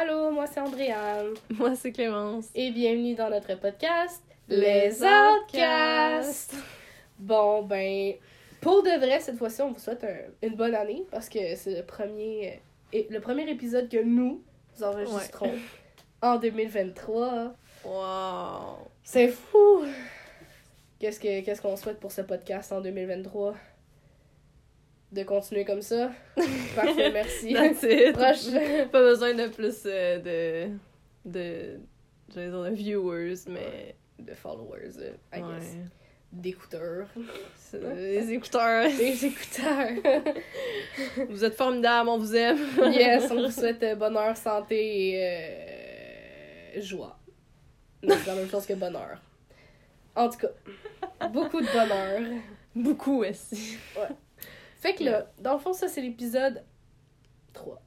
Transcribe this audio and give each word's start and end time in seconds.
Allô, 0.00 0.30
moi 0.30 0.46
c'est 0.46 0.60
Andréane. 0.60 1.34
Moi, 1.50 1.74
c'est 1.76 1.92
Clémence. 1.92 2.46
Et 2.54 2.70
bienvenue 2.70 3.14
dans 3.14 3.30
notre 3.30 3.54
podcast, 3.58 4.22
Les 4.48 4.92
Outcasts. 5.02 6.54
Bon, 7.18 7.62
ben, 7.62 8.14
pour 8.60 8.82
de 8.82 8.90
vrai, 8.98 9.20
cette 9.20 9.38
fois-ci, 9.38 9.62
on 9.62 9.72
vous 9.72 9.78
souhaite 9.78 10.04
un- 10.04 10.46
une 10.46 10.54
bonne 10.54 10.74
année 10.74 11.04
parce 11.10 11.28
que 11.28 11.54
c'est 11.56 11.76
le 11.76 11.82
premier, 11.82 12.48
euh, 12.48 12.56
et- 12.98 13.06
le 13.10 13.20
premier 13.20 13.48
épisode 13.48 13.88
que 13.88 14.02
nous 14.02 14.42
enregistrons 14.82 15.52
en 16.20 16.36
2023. 16.36 17.54
Wow. 17.84 18.78
C'est 19.02 19.28
fou! 19.28 19.84
Qu'est-ce 20.98 21.20
que 21.20 21.40
qu'est-ce 21.42 21.62
qu'on 21.62 21.76
souhaite 21.76 22.00
pour 22.00 22.10
ce 22.12 22.22
podcast 22.22 22.72
en 22.72 22.80
2023? 22.80 23.54
De 25.12 25.22
continuer 25.22 25.64
comme 25.64 25.82
ça? 25.82 26.10
Parfait, 26.74 27.10
merci. 27.12 27.54
Proche. 28.12 28.50
Pas 28.92 29.00
besoin 29.02 29.34
de 29.34 29.48
plus 29.48 29.82
euh, 29.86 30.18
de. 30.18 31.30
de. 31.30 31.80
j'allais 32.34 32.48
dire 32.48 32.62
de 32.62 32.70
viewers, 32.70 33.34
mais. 33.48 33.94
De 34.18 34.34
followers, 34.34 34.98
euh, 34.98 35.12
I 35.32 35.42
ouais. 35.42 35.58
guess. 35.58 35.76
D'écouteurs. 36.32 37.08
Les 37.72 38.32
écouteurs. 38.32 38.88
Des 38.88 39.26
écouteurs. 39.26 39.88
Vous 41.30 41.44
êtes 41.44 41.54
formidables, 41.54 42.08
on 42.08 42.18
vous 42.18 42.34
aime. 42.34 42.58
yes, 42.92 43.30
on 43.30 43.44
vous 43.44 43.50
souhaite 43.50 43.82
euh, 43.82 43.94
bonheur, 43.94 44.36
santé 44.36 45.12
et 45.12 46.78
euh, 46.78 46.80
joie. 46.82 47.18
C'est 48.02 48.26
la 48.26 48.34
même 48.34 48.48
chose 48.48 48.66
que 48.66 48.74
bonheur. 48.74 49.20
En 50.14 50.28
tout 50.28 50.38
cas, 50.38 51.28
beaucoup 51.28 51.60
de 51.60 51.66
bonheur. 51.66 52.40
Beaucoup 52.74 53.24
aussi. 53.24 53.78
Fait 54.78 54.94
que 54.94 55.04
là, 55.04 55.26
dans 55.40 55.54
le 55.54 55.58
fond, 55.58 55.72
ça 55.72 55.88
c'est 55.88 56.00
l'épisode 56.02 56.62
3. 57.52 57.80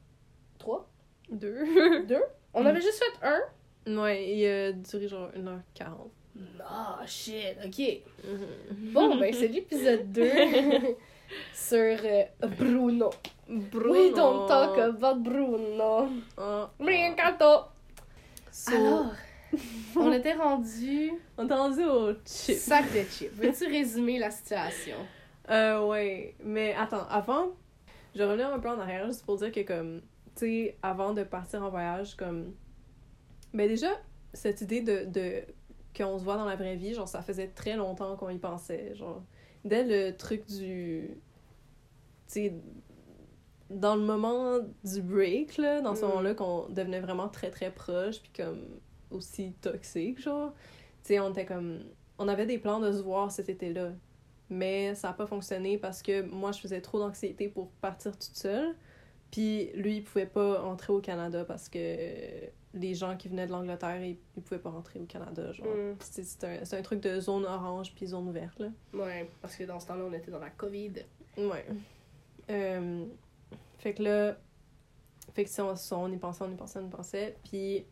3? 0.58 0.90
Deux. 1.32 2.06
2? 2.06 2.18
On 2.54 2.66
avait 2.66 2.82
juste 2.82 3.02
fait 3.04 3.26
un? 3.28 4.02
Ouais, 4.02 4.34
il 4.36 4.46
a 4.46 4.72
duré 4.72 5.08
genre 5.08 5.30
1h40. 5.32 5.86
Ah, 6.64 7.02
shit, 7.06 7.58
ok. 7.66 8.02
Mhm. 8.24 8.92
Bon, 8.94 9.18
ben 9.18 9.34
c'est 9.34 9.48
l'épisode 9.50 10.12
2 10.12 10.24
sur 11.54 11.78
euh, 11.80 12.24
Bruno. 12.58 13.10
Bruno. 13.48 13.94
We 13.94 14.14
don't 14.14 14.48
talk 14.48 14.78
about 14.78 15.22
Bruno. 15.24 16.08
Ah. 16.38 16.70
Me 16.80 17.12
encanto. 17.12 17.66
So, 18.52 18.72
Alors, 18.76 19.14
on 19.96 20.12
était 20.12 20.34
rendu 20.34 21.12
on 21.38 21.48
t'a 21.48 21.56
rendu 21.56 21.84
au 21.84 22.14
chip. 22.26 22.56
sac 22.58 22.86
de 22.94 23.04
chips. 23.10 23.32
Veux-tu 23.34 23.66
résumer 23.66 24.20
la 24.20 24.32
situation? 24.32 24.98
Euh, 25.50 25.86
ouais. 25.88 26.36
Mais 26.44 26.74
attends, 26.76 27.08
avant, 27.10 27.48
je 28.16 28.24
revenir 28.24 28.54
un 28.54 28.60
peu 28.60 28.70
en 28.70 28.80
arrière 28.80 29.06
juste 29.08 29.26
pour 29.26 29.38
dire 29.38 29.52
que, 29.52 29.62
comme, 29.62 30.02
tu 30.36 30.46
sais, 30.46 30.78
avant 30.84 31.14
de 31.14 31.24
partir 31.24 31.64
en 31.64 31.70
voyage, 31.70 32.16
comme. 32.16 32.54
Ben, 33.54 33.68
déjà, 33.68 33.90
cette 34.34 34.62
idée 34.62 34.82
de. 34.82 35.06
de 35.06 35.44
qu'on 35.98 36.20
se 36.20 36.24
voit 36.24 36.38
dans 36.38 36.46
la 36.46 36.56
vraie 36.56 36.76
vie, 36.76 36.94
genre, 36.94 37.08
ça 37.08 37.22
faisait 37.24 37.48
très 37.48 37.76
longtemps 37.76 38.16
qu'on 38.16 38.30
y 38.30 38.38
pensait. 38.38 38.94
Genre, 38.96 39.24
dès 39.66 39.84
le 39.84 40.16
truc 40.16 40.46
du. 40.48 41.10
Tu 42.28 42.34
sais, 42.34 42.54
dans 43.72 43.96
le 43.96 44.02
moment 44.04 44.60
du 44.84 45.02
break, 45.02 45.58
là, 45.58 45.82
dans 45.82 45.96
ce 45.96 46.04
Mm. 46.06 46.08
moment-là, 46.10 46.34
qu'on 46.36 46.70
devenait 46.70 47.00
vraiment 47.00 47.28
très 47.28 47.50
très 47.50 47.72
proche, 47.72 48.22
puis 48.22 48.32
comme 48.36 48.62
aussi 49.12 49.54
toxique, 49.62 50.20
genre. 50.22 50.54
Tu 51.04 51.14
sais, 51.14 51.20
on 51.20 51.32
était 51.32 51.46
comme. 51.46 51.80
On 52.20 52.28
avait 52.28 52.46
des 52.46 52.60
plans 52.60 52.80
de 52.80 52.92
se 52.92 53.02
voir 53.02 53.32
cet 53.32 53.50
été-là. 53.50 53.94
Mais 54.50 54.96
ça 54.96 55.10
n'a 55.10 55.14
pas 55.14 55.28
fonctionné 55.28 55.78
parce 55.78 56.02
que 56.02 56.22
moi, 56.24 56.52
je 56.52 56.60
faisais 56.60 56.82
trop 56.82 57.00
d'anxiété 57.00 57.50
pour 57.50 57.70
partir 57.82 58.14
toute 58.14 58.36
seule. 58.36 58.76
Puis 59.32 59.72
lui, 59.76 59.98
il 59.98 60.04
pouvait 60.04 60.26
pas 60.26 60.64
entrer 60.64 60.92
au 60.92 61.00
Canada 61.02 61.46
parce 61.46 61.70
que 61.70 61.78
les 62.74 62.94
gens 62.96 63.16
qui 63.16 63.28
venaient 63.28 63.48
de 63.48 63.52
l'Angleterre, 63.52 64.04
ils, 64.04 64.18
ils 64.36 64.44
pouvaient 64.44 64.60
pas 64.60 64.72
rentrer 64.72 65.00
au 65.00 65.06
Canada. 65.06 65.52
Genre. 65.52 65.68
Mm. 65.68 65.96
C'est 66.00 66.44
un, 66.44 66.80
un 66.80 66.82
truc 66.82 67.00
de 67.02 67.20
zone 67.20 67.46
orange 67.46 67.94
puis 67.94 68.08
zone 68.08 68.32
verte, 68.32 68.60
là. 68.60 68.70
Ouais, 68.94 69.30
parce 69.42 69.56
que 69.56 69.64
dans 69.64 69.80
ce 69.80 69.88
temps-là, 69.88 70.04
on 70.10 70.14
était 70.14 70.32
dans 70.32 70.40
la 70.40 70.50
COVID. 70.50 70.94
Ouais. 71.38 71.66
Euh, 72.50 73.06
fait 73.78 73.94
que 73.94 74.04
là, 74.04 74.38
fait 75.34 75.46
que 75.46 75.62
on, 75.62 75.76
ça, 75.76 75.98
on 75.98 76.12
y 76.12 76.18
pensait, 76.18 76.44
on 76.44 76.52
y 76.52 76.56
pensait, 76.56 76.80
on 76.80 76.88
y 76.88 76.90
pensait. 76.90 77.38
Puis, 77.44 77.86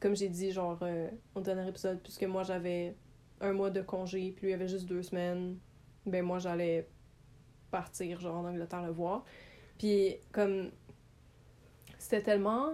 comme 0.00 0.14
j'ai 0.14 0.28
dit, 0.28 0.52
genre, 0.52 0.78
euh, 0.82 1.10
au 1.34 1.40
dernier 1.40 1.68
épisode, 1.68 2.00
puisque 2.00 2.24
moi 2.24 2.44
j'avais 2.44 2.94
un 3.40 3.52
mois 3.52 3.70
de 3.70 3.82
congé, 3.82 4.32
puis 4.36 4.46
lui 4.46 4.52
avait 4.54 4.68
juste 4.68 4.86
deux 4.86 5.02
semaines, 5.02 5.58
ben 6.06 6.24
moi 6.24 6.38
j'allais 6.38 6.88
partir, 7.70 8.20
genre, 8.20 8.36
en 8.36 8.44
Angleterre 8.46 8.82
le 8.82 8.92
voir. 8.92 9.24
Puis, 9.78 10.16
comme, 10.32 10.70
c'était 11.98 12.22
tellement, 12.22 12.72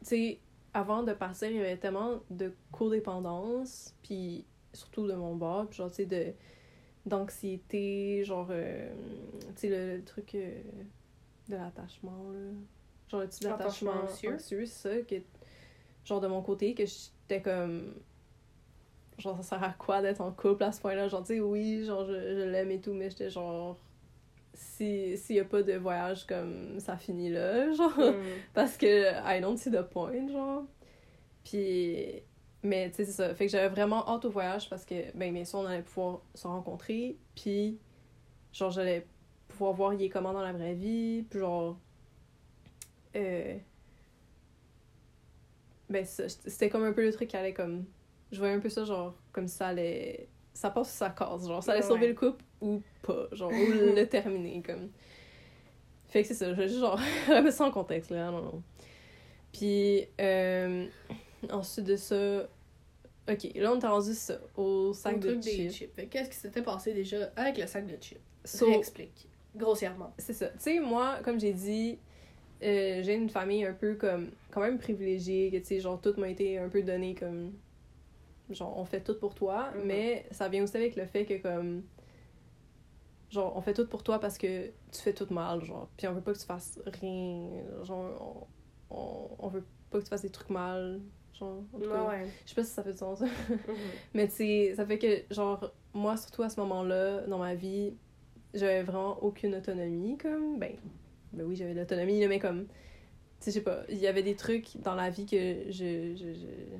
tu 0.00 0.06
sais, 0.06 0.40
avant 0.72 1.02
de 1.02 1.12
partir, 1.12 1.50
il 1.50 1.56
y 1.56 1.60
avait 1.60 1.76
tellement 1.76 2.20
de 2.30 2.52
codépendance, 2.72 3.94
puis 4.02 4.44
surtout 4.72 5.06
de 5.06 5.14
mon 5.14 5.34
bord, 5.34 5.66
puis 5.68 5.78
genre, 5.78 5.90
tu 5.90 5.96
sais, 5.96 6.06
de 6.06 6.32
d'anxiété, 7.06 8.24
genre, 8.24 8.48
euh, 8.50 8.92
tu 9.56 9.62
sais, 9.62 9.68
le, 9.68 9.96
le 9.96 10.04
truc 10.04 10.34
euh, 10.34 10.60
de 11.48 11.56
l'attachement, 11.56 12.30
là. 12.30 12.38
Genre, 13.08 13.22
le 13.22 13.28
type 13.28 13.44
d'attachement 13.44 13.92
anxieux. 14.02 14.34
anxieux, 14.34 14.66
c'est 14.66 14.88
ça, 14.88 15.02
que, 15.02 15.16
genre, 16.04 16.20
de 16.20 16.28
mon 16.28 16.42
côté, 16.42 16.74
que 16.74 16.84
j'étais 16.84 17.40
comme... 17.40 17.94
Genre, 19.20 19.36
ça 19.36 19.42
sert 19.42 19.62
à 19.62 19.72
quoi 19.72 20.02
d'être 20.02 20.20
en 20.20 20.32
couple 20.32 20.64
à 20.64 20.72
ce 20.72 20.80
point-là? 20.80 21.08
Genre, 21.08 21.22
tu 21.22 21.34
sais, 21.34 21.40
oui, 21.40 21.84
genre, 21.84 22.04
je, 22.04 22.12
je 22.12 22.48
l'aime 22.50 22.70
et 22.70 22.80
tout, 22.80 22.92
mais 22.92 23.10
j'étais 23.10 23.30
genre... 23.30 23.78
Si, 24.52 25.16
s'il 25.16 25.36
y 25.36 25.40
a 25.40 25.44
pas 25.44 25.62
de 25.62 25.74
voyage, 25.74 26.26
comme, 26.26 26.78
ça 26.80 26.96
finit 26.96 27.30
là, 27.30 27.70
genre... 27.74 27.98
Mm. 27.98 28.14
Parce 28.54 28.76
que 28.76 29.12
I 29.24 29.40
don't 29.40 29.56
see 29.56 29.70
the 29.70 29.82
point, 29.82 30.28
genre. 30.28 30.64
Puis, 31.44 32.22
mais 32.62 32.90
tu 32.90 32.96
sais, 32.96 33.04
c'est 33.06 33.12
ça. 33.12 33.34
Fait 33.34 33.46
que 33.46 33.52
j'avais 33.52 33.68
vraiment 33.68 34.06
hâte 34.08 34.24
au 34.26 34.30
voyage 34.30 34.68
parce 34.68 34.84
que, 34.84 35.16
ben, 35.16 35.32
bien 35.32 35.44
sûr, 35.44 35.60
on 35.60 35.66
allait 35.66 35.82
pouvoir 35.82 36.20
se 36.34 36.46
rencontrer. 36.46 37.16
Puis, 37.34 37.78
genre, 38.52 38.70
j'allais 38.70 39.06
pouvoir 39.48 39.72
voir 39.72 39.94
il 39.94 40.02
est 40.02 40.08
comment 40.10 40.32
dans 40.32 40.42
la 40.42 40.52
vraie 40.52 40.74
vie. 40.74 41.24
Puis, 41.28 41.38
genre. 41.40 41.78
Euh, 43.16 43.56
ben, 45.88 46.04
c'était 46.04 46.68
comme 46.68 46.84
un 46.84 46.92
peu 46.92 47.04
le 47.04 47.12
truc 47.12 47.28
qui 47.28 47.36
allait 47.36 47.54
comme. 47.54 47.84
Je 48.32 48.38
voyais 48.38 48.54
un 48.54 48.60
peu 48.60 48.68
ça, 48.68 48.84
genre, 48.84 49.14
comme 49.32 49.48
ça 49.48 49.68
allait. 49.68 50.28
Ça 50.54 50.70
passe 50.70 50.88
ou 50.92 50.96
ça 50.96 51.10
casse. 51.10 51.46
Genre, 51.46 51.62
ça 51.62 51.72
allait 51.72 51.82
Ouais. 51.82 51.88
sauver 51.88 52.08
le 52.08 52.14
couple 52.14 52.44
ou 52.60 52.82
pas. 53.02 53.26
Genre, 53.32 53.50
ou 53.50 53.54
le 53.96 54.04
terminer, 54.04 54.62
comme. 54.64 54.90
Fait 56.08 56.22
que 56.22 56.28
c'est 56.28 56.34
ça. 56.34 56.52
Je 56.54 56.62
juste, 56.62 56.80
genre, 56.80 56.98
remettre 57.28 57.56
ça 57.56 57.64
en 57.64 57.70
contexte, 57.70 58.10
là. 58.10 58.30
Non, 58.30 58.42
non. 58.42 58.62
Puis, 59.52 60.06
euh, 60.20 60.86
ensuite 61.50 61.86
de 61.86 61.96
ça. 61.96 62.48
Ok, 63.28 63.48
là, 63.54 63.72
on 63.72 63.78
est 63.78 63.86
rendu 63.86 64.12
ça, 64.14 64.38
au 64.56 64.92
sac 64.92 65.16
Au 65.16 65.18
de 65.18 65.28
truc 65.28 65.40
des 65.40 65.70
chips. 65.70 66.08
Qu'est-ce 66.10 66.30
qui 66.30 66.36
s'était 66.36 66.62
passé 66.62 66.92
déjà 66.92 67.30
avec 67.36 67.58
le 67.58 67.66
sac 67.66 67.86
de 67.86 67.96
chips? 68.00 68.20
So- 68.44 68.66
Réexplique. 68.66 69.28
Grossièrement. 69.54 70.12
C'est 70.18 70.32
ça. 70.32 70.48
Tu 70.48 70.54
sais, 70.58 70.80
moi, 70.80 71.18
comme 71.24 71.38
j'ai 71.38 71.52
dit, 71.52 71.98
euh, 72.62 73.02
j'ai 73.02 73.14
une 73.14 73.28
famille 73.30 73.64
un 73.64 73.72
peu 73.72 73.94
comme. 73.94 74.30
quand 74.50 74.60
même 74.60 74.78
privilégiée, 74.78 75.50
que 75.50 75.58
tu 75.58 75.64
sais, 75.64 75.80
genre, 75.80 76.00
tout 76.00 76.14
m'a 76.18 76.28
été 76.28 76.58
un 76.58 76.68
peu 76.68 76.82
donné 76.82 77.14
comme. 77.14 77.52
Genre, 78.54 78.76
on 78.78 78.84
fait 78.84 79.00
tout 79.00 79.14
pour 79.18 79.34
toi, 79.34 79.70
Mhm. 79.74 79.82
mais 79.86 80.26
ça 80.30 80.48
vient 80.48 80.62
aussi 80.62 80.76
avec 80.76 80.96
le 80.96 81.06
fait 81.06 81.24
que, 81.26 81.34
comme. 81.40 81.82
genre, 83.30 83.56
on 83.56 83.60
fait 83.60 83.74
tout 83.74 83.86
pour 83.86 84.02
toi 84.02 84.18
parce 84.18 84.38
que 84.38 84.66
tu 84.66 85.00
fais 85.02 85.12
tout 85.12 85.26
mal, 85.32 85.64
genre. 85.64 85.88
Puis 85.96 86.06
on 86.08 86.12
veut 86.12 86.20
pas 86.20 86.32
que 86.32 86.38
tu 86.38 86.44
fasses 86.46 86.78
rien. 86.86 87.48
Genre, 87.84 88.48
on, 88.90 88.96
on, 88.96 89.28
on 89.38 89.48
veut 89.48 89.64
pas 89.90 89.98
que 89.98 90.04
tu 90.04 90.10
fasses 90.10 90.22
des 90.22 90.30
trucs 90.30 90.50
mal. 90.50 91.00
Genre, 91.38 91.62
en 91.72 91.78
tout 91.78 91.88
cas. 91.88 92.08
Ouais. 92.08 92.26
Je 92.44 92.48
sais 92.50 92.54
pas 92.56 92.64
si 92.64 92.70
ça 92.72 92.82
fait 92.82 92.92
du 92.92 92.98
sens. 92.98 93.20
Mhm. 93.20 93.28
Mais 94.14 94.26
tu 94.28 94.34
sais, 94.34 94.74
ça 94.76 94.84
fait 94.84 94.98
que, 94.98 95.32
genre, 95.34 95.72
moi, 95.94 96.16
surtout 96.16 96.42
à 96.42 96.48
ce 96.48 96.58
moment-là, 96.60 97.20
dans 97.28 97.38
ma 97.38 97.54
vie, 97.54 97.94
j'avais 98.52 98.82
vraiment 98.82 99.22
aucune 99.22 99.54
autonomie, 99.54 100.18
comme, 100.18 100.58
ben, 100.58 100.72
ben 101.32 101.46
oui, 101.46 101.54
j'avais 101.54 101.74
de 101.74 101.78
l'autonomie, 101.80 102.26
mais 102.26 102.40
comme, 102.40 102.64
tu 102.66 102.72
sais, 103.38 103.50
je 103.52 103.54
sais 103.58 103.60
pas, 103.62 103.84
il 103.88 103.98
y 103.98 104.08
avait 104.08 104.24
des 104.24 104.34
trucs 104.34 104.76
dans 104.82 104.96
la 104.96 105.08
vie 105.08 105.24
que 105.24 105.70
je, 105.70 106.14
je, 106.16 106.34
je, 106.34 106.76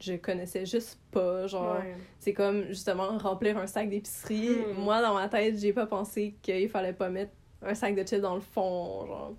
je 0.00 0.14
connaissais 0.14 0.66
juste 0.66 0.98
pas, 1.10 1.46
genre, 1.46 1.78
Ouais. 1.78 1.96
c'est 2.18 2.32
comme, 2.32 2.66
justement, 2.68 3.16
remplir 3.18 3.56
un 3.58 3.66
sac 3.66 3.88
d'épicerie. 3.88 4.50
Hmm. 4.50 4.80
Moi, 4.80 5.00
dans 5.00 5.14
ma 5.14 5.28
tête, 5.28 5.58
j'ai 5.58 5.72
pas 5.72 5.86
pensé 5.86 6.34
qu'il 6.42 6.68
fallait 6.68 6.92
pas 6.92 7.08
mettre 7.08 7.32
un 7.62 7.74
sac 7.74 7.94
de 7.94 8.02
chips 8.06 8.20
dans 8.20 8.34
le 8.34 8.40
fond, 8.40 9.06
genre. 9.06 9.34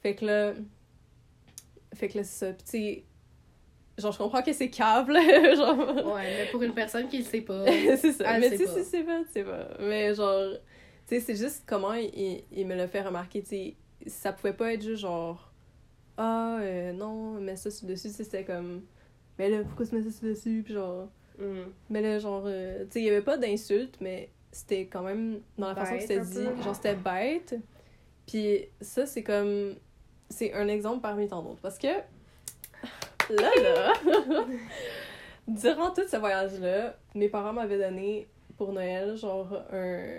Fait 0.00 0.14
que 0.14 0.24
là, 0.24 0.52
fait 1.94 2.08
que 2.08 2.18
là, 2.18 2.24
c'est 2.24 2.46
ça, 2.46 2.52
Puis 2.70 3.04
genre, 3.98 4.12
je 4.12 4.18
comprends 4.18 4.42
que 4.42 4.52
c'est 4.52 4.70
cave, 4.70 5.10
là, 5.10 5.54
genre... 5.54 6.14
Ouais, 6.14 6.36
mais 6.38 6.50
pour 6.50 6.62
une 6.62 6.74
personne 6.74 7.08
qui 7.08 7.18
le 7.18 7.24
sait 7.24 7.42
pas. 7.42 7.64
c'est 7.96 8.12
ça. 8.12 8.34
Elle 8.34 8.40
mais 8.40 8.50
tu 8.50 8.66
sais, 8.66 8.84
c'est 8.84 9.02
pas, 9.04 9.20
tu 9.24 9.32
sais 9.32 9.44
pas. 9.44 9.68
Mais 9.80 10.14
genre, 10.14 10.52
tu 11.06 11.14
sais, 11.16 11.20
c'est 11.20 11.36
juste 11.36 11.64
comment 11.66 11.92
il, 11.94 12.10
il, 12.14 12.44
il 12.52 12.66
me 12.66 12.74
l'a 12.74 12.88
fait 12.88 13.02
remarquer, 13.02 13.42
tu 13.42 13.48
sais. 13.48 13.76
Ça 14.06 14.32
pouvait 14.32 14.52
pas 14.54 14.72
être 14.72 14.82
juste 14.82 15.02
genre, 15.02 15.52
ah, 16.16 16.58
euh, 16.60 16.92
non, 16.92 17.32
mets 17.40 17.56
ça 17.56 17.68
dessus, 17.84 18.08
c'était 18.10 18.44
comme, 18.44 18.82
mais 19.38 19.48
là, 19.50 19.62
pourquoi 19.64 19.86
ça 19.86 19.96
sur 20.10 20.28
dessus, 20.28 20.62
puis 20.64 20.74
genre, 20.74 21.08
Mm. 21.38 21.62
mais 21.90 22.02
là, 22.02 22.18
genre, 22.18 22.42
euh, 22.46 22.84
tu 22.84 22.90
sais, 22.92 23.00
il 23.00 23.06
y 23.06 23.08
avait 23.08 23.22
pas 23.22 23.36
d'insultes, 23.38 23.96
mais 24.00 24.28
c'était 24.52 24.86
quand 24.86 25.02
même 25.02 25.40
dans 25.56 25.68
la 25.68 25.74
façon 25.74 25.94
que 25.94 26.02
c'était 26.02 26.20
dit, 26.20 26.44
peu. 26.56 26.62
genre, 26.62 26.74
c'était 26.74 26.94
bête. 26.94 27.56
Puis 28.26 28.66
ça, 28.80 29.06
c'est 29.06 29.22
comme, 29.22 29.74
c'est 30.28 30.52
un 30.52 30.68
exemple 30.68 31.00
parmi 31.00 31.26
tant 31.28 31.42
d'autres. 31.42 31.60
Parce 31.62 31.78
que, 31.78 31.86
là, 31.88 33.50
là, 33.62 33.92
durant 35.48 35.90
tout 35.90 36.06
ce 36.06 36.16
voyage-là, 36.16 36.96
mes 37.14 37.28
parents 37.28 37.52
m'avaient 37.52 37.78
donné 37.78 38.28
pour 38.56 38.72
Noël, 38.72 39.16
genre, 39.16 39.48
un, 39.72 40.18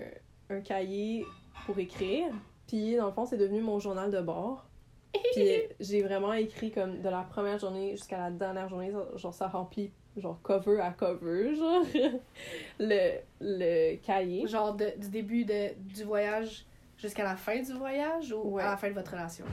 un 0.49 0.61
cahier 0.61 1.25
pour 1.65 1.77
écrire. 1.79 2.27
Puis, 2.67 2.95
dans 2.95 3.05
le 3.05 3.11
fond, 3.11 3.25
c'est 3.25 3.37
devenu 3.37 3.61
mon 3.61 3.79
journal 3.79 4.09
de 4.11 4.19
bord. 4.21 4.65
Puis, 5.13 5.47
j'ai 5.79 6.01
vraiment 6.01 6.33
écrit 6.33 6.71
comme 6.71 7.01
de 7.01 7.09
la 7.09 7.21
première 7.21 7.59
journée 7.59 7.91
jusqu'à 7.91 8.17
la 8.17 8.31
dernière 8.31 8.67
journée, 8.69 8.91
genre, 9.15 9.33
ça 9.33 9.47
remplit 9.47 9.91
genre 10.17 10.39
cover 10.41 10.79
à 10.79 10.91
cover, 10.91 11.55
genre, 11.55 11.83
le, 12.79 13.19
le 13.41 13.95
cahier. 13.97 14.47
Genre 14.47 14.73
de, 14.73 14.93
du 14.97 15.09
début 15.09 15.45
de, 15.45 15.73
du 15.77 16.03
voyage 16.03 16.65
jusqu'à 16.97 17.23
la 17.23 17.35
fin 17.35 17.61
du 17.61 17.73
voyage 17.73 18.33
ou 18.33 18.57
à 18.59 18.65
la 18.65 18.77
fin 18.77 18.89
de 18.89 18.93
votre 18.93 19.11
relation? 19.11 19.45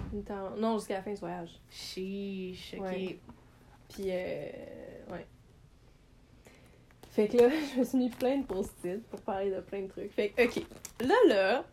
Non, 0.57 0.79
jusqu'à 0.79 0.95
la 0.95 1.03
fin 1.03 1.13
du 1.13 1.21
voyage. 1.21 1.61
Chiche, 1.71 2.75
ok. 2.79 3.17
Puis, 3.89 4.05
euh, 4.07 4.51
ouais. 5.11 5.27
Fait 7.11 7.27
que 7.27 7.39
là, 7.39 7.49
je 7.75 7.81
me 7.81 7.85
suis 7.85 7.99
mis 7.99 8.09
plein 8.09 8.39
de 8.39 8.45
post-it 8.45 9.03
pour 9.09 9.21
parler 9.23 9.51
de 9.51 9.61
plein 9.61 9.83
de 9.83 9.89
trucs. 9.89 10.13
Fait 10.13 10.29
que, 10.29 10.45
ok. 10.45 10.65
Là, 11.01 11.15
là, 11.27 11.65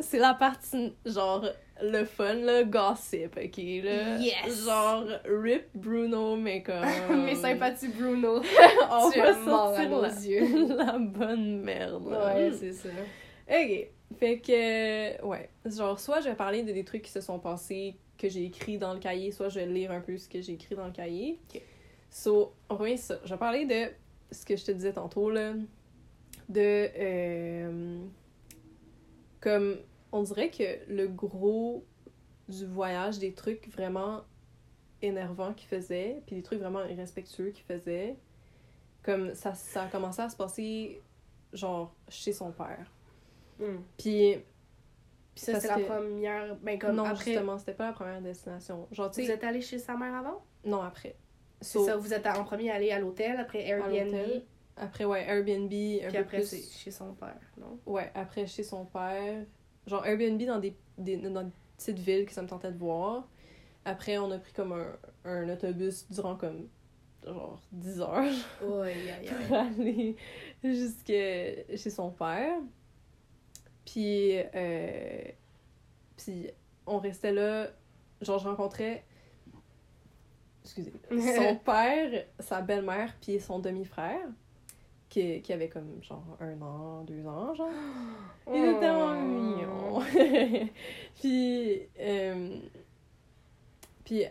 c'est 0.00 0.18
la 0.18 0.34
partie, 0.34 0.94
genre, 1.04 1.44
le 1.82 2.04
fun, 2.04 2.34
le 2.34 2.64
gossip, 2.64 3.36
ok? 3.36 3.56
Là, 3.82 4.18
yes! 4.18 4.64
Genre, 4.64 5.06
rip 5.24 5.66
Bruno, 5.74 6.36
mais 6.36 6.62
comme... 6.62 6.84
Mes 7.24 7.34
sympathies 7.34 7.88
Bruno. 7.88 8.40
On 8.90 9.10
tu 9.10 9.18
va 9.18 9.34
sortir 9.44 9.98
la, 9.98 10.08
yeux. 10.08 10.68
la 10.76 10.98
bonne 10.98 11.62
merde. 11.62 12.04
Ouais, 12.06 12.52
c'est 12.52 12.72
ça. 12.72 12.88
Ok. 13.48 13.88
Fait 14.18 14.38
que, 14.38 15.24
ouais. 15.24 15.50
Genre, 15.64 15.98
soit 15.98 16.20
je 16.20 16.28
vais 16.28 16.36
parler 16.36 16.62
de 16.62 16.72
des 16.72 16.84
trucs 16.84 17.02
qui 17.02 17.10
se 17.10 17.20
sont 17.20 17.38
passés, 17.38 17.96
que 18.16 18.28
j'ai 18.28 18.44
écrit 18.44 18.78
dans 18.78 18.94
le 18.94 19.00
cahier, 19.00 19.32
soit 19.32 19.48
je 19.48 19.58
vais 19.58 19.66
lire 19.66 19.90
un 19.90 20.00
peu 20.00 20.16
ce 20.16 20.28
que 20.28 20.40
j'ai 20.40 20.52
écrit 20.52 20.76
dans 20.76 20.86
le 20.86 20.92
cahier. 20.92 21.40
Ok. 21.54 21.60
So, 22.10 22.54
on 22.70 22.76
revient 22.76 22.98
ça. 22.98 23.18
Je 23.24 23.30
vais 23.30 23.38
parler 23.38 23.66
de 23.66 23.90
ce 24.30 24.44
que 24.44 24.56
je 24.56 24.64
te 24.64 24.70
disais 24.70 24.92
tantôt, 24.92 25.30
là. 25.30 25.52
De. 26.48 26.88
Euh, 26.96 27.98
comme. 29.40 29.78
On 30.14 30.22
dirait 30.22 30.48
que 30.48 30.78
le 30.88 31.08
gros 31.08 31.84
du 32.48 32.66
voyage, 32.66 33.18
des 33.18 33.34
trucs 33.34 33.68
vraiment 33.68 34.22
énervants 35.02 35.52
qu'il 35.54 35.66
faisait, 35.66 36.22
puis 36.24 36.36
des 36.36 36.42
trucs 36.42 36.60
vraiment 36.60 36.84
irrespectueux 36.84 37.50
qu'il 37.50 37.64
faisait, 37.64 38.16
comme 39.02 39.34
ça, 39.34 39.54
ça 39.54 39.82
a 39.82 39.88
commencé 39.88 40.22
à 40.22 40.28
se 40.28 40.36
passer, 40.36 41.02
genre, 41.52 41.92
chez 42.08 42.32
son 42.32 42.52
père. 42.52 42.86
Hmm. 43.58 43.78
Puis. 43.98 44.36
Puis 45.34 45.44
ça, 45.46 45.58
c'est 45.58 45.66
la 45.66 45.80
première. 45.80 46.54
Ben, 46.58 46.78
comme 46.78 46.94
non, 46.94 47.04
après... 47.06 47.32
justement, 47.32 47.58
c'était 47.58 47.74
pas 47.74 47.86
la 47.86 47.92
première 47.92 48.22
destination. 48.22 48.86
Genre, 48.92 49.10
vous 49.10 49.30
êtes 49.30 49.42
allé 49.42 49.60
chez 49.60 49.80
sa 49.80 49.96
mère 49.96 50.14
avant? 50.14 50.44
Non, 50.64 50.80
après. 50.80 51.16
C'est 51.60 51.80
ça, 51.80 51.96
vous 51.96 52.14
êtes 52.14 52.26
en 52.28 52.44
premier 52.44 52.70
allé 52.70 52.92
à 52.92 53.00
l'hôtel, 53.00 53.40
après 53.40 53.66
Airbnb. 53.66 54.44
Après, 54.76 55.04
ouais, 55.04 55.24
Airbnb. 55.26 55.72
Un 55.72 56.08
Puis 56.08 56.16
après, 56.16 56.42
c'est 56.42 56.62
chez 56.62 56.92
son 56.92 57.14
père, 57.14 57.40
non? 57.56 57.80
Ouais, 57.84 58.12
après, 58.14 58.46
chez 58.46 58.62
son 58.62 58.84
père. 58.84 59.44
Genre, 59.86 60.04
Airbnb 60.06 60.42
dans 60.42 60.58
des, 60.58 60.76
des, 60.98 61.16
dans 61.16 61.42
des 61.42 61.52
petites 61.76 61.98
villes 61.98 62.26
que 62.26 62.32
ça 62.32 62.42
me 62.42 62.48
tentait 62.48 62.72
de 62.72 62.78
voir. 62.78 63.28
Après, 63.84 64.16
on 64.18 64.30
a 64.30 64.38
pris 64.38 64.52
comme 64.52 64.72
un, 64.72 64.96
un 65.24 65.48
autobus 65.48 66.06
durant 66.10 66.36
comme 66.36 66.68
genre 67.24 67.60
10 67.72 68.00
heures. 68.00 68.24
Ouais, 68.62 68.94
Pour 69.48 69.56
aller 69.56 70.16
jusqu'à 70.62 71.76
chez 71.76 71.90
son 71.90 72.10
père. 72.10 72.58
Puis, 73.84 74.38
euh, 74.54 75.22
puis 76.16 76.48
on 76.86 76.98
restait 76.98 77.32
là. 77.32 77.68
Genre, 78.20 78.38
je 78.38 78.48
rencontrais. 78.48 79.04
Excusez. 80.62 80.94
Son 81.10 81.56
père, 81.56 82.24
sa 82.40 82.62
belle-mère, 82.62 83.14
puis 83.20 83.38
son 83.38 83.58
demi-frère. 83.58 84.28
Qui, 85.14 85.42
qui 85.42 85.52
avait 85.52 85.68
comme 85.68 86.02
genre 86.02 86.36
un 86.40 86.60
an, 86.60 87.04
deux 87.04 87.24
ans, 87.24 87.54
genre. 87.54 87.68
Il 88.52 88.64
était 88.64 88.80
tellement 88.80 89.14
mignon. 89.14 90.00
puis, 91.20 91.82
euh, 92.00 92.58
puis 94.04 94.24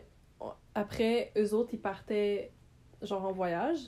après, 0.76 1.32
eux 1.38 1.54
autres, 1.54 1.70
ils 1.72 1.80
partaient 1.80 2.52
genre 3.02 3.24
en 3.24 3.32
voyage. 3.32 3.80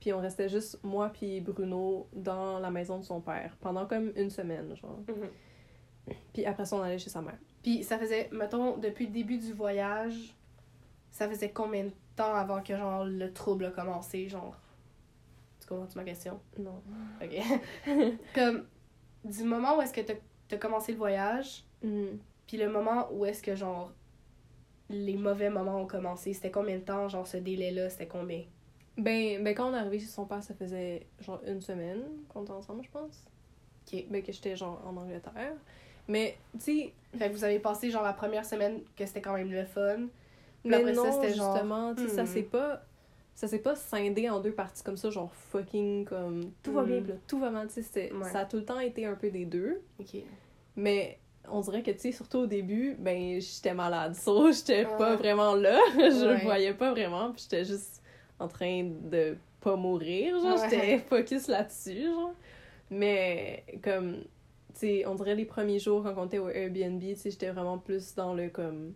Puis 0.00 0.14
on 0.14 0.18
restait 0.20 0.48
juste 0.48 0.82
moi 0.82 1.10
puis 1.10 1.42
Bruno 1.42 2.08
dans 2.14 2.58
la 2.58 2.70
maison 2.70 2.98
de 2.98 3.04
son 3.04 3.20
père 3.20 3.54
pendant 3.60 3.84
comme 3.84 4.10
une 4.16 4.30
semaine, 4.30 4.74
genre. 4.76 5.00
Mhm. 5.08 6.16
Puis 6.32 6.46
après 6.46 6.64
ça, 6.64 6.76
on 6.76 6.80
allait 6.80 6.98
chez 6.98 7.10
sa 7.10 7.20
mère. 7.20 7.36
Puis 7.62 7.84
ça 7.84 7.98
faisait, 7.98 8.30
mettons, 8.32 8.78
depuis 8.78 9.04
le 9.04 9.12
début 9.12 9.36
du 9.36 9.52
voyage, 9.52 10.34
ça 11.10 11.28
faisait 11.28 11.50
combien 11.50 11.84
de 11.84 11.92
temps 12.16 12.34
avant 12.34 12.62
que, 12.62 12.74
genre, 12.74 13.04
le 13.04 13.30
trouble 13.30 13.66
a 13.66 13.70
commencé, 13.72 14.26
genre? 14.26 14.56
Tu 15.68 15.74
comprends-tu 15.74 15.98
ma 15.98 16.04
question? 16.04 16.40
Non. 16.58 16.82
Ok. 17.22 17.36
comme, 18.34 18.64
du 19.22 19.44
moment 19.44 19.76
où 19.76 19.82
est-ce 19.82 19.92
que 19.92 20.00
t'as 20.00 20.14
as 20.50 20.56
commencé 20.56 20.92
le 20.92 20.98
voyage, 20.98 21.64
Mhm. 21.82 22.18
puis 22.46 22.56
le 22.56 22.70
moment 22.70 23.08
où 23.12 23.26
est-ce 23.26 23.42
que, 23.42 23.54
genre, 23.54 23.92
les 24.88 25.16
mauvais 25.16 25.50
moments 25.50 25.82
ont 25.82 25.86
commencé, 25.86 26.32
c'était 26.32 26.50
combien 26.50 26.78
de 26.78 26.82
temps, 26.82 27.06
genre, 27.08 27.26
ce 27.26 27.36
délai-là, 27.36 27.90
c'était 27.90 28.06
combien? 28.06 28.44
Ben, 28.96 29.44
ben, 29.44 29.54
quand 29.54 29.70
on 29.70 29.74
est 29.74 29.78
arrivé 29.78 29.98
chez 29.98 30.06
son 30.06 30.24
père, 30.24 30.42
ça 30.42 30.54
faisait 30.54 31.06
genre 31.20 31.42
une 31.46 31.60
semaine 31.60 32.02
qu'on 32.30 32.44
était 32.44 32.52
ensemble, 32.52 32.82
je 32.82 32.90
pense. 32.90 33.26
Ok. 33.86 34.06
Ben, 34.08 34.22
que 34.22 34.32
j'étais 34.32 34.56
genre 34.56 34.82
en 34.86 34.96
Angleterre. 34.96 35.54
Mais, 36.08 36.38
tu 36.54 36.60
sais. 36.60 36.92
Fait 37.18 37.28
que 37.28 37.34
vous 37.34 37.44
avez 37.44 37.58
passé 37.58 37.90
genre 37.90 38.02
la 38.02 38.14
première 38.14 38.46
semaine 38.46 38.80
que 38.96 39.04
c'était 39.04 39.20
quand 39.20 39.34
même 39.34 39.52
le 39.52 39.66
fun. 39.66 40.06
Mais 40.64 40.76
après 40.76 40.92
non, 40.94 41.04
ça, 41.04 41.12
c'était 41.12 41.34
genre. 41.34 41.52
justement, 41.52 41.94
tu 41.94 42.08
sais, 42.08 42.14
ça 42.14 42.22
hmm. 42.22 42.26
s'est 42.26 42.42
pas. 42.42 42.82
Ça 43.38 43.46
s'est 43.46 43.60
pas 43.60 43.76
scindé 43.76 44.28
en 44.28 44.40
deux 44.40 44.50
parties 44.50 44.82
comme 44.82 44.96
ça, 44.96 45.10
genre 45.10 45.32
fucking 45.32 46.04
comme. 46.04 46.50
Tout 46.60 46.72
va 46.72 46.82
bien, 46.82 46.96
là, 47.02 47.14
tout 47.28 47.38
va 47.38 47.50
mal, 47.50 47.68
tu 47.68 47.84
sais. 47.84 48.12
Ouais. 48.12 48.28
Ça 48.32 48.40
a 48.40 48.44
tout 48.44 48.56
le 48.56 48.64
temps 48.64 48.80
été 48.80 49.06
un 49.06 49.14
peu 49.14 49.30
des 49.30 49.44
deux. 49.44 49.80
Mais 50.74 51.20
on 51.48 51.60
dirait 51.60 51.84
que, 51.84 51.92
tu 51.92 51.98
sais, 52.00 52.10
surtout 52.12 52.38
au 52.38 52.46
début, 52.46 52.96
ben, 52.98 53.40
j'étais 53.40 53.74
malade. 53.74 54.14
So, 54.20 54.50
j'étais 54.50 54.84
pas 54.86 55.10
Ouais. 55.12 55.16
vraiment 55.16 55.54
là. 55.54 55.78
je 55.94 56.26
Ouais. 56.26 56.34
le 56.38 56.42
voyais 56.42 56.74
pas 56.74 56.90
vraiment. 56.90 57.30
Puis 57.30 57.42
j'étais 57.44 57.64
juste 57.64 58.02
en 58.40 58.48
train 58.48 58.90
de 59.08 59.36
pas 59.60 59.76
mourir. 59.76 60.40
Genre, 60.40 60.58
Ouais. 60.60 60.68
j'étais 60.68 60.98
focus 61.08 61.46
là-dessus, 61.46 62.06
genre. 62.06 62.34
Mais, 62.90 63.62
comme, 63.84 64.16
tu 64.74 64.80
sais, 64.80 65.06
on 65.06 65.14
dirait 65.14 65.36
les 65.36 65.44
premiers 65.44 65.78
jours 65.78 66.02
quand 66.02 66.14
on 66.20 66.26
était 66.26 66.38
au 66.38 66.48
Airbnb, 66.48 67.00
tu 67.00 67.14
sais, 67.14 67.30
j'étais 67.30 67.50
vraiment 67.50 67.78
plus 67.78 68.16
dans 68.16 68.34
le, 68.34 68.48
comme... 68.48 68.94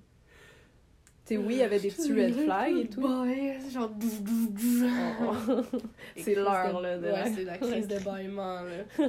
Sais, 1.36 1.46
oui, 1.46 1.54
il 1.54 1.58
y 1.58 1.62
avait 1.62 1.78
des 1.80 1.88
petits 1.88 2.12
red 2.12 2.34
flags 2.34 2.76
et 2.76 2.88
tout. 2.88 3.00
Ouais, 3.02 3.58
genre. 3.72 3.90
Oh. 3.94 5.62
C'est 6.16 6.34
l'heure, 6.34 6.78
de- 6.78 6.82
là, 6.82 6.98
de 6.98 7.04
Ouais, 7.04 7.10
la- 7.12 7.30
c'est 7.34 7.44
la 7.44 7.58
crise 7.58 7.88
de 7.88 7.98
bâillement, 8.04 8.60
là. 8.62 9.08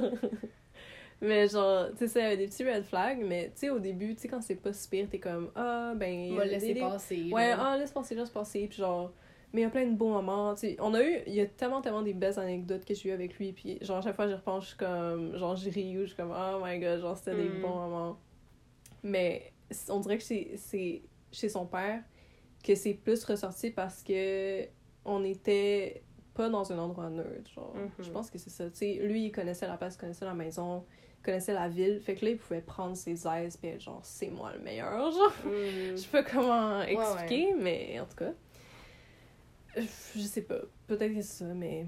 Mais 1.20 1.48
genre, 1.48 1.86
tu 1.92 1.98
sais, 1.98 2.08
ça, 2.08 2.20
il 2.20 2.22
y 2.22 2.26
avait 2.26 2.36
des 2.36 2.46
petits 2.48 2.64
red 2.64 2.84
flags, 2.84 3.24
mais 3.24 3.46
tu 3.46 3.60
sais, 3.60 3.70
au 3.70 3.78
début, 3.78 4.14
tu 4.14 4.22
sais, 4.22 4.28
quand 4.28 4.42
c'est 4.42 4.56
pas 4.56 4.72
si 4.74 4.88
pire, 4.88 5.06
t'es 5.08 5.18
comme, 5.20 5.50
ah, 5.54 5.94
ben. 5.96 6.32
On 6.32 6.36
va 6.36 6.44
laisser 6.44 6.74
des- 6.74 6.80
passer. 6.80 7.30
Ouais, 7.32 7.52
ah, 7.56 7.76
laisse 7.78 7.92
passer, 7.92 8.14
laisse 8.14 8.28
passer, 8.30 8.66
puis 8.68 8.78
genre. 8.78 9.12
Mais 9.52 9.60
il 9.60 9.64
y 9.64 9.66
a 9.66 9.70
plein 9.70 9.86
de 9.86 9.94
beaux 9.96 10.08
moments, 10.10 10.52
tu 10.54 10.60
sais. 10.62 10.76
On 10.80 10.92
a 10.92 11.02
eu, 11.02 11.18
il 11.26 11.34
y 11.34 11.40
a 11.40 11.46
tellement, 11.46 11.80
tellement 11.80 12.02
des 12.02 12.12
belles 12.12 12.38
anecdotes 12.38 12.84
que 12.84 12.92
j'ai 12.94 13.08
eu 13.10 13.12
avec 13.12 13.38
lui, 13.38 13.52
puis 13.52 13.78
genre, 13.80 13.98
à 13.98 14.00
chaque 14.02 14.16
fois, 14.16 14.26
j'y 14.26 14.34
repense, 14.34 14.64
je 14.64 14.68
suis 14.70 14.76
comme, 14.76 15.36
genre, 15.36 15.54
je 15.56 15.70
ris 15.70 15.96
ou 15.96 16.00
je 16.02 16.06
suis 16.08 16.16
comme, 16.16 16.34
oh 16.36 16.60
my 16.62 16.78
god, 16.80 17.00
genre, 17.00 17.16
c'était 17.16 17.36
des 17.36 17.48
Mm. 17.48 17.62
bons 17.62 17.68
moments. 17.74 18.18
Mais 19.04 19.52
on 19.88 20.00
dirait 20.00 20.18
que 20.18 20.24
c'est 20.24 21.02
chez 21.32 21.48
son 21.48 21.64
père 21.66 22.02
que 22.64 22.74
c'est 22.74 22.94
plus 22.94 23.22
ressorti 23.24 23.70
parce 23.70 24.02
que 24.02 24.66
on 25.04 25.22
était 25.22 26.02
pas 26.32 26.48
dans 26.48 26.72
un 26.72 26.78
endroit 26.78 27.10
neutre, 27.10 27.50
genre. 27.52 27.74
Mhm. 27.74 27.90
Je 28.00 28.10
pense 28.10 28.30
que 28.30 28.38
c'est 28.38 28.50
ça. 28.50 28.64
Lui, 28.80 29.26
il 29.26 29.32
connaissait 29.32 29.68
la 29.68 29.76
place, 29.76 29.94
il 29.94 29.98
connaissait 29.98 30.24
la 30.24 30.34
maison, 30.34 30.84
il 31.20 31.24
connaissait 31.24 31.52
la 31.52 31.68
ville, 31.68 32.00
fait 32.00 32.14
que 32.16 32.24
là, 32.24 32.30
il 32.32 32.38
pouvait 32.38 32.62
prendre 32.62 32.96
ses 32.96 33.26
aises, 33.28 33.56
puis 33.56 33.68
être 33.68 33.82
genre, 33.82 34.00
c'est 34.02 34.30
moi 34.30 34.52
le 34.52 34.60
meilleur, 34.60 35.12
genre. 35.12 35.32
Hmm. 35.44 35.90
Je 35.90 35.96
sais 35.96 36.08
pas 36.08 36.22
comment 36.24 36.78
ouais. 36.80 36.94
expliquer, 36.94 37.54
mais 37.54 38.00
en 38.00 38.06
tout 38.06 38.16
cas. 38.16 38.32
Je 39.76 40.20
sais 40.20 40.42
pas. 40.42 40.60
Peut-être 40.86 41.14
que 41.14 41.22
c'est 41.22 41.44
ça, 41.44 41.54
mais. 41.54 41.86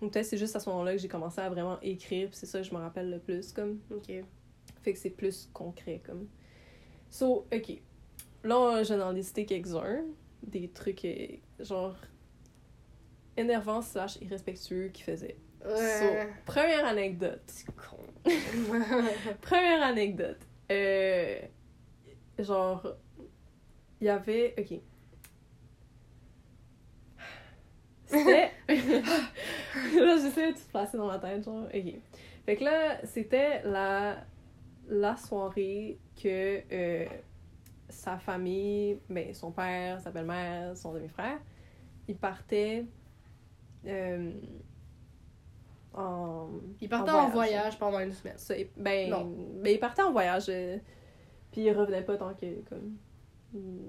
Peut-être 0.00 0.24
c'est 0.24 0.36
juste 0.36 0.56
à 0.56 0.60
ce 0.60 0.68
moment-là 0.70 0.92
que 0.92 0.98
j'ai 0.98 1.08
commencé 1.08 1.40
à 1.40 1.48
vraiment 1.48 1.78
écrire, 1.80 2.28
c'est 2.32 2.46
ça 2.46 2.58
que 2.58 2.64
je 2.64 2.74
me 2.74 2.80
rappelle 2.80 3.10
le 3.10 3.18
plus, 3.18 3.52
comme. 3.52 3.78
Ok. 3.90 4.10
Fait 4.82 4.92
que 4.92 4.98
c'est 4.98 5.10
plus 5.10 5.48
concret, 5.52 6.02
comme. 6.04 6.26
So, 7.10 7.46
ok. 7.52 7.80
Là, 8.44 8.82
j'en 8.84 9.10
ai 9.10 9.14
listé 9.14 9.46
quelques-uns. 9.46 10.04
Des 10.42 10.68
trucs, 10.68 11.04
euh, 11.06 11.26
genre. 11.60 11.96
énervants 13.36 13.82
slash 13.82 14.16
irrespectueux 14.20 14.88
qu'il 14.88 15.04
faisait. 15.04 15.36
So, 15.62 16.04
première 16.44 16.84
anecdote. 16.86 17.50
Con. 17.76 17.96
Première 19.40 19.82
anecdote. 19.82 20.38
Euh, 20.70 21.38
genre, 22.38 22.86
il 24.00 24.06
y 24.06 24.10
avait. 24.10 24.54
Ok. 24.58 24.78
C'était. 28.04 28.50
là, 28.68 30.16
j'essaie 30.20 30.52
de 30.52 30.56
tout 30.58 30.68
placer 30.70 30.96
dans 30.98 31.06
ma 31.06 31.18
tête, 31.18 31.44
genre. 31.44 31.64
Ok. 31.74 31.94
Fait 32.44 32.56
que 32.56 32.64
là, 32.64 33.04
c'était 33.06 33.62
la, 33.64 34.24
la 34.88 35.16
soirée 35.16 35.98
que 36.22 36.60
euh, 36.72 37.06
sa 37.94 38.18
famille, 38.18 38.98
ben, 39.08 39.32
son 39.34 39.50
père, 39.50 40.00
sa 40.00 40.10
belle-mère, 40.10 40.76
son 40.76 40.92
demi-frère, 40.92 41.38
ils 42.08 42.16
partaient 42.16 42.84
euh, 43.86 44.32
en. 45.94 46.48
Ils 46.80 46.88
partaient 46.88 47.10
en 47.10 47.30
voyage, 47.30 47.78
pendant 47.78 48.00
une 48.00 48.12
semaine. 48.12 48.36
Ça, 48.36 48.54
ben, 48.76 49.10
ben, 49.62 49.72
ils 49.72 49.78
partaient 49.78 50.02
en 50.02 50.12
voyage, 50.12 50.46
euh, 50.48 50.78
puis 51.50 51.62
ils 51.62 51.72
revenaient 51.72 52.02
pas 52.02 52.16
tant 52.16 52.34
que. 52.34 52.60
Comme, 52.68 52.96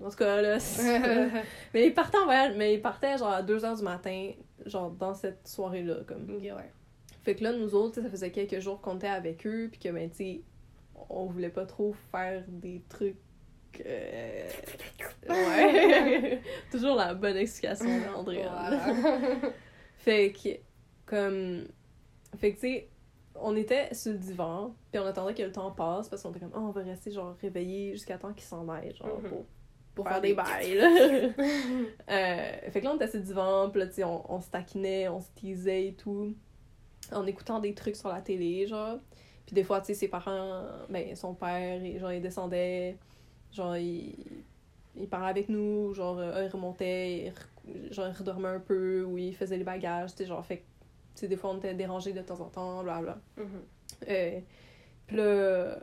en 0.04 0.10
tout 0.10 0.18
cas, 0.18 0.42
là. 0.42 0.58
mais 1.74 1.88
ils 1.88 1.94
partaient 1.94 2.18
en 2.18 2.26
voyage, 2.26 2.54
mais 2.56 2.76
ils 2.76 2.82
partaient 2.82 3.18
genre 3.18 3.34
à 3.34 3.42
2h 3.42 3.78
du 3.78 3.84
matin, 3.84 4.32
genre 4.66 4.92
dans 4.92 5.14
cette 5.14 5.48
soirée-là. 5.48 5.98
Comme. 6.08 6.30
Ouais. 6.30 6.72
Fait 7.24 7.36
que 7.36 7.44
là, 7.44 7.54
nous 7.54 7.74
autres, 7.74 8.02
ça 8.02 8.10
faisait 8.10 8.32
quelques 8.32 8.60
jours 8.60 8.80
qu'on 8.82 8.98
était 8.98 9.08
avec 9.08 9.46
eux, 9.48 9.70
puis 9.72 9.80
que, 9.80 9.90
ben, 9.90 10.10
tu 10.10 10.44
on 11.10 11.26
voulait 11.26 11.50
pas 11.50 11.66
trop 11.66 11.94
faire 12.12 12.44
des 12.48 12.82
trucs. 12.90 13.18
Euh... 13.86 14.48
Ouais. 15.30 16.42
Toujours 16.72 16.96
la 16.96 17.14
bonne 17.14 17.38
explication 17.38 17.88
d'André. 18.02 18.46
fait 19.98 20.32
que, 20.32 20.50
comme. 21.06 21.68
Fait 22.38 22.54
que, 22.54 22.60
tu 22.60 22.68
sais, 22.68 22.90
on 23.36 23.56
était 23.56 23.94
sur 23.94 24.12
le 24.12 24.18
divan, 24.18 24.76
puis 24.92 25.00
on 25.00 25.06
attendait 25.06 25.34
que 25.34 25.44
le 25.44 25.52
temps 25.52 25.72
passe, 25.72 26.10
parce 26.10 26.22
qu'on 26.22 26.32
était 26.32 26.42
comme, 26.42 26.54
oh, 26.56 26.68
on 26.68 26.72
va 26.72 26.82
rester, 26.82 27.12
genre, 27.12 27.36
réveillé 27.42 27.94
jusqu'à 27.94 28.18
temps 28.18 28.34
qu'il 28.34 28.44
s'en 28.44 28.68
aille, 28.70 28.96
genre, 28.96 29.20
mm-hmm. 29.20 29.30
pour, 29.30 29.46
pour 29.96 30.08
faire, 30.08 30.22
des 30.22 30.34
bails, 30.34 30.76
là. 30.76 30.88
euh, 30.88 32.72
fait 32.72 32.80
que 32.80 32.86
là, 32.86 32.92
on 32.92 32.96
était 32.96 33.08
sur 33.08 33.20
le 33.20 33.26
divan, 33.26 33.70
puis 33.70 33.80
là, 33.80 33.88
tu 33.88 33.94
sais, 33.94 34.04
on, 34.04 34.32
on 34.32 34.42
se 34.42 34.50
taquinait, 34.50 35.08
on 35.08 35.22
se 35.22 35.30
teasait 35.36 35.88
et 35.88 35.94
tout, 35.94 36.36
en 37.12 37.26
écoutant 37.26 37.60
des 37.60 37.74
trucs 37.74 37.96
sur 37.96 38.10
la 38.10 38.22
télé, 38.22 38.68
genre. 38.68 39.00
Puis 39.46 39.54
des 39.54 39.64
fois, 39.64 39.80
tu 39.80 39.88
sais, 39.88 39.94
ses 39.94 40.08
parents, 40.08 40.64
ben, 40.90 41.16
son 41.16 41.34
père, 41.36 41.80
genre, 42.00 42.12
il 42.12 42.22
descendait, 42.22 42.98
genre, 43.56 43.78
il, 43.78 44.16
il 44.96 45.08
parlait 45.08 45.30
avec 45.30 45.50
nous, 45.50 45.94
genre, 45.94 46.20
euh, 46.20 46.44
il 46.46 46.50
remontait, 46.50 47.34
genre, 47.92 48.08
il 48.08 48.18
redormait 48.18 48.50
un 48.50 48.60
peu, 48.60 49.04
ou 49.04 49.18
il 49.18 49.36
faisait 49.36 49.58
les 49.58 49.64
bagages, 49.64 50.12
tu 50.12 50.18
sais, 50.18 50.26
genre, 50.26 50.46
fait 50.46 50.64
tu 51.16 51.22
sais, 51.22 51.28
des 51.30 51.38
fois, 51.38 51.52
on 51.52 51.58
était 51.58 51.74
dérangés 51.74 52.12
de 52.12 52.22
temps 52.22 52.42
en 52.42 52.50
temps, 52.50 52.84
blablabla. 52.84 53.18
Mm 53.38 53.44
-hmm. 53.44 54.10
euh, 54.10 54.40
puis 55.08 55.16
là, 55.16 55.78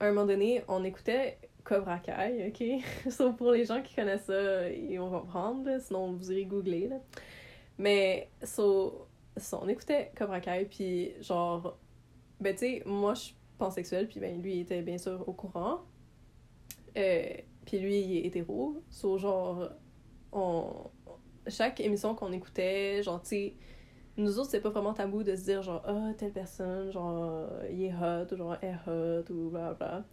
à 0.00 0.06
un 0.06 0.12
moment 0.12 0.26
donné, 0.26 0.64
on 0.66 0.82
écoutait 0.84 1.38
Cobra 1.64 1.98
Kai, 2.00 2.48
ok? 2.48 2.62
Sauf 3.12 3.36
pour 3.36 3.52
les 3.52 3.64
gens 3.64 3.82
qui 3.82 3.94
connaissent 3.94 4.24
ça, 4.24 4.68
ils 4.70 4.98
vont 4.98 5.10
comprendre, 5.10 5.80
sinon 5.80 6.12
vous 6.14 6.32
irez 6.32 6.46
googler, 6.46 6.88
là. 6.88 6.96
Mais, 7.78 8.28
so, 8.42 9.06
so, 9.36 9.58
on 9.62 9.68
écoutait 9.68 10.10
Cobra 10.16 10.40
Kai, 10.40 10.66
puis 10.66 11.12
genre, 11.22 11.78
ben, 12.40 12.52
tu 12.54 12.60
sais, 12.60 12.82
moi, 12.86 13.14
je 13.14 13.20
suis 13.20 13.34
pansexuelle, 13.58 14.08
puis 14.08 14.18
ben, 14.20 14.42
lui, 14.42 14.56
il 14.56 14.60
était 14.62 14.82
bien 14.82 14.98
sûr 14.98 15.22
au 15.28 15.32
courant. 15.32 15.80
Euh, 16.96 17.32
puis 17.64 17.78
lui, 17.78 18.00
il 18.00 18.16
est 18.18 18.26
hétéro. 18.26 18.82
So, 18.90 19.18
genre, 19.18 19.70
on... 20.32 20.90
chaque 21.46 21.80
émission 21.80 22.14
qu'on 22.14 22.32
écoutait, 22.32 23.02
genre, 23.02 23.20
tu 23.22 23.28
sais, 23.28 23.54
nous 24.16 24.38
autres, 24.38 24.50
c'est 24.50 24.60
pas 24.60 24.70
vraiment 24.70 24.94
tabou 24.94 25.22
de 25.22 25.34
se 25.36 25.44
dire, 25.44 25.62
genre, 25.62 25.82
ah, 25.86 26.08
oh, 26.10 26.12
telle 26.16 26.32
personne, 26.32 26.90
genre, 26.92 27.48
il 27.70 27.84
est 27.84 27.94
hot, 27.94 28.32
ou 28.32 28.36
genre, 28.36 28.56
elle 28.60 28.70
est 28.70 28.90
hot, 28.90 29.24
ou 29.30 29.50
bla 29.50 29.74
bla. 29.74 30.04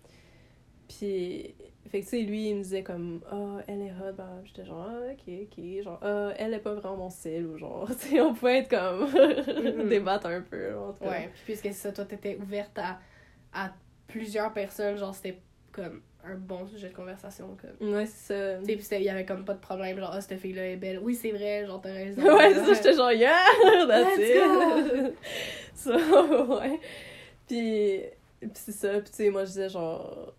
Puis, 0.87 1.53
fait 1.89 1.99
que, 1.99 2.05
tu 2.05 2.09
sais, 2.09 2.21
lui, 2.21 2.49
il 2.49 2.55
me 2.55 2.63
disait 2.63 2.83
comme, 2.83 3.21
ah, 3.29 3.35
oh, 3.35 3.57
elle 3.67 3.81
est 3.81 3.91
hot, 3.91 4.13
bah, 4.15 4.41
j'étais 4.45 4.65
genre, 4.65 4.87
ah, 4.89 5.11
ok, 5.11 5.33
ok, 5.43 5.83
genre, 5.83 5.99
ah, 6.01 6.31
elle 6.37 6.53
est 6.53 6.59
pas 6.59 6.73
vraiment 6.73 6.97
mon 6.97 7.09
style, 7.09 7.45
ou 7.47 7.57
genre, 7.57 7.87
tu 7.99 8.07
sais, 8.07 8.21
on 8.21 8.33
pouvait 8.33 8.59
être 8.59 8.69
comme, 8.69 9.05
mm-hmm. 9.07 9.87
débattre 9.89 10.27
un 10.27 10.41
peu, 10.41 10.77
en 10.77 10.93
tout 10.93 11.03
cas. 11.03 11.09
Ouais, 11.09 11.29
puis 11.33 11.55
puisque 11.55 11.73
ça, 11.73 11.91
toi, 11.91 12.05
t'étais 12.05 12.37
ouverte 12.37 12.77
à, 12.77 12.99
à 13.53 13.73
plusieurs 14.07 14.53
personnes, 14.53 14.97
genre, 14.97 15.15
c'était 15.15 15.39
comme 15.71 16.01
un 16.27 16.35
bon 16.35 16.65
sujet 16.67 16.89
de 16.89 16.93
conversation. 16.93 17.57
Comme. 17.59 17.93
Ouais, 17.93 18.05
c'est 18.05 18.33
ça. 18.33 18.63
Tu 18.65 18.81
sais, 18.81 18.99
il 18.99 19.05
y 19.05 19.09
avait 19.09 19.25
comme 19.25 19.45
pas 19.45 19.53
de 19.53 19.59
problème, 19.59 19.97
genre, 19.97 20.11
ah, 20.13 20.21
cette 20.21 20.39
fille-là 20.39 20.69
est 20.69 20.77
belle. 20.77 20.99
Oui, 21.01 21.15
c'est 21.15 21.31
vrai, 21.31 21.65
genre, 21.65 21.81
t'as 21.81 21.93
raison. 21.93 22.21
ouais, 22.37 22.53
ça, 22.53 22.73
j'étais 22.73 22.93
genre, 22.93 23.11
yeah, 23.11 23.43
that's 23.87 24.17
it. 24.17 25.13
so, 25.75 25.91
ouais. 26.59 26.79
Puis, 27.47 28.01
puis 28.39 28.49
c'est 28.53 28.71
ça, 28.71 28.89
puis 28.99 29.09
tu 29.09 29.15
sais, 29.15 29.29
moi, 29.29 29.45
je 29.45 29.49
disais 29.49 29.69
genre 29.69 30.33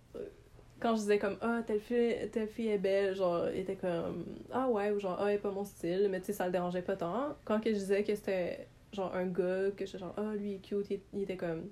quand 0.81 0.95
je 0.95 1.01
disais 1.01 1.19
comme 1.19 1.37
ah 1.41 1.61
telle 1.67 1.81
fille 1.81 2.15
telle 2.33 2.49
fille 2.49 2.69
est 2.69 2.79
belle 2.79 3.15
genre 3.15 3.49
il 3.53 3.61
était 3.61 3.77
comme 3.77 4.25
ah 4.53 4.69
ouais 4.69 4.91
ou 4.91 5.01
genre 5.01 5.17
ah 5.21 5.29
elle 5.29 5.37
est 5.37 5.39
pas 5.39 5.51
mon 5.51 5.65
style 5.65 6.09
mais 6.11 6.21
tu 6.21 6.27
sais 6.27 6.33
ça 6.33 6.47
le 6.47 6.53
dérangeait 6.53 6.83
pas 6.83 6.97
tant 6.97 7.37
quand 7.45 7.61
que 7.61 7.71
je 7.71 7.79
disais 7.79 8.05
que 8.05 8.15
c'était 8.15 8.69
genre 8.93 9.15
un 9.15 9.27
gars 9.27 9.71
que 9.77 9.85
j'étais 9.85 9.99
genre 9.99 10.15
ah 10.17 10.35
lui 10.37 10.51
il 10.51 10.55
est 10.55 10.59
cute 10.59 11.01
il, 11.13 11.23
était 11.23 11.37
comme 11.37 11.69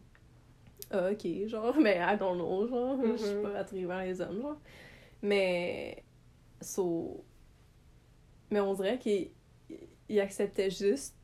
ah 0.90 1.10
ok 1.10 1.46
genre 1.46 1.76
mais 1.80 1.96
I 1.96 2.16
don't 2.18 2.36
know 2.36 2.66
genre 2.66 2.98
je 3.02 3.16
suis 3.16 3.34
mm-hmm. 3.34 3.42
pas 3.42 3.58
attirée 3.58 3.86
vers 3.86 4.02
les 4.02 4.20
hommes 4.20 4.40
genre 4.40 4.60
mais 5.22 6.04
so 6.60 7.24
mais 8.50 8.60
on 8.60 8.74
dirait 8.74 8.98
qu'il 8.98 9.30
il 10.08 10.20
acceptait 10.20 10.70
juste 10.70 11.16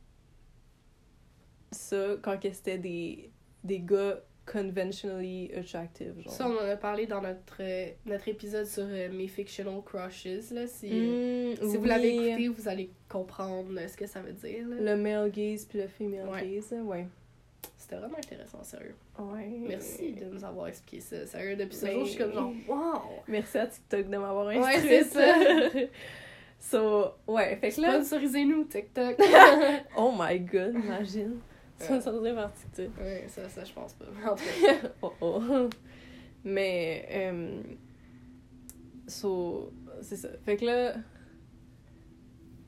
ça 1.70 2.16
quand 2.22 2.38
c'était 2.42 2.78
des 2.78 3.30
des 3.64 3.80
gars 3.80 4.20
conventionally 4.44 5.50
attractive. 5.54 6.20
Genre. 6.20 6.32
Ça, 6.32 6.48
on 6.48 6.56
en 6.56 6.68
a 6.68 6.76
parlé 6.76 7.06
dans 7.06 7.20
notre, 7.20 7.58
euh, 7.60 7.90
notre 8.06 8.28
épisode 8.28 8.66
sur 8.66 8.84
euh, 8.86 9.08
mes 9.12 9.28
fictional 9.28 9.80
crushes. 9.84 10.50
Là. 10.50 10.66
Si, 10.66 10.86
mm, 10.86 11.56
si 11.70 11.76
vous 11.76 11.84
l'avez 11.84 12.28
écouté, 12.30 12.48
vous 12.48 12.68
allez 12.68 12.90
comprendre 13.08 13.78
ce 13.88 13.96
que 13.96 14.06
ça 14.06 14.20
veut 14.20 14.32
dire. 14.32 14.68
Là. 14.68 14.94
Le 14.94 14.96
male 15.00 15.30
gaze 15.30 15.64
puis 15.64 15.78
le 15.78 15.88
female 15.88 16.28
gaze, 16.42 16.74
ouais. 16.84 17.06
C'était 17.92 18.06
vraiment 18.06 18.18
intéressant, 18.18 18.62
sérieux. 18.62 18.94
Ouais. 19.18 19.50
Merci 19.68 20.12
de 20.12 20.24
nous 20.24 20.42
avoir 20.42 20.68
expliqué 20.68 21.02
ça. 21.02 21.26
Sérieux, 21.26 21.56
depuis 21.56 21.76
ce 21.76 21.86
jour, 21.86 22.04
je 22.06 22.10
suis 22.10 22.18
comme 22.18 22.32
genre, 22.32 22.52
wow! 22.68 23.02
Merci 23.28 23.58
à 23.58 23.66
TikTok 23.66 24.08
de 24.08 24.16
m'avoir 24.16 24.48
instruit. 24.48 24.64
Ouais, 24.64 24.80
c'est 24.80 25.04
ça. 25.04 25.34
so, 26.58 27.12
ouais, 27.26 27.56
fait 27.56 27.70
que 27.70 27.80
là. 27.82 28.02
Sponsorisez-nous, 28.02 28.64
TikTok. 28.64 29.16
oh 29.98 30.14
my 30.18 30.40
god, 30.40 30.74
imagine. 30.74 31.40
Parti, 31.78 32.62
tu 32.74 32.76
sais. 32.76 32.90
Ouais, 32.98 33.26
ça, 33.28 33.46
ça, 33.50 33.62
je 33.62 33.72
pense 33.74 33.92
pas. 33.92 34.06
oh 35.02 35.12
oh. 35.20 35.68
Mais, 36.44 37.06
euh, 37.10 37.60
so, 39.06 39.70
c'est 40.00 40.16
ça. 40.16 40.28
Fait 40.46 40.56
que 40.56 40.64
là, 40.64 40.94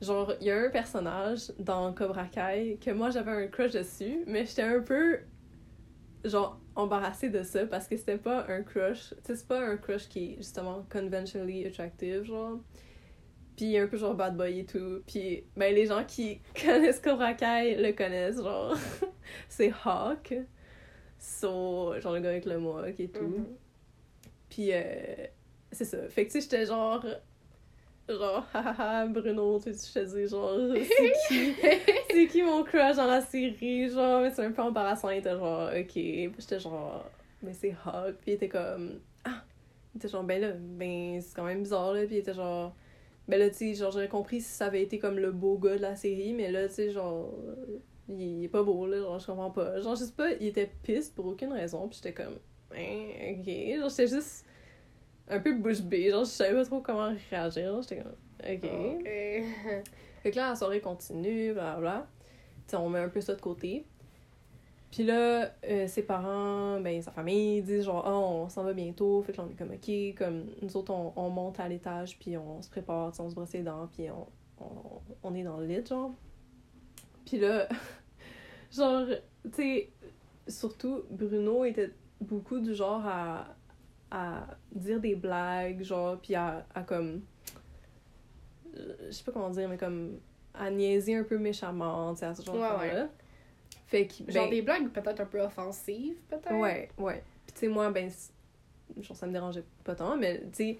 genre, 0.01 0.33
il 0.41 0.47
y 0.47 0.51
a 0.51 0.59
un 0.59 0.69
personnage 0.69 1.51
dans 1.59 1.93
Cobra 1.93 2.25
Kai 2.25 2.77
que 2.79 2.91
moi 2.91 3.09
j'avais 3.09 3.31
un 3.31 3.47
crush 3.47 3.71
dessus, 3.71 4.23
mais 4.27 4.45
j'étais 4.45 4.63
un 4.63 4.81
peu, 4.81 5.19
genre, 6.23 6.59
embarrassée 6.75 7.29
de 7.29 7.43
ça 7.43 7.65
parce 7.65 7.87
que 7.87 7.97
c'était 7.97 8.17
pas 8.17 8.45
un 8.49 8.61
crush. 8.61 9.09
Tu 9.09 9.15
sais, 9.23 9.35
c'est 9.35 9.47
pas 9.47 9.59
un 9.59 9.77
crush 9.77 10.07
qui 10.07 10.33
est 10.33 10.37
justement 10.37 10.85
conventionally 10.89 11.65
attractive, 11.65 12.23
genre. 12.23 12.59
Puis 13.55 13.77
un 13.77 13.87
peu 13.87 13.97
genre 13.97 14.15
bad 14.15 14.35
boy 14.35 14.59
et 14.59 14.65
tout. 14.65 15.01
Puis 15.07 15.45
ben 15.55 15.73
les 15.73 15.85
gens 15.85 16.03
qui 16.05 16.41
connaissent 16.65 16.99
Cobra 16.99 17.33
Kai 17.33 17.75
le 17.77 17.93
connaissent, 17.93 18.41
genre. 18.41 18.75
c'est 19.49 19.71
Hawk. 19.85 20.35
So, 21.17 21.99
genre 21.99 22.13
le 22.13 22.19
gars 22.19 22.29
avec 22.29 22.45
le 22.45 22.59
mohawk 22.59 22.99
et 22.99 23.07
tout. 23.07 23.23
Mm 23.23 23.45
Puis 24.49 24.69
euh, 24.73 25.27
c'est 25.71 25.85
ça. 25.85 26.07
Fait 26.09 26.25
que 26.25 26.31
tu 26.31 26.41
sais, 26.41 26.41
j'étais 26.41 26.65
genre. 26.65 27.05
Genre, 28.07 28.45
hahaha, 28.53 29.07
Bruno, 29.07 29.59
tu 29.59 29.73
sais, 29.73 29.87
je 29.87 29.99
te 29.99 30.15
dis, 30.15 30.27
genre, 30.27 30.59
c'est 30.73 31.13
qui? 31.27 31.55
c'est 32.11 32.27
qui 32.27 32.43
mon 32.43 32.63
crush 32.63 32.95
dans 32.97 33.07
la 33.07 33.21
série? 33.21 33.89
Genre, 33.89 34.21
mais 34.21 34.31
c'est 34.31 34.45
un 34.45 34.51
peu 34.51 34.61
embarrassant. 34.61 35.09
Il 35.09 35.17
était 35.17 35.31
genre, 35.31 35.69
ok. 35.69 35.91
Puis 35.91 36.33
j'étais 36.37 36.59
genre, 36.59 37.09
mais 37.41 37.53
c'est 37.53 37.75
Hawk. 37.85 38.15
Puis 38.21 38.31
il 38.31 38.33
était 38.33 38.49
comme, 38.49 38.99
ah! 39.23 39.43
Il 39.93 39.97
était 39.97 40.07
genre, 40.07 40.23
ben 40.23 40.39
là, 40.39 40.51
ben 40.53 41.19
c'est 41.21 41.35
quand 41.35 41.45
même 41.45 41.63
bizarre, 41.63 41.93
là. 41.93 42.05
Puis 42.05 42.15
il 42.15 42.19
était 42.19 42.33
genre, 42.33 42.75
ben 43.27 43.39
là, 43.39 43.49
tu 43.49 43.55
sais, 43.55 43.73
genre, 43.73 43.91
j'aurais 43.91 44.09
compris 44.09 44.41
si 44.41 44.51
ça 44.51 44.67
avait 44.67 44.83
été 44.83 44.99
comme 44.99 45.17
le 45.17 45.31
beau 45.31 45.57
gars 45.57 45.77
de 45.77 45.81
la 45.81 45.95
série, 45.95 46.33
mais 46.33 46.51
là, 46.51 46.67
tu 46.67 46.75
sais, 46.75 46.91
genre, 46.91 47.33
il 48.07 48.43
est 48.43 48.49
pas 48.49 48.61
beau, 48.61 48.85
là, 48.85 48.99
genre, 48.99 49.19
je 49.19 49.25
comprends 49.25 49.51
pas. 49.51 49.81
Genre, 49.81 49.95
je 49.95 50.03
sais 50.03 50.11
pas, 50.11 50.31
il 50.39 50.47
était 50.47 50.69
piste 50.83 51.15
pour 51.15 51.25
aucune 51.25 51.53
raison, 51.53 51.87
puis 51.87 51.99
j'étais 52.03 52.13
comme, 52.13 52.37
hein, 52.75 53.37
ok. 53.39 53.79
Genre, 53.79 53.89
j'étais 53.89 54.07
juste 54.07 54.45
un 55.27 55.39
peu 55.39 55.53
bouche 55.53 55.81
bée, 55.81 56.11
genre, 56.11 56.23
je 56.25 56.29
savais 56.29 56.53
pas 56.53 56.65
trop 56.65 56.81
comment 56.81 57.11
réagir, 57.29 57.81
j'étais 57.81 58.01
comme, 58.01 58.11
ok. 58.39 58.69
Ok. 58.99 59.03
fait 60.23 60.31
que 60.31 60.35
là, 60.35 60.49
la 60.49 60.55
soirée 60.55 60.81
continue, 60.81 61.53
blablabla. 61.53 62.07
Tu 62.67 62.71
sais, 62.71 62.77
on 62.77 62.89
met 62.89 62.99
un 62.99 63.09
peu 63.09 63.21
ça 63.21 63.35
de 63.35 63.41
côté. 63.41 63.85
Puis 64.91 65.03
là, 65.03 65.51
euh, 65.67 65.87
ses 65.87 66.03
parents, 66.03 66.79
ben, 66.79 67.01
sa 67.01 67.11
famille, 67.11 67.61
disent 67.61 67.83
genre, 67.85 68.03
oh, 68.07 68.43
on 68.45 68.49
s'en 68.49 68.63
va 68.63 68.73
bientôt. 68.73 69.21
Fait 69.23 69.33
que 69.33 69.37
là, 69.37 69.43
on 69.47 69.51
est 69.51 69.55
comme, 69.55 69.71
ok, 69.71 70.17
comme 70.17 70.45
nous 70.61 70.77
autres, 70.77 70.93
on, 70.93 71.11
on 71.15 71.29
monte 71.29 71.59
à 71.59 71.67
l'étage, 71.67 72.17
puis 72.17 72.37
on 72.37 72.61
se 72.61 72.69
prépare, 72.69 73.11
on 73.19 73.29
se 73.29 73.35
brosse 73.35 73.51
les 73.53 73.63
dents, 73.63 73.89
puis 73.91 74.09
on, 74.09 74.27
on, 74.63 75.01
on, 75.23 75.35
est 75.35 75.43
dans 75.43 75.57
le 75.57 75.65
lit, 75.65 75.85
genre. 75.85 76.13
Puis 77.25 77.39
là, 77.39 77.67
genre, 78.71 79.05
tu 79.43 79.51
sais, 79.51 79.89
surtout, 80.47 81.03
Bruno 81.09 81.65
était 81.65 81.91
beaucoup 82.21 82.59
du 82.59 82.73
genre 82.73 83.05
à, 83.05 83.55
à 84.11 84.47
dire 84.71 84.99
des 84.99 85.15
blagues, 85.15 85.83
genre, 85.83 86.17
puis 86.19 86.35
à, 86.35 86.65
à 86.73 86.83
comme. 86.83 87.21
Je 88.75 89.11
sais 89.11 89.23
pas 89.23 89.31
comment 89.31 89.49
dire, 89.49 89.67
mais 89.69 89.77
comme. 89.77 90.19
à 90.53 90.69
niaiser 90.69 91.15
un 91.15 91.23
peu 91.23 91.37
méchamment, 91.37 92.13
tu 92.13 92.19
sais, 92.19 92.25
à 92.25 92.35
ce 92.35 92.43
genre 92.43 92.55
ouais, 92.79 92.91
de 92.91 92.95
là 92.95 93.09
fait 93.87 94.07
que, 94.07 94.31
Genre 94.31 94.45
ben, 94.45 94.49
des 94.49 94.61
blagues 94.61 94.89
peut-être 94.89 95.19
un 95.21 95.25
peu 95.25 95.39
offensives, 95.41 96.17
peut-être? 96.27 96.51
Ouais, 96.53 96.89
ouais. 96.97 97.21
Puis 97.45 97.53
tu 97.53 97.59
sais, 97.61 97.67
moi, 97.67 97.91
ben, 97.91 98.09
genre, 98.99 99.15
ça 99.15 99.27
me 99.27 99.31
dérangeait 99.31 99.63
pas 99.83 99.95
tant, 99.95 100.17
mais 100.17 100.39
tu 100.39 100.47
sais, 100.53 100.77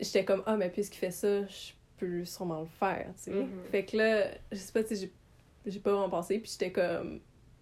j'étais 0.00 0.24
comme, 0.24 0.42
ah, 0.46 0.56
mais 0.56 0.70
puisqu'il 0.70 0.98
fait 0.98 1.10
ça, 1.10 1.46
je 1.46 1.72
peux 1.98 2.24
sûrement 2.24 2.60
le 2.60 2.66
faire, 2.66 3.06
tu 3.16 3.24
sais. 3.24 3.30
Mhm. 3.30 3.48
Fait 3.70 3.84
que 3.84 3.96
là, 3.98 4.28
je 4.50 4.56
sais 4.56 4.72
pas, 4.72 4.82
tu 4.84 4.96
sais, 4.96 5.10
j'ai- 5.66 5.80
pas 5.80 5.92
vraiment 5.92 6.08
pensé, 6.08 6.38
puis 6.38 6.50
j'étais 6.50 6.72
comme, 6.72 7.20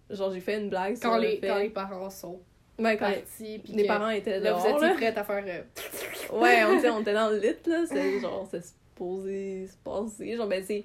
genre, 0.09 0.31
j'ai 0.31 0.39
fait 0.39 0.61
une 0.61 0.69
blague 0.69 0.95
sur 0.95 1.09
Quand 1.09 1.17
le 1.17 1.23
les, 1.23 1.37
fait- 1.39 1.47
quand 1.47 1.59
les 1.59 1.69
parents 1.69 2.09
sont 2.09 2.39
Ouais, 2.79 2.95
quand 2.97 3.05
partis, 3.11 3.59
puis 3.63 3.73
les 3.73 3.87
parents 3.87 4.09
étaient 4.09 4.39
là, 4.39 4.51
dehors, 4.51 4.59
vous 4.61 4.67
étiez 4.75 4.87
là. 4.87 4.93
prête 4.93 5.17
à 5.17 5.23
faire... 5.23 5.43
euh, 5.47 6.37
Ouais, 6.39 6.63
on, 6.63 6.93
on 6.97 7.01
était 7.01 7.13
dans 7.13 7.29
le 7.29 7.37
lit, 7.39 7.55
là. 7.65 7.85
C'est 7.87 8.19
genre, 8.19 8.47
c'est 8.51 8.63
supposé 8.63 9.67
se 9.67 9.77
passer. 9.77 10.35
Genre, 10.35 10.47
ben, 10.47 10.63
c'est. 10.63 10.83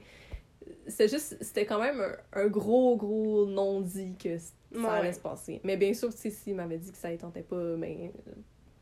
C'était 0.86 1.08
juste. 1.08 1.36
C'était 1.40 1.66
quand 1.66 1.80
même 1.80 2.00
un, 2.00 2.40
un 2.40 2.46
gros, 2.48 2.96
gros 2.96 3.46
non-dit 3.46 4.14
que 4.22 4.38
ça 4.38 4.52
Ouais. 4.74 4.86
allait 4.88 5.12
se 5.12 5.20
passer. 5.20 5.60
Mais 5.64 5.76
bien 5.76 5.92
sûr, 5.92 6.08
tu 6.14 6.16
sais, 6.18 6.30
s'il 6.30 6.54
m'avait 6.54 6.78
dit 6.78 6.90
que 6.90 6.96
ça 6.96 7.10
ne 7.10 7.16
tentait 7.16 7.42
pas, 7.42 7.76
ben. 7.76 8.10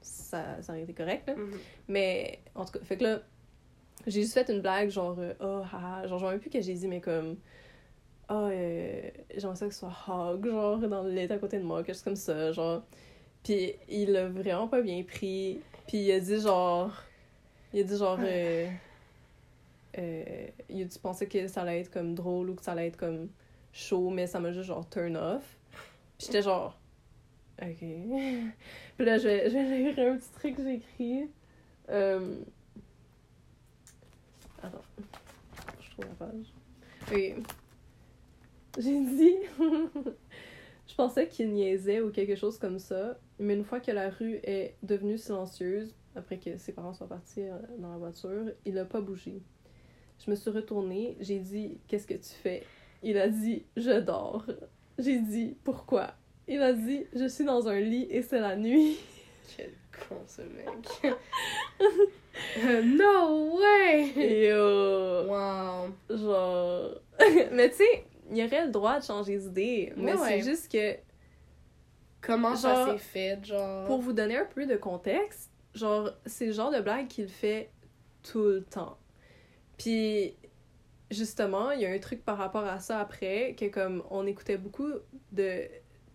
Ça, 0.03 0.63
ça 0.63 0.73
aurait 0.73 0.83
été 0.83 0.93
correct, 0.95 1.27
là. 1.27 1.35
Mhm. 1.37 1.51
Mais, 1.89 2.39
en 2.55 2.65
tout 2.65 2.73
cas, 2.73 2.85
fait 2.85 2.97
que 2.97 3.05
là. 3.05 3.21
J'ai 4.07 4.23
juste 4.23 4.33
fait 4.33 4.49
une 4.51 4.61
blague, 4.63 4.89
genre, 4.89 5.19
oh, 5.41 5.61
haha. 5.71 6.07
Genre, 6.07 6.19
je 6.19 6.23
me 6.25 6.29
rappelle 6.29 6.41
plus 6.41 6.49
que 6.51 6.61
j'ai 6.63 6.73
dit, 6.75 6.89
mais 6.89 7.01
comme. 7.01 7.37
Ah, 8.33 8.45
euh, 8.45 9.11
j'aimerais 9.37 9.57
ça 9.57 9.67
que 9.67 9.75
ce 9.75 9.81
soit 9.81 9.93
hug, 10.07 10.47
genre, 10.47 10.79
dans 10.79 11.03
le 11.03 11.11
lit 11.11 11.33
à 11.33 11.39
côté 11.39 11.59
de 11.59 11.65
moi, 11.65 11.83
quelque 11.83 11.97
chose 11.97 12.05
comme 12.05 12.15
ça, 12.15 12.53
genre. 12.53 12.85
Puis 13.43 13.75
il 13.89 14.13
l'a 14.13 14.29
vraiment 14.29 14.69
pas 14.69 14.83
bien 14.83 15.03
pris. 15.03 15.61
Puis 15.89 15.99
il 15.99 16.13
a 16.13 16.21
dit, 16.21 16.41
genre. 16.41 16.93
Il 17.75 17.81
a 17.81 17.83
dit, 17.83 17.97
genre. 17.97 18.19
Euh, 18.23 18.71
euh, 19.99 20.47
il 20.69 20.83
a 20.83 20.85
dit, 20.85 20.99
pensais 21.01 21.27
que 21.27 21.49
ça 21.49 21.63
allait 21.63 21.81
être 21.81 21.91
comme 21.91 22.15
drôle 22.15 22.51
ou 22.51 22.55
que 22.55 22.63
ça 22.63 22.71
allait 22.71 22.87
être 22.87 22.97
comme 22.97 23.31
chaud, 23.73 24.11
mais 24.11 24.29
ça 24.29 24.39
m'a 24.39 24.53
juste, 24.53 24.69
genre, 24.69 24.89
turn 24.89 25.17
off. 25.17 25.59
Puis 26.17 26.29
j'étais 26.29 26.43
genre. 26.43 26.79
Ok. 27.61 27.79
Puis 28.97 29.07
là, 29.07 29.19
je 29.19 29.27
vais, 29.27 29.51
je 29.51 29.55
vais 29.57 29.93
lire 29.93 30.13
un 30.13 30.17
petit 30.17 30.31
truc 30.39 30.57
que 30.57 30.63
j'ai 30.63 30.75
écrit. 30.75 31.29
Euh... 31.89 32.37
Attends. 34.63 34.85
Je 35.81 35.91
trouve 35.91 36.05
la 36.07 36.27
page. 36.27 36.53
Ok. 37.11 37.45
J'ai 38.81 38.99
dit. 38.99 39.35
je 40.89 40.95
pensais 40.95 41.29
qu'il 41.29 41.53
niaisait 41.53 42.01
ou 42.01 42.11
quelque 42.11 42.35
chose 42.35 42.59
comme 42.59 42.79
ça, 42.79 43.19
mais 43.39 43.55
une 43.55 43.65
fois 43.65 43.79
que 43.79 43.91
la 43.93 44.09
rue 44.09 44.41
est 44.43 44.75
devenue 44.83 45.19
silencieuse, 45.19 45.95
après 46.17 46.39
que 46.39 46.57
ses 46.57 46.73
parents 46.73 46.95
soient 46.95 47.07
partis 47.07 47.43
euh, 47.43 47.59
dans 47.79 47.91
la 47.93 47.99
voiture, 47.99 48.47
il 48.65 48.79
a 48.79 48.87
pas 48.87 49.01
bougé. 49.03 49.43
Je 50.25 50.31
me 50.31 50.35
suis 50.35 50.51
retournée, 50.51 51.17
j'ai 51.21 51.39
dit 51.39 51.79
Qu'est-ce 51.89 52.07
que 52.07 52.15
tu 52.15 52.31
fais 52.43 52.63
Il 53.03 53.19
a 53.19 53.29
dit 53.29 53.65
Je 53.77 54.01
dors. 54.01 54.47
J'ai 54.99 55.19
dit 55.19 55.57
Pourquoi 55.63 56.15
Il 56.49 56.63
a 56.63 56.73
dit 56.73 57.05
Je 57.15 57.29
suis 57.29 57.45
dans 57.45 57.69
un 57.69 57.81
lit 57.81 58.07
et 58.11 58.23
c'est 58.23 58.41
la 58.41 58.57
nuit. 58.57 58.99
Quel 59.57 59.73
con, 60.09 60.17
ce 60.27 60.43
mec. 60.43 61.15
Euh, 62.65 62.83
no 62.83 63.59
way! 63.59 64.13
Et 64.17 64.51
euh, 64.51 65.27
Wow. 65.27 66.17
genre. 66.17 66.95
mais 67.53 67.69
tu 67.71 67.77
sais, 67.77 68.05
il 68.31 68.45
aurait 68.45 68.67
le 68.67 68.71
droit 68.71 68.99
de 68.99 69.05
changer 69.05 69.39
d'idée, 69.39 69.93
mais 69.97 70.15
Ouais, 70.15 70.29
c'est 70.29 70.43
juste 70.43 70.71
que 70.71 70.97
Comment 72.21 72.55
ça 72.55 72.75
Genre, 72.75 72.93
s'est 72.99 72.99
fait, 73.39 73.45
genre... 73.45 73.87
Pour 73.87 74.01
vous 74.01 74.13
donner 74.13 74.37
un 74.37 74.45
peu 74.45 74.67
de 74.67 74.77
contexte, 74.77 75.51
genre, 75.75 76.11
c'est 76.27 76.47
le 76.47 76.53
genre 76.53 76.71
de 76.71 76.81
blague 76.81 77.09
qu'il 77.09 77.29
fait 77.29 77.71
tout 78.23 78.43
le 78.43 78.63
temps. 78.63 78.99
Puis, 79.79 80.37
justement, 81.11 81.71
il 81.71 81.81
y 81.81 81.87
a 81.87 81.91
un 81.91 81.99
truc 81.99 82.23
par 82.25 82.37
rapport 82.37 82.65
à 82.65 82.79
ça 82.79 83.01
après, 83.01 83.55
que 83.59 83.67
comme 83.69 84.03
on 84.11 84.27
écoutait 84.27 84.59
beaucoup 84.59 84.91
de 85.33 85.63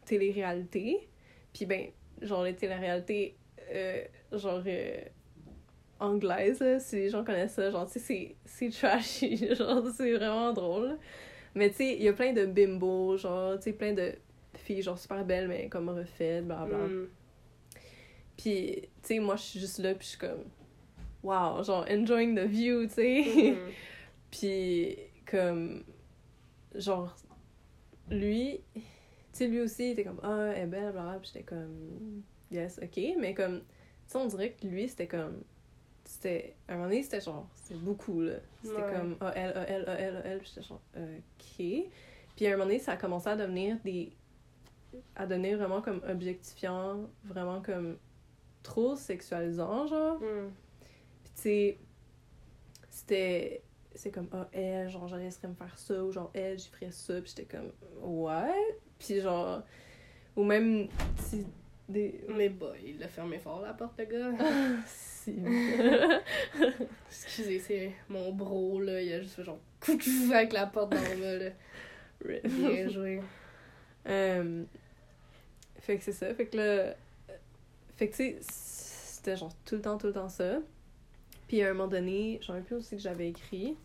télé-réalité, 0.06 1.10
puis 1.54 1.66
ben, 1.66 1.88
genre 2.22 2.44
les 2.44 2.56
télé-réalités, 2.56 3.36
euh, 3.74 4.04
genre, 4.32 4.62
euh, 4.68 5.02
anglaises, 6.00 6.60
là, 6.60 6.80
si 6.80 6.98
les 6.98 7.10
gens 7.10 7.24
connaissent 7.24 7.54
ça, 7.54 7.72
genre, 7.72 7.88
tu 7.88 7.94
sais, 7.94 8.00
c'est- 8.00 8.36
c'est 8.46 8.70
trashy, 8.70 9.38
genre, 9.56 9.84
c'est 9.96 10.14
vraiment 10.14 10.54
drôle. 10.54 11.00
Mais 11.56 11.70
tu 11.70 11.78
sais, 11.78 11.96
il 11.96 12.04
y 12.04 12.08
a 12.10 12.14
plein 12.14 12.34
de 12.34 12.46
bimbos, 12.46 13.18
genre, 13.18 13.56
tu 13.56 13.64
sais, 13.64 13.74
plein 13.74 13.94
de 13.94 14.14
filles, 14.56 14.82
genre, 14.82 14.98
super 14.98 15.24
belles, 15.24 15.48
mais 15.48 15.70
comme 15.70 15.90
refaites, 15.90 16.46
blablabla. 16.46 16.88
Mm. 16.88 17.08
Puis, 18.38 18.82
tu 18.82 18.90
sais, 19.02 19.20
moi, 19.20 19.38
je 19.38 19.42
suis 19.44 19.60
juste 19.62 19.80
là, 19.80 19.96
puis 19.96 20.04
je 20.04 20.10
suis 20.10 20.20
comme, 20.20 20.44
wow, 21.24 21.64
genre, 21.64 21.86
enjoying 21.90 22.36
the 22.36 22.46
view, 22.46 22.86
tu 22.88 22.94
sais. 22.94 23.52
Mhm. 23.52 23.58
puis, 24.32 24.98
comme, 25.26 25.84
genre, 26.76 27.16
lui, 28.10 28.62
tu 28.74 28.82
sais, 29.32 29.48
lui 29.48 29.62
aussi, 29.62 29.86
il 29.86 29.92
était 29.92 30.04
comme, 30.04 30.20
ah, 30.24 30.52
elle 30.54 30.64
est 30.64 30.68
belle, 30.68 30.92
blablabla, 30.92 31.20
puis 31.20 31.32
j'étais 31.34 31.46
comme, 31.46 32.22
yes, 32.52 32.80
ok, 32.84 33.02
mais 33.18 33.34
comme, 33.34 33.60
tu 33.60 33.66
sais, 34.08 34.18
on 34.18 34.26
dirait 34.26 34.52
que 34.52 34.68
lui, 34.68 34.90
c'était 34.90 35.08
comme, 35.08 35.42
c'était, 36.06 36.56
à 36.68 36.74
un 36.74 36.76
moment 36.78 36.90
donné, 36.90 37.04
c'était 37.04 37.22
genre, 37.22 37.48
c'était 37.56 37.80
beaucoup, 37.80 38.22
là. 38.22 38.36
C'était 38.64 38.76
Ouais. 38.76 38.94
comme, 38.94 39.18
ah, 39.22 39.32
elle, 39.36 40.40
puis 40.40 40.50
j'étais 40.54 40.68
genre, 40.68 40.82
ok. 40.96 41.90
Puis, 42.36 42.46
à 42.46 42.50
un 42.50 42.52
moment 42.54 42.66
donné, 42.66 42.80
ça 42.80 42.94
a 42.94 42.98
commencé 42.98 43.30
à 43.30 43.36
devenir 43.36 43.78
des, 43.84 44.12
à 45.16 45.26
devenir 45.26 45.58
vraiment 45.58 45.82
comme 45.82 46.02
objectifiant, 46.08 47.10
vraiment 47.24 47.62
comme 47.62 47.98
trop 48.64 48.96
sexualisant, 48.96 49.88
genre. 49.88 50.20
Mm. 50.20 50.52
Puis 51.24 51.34
tu 51.36 51.42
sais, 51.42 51.78
c'était. 52.90 53.62
C'est 53.98 54.12
comme, 54.12 54.28
ah, 54.34 54.50
elle, 54.52 54.90
genre, 54.90 55.08
je 55.08 55.16
laisserais 55.16 55.48
me 55.48 55.54
faire 55.54 55.78
ça, 55.80 56.04
ou 56.04 56.12
genre, 56.12 56.30
elle, 56.34 56.60
j'y 56.60 56.68
ferais 56.68 56.92
ça, 56.92 57.22
puis 57.22 57.34
j'étais 57.36 57.58
comme, 57.58 57.72
ouais. 58.02 58.78
Puis 59.00 59.22
genre, 59.22 59.62
ou 60.36 60.44
même. 60.44 60.88
Des. 61.88 62.26
Mais 62.28 62.50
boy, 62.50 62.78
il 62.86 63.04
a 63.04 63.08
fermé 63.08 63.40
fort 63.40 63.62
la 63.62 63.74
porte, 63.74 63.98
le 64.00 64.06
gars. 64.06 64.32
Excusez, 67.10 67.60
c'est 67.60 67.92
mon 68.10 68.32
bro, 68.32 68.82
là. 68.82 69.02
Il 69.02 69.12
a 69.14 69.22
juste 69.22 69.36
fait 69.36 69.44
genre 69.44 69.60
coucou 69.80 70.32
avec 70.34 70.54
la 70.54 70.68
porte 70.68 70.92
dans 70.92 71.02
le 71.02 71.20
bas, 71.20 71.36
là. 71.46 71.52
Bien 72.48 72.90
joué. 72.90 73.22
Euh, 74.08 74.64
fait 75.80 75.98
que 75.98 76.04
c'est 76.04 76.12
ça. 76.14 76.34
Fait 76.34 76.46
que 76.48 76.58
là. 76.58 76.96
Fait 77.98 78.08
que 78.10 78.16
tu 78.16 78.18
sais, 78.18 78.38
c'était 78.42 79.38
genre 79.38 79.54
tout 79.66 79.76
le 79.76 79.82
temps, 79.82 79.98
tout 79.98 80.08
le 80.08 80.14
temps 80.14 80.30
ça. 80.30 80.60
Puis 81.48 81.62
à 81.62 81.70
un 81.70 81.74
moment 81.74 81.88
donné, 81.88 82.40
j'en 82.42 82.56
ai 82.58 82.62
plus 82.62 82.76
aussi 82.76 82.96
que 82.96 83.02
j'avais 83.02 83.30
écrit. 83.30 83.76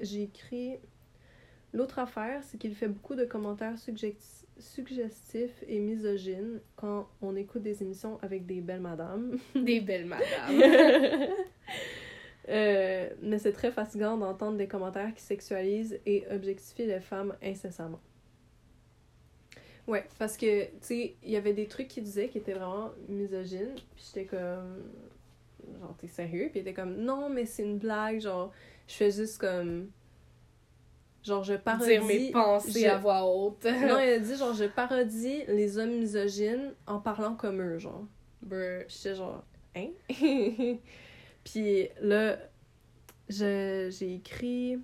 J'ai 0.00 0.22
écrit. 0.24 0.76
L'autre 1.72 1.98
affaire, 2.00 2.42
c'est 2.42 2.58
qu'il 2.58 2.74
fait 2.74 2.88
beaucoup 2.88 3.14
de 3.14 3.24
commentaires 3.24 3.74
suggesti- 3.76 4.39
suggestifs 4.60 5.64
et 5.66 5.78
misogynes 5.78 6.60
quand 6.76 7.08
on 7.22 7.36
écoute 7.36 7.62
des 7.62 7.82
émissions 7.82 8.18
avec 8.22 8.46
des 8.46 8.60
belles 8.60 8.80
madames. 8.80 9.38
Des 9.54 9.80
belles 9.80 10.06
madames. 10.06 11.28
Euh, 12.48 13.10
mais 13.22 13.38
c'est 13.38 13.52
très 13.52 13.70
fatigant 13.70 14.16
d'entendre 14.16 14.56
des 14.56 14.66
commentaires 14.66 15.14
qui 15.14 15.22
sexualisent 15.22 16.00
et 16.04 16.24
objectifient 16.32 16.86
les 16.86 16.98
femmes 16.98 17.36
incessamment. 17.42 18.00
Ouais, 19.86 20.04
parce 20.18 20.36
que, 20.36 20.64
tu 20.64 20.70
sais, 20.80 21.14
il 21.22 21.30
y 21.30 21.36
avait 21.36 21.52
des 21.52 21.66
trucs 21.66 21.88
qu'il 21.88 22.02
disait 22.02 22.28
qui 22.28 22.38
étaient 22.38 22.54
vraiment 22.54 22.90
misogynes, 23.08 23.74
puis 23.94 24.04
j'étais 24.06 24.24
comme. 24.24 24.82
Genre, 25.80 25.96
t'es 25.98 26.08
sérieux? 26.08 26.48
Puis 26.50 26.58
il 26.58 26.62
était 26.62 26.74
comme, 26.74 26.96
non, 26.96 27.28
mais 27.28 27.44
c'est 27.44 27.62
une 27.62 27.78
blague, 27.78 28.20
genre, 28.20 28.52
je 28.88 28.94
fais 28.94 29.10
juste 29.10 29.38
comme. 29.38 29.90
Genre, 31.22 31.44
je 31.44 31.54
parodie. 31.54 31.86
Dire 31.90 32.04
mes 32.04 32.30
pensées 32.30 32.80
je- 32.80 32.86
à 32.88 32.96
voix 32.96 33.24
haute. 33.24 33.64
Non, 33.64 33.98
il 33.98 34.08
a 34.10 34.18
dit, 34.18 34.36
genre, 34.36 34.54
je 34.54 34.64
parodie 34.74 35.44
les 35.48 35.78
hommes 35.78 35.98
misogynes 35.98 36.72
en 36.86 36.98
parlant 36.98 37.34
comme 37.34 37.60
eux, 37.60 37.78
genre. 37.78 38.04
Brr. 38.42 38.84
J'étais 38.88 39.14
genre, 39.16 39.44
hein? 39.76 39.88
Puis 41.44 41.88
là, 42.00 42.38
je- 43.28 43.88
j'ai 43.90 44.14
écrit. 44.14 44.78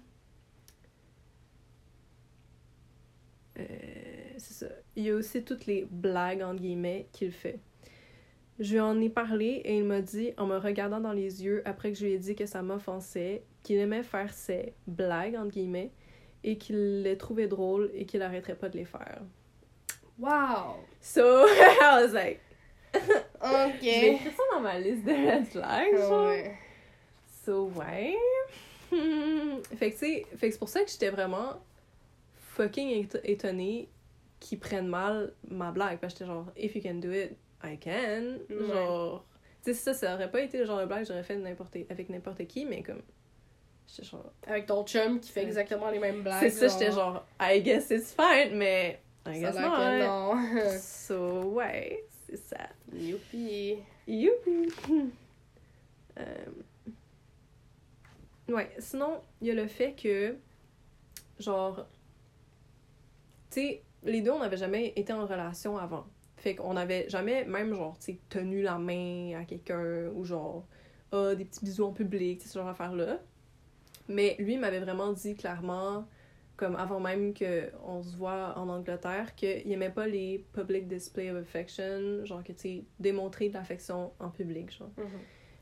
Euh, 3.59 3.65
c'est 4.37 4.65
ça. 4.67 4.67
Il 4.97 5.05
y 5.05 5.11
a 5.11 5.15
aussi 5.15 5.43
toutes 5.43 5.67
les 5.67 5.87
blagues, 5.91 6.43
entre 6.43 6.61
guillemets, 6.61 7.09
qu'il 7.13 7.33
fait. 7.33 7.59
Je 8.59 8.73
lui 8.75 8.81
en 8.81 9.01
ai 9.01 9.09
parlé 9.11 9.61
et 9.65 9.79
il 9.79 9.85
m'a 9.85 10.01
dit, 10.01 10.33
en 10.39 10.47
me 10.47 10.57
regardant 10.57 11.01
dans 11.01 11.13
les 11.13 11.45
yeux, 11.45 11.63
après 11.67 11.93
que 11.93 11.99
je 11.99 12.07
lui 12.07 12.13
ai 12.13 12.19
dit 12.19 12.35
que 12.35 12.47
ça 12.47 12.63
m'offensait, 12.63 13.43
qu'il 13.63 13.77
aimait 13.77 14.03
faire 14.03 14.33
ses 14.33 14.73
blagues, 14.87 15.37
entre 15.37 15.51
guillemets, 15.53 15.91
et 16.47 16.57
qu'il 16.57 17.03
les 17.03 17.19
trouvait 17.19 17.49
drôles 17.49 17.91
et 17.95 18.07
qu'il 18.07 18.23
arrêterait 18.23 18.55
pas 18.55 18.69
de 18.71 18.79
les 18.79 18.85
faire. 18.87 19.21
Wow! 20.19 20.77
So, 21.01 21.47
I 21.47 22.03
was 22.03 22.13
like, 22.13 22.41
Ok. 22.95 23.83
j'ai 23.83 24.17
ça 24.19 24.43
dans 24.55 24.61
ma 24.61 24.79
liste 24.79 25.05
de 25.05 25.11
red 25.13 25.45
flags, 25.47 25.97
genre. 25.99 26.29
Ouais. 26.29 26.57
So, 27.45 27.71
ouais. 27.77 28.17
fait 29.77 29.91
que, 29.93 29.99
tu 29.99 29.99
sais, 29.99 30.27
c'est 30.41 30.59
pour 30.59 30.69
ça 30.69 30.83
que 30.85 30.91
j'étais 30.91 31.11
vraiment 31.11 31.61
fucking 32.55 32.89
éto- 33.05 33.21
étonnée 33.25 33.89
qu'ils 34.41 34.59
prennent 34.59 34.89
mal 34.89 35.33
ma 35.49 35.71
blague. 35.73 35.99
Parce 35.99 36.15
que 36.15 36.21
j'étais 36.21 36.31
genre, 36.33 36.47
if 36.57 36.75
you 36.75 36.83
can 36.83 36.95
do 36.95 37.11
it, 37.13 37.33
I 37.63 37.79
can. 37.79 38.39
Ouais. 38.49 38.67
Genre, 38.69 39.25
tu 39.65 39.75
sais, 39.75 39.75
ça, 39.75 39.95
ça 39.95 40.15
aurait 40.15 40.31
pas 40.31 40.41
été 40.41 40.59
le 40.59 40.65
genre 40.65 40.81
de 40.81 40.87
blague 40.87 41.03
que 41.03 41.09
j'aurais 41.09 41.25
fait 41.25 41.37
n'importe- 41.37 41.77
avec 41.91 42.09
n'importe 42.09 42.47
qui, 42.47 42.65
mais 42.65 42.83
comme, 42.83 43.03
j'étais 43.89 44.05
genre. 44.09 44.33
Avec 44.47 44.67
ton 44.67 44.85
chum 44.85 45.21
qui 45.21 45.31
fait 45.31 45.41
Ouais. 45.41 45.47
exactement 45.47 45.91
les 45.91 45.99
mêmes 45.99 46.23
blagues. 46.23 46.41
C'est 46.41 46.51
ça, 46.51 46.69
j'étais 46.69 46.93
genre, 46.93 47.25
I 47.41 47.63
guess 47.63 47.91
it's 47.91 48.15
fine, 48.15 48.57
mais 48.57 49.01
I 49.27 49.41
guess 49.41 49.55
que 49.57 49.61
not. 49.61 50.07
non. 50.07 50.79
So, 50.81 51.43
ouais, 51.53 52.05
c'est 52.27 52.37
ça. 52.37 52.69
Youpi. 52.93 53.77
Youpi! 54.07 54.69
Euh, 56.19 56.25
Ouais, 58.49 58.71
sinon, 58.79 59.21
il 59.41 59.49
y 59.49 59.51
a 59.51 59.55
le 59.55 59.67
fait 59.67 59.93
que, 59.93 60.37
genre, 61.39 61.85
tu 63.51 63.61
sais, 63.61 63.83
les 64.05 64.21
deux, 64.23 64.31
on 64.31 64.39
n'avait 64.39 64.57
jamais 64.57 64.93
été 64.97 65.13
en 65.13 65.27
relation 65.27 65.77
avant. 65.77 66.07
Fait 66.37 66.55
qu'on 66.55 66.75
n'avait 66.75 67.09
jamais, 67.09 67.45
même, 67.45 67.75
genre, 67.75 67.99
tu 67.99 68.13
sais, 68.13 68.19
tenu 68.29 68.63
la 68.63 68.79
main 68.79 69.33
à 69.39 69.45
quelqu'un 69.45 70.09
ou 70.15 70.25
genre, 70.25 70.65
ah, 71.13 71.35
des 71.35 71.45
petits 71.45 71.65
bisous 71.65 71.85
en 71.87 71.93
public, 71.93 72.39
tu 72.39 72.45
sais, 72.47 72.51
ce 72.53 72.59
genre 72.61 72.69
d'affaires-là. 72.69 73.19
Mais 74.09 74.37
lui 74.39 74.57
m'avait 74.57 74.81
vraiment 74.81 75.13
dit 75.13 75.35
clairement, 75.35 76.07
comme 76.57 76.77
avant 76.77 77.01
même 77.01 77.35
qu'on 77.35 78.03
se 78.03 78.17
voit 78.17 78.55
en 78.57 78.69
Angleterre, 78.69 79.35
qu'il 79.35 79.71
aimait 79.71 79.91
pas 79.91 80.07
les 80.07 80.45
public 80.53 80.89
display 80.89 81.31
of 81.31 81.39
affection, 81.39 82.25
genre 82.25 82.43
que, 82.43 82.53
tu 82.53 82.59
sais, 82.61 82.85
démontrer 82.99 83.49
de 83.49 83.55
l'affection 83.55 84.13
en 84.19 84.31
public, 84.31 84.71
genre. 84.77 84.91
Mhm. 84.97 85.07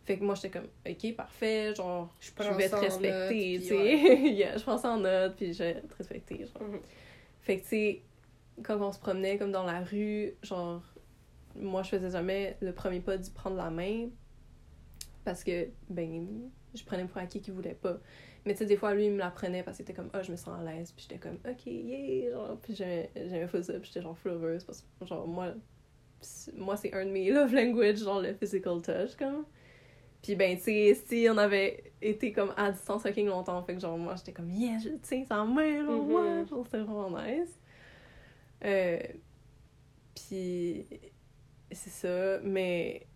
Fait 0.05 0.19
que 0.19 0.25
moi, 0.25 0.35
j'étais 0.35 0.51
comme, 0.51 0.69
ok, 0.87 1.17
parfait, 1.17 1.75
genre, 1.75 2.15
Je, 2.21 2.31
je 2.39 2.53
vais 2.53 2.69
te 2.69 2.77
respecter, 2.77 3.59
tu 3.61 3.69
sais. 3.69 3.75
ouais. 3.77 4.19
Yeah, 4.35 4.57
je 4.59 4.63
prends 4.63 4.77
ça 4.79 4.91
en 4.91 4.99
note, 4.99 5.35
puis 5.37 5.53
je 5.55 5.63
vais 5.65 5.81
te 5.81 5.95
respecter, 5.97 6.45
genre. 6.47 6.63
Mhm. 6.69 6.81
Fait 7.41 7.57
que, 7.57 7.63
tu 7.63 7.69
sais, 7.69 8.03
quand 8.63 8.81
on 8.81 8.93
se 8.93 8.99
promenait 8.99 9.39
comme 9.39 9.51
dans 9.53 9.65
la 9.65 9.81
rue, 9.81 10.35
genre, 10.43 10.83
moi, 11.57 11.83
je 11.83 11.91
faisais 11.91 12.11
jamais 12.11 12.57
le 12.61 12.73
premier 12.73 13.01
pas 13.01 13.17
d'y 13.17 13.31
prendre 13.31 13.57
la 13.57 13.71
main 13.71 14.09
parce 15.25 15.43
que, 15.43 15.69
ben, 15.89 16.51
je 16.75 16.85
prenais 16.85 17.05
pour 17.07 17.19
acquis 17.19 17.41
qu'il 17.41 17.55
voulait 17.55 17.75
pas. 17.75 17.99
Mais 18.47 18.53
tu 18.53 18.59
sais, 18.59 18.67
des 18.67 18.77
fois, 18.77 18.95
lui, 18.95 19.07
il 19.07 19.13
me 19.13 19.19
la 19.19 19.31
prenait 19.31 19.63
parce 19.63 19.79
qu'il 19.79 19.85
était 19.85 19.95
comme, 19.95 20.11
ah, 20.13 20.23
je 20.23 20.31
me 20.33 20.37
sens 20.37 20.59
à 20.61 20.63
l'aise, 20.65 20.93
puis 20.93 21.07
j'étais 21.09 21.19
comme, 21.21 21.39
ok, 21.49 21.67
yeah, 21.67 22.31
genre, 22.33 22.59
puis 22.63 22.75
j'aimais 22.75 23.47
pas 23.51 23.63
ça, 23.63 23.73
puis 23.75 23.85
j'étais 23.87 24.03
genre 24.03 24.17
full 24.19 24.33
heureuse 24.33 24.65
parce 24.65 24.83
que, 25.01 25.07
genre, 25.07 25.27
moi, 25.27 25.55
c'est- 26.21 26.55
moi, 26.57 26.77
c'est 26.77 26.95
un 26.95 27.07
de 27.07 27.11
mes 27.11 27.31
love 27.31 27.55
language, 27.55 27.99
genre, 27.99 28.21
le 28.23 28.35
physical 28.35 28.83
touch, 28.83 29.17
comme. 29.19 29.47
Puis 30.23 30.37
ben, 30.37 30.57
tu 30.59 30.65
sais, 30.65 30.95
si 31.07 31.29
on 31.31 31.39
avait 31.39 31.93
été 32.03 32.33
comme 32.33 32.53
à 32.57 32.73
distance 32.73 33.03
fucking 33.03 33.27
longtemps, 33.29 33.63
fait 33.65 33.75
que 33.75 33.81
genre, 33.81 33.99
moi, 33.99 34.17
j'étais 34.17 34.33
comme, 34.33 34.51
yeah, 34.51 34.79
je 34.79 34.91
tiens 35.03 35.25
sa 35.29 35.45
main, 35.45 35.85
genre, 35.85 36.03
Mhm. 36.05 36.13
ouais, 36.13 36.47
genre, 36.49 36.65
c'était 36.67 36.79
vraiment 36.81 37.11
nice. 37.21 37.59
Euh, 38.65 38.99
puis, 40.15 40.87
c'est 41.73 41.91
ça, 41.91 42.41
mais. 42.43 43.07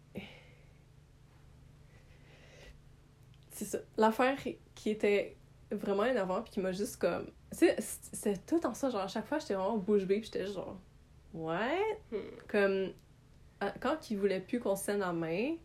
C'est 3.59 3.65
ça. 3.65 3.79
L'affaire 3.97 4.37
qui 4.75 4.91
était 4.91 5.37
vraiment 5.73 6.05
énervante, 6.05 6.45
puis 6.45 6.53
qui 6.53 6.61
m'a 6.61 6.71
juste 6.73 6.97
comme. 6.97 7.27
Tu 7.51 7.59
sais, 7.59 7.77
c'est- 7.81 8.47
tout 8.47 8.65
en 8.65 8.73
ça, 8.73 8.89
genre, 8.89 9.01
à 9.01 9.09
chaque 9.09 9.27
fois, 9.27 9.39
j'étais 9.41 9.55
vraiment 9.55 9.77
bouche 9.79 10.05
bée, 10.05 10.21
puis 10.21 10.31
j'étais 10.33 10.47
genre, 10.47 10.79
ouais. 11.35 11.99
Hmm. 12.13 12.17
Comme, 12.47 12.93
à- 13.61 13.73
quand 13.81 14.11
il 14.11 14.19
voulait 14.19 14.41
plus 14.41 14.61
qu'on 14.61 14.77
se 14.77 14.85
tienne 14.85 15.01
la 15.01 15.13
main, 15.13 15.57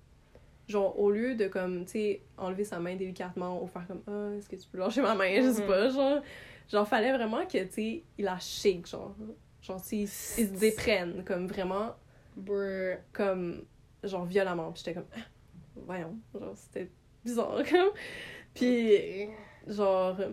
genre, 0.68 0.98
au 1.00 1.12
lieu 1.12 1.36
de, 1.36 1.48
comme, 1.48 1.86
tu 1.86 1.92
sais, 1.92 2.22
enlever 2.38 2.64
sa 2.64 2.80
main 2.80 2.96
délicatement 2.96 3.62
ou 3.62 3.68
faire 3.68 3.86
comme, 3.86 4.02
ah, 4.08 4.36
est-ce 4.38 4.50
que 4.50 4.56
tu 4.56 4.68
peux 4.70 4.80
lâcher 4.80 5.02
ma 5.04 5.14
main, 5.14 5.36
je 5.42 5.52
sais 5.52 5.62
Mhm. 5.62 5.68
pas, 5.68 5.90
genre, 5.90 6.22
genre, 6.72 6.88
fallait 6.88 7.16
vraiment 7.16 7.46
que, 7.46 7.64
tu 7.66 7.72
sais, 7.74 8.04
il 8.18 8.26
la 8.26 8.40
shake, 8.40 8.88
genre. 8.88 9.16
Genre, 9.62 9.82
tu 9.82 9.88
sais, 9.88 9.98
il 9.98 10.08
se 10.08 10.42
il 10.42 10.48
se 10.48 10.54
déprenne, 10.60 11.24
comme, 11.24 11.48
vraiment, 11.48 11.96
Brr. 12.36 12.98
comme, 13.14 13.64
genre, 14.04 14.26
violemment. 14.26 14.72
Puis 14.72 14.84
j'étais 14.84 14.96
comme, 14.96 15.08
ah, 15.16 15.22
voyons, 15.76 16.18
genre, 16.34 16.54
c'était 16.56 16.90
bizarre, 17.24 17.62
comme. 17.70 17.90
Puis, 18.54 19.28
genre 19.68 20.20
euh, 20.20 20.32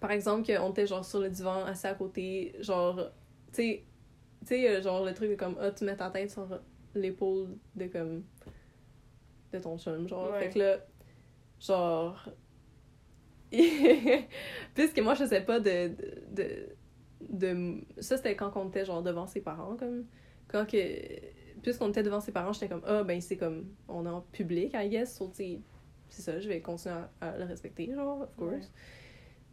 par 0.00 0.10
exemple 0.12 0.44
qu'on 0.46 0.70
était 0.70 0.86
genre 0.86 1.04
sur 1.04 1.20
le 1.20 1.28
divan 1.28 1.64
assis 1.64 1.86
à 1.86 1.94
côté 1.94 2.54
genre 2.60 2.96
tu 3.52 3.54
sais 3.62 3.84
tu 4.42 4.46
sais 4.46 4.68
euh, 4.70 4.80
genre 4.82 5.04
le 5.04 5.12
truc 5.12 5.30
de 5.30 5.34
comme 5.34 5.56
ah 5.60 5.70
tu 5.72 5.84
mets 5.84 5.96
ta 5.96 6.08
tête 6.10 6.30
sur 6.30 6.46
l'épaule 6.94 7.48
de 7.74 7.86
comme 7.86 8.22
de 9.52 9.58
ton 9.58 9.76
chum 9.78 10.08
genre 10.08 10.30
Ouais. 10.32 10.38
fait 10.40 10.50
que 10.50 10.58
là 10.60 10.78
genre 11.60 12.28
puisque 14.74 14.98
moi 15.00 15.14
je 15.14 15.24
faisais 15.24 15.40
pas 15.40 15.58
de 15.60 15.88
de, 15.88 16.24
de, 16.30 16.68
de- 17.28 18.02
ça 18.02 18.16
c'était 18.16 18.36
quand 18.36 18.52
on 18.56 18.68
était 18.68 18.84
genre 18.84 19.02
devant 19.02 19.26
ses 19.26 19.40
parents 19.40 19.76
comme 19.76 20.04
quand 20.48 20.66
que 20.66 20.76
puisqu'on 21.70 21.90
était 21.90 22.02
devant 22.02 22.20
ses 22.20 22.32
parents 22.32 22.52
j'étais 22.52 22.68
comme 22.68 22.82
ah 22.86 23.02
ben 23.02 23.20
c'est 23.20 23.36
comme 23.36 23.66
on 23.88 24.06
est 24.06 24.10
en 24.10 24.20
public 24.32 24.74
I 24.74 24.88
guess 24.88 25.16
so, 25.16 25.30
c'est 26.08 26.22
ça, 26.22 26.40
je 26.40 26.48
vais 26.48 26.60
continuer 26.60 26.96
à, 27.20 27.26
à 27.26 27.38
le 27.38 27.44
respecter, 27.44 27.90
genre, 27.94 28.22
of 28.22 28.34
course. 28.36 28.52
Ouais. 28.52 28.60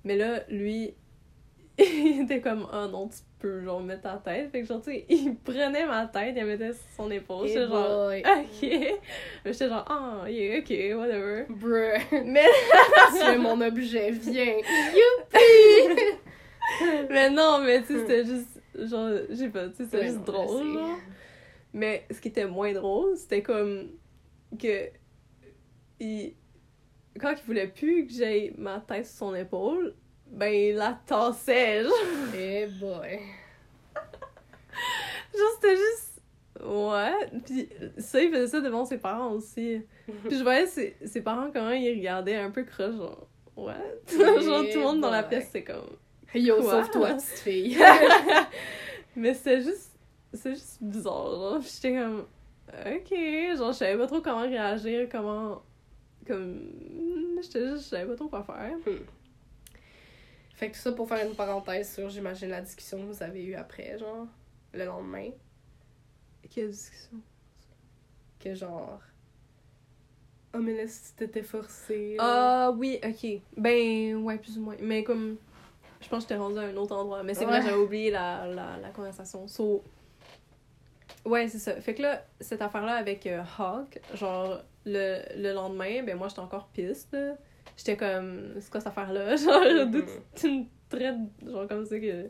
Mais 0.04 0.18
là, 0.18 0.42
lui, 0.50 0.94
il 1.78 2.22
était 2.24 2.42
comme, 2.42 2.68
oh 2.72 2.88
non, 2.88 3.08
tu 3.08 3.18
peux, 3.40 3.64
genre, 3.64 3.82
mettre 3.82 4.04
ta 4.04 4.22
tête. 4.24 4.52
Fait 4.52 4.62
que, 4.62 4.68
genre, 4.68 4.82
tu 4.82 4.92
sais, 4.92 5.06
il 5.10 5.36
prenait 5.36 5.86
ma 5.86 6.08
tête, 6.08 6.36
il 6.38 6.46
mettait 6.46 6.74
sur 6.74 6.84
son 6.96 7.12
épaule. 7.12 7.48
J'étais 7.48 7.68
genre, 7.68 8.08
ok. 8.12 8.62
Mais 8.62 9.54
j'étais 9.54 9.68
genre, 9.68 9.86
ah, 9.88 10.30
yeah, 10.30 10.60
ok, 10.60 10.98
whatever. 10.98 11.46
Brr. 11.50 12.24
Mais, 12.26 12.46
tu 13.20 13.26
es 13.26 13.38
mon 13.38 13.60
objet, 13.62 14.12
viens. 14.12 14.56
Youpi! 14.56 16.08
mais 17.10 17.30
non, 17.30 17.60
mais 17.64 17.82
tu 17.82 17.88
sais, 17.88 18.00
c'était 18.00 18.26
juste, 18.26 18.62
genre, 18.76 19.10
je 19.30 19.36
sais 19.36 19.50
pas, 19.50 19.68
tu 19.68 19.76
sais, 19.76 19.84
c'était 19.84 19.98
Ouais, 19.98 20.06
juste 20.06 20.28
non, 20.28 20.34
drôle, 20.34 20.74
genre. 20.74 20.98
Mais 21.76 22.06
ce 22.10 22.22
qui 22.22 22.30
était 22.30 22.48
moins 22.48 22.72
drôle, 22.72 23.18
c'était 23.18 23.44
comme 23.44 23.90
que 24.58 24.90
il... 26.00 26.34
quand 27.20 27.34
il 27.38 27.46
voulait 27.46 27.68
plus 27.68 28.08
que 28.08 28.14
j'aie 28.14 28.54
ma 28.58 28.80
tête 28.80 29.06
sur 29.06 29.18
son 29.18 29.36
épaule, 29.36 29.94
ben 30.26 30.54
il 30.54 30.76
la 30.76 30.98
tassait. 31.06 31.84
Genre, 31.84 31.94
Eh 32.34 32.68
boy. 32.80 33.20
genre 35.38 35.52
c'était 35.56 35.76
juste 35.76 36.22
ouais. 36.64 37.42
Puis 37.44 37.68
ça 37.98 38.22
il 38.22 38.32
faisait 38.32 38.48
ça 38.48 38.62
devant 38.62 38.86
ses 38.86 38.98
parents 38.98 39.34
aussi. 39.34 39.82
Puis 40.06 40.38
je 40.38 40.44
voyais 40.44 40.68
ses, 40.68 40.96
ses 41.06 41.22
parents 41.22 41.52
comment 41.52 41.72
ils 41.72 41.94
regardaient 41.98 42.38
un 42.38 42.52
peu 42.52 42.64
croche 42.64 42.96
genre 42.96 43.28
ouais. 43.58 43.74
genre 44.18 44.64
tout 44.72 44.80
le 44.80 44.82
monde 44.82 45.02
dans 45.02 45.12
la 45.12 45.24
pièce 45.24 45.50
c'est 45.52 45.66
comme 45.66 45.98
Yo, 46.34 46.62
sauve-toi, 46.62 47.16
petite 47.16 47.40
fille. 47.40 47.78
Mais 49.16 49.34
c'était 49.34 49.62
juste. 49.62 49.95
C'est 50.36 50.56
juste 50.56 50.78
bizarre, 50.82 51.62
J'étais 51.62 51.94
comme. 51.94 52.26
Ok. 52.70 53.14
Genre, 53.58 53.72
je 53.72 53.78
savais 53.78 53.98
pas 53.98 54.08
trop 54.08 54.22
comment 54.22 54.42
réagir, 54.42 55.08
comment. 55.10 55.62
Comme. 56.28 56.72
J'étais 57.42 57.68
juste. 57.68 57.84
Je 57.84 57.90
savais 57.90 58.06
pas 58.06 58.16
trop 58.16 58.28
quoi 58.28 58.44
faire. 58.44 58.76
Fait 60.56 60.70
que 60.70 60.76
tout 60.76 60.82
ça 60.82 60.92
pour 60.94 61.08
faire 61.08 61.28
une 61.28 61.36
parenthèse 61.36 61.94
sur, 61.94 62.10
j'imagine, 62.10 62.48
la 62.50 62.62
discussion 62.62 62.98
que 63.00 63.04
vous 63.12 63.22
avez 63.22 63.44
eue 63.44 63.56
après, 63.56 63.98
genre, 63.98 64.26
le 64.74 64.86
lendemain. 64.86 65.30
Quelle 66.50 66.70
discussion? 66.70 67.18
Que 68.40 68.56
genre. 68.56 69.02
Oh, 70.54 70.60
mais 70.60 70.78
là, 70.78 70.88
si 70.88 71.14
t'étais 71.16 71.44
forcée. 71.44 72.16
Ah 72.20 72.72
oui, 72.78 73.00
ok. 73.04 73.42
Ben, 73.58 74.16
ouais, 74.24 74.38
plus 74.38 74.58
ou 74.58 74.62
moins. 74.62 74.78
Mais 74.80 75.04
comme. 75.04 75.38
Je 76.00 76.08
pense 76.08 76.24
que 76.24 76.30
j'étais 76.30 76.40
rendue 76.40 76.60
à 76.60 76.62
un 76.62 76.76
autre 76.78 76.96
endroit. 76.96 77.24
Mais 77.24 77.34
c'est 77.34 77.46
vrai, 77.46 77.62
j'avais 77.62 77.78
oublié 77.78 78.12
la, 78.12 78.48
la, 78.48 78.78
la 78.78 78.90
conversation. 78.90 79.48
So. 79.48 79.84
Ouais, 81.26 81.48
c'est 81.48 81.58
ça. 81.60 81.74
Fait 81.82 81.96
que 81.96 82.02
là, 82.04 82.24
cette 82.40 82.62
affaire-là 82.62 82.94
avec 82.96 83.26
euh, 83.28 83.42
Hawk, 83.58 84.00
genre, 84.14 84.62
le, 84.86 85.22
le 85.36 85.54
lendemain, 85.54 86.04
ben 86.04 86.16
moi, 86.18 86.28
j'étais 86.28 86.42
encore 86.42 86.68
piste. 86.68 87.18
J'étais 87.78 87.98
comme, 87.98 88.54
c'est 88.60 88.70
quoi 88.70 88.80
cette 88.80 88.88
affaire-là? 88.90 89.36
Genre, 89.36 89.86
d'où 89.88 89.98
Mhm. 90.00 90.06
tu 90.36 90.42
tu 90.42 90.50
me 90.52 90.64
traites, 90.90 91.16
genre, 91.46 91.68
comme 91.68 91.86
ça 91.86 92.00
que. 92.00 92.30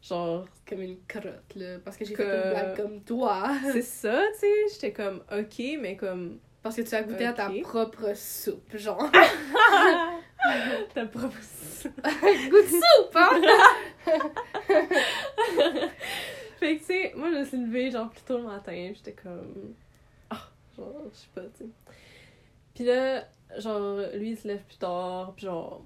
Genre, 0.00 0.46
Comme 0.68 0.82
une 0.82 0.98
crotte, 1.06 1.54
là. 1.56 1.78
Parce 1.84 1.96
que 1.96 2.04
j'ai 2.04 2.14
Que- 2.14 2.22
fait 2.22 2.36
une 2.44 2.50
blague 2.50 2.76
comme 2.76 3.02
toi. 3.02 3.48
c'est 3.72 3.82
ça, 3.82 4.22
tu 4.34 4.38
sais? 4.40 4.52
J'étais 4.72 4.92
comme, 4.92 5.22
ok, 5.30 5.62
mais 5.80 5.96
comme. 5.96 6.38
Parce 6.62 6.76
que 6.76 6.82
tu 6.82 6.94
as 6.94 7.02
goûté 7.02 7.26
à 7.26 7.32
ta 7.32 7.50
propre 7.62 8.14
soupe, 8.16 8.76
genre. 8.76 9.10
Ta 10.94 11.06
propre. 11.06 11.36
Goût 11.84 12.62
de 12.62 12.66
soupe, 12.68 13.16
hein? 13.16 13.40
Fait 16.62 16.76
que, 16.76 16.80
tu 16.80 16.86
sais, 16.86 17.12
moi, 17.16 17.30
je 17.32 17.38
me 17.38 17.44
suis 17.44 17.56
levée, 17.56 17.90
genre, 17.90 18.08
plus 18.08 18.22
tôt 18.22 18.38
le 18.38 18.44
matin, 18.44 18.72
pis 18.72 18.94
j'étais 18.94 19.20
comme. 19.20 19.74
Ah, 20.30 20.48
genre, 20.76 21.02
je 21.12 21.16
sais 21.16 21.28
pas, 21.34 21.42
tu 21.42 21.64
sais. 21.64 21.70
Pis 22.74 22.84
là, 22.84 23.26
genre, 23.58 23.98
lui, 24.14 24.30
il 24.30 24.36
se 24.36 24.46
lève 24.46 24.62
plus 24.62 24.78
tard, 24.78 25.34
pis 25.34 25.44
genre. 25.44 25.84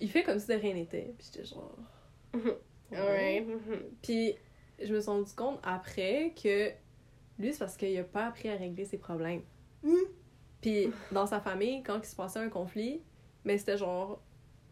Il 0.00 0.10
fait 0.10 0.22
comme 0.22 0.38
si 0.38 0.48
de 0.48 0.54
rien 0.54 0.74
n'était, 0.74 1.14
pis 1.16 1.30
j'étais 1.32 1.46
genre. 1.46 1.76
Ouais. 2.90 3.40
mhm. 3.40 3.80
Puis 4.02 4.34
je 4.80 4.92
me 4.92 5.00
suis 5.00 5.10
rendu 5.10 5.32
compte 5.32 5.58
après 5.62 6.34
que 6.40 6.70
lui, 7.38 7.52
c'est 7.52 7.58
parce 7.58 7.76
qu'il 7.76 7.96
a 7.98 8.04
pas 8.04 8.26
appris 8.26 8.48
à 8.50 8.56
régler 8.56 8.84
ses 8.84 8.98
problèmes. 8.98 9.42
Puis 10.60 10.88
dans 11.10 11.26
sa 11.26 11.40
famille, 11.40 11.82
quand 11.82 11.98
il 11.98 12.06
se 12.06 12.14
passait 12.14 12.38
un 12.38 12.48
conflit, 12.48 13.00
mais 13.44 13.58
c'était 13.58 13.78
genre, 13.78 14.20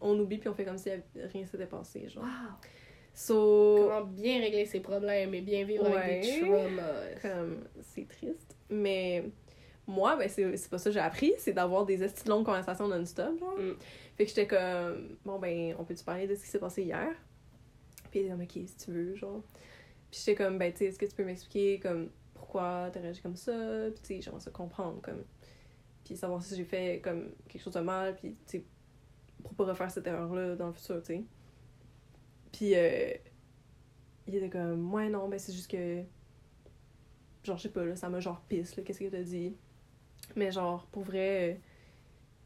on 0.01 0.17
oublie 0.19 0.37
puis 0.37 0.49
on 0.49 0.53
fait 0.53 0.65
comme 0.65 0.77
si 0.77 0.89
rien 1.15 1.45
s'était 1.45 1.65
passé, 1.65 2.07
genre. 2.09 2.23
Wow. 2.23 2.69
So, 3.13 3.89
Comment 3.89 4.05
bien 4.05 4.39
régler 4.39 4.65
ses 4.65 4.79
problèmes 4.79 5.33
et 5.33 5.41
bien 5.41 5.65
vivre 5.65 5.85
avec 5.85 6.23
des 6.23 6.41
traumas. 6.41 6.81
comme, 7.21 7.63
c'est 7.81 8.07
triste. 8.07 8.55
Mais 8.69 9.25
moi, 9.85 10.15
ben, 10.15 10.27
c'est 10.27 10.57
c'est 10.57 10.69
pas 10.69 10.79
ça 10.79 10.89
que 10.89 10.93
j'ai 10.93 10.99
appris, 10.99 11.33
c'est 11.37 11.53
d'avoir 11.53 11.85
des 11.85 11.97
longues 12.25 12.45
conversations 12.45 12.87
non-stop, 12.87 13.37
genre. 13.39 13.57
Mm. 13.57 13.75
Fait 14.15 14.23
que 14.23 14.29
j'étais 14.29 14.47
comme, 14.47 15.17
bon, 15.25 15.39
ben, 15.39 15.75
on 15.77 15.83
peut-tu 15.83 16.03
parler 16.03 16.27
de 16.27 16.35
ce 16.35 16.41
qui 16.43 16.47
s'est 16.47 16.59
passé 16.59 16.83
hier? 16.83 17.13
Puis 18.09 18.19
il 18.19 18.23
était 18.23 18.31
comme, 18.31 18.41
ok, 18.41 18.51
si 18.51 18.77
tu 18.77 18.91
veux, 18.91 19.15
genre. 19.15 19.43
Puis 20.09 20.19
j'étais 20.19 20.35
comme, 20.35 20.57
ben, 20.57 20.71
tu 20.71 20.79
sais, 20.79 20.85
est-ce 20.85 20.97
que 20.97 21.05
tu 21.05 21.15
peux 21.15 21.25
m'expliquer, 21.25 21.79
comme, 21.79 22.09
pourquoi 22.33 22.89
t'as 22.91 22.99
réagi 22.99 23.21
comme 23.21 23.35
ça? 23.35 23.51
Puis 23.93 24.01
tu 24.01 24.15
sais, 24.15 24.21
j'aimerais 24.21 24.41
ça 24.41 24.51
comprendre, 24.51 25.01
comme. 25.01 25.23
puis 26.03 26.15
savoir 26.15 26.41
si 26.41 26.55
j'ai 26.55 26.65
fait 26.65 26.99
comme 27.03 27.31
quelque 27.47 27.61
chose 27.61 27.73
de 27.73 27.81
mal, 27.81 28.15
puis 28.15 28.35
tu 28.47 28.57
sais, 28.57 28.65
pour 29.43 29.53
pas 29.53 29.65
refaire 29.65 29.91
cette 29.91 30.07
erreur-là 30.07 30.55
dans 30.55 30.67
le 30.67 30.73
futur, 30.73 30.99
tu 31.01 31.07
sais. 31.07 31.23
Puis 32.63 32.75
euh, 32.75 33.11
il 34.25 34.35
était 34.35 34.49
comme, 34.49 34.93
ouais, 34.93 35.09
non, 35.09 35.27
mais 35.27 35.37
c'est 35.37 35.51
juste 35.51 35.69
que. 35.69 36.01
Genre, 37.43 37.57
je 37.57 37.63
sais 37.63 37.69
pas, 37.69 37.83
là, 37.83 37.97
ça 37.97 38.07
m'a 38.07 38.21
genre 38.21 38.39
pisse, 38.47 38.77
là, 38.77 38.83
qu'est-ce 38.83 38.99
que 38.99 39.09
t'as 39.09 39.21
dit? 39.21 39.53
Mais 40.37 40.49
genre, 40.49 40.87
pour 40.93 41.03
vrai, 41.03 41.51
euh, 41.51 41.55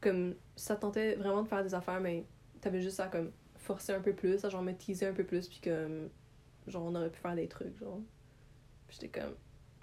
comme 0.00 0.34
ça 0.56 0.74
tentait 0.74 1.14
vraiment 1.14 1.44
de 1.44 1.48
faire 1.48 1.62
des 1.62 1.72
affaires, 1.72 2.00
mais 2.00 2.24
t'avais 2.60 2.80
juste 2.80 2.98
à 2.98 3.06
comme 3.06 3.30
forcer 3.54 3.92
un 3.92 4.00
peu 4.00 4.12
plus, 4.12 4.44
à 4.44 4.48
genre 4.48 4.60
me 4.62 4.72
teaser 4.72 5.06
un 5.06 5.12
peu 5.12 5.22
plus, 5.22 5.46
puis 5.46 5.60
comme, 5.62 6.10
genre, 6.66 6.82
on 6.82 6.96
aurait 6.96 7.10
pu 7.10 7.20
faire 7.20 7.36
des 7.36 7.46
trucs, 7.46 7.78
genre. 7.78 8.00
J'étais 8.88 9.20
comme, 9.20 9.36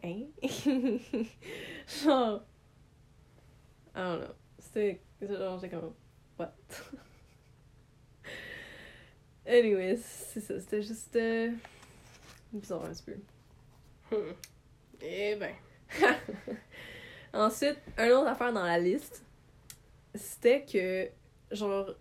hein? 0.04 0.26
genre. 1.88 2.44
I 3.96 4.00
don't 4.00 4.20
know. 4.20 4.34
C'était. 4.60 5.02
Genre, 5.22 5.60
j'étais 5.60 5.78
comme, 5.78 5.94
what? 6.38 6.54
Anyways, 9.48 9.98
c'est 9.98 10.40
ça, 10.42 10.60
c'était 10.60 10.82
juste. 10.82 11.16
euh, 11.16 11.52
bizarre 12.52 12.86
un 12.86 12.90
petit 12.92 13.04
peu. 13.04 14.16
Hmm. 14.16 14.34
Eh 15.02 15.36
ben. 15.36 15.54
Ensuite, 17.34 17.78
un 17.98 18.10
autre 18.12 18.28
affaire 18.28 18.54
dans 18.54 18.64
la 18.64 18.80
liste, 18.80 19.24
c'était 20.14 20.64
que, 20.64 21.10
genre, 21.54 21.94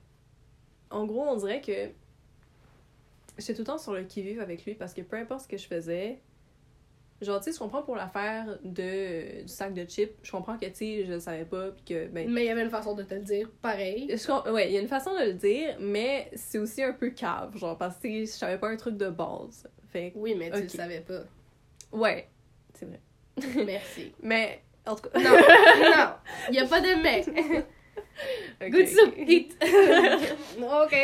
en 0.90 1.04
gros, 1.06 1.22
on 1.22 1.36
dirait 1.36 1.60
que 1.60 1.90
j'étais 3.36 3.54
tout 3.54 3.62
le 3.62 3.66
temps 3.66 3.78
sur 3.78 3.92
le 3.92 4.04
qui-vive 4.04 4.40
avec 4.40 4.64
lui 4.64 4.74
parce 4.74 4.94
que 4.94 5.00
peu 5.02 5.16
importe 5.16 5.42
ce 5.42 5.48
que 5.48 5.56
je 5.56 5.66
faisais, 5.66 6.20
genre, 7.24 7.40
tu 7.40 7.50
sais, 7.50 7.52
je 7.52 7.58
comprends 7.58 7.82
pour 7.82 7.96
l'affaire 7.96 8.58
de, 8.62 9.42
du 9.42 9.48
sac 9.48 9.74
de 9.74 9.84
chips, 9.84 10.12
je 10.22 10.30
comprends 10.30 10.56
que, 10.56 10.66
tu 10.66 10.74
sais, 10.74 11.04
je 11.06 11.12
le 11.12 11.20
savais 11.20 11.44
pas, 11.44 11.70
puis 11.70 11.84
que, 11.84 12.06
ben. 12.08 12.30
Mais 12.30 12.44
il 12.44 12.46
y 12.46 12.50
avait 12.50 12.62
une 12.62 12.70
façon 12.70 12.94
de 12.94 13.02
te 13.02 13.14
le 13.14 13.22
dire 13.22 13.50
pareil. 13.62 14.08
Je 14.10 14.50
ouais, 14.50 14.68
il 14.68 14.74
y 14.74 14.78
a 14.78 14.80
une 14.80 14.88
façon 14.88 15.12
de 15.14 15.24
le 15.24 15.32
dire, 15.34 15.76
mais 15.80 16.30
c'est 16.34 16.58
aussi 16.58 16.82
un 16.82 16.92
peu 16.92 17.10
cave, 17.10 17.56
genre, 17.56 17.76
parce 17.76 17.98
que 17.98 18.08
je 18.08 18.26
savais 18.26 18.58
pas 18.58 18.68
un 18.68 18.76
truc 18.76 18.96
de 18.96 19.08
base. 19.08 19.68
Fait 19.90 20.12
Oui, 20.14 20.34
mais 20.34 20.50
tu 20.50 20.62
le 20.62 20.68
savais 20.68 21.00
pas. 21.00 21.22
ouais, 21.92 22.28
c'est 22.74 22.86
vrai. 22.86 23.00
Merci. 23.66 24.12
Mais, 24.22 24.62
en 24.86 24.94
tout 24.94 25.08
cas. 25.08 25.18
Non, 25.18 25.30
non, 25.30 26.14
il 26.50 26.54
y 26.54 26.58
a 26.58 26.66
pas 26.66 26.80
de 26.80 27.02
mais. 27.02 27.24
Ok, 28.60 28.70
Good 28.70 28.86
soup, 28.86 29.14
eat. 29.16 29.56
ok. 30.58 30.96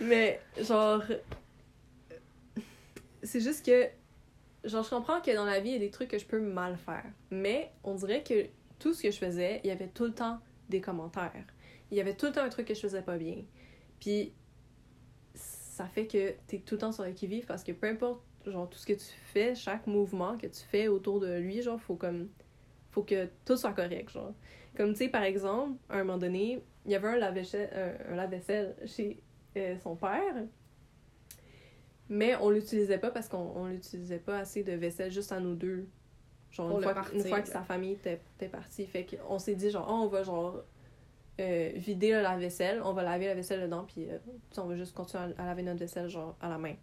Mais, 0.00 0.40
genre. 0.60 1.02
C'est 3.22 3.40
juste 3.40 3.64
que. 3.66 3.88
Genre, 4.64 4.82
je 4.82 4.90
comprends 4.90 5.20
que 5.20 5.34
dans 5.34 5.44
la 5.44 5.60
vie, 5.60 5.70
il 5.70 5.72
y 5.74 5.76
a 5.76 5.80
des 5.80 5.90
trucs 5.90 6.08
que 6.08 6.18
je 6.18 6.26
peux 6.26 6.40
mal 6.40 6.76
faire. 6.76 7.04
Mais 7.30 7.72
on 7.84 7.94
dirait 7.94 8.22
que 8.22 8.46
tout 8.78 8.92
ce 8.92 9.02
que 9.02 9.10
je 9.10 9.18
faisais, 9.18 9.60
il 9.64 9.68
y 9.68 9.70
avait 9.70 9.88
tout 9.88 10.04
le 10.04 10.12
temps 10.12 10.40
des 10.68 10.80
commentaires. 10.80 11.44
Il 11.90 11.96
y 11.96 12.00
avait 12.00 12.14
tout 12.14 12.26
le 12.26 12.32
temps 12.32 12.42
un 12.42 12.48
truc 12.48 12.66
que 12.66 12.74
je 12.74 12.80
faisais 12.80 13.02
pas 13.02 13.16
bien. 13.16 13.36
Puis, 14.00 14.32
ça 15.34 15.86
fait 15.86 16.06
que 16.06 16.34
t'es 16.46 16.58
tout 16.58 16.74
le 16.74 16.80
temps 16.80 16.92
sur 16.92 17.04
le 17.04 17.12
qui-vive 17.12 17.46
parce 17.46 17.62
que 17.62 17.72
peu 17.72 17.86
importe, 17.88 18.20
genre, 18.46 18.68
tout 18.68 18.78
ce 18.78 18.86
que 18.86 18.94
tu 18.94 19.06
fais, 19.32 19.54
chaque 19.54 19.86
mouvement 19.86 20.36
que 20.36 20.46
tu 20.46 20.60
fais 20.70 20.88
autour 20.88 21.20
de 21.20 21.38
lui, 21.38 21.62
genre, 21.62 21.80
faut 21.80 21.96
comme. 21.96 22.28
Faut 22.90 23.02
que 23.02 23.28
tout 23.44 23.56
soit 23.56 23.74
correct, 23.74 24.10
genre. 24.10 24.34
Comme, 24.76 24.92
tu 24.92 24.98
sais, 24.98 25.08
par 25.08 25.22
exemple, 25.22 25.78
à 25.88 25.96
un 25.98 26.04
moment 26.04 26.18
donné, 26.18 26.62
il 26.84 26.90
y 26.90 26.94
avait 26.94 27.08
un 27.08 27.16
lave-vaisselle, 27.16 27.70
un, 28.08 28.12
un 28.12 28.16
lave-vaisselle 28.16 28.76
chez 28.86 29.20
euh, 29.56 29.78
son 29.78 29.96
père. 29.96 30.34
Mais 32.08 32.36
on 32.36 32.50
l'utilisait 32.50 32.98
pas 32.98 33.10
parce 33.10 33.28
qu'on 33.28 33.52
on 33.54 33.66
l'utilisait 33.66 34.18
pas 34.18 34.38
assez 34.38 34.62
de 34.62 34.72
vaisselle 34.72 35.10
juste 35.12 35.30
à 35.32 35.40
nous 35.40 35.54
deux. 35.54 35.86
Genre, 36.50 36.68
Pour 36.68 36.78
une 36.78 36.82
fois, 36.84 36.94
que- 36.94 37.14
une 37.14 37.24
fois 37.24 37.40
que 37.42 37.46
là. 37.48 37.52
sa 37.52 37.62
famille 37.62 37.92
était, 37.92 38.20
était 38.36 38.48
partie. 38.48 38.86
Fait 38.86 39.04
qu'on 39.04 39.38
s'est 39.38 39.54
dit, 39.54 39.70
genre, 39.70 39.86
Ah, 39.88 39.92
on 39.94 40.06
va, 40.06 40.22
genre, 40.22 40.62
euh, 41.40 41.70
vider 41.76 42.10
le 42.12 42.22
lave-vaisselle, 42.22 42.80
on 42.82 42.92
va 42.94 43.02
laver 43.02 43.26
la 43.26 43.34
vaisselle 43.34 43.60
dedans, 43.60 43.84
puis 43.86 44.08
euh, 44.10 44.18
on 44.56 44.64
va 44.64 44.74
juste 44.76 44.94
continuer 44.94 45.24
à, 45.36 45.42
à 45.42 45.46
laver 45.46 45.62
notre 45.62 45.78
vaisselle, 45.80 46.08
genre, 46.08 46.36
à 46.40 46.48
la 46.48 46.56
main. 46.58 46.74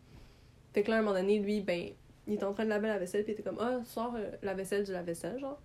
Fait 0.73 0.83
que 0.83 0.91
là, 0.91 0.97
à 0.97 0.99
un 0.99 1.01
moment 1.01 1.17
donné, 1.17 1.39
lui, 1.39 1.61
ben, 1.61 1.89
il 2.27 2.33
était 2.35 2.43
en 2.43 2.53
train 2.53 2.63
de 2.65 2.69
laver 2.69 2.87
la 2.87 2.99
vaisselle, 2.99 3.23
puis 3.23 3.33
il 3.33 3.39
était 3.39 3.43
comme, 3.43 3.57
ah, 3.59 3.79
sors 3.85 4.13
euh, 4.15 4.29
la 4.43 4.53
vaisselle 4.53 4.83
du 4.83 4.91
lave-vaisselle, 4.91 5.39
genre. 5.39 5.59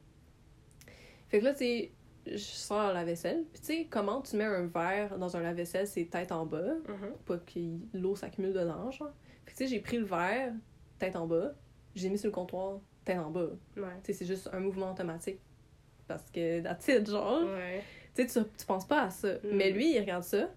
Fait 1.28 1.38
que 1.40 1.44
là, 1.44 1.52
tu 1.52 1.58
sais, 1.58 1.90
je 2.26 2.36
sors 2.38 2.92
la 2.92 3.04
vaisselle, 3.04 3.44
puis 3.52 3.60
tu 3.60 3.66
sais, 3.66 3.86
comment 3.88 4.20
tu 4.22 4.36
mets 4.36 4.44
un 4.44 4.66
verre 4.66 5.18
dans 5.18 5.36
un 5.36 5.40
lave-vaisselle, 5.40 5.86
c'est 5.86 6.06
tête 6.06 6.32
en 6.32 6.46
bas, 6.46 6.74
Mhm. 6.88 7.12
pas 7.26 7.36
que 7.38 7.60
l'eau 7.94 8.16
s'accumule 8.16 8.52
dedans, 8.52 8.90
genre. 8.90 9.12
Sais, 9.60 9.66
j'ai 9.66 9.80
pris 9.80 9.98
le 9.98 10.06
verre, 10.06 10.54
tête 10.98 11.16
en 11.16 11.26
bas, 11.26 11.52
j'ai 11.94 12.08
mis 12.08 12.16
sur 12.16 12.28
le 12.28 12.32
comptoir, 12.32 12.80
tête 13.04 13.18
en 13.18 13.28
bas. 13.28 13.50
Ouais. 13.76 13.82
Tu 14.02 14.06
sais, 14.06 14.12
c'est 14.14 14.24
juste 14.24 14.48
un 14.54 14.58
mouvement 14.58 14.90
automatique. 14.92 15.38
Parce 16.08 16.30
que, 16.30 16.62
that's 16.62 16.88
it, 16.88 17.06
genre. 17.06 17.42
Ouais. 17.42 17.84
Tu 18.14 18.26
sais, 18.26 18.42
tu, 18.42 18.66
penses 18.66 18.88
pas 18.88 19.02
à 19.02 19.10
ça. 19.10 19.34
Mm. 19.34 19.38
Mais 19.52 19.70
lui, 19.70 19.94
il 19.94 20.00
regarde 20.00 20.22
ça, 20.22 20.48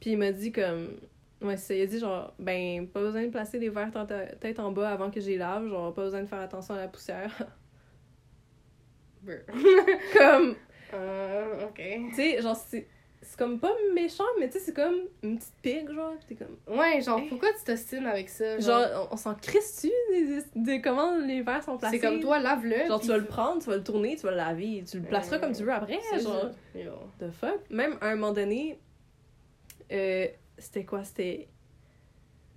puis 0.00 0.12
il 0.12 0.16
m'a 0.16 0.32
dit 0.32 0.50
comme... 0.50 0.98
Ouais, 1.42 1.58
c'est 1.58 1.66
ça, 1.66 1.74
il 1.74 1.82
a 1.82 1.86
dit 1.86 1.98
genre, 1.98 2.32
ben, 2.38 2.88
pas 2.88 3.00
besoin 3.00 3.26
de 3.26 3.28
placer 3.30 3.58
des 3.58 3.68
verres 3.68 3.92
tête 4.40 4.60
en 4.60 4.72
bas 4.72 4.88
avant 4.88 5.10
que 5.10 5.20
j'y 5.20 5.36
lave, 5.36 5.68
genre, 5.68 5.92
pas 5.92 6.04
besoin 6.04 6.22
de 6.22 6.26
faire 6.26 6.40
attention 6.40 6.72
à 6.72 6.78
la 6.78 6.88
poussière. 6.88 7.46
Comme, 10.16 10.56
Euh, 10.94 11.66
ok. 11.66 11.82
tu 12.08 12.14
sais, 12.14 12.40
genre, 12.40 12.56
c'est 12.56 12.88
c'est 13.28 13.36
comme 13.38 13.58
pas 13.58 13.72
méchant, 13.94 14.24
mais 14.38 14.48
tu 14.48 14.54
sais, 14.58 14.66
c'est 14.66 14.72
comme 14.74 14.94
une 15.22 15.36
petite 15.38 15.54
pique, 15.62 15.92
genre, 15.92 16.12
t'es 16.28 16.34
comme... 16.36 16.56
Ouais, 16.78 17.00
genre, 17.02 17.20
pourquoi 17.28 17.48
tu 17.52 17.64
t'ostines 17.64 18.06
avec 18.06 18.28
ça? 18.28 18.58
Genre, 18.58 19.08
on, 19.10 19.14
on 19.14 19.16
s'en 19.16 19.34
crisse-tu 19.34 19.88
de, 20.54 20.82
comment 20.82 21.16
les 21.18 21.42
verres 21.42 21.62
sont 21.64 21.76
placés? 21.76 21.98
c'est 21.98 22.06
comme 22.06 22.20
toi, 22.20 22.38
lave-le. 22.38 22.86
Genre, 22.86 23.00
tu 23.00 23.08
vas 23.08 23.18
le 23.18 23.24
prendre, 23.26 23.60
tu 23.62 23.68
vas 23.68 23.76
le 23.76 23.84
tourner, 23.84 24.16
tu 24.16 24.22
vas 24.22 24.30
le 24.30 24.36
laver, 24.36 24.84
tu 24.88 24.98
le 25.00 25.04
placeras 25.04 25.36
Ouais. 25.36 25.42
comme 25.42 25.52
tu 25.52 25.62
veux 25.64 25.72
après, 25.72 25.98
genre... 26.20 26.50
The 27.18 27.30
fuck? 27.30 27.60
Même 27.70 27.96
à 28.00 28.08
un 28.08 28.14
moment 28.16 28.32
donné, 28.32 28.78
euh, 29.92 30.26
c'était 30.58 30.84
quoi? 30.84 31.04
C'était... 31.04 31.48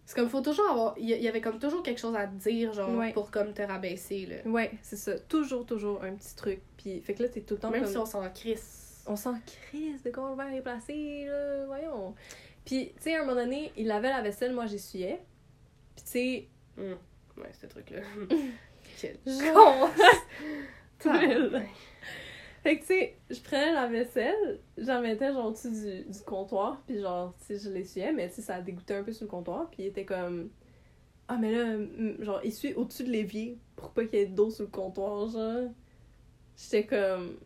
C'est 0.06 0.16
comme, 0.16 0.28
faut 0.30 0.42
toujours 0.42 0.68
avoir. 0.68 0.96
Il 0.98 1.08
y 1.08 1.14
il 1.14 1.22
y 1.22 1.28
avait 1.28 1.40
comme 1.42 1.60
toujours 1.60 1.84
quelque 1.84 2.00
chose 2.00 2.16
à 2.16 2.26
te 2.26 2.34
dire, 2.36 2.74
genre, 2.74 2.90
Ouais. 2.98 3.14
pour 3.14 3.30
comme 3.30 3.54
te 3.54 3.62
rabaisser, 3.62 4.26
là. 4.26 4.50
Ouais, 4.50 4.72
c'est 4.82 4.96
ça. 4.96 5.20
Toujours, 5.20 5.66
toujours 5.68 6.04
un 6.04 6.16
petit 6.16 6.36
truc. 6.36 6.62
Puis, 6.78 7.00
fait 7.02 7.14
que 7.14 7.22
là, 7.24 7.30
t'es 7.30 7.42
tout 7.42 7.54
le 7.56 7.60
temps 7.60 7.70
Même 7.70 7.84
comme... 7.84 7.92
si 7.92 7.98
on 7.98 8.06
s'en 8.08 8.28
crisse. 8.32 8.89
On 9.06 9.16
s'en 9.16 9.40
crise 9.46 10.04
de 10.04 10.10
comment 10.12 10.32
le 10.32 10.36
verre 10.36 10.54
est 10.54 10.62
placé, 10.62 11.26
là, 11.26 11.66
voyons. 11.66 12.16
Puis, 12.66 12.92
tu 12.96 13.04
sais, 13.04 13.16
à 13.16 13.22
un 13.22 13.26
moment 13.26 13.42
donné, 13.42 13.72
il 13.78 13.88
lavait 13.88 14.10
la 14.10 14.22
vaisselle, 14.22 14.54
moi, 14.54 14.66
j'essuyais. 14.66 15.22
Puis, 15.96 16.06
tu 16.06 16.12
sais, 16.12 16.48
Hum. 16.80 16.98
Ouais, 17.38 17.52
ce 17.60 17.66
truc-là. 17.68 18.02
Quel 19.02 19.18
con! 19.54 19.90
Fait 22.64 22.78
que, 22.78 22.82
tu 22.82 22.88
sais, 22.88 23.18
je 23.30 23.40
prenais 23.40 23.72
la 23.72 23.88
vaisselle, 23.88 24.60
j'en 24.78 25.02
mettais 25.02 25.32
genre 25.32 25.46
au-dessus 25.46 25.72
du, 25.72 26.12
du 26.12 26.20
comptoir, 26.26 26.82
puis 26.86 27.00
genre, 27.00 27.34
tu 27.40 27.46
sais, 27.46 27.60
je 27.60 27.74
l'essuyais, 27.74 28.12
mais 28.12 28.28
tu 28.28 28.36
sais, 28.36 28.42
ça 28.42 28.60
dégoûtait 28.60 28.96
un 28.96 29.04
peu 29.04 29.14
sur 29.14 29.26
le 29.26 29.30
comptoir, 29.30 29.70
puis 29.70 29.84
il 29.84 29.86
était 29.88 30.04
comme. 30.06 30.50
Ah, 31.30 31.38
mais 31.40 31.54
là, 31.54 31.78
genre, 32.20 32.42
essuie 32.44 32.74
au-dessus 32.74 33.04
de 33.04 33.12
l'évier 33.12 33.58
pour 33.76 33.92
pas 33.92 34.04
qu'il 34.06 34.20
y 34.20 34.24
ait 34.24 34.26
d'eau 34.26 34.50
sur 34.50 34.66
le 34.66 34.72
comptoir, 34.72 35.28
genre. 35.30 35.70
J'étais 36.58 36.86
comme. 36.86 37.38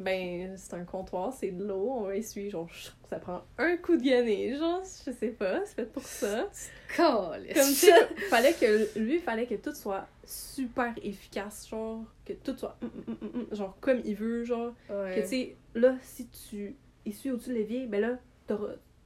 Ben, 0.00 0.56
c'est 0.56 0.72
un 0.74 0.84
comptoir, 0.84 1.30
c'est 1.32 1.50
de 1.50 1.62
l'eau, 1.62 1.90
on 1.90 2.00
va 2.04 2.16
essuyer, 2.16 2.48
genre, 2.48 2.66
ça 3.10 3.18
prend 3.18 3.42
un 3.58 3.76
coup 3.76 3.98
de 3.98 4.02
ganet, 4.02 4.56
genre, 4.56 4.80
je 4.82 5.12
sais 5.12 5.28
pas, 5.28 5.60
c'est 5.66 5.74
fait 5.74 5.92
pour 5.92 6.02
ça. 6.02 6.48
Comme, 6.96 7.44
tu 7.44 7.54
sais, 7.54 7.92
fallait 8.30 8.54
que, 8.54 8.98
lui, 8.98 9.18
fallait 9.18 9.44
que 9.46 9.56
tout 9.56 9.74
soit 9.74 10.06
super 10.24 10.94
efficace, 11.02 11.68
genre, 11.68 12.02
que 12.24 12.32
tout 12.32 12.56
soit, 12.56 12.78
mm, 12.80 12.86
mm, 13.12 13.40
mm, 13.40 13.54
genre, 13.54 13.76
comme 13.80 14.00
il 14.04 14.14
veut, 14.14 14.44
genre. 14.44 14.72
Ouais. 14.88 15.16
Que 15.16 15.20
tu 15.20 15.26
sais, 15.26 15.56
là, 15.74 15.94
si 16.02 16.28
tu 16.28 16.76
essuies 17.04 17.32
au-dessus 17.32 17.50
de 17.50 17.54
l'évier, 17.54 17.86
ben 17.86 18.00
là, 18.00 18.18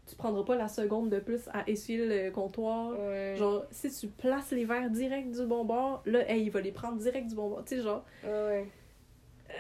tu 0.07 0.14
prendras 0.16 0.44
pas 0.44 0.54
la 0.54 0.68
seconde 0.68 1.11
de 1.11 1.18
plus 1.18 1.48
à 1.52 1.68
essuyer 1.68 2.07
le 2.07 2.30
comptoir. 2.30 2.96
Ouais. 2.98 3.35
Genre, 3.37 3.64
si 3.72 3.90
tu 3.90 4.07
places 4.07 4.52
les 4.52 4.64
verres 4.64 4.90
direct 4.90 5.30
du 5.33 5.44
bon 5.44 5.64
bord, 5.64 6.02
là, 6.07 6.30
hey, 6.30 6.44
il 6.44 6.50
va 6.50 6.61
les 6.61 6.72
prendre 6.72 6.98
direct 6.98 7.26
du 7.26 7.35
bon 7.35 7.48
bord. 7.48 7.64
Tu 7.64 7.76
sais, 7.76 7.83
genre, 7.83 8.04
Ouais. 8.22 8.66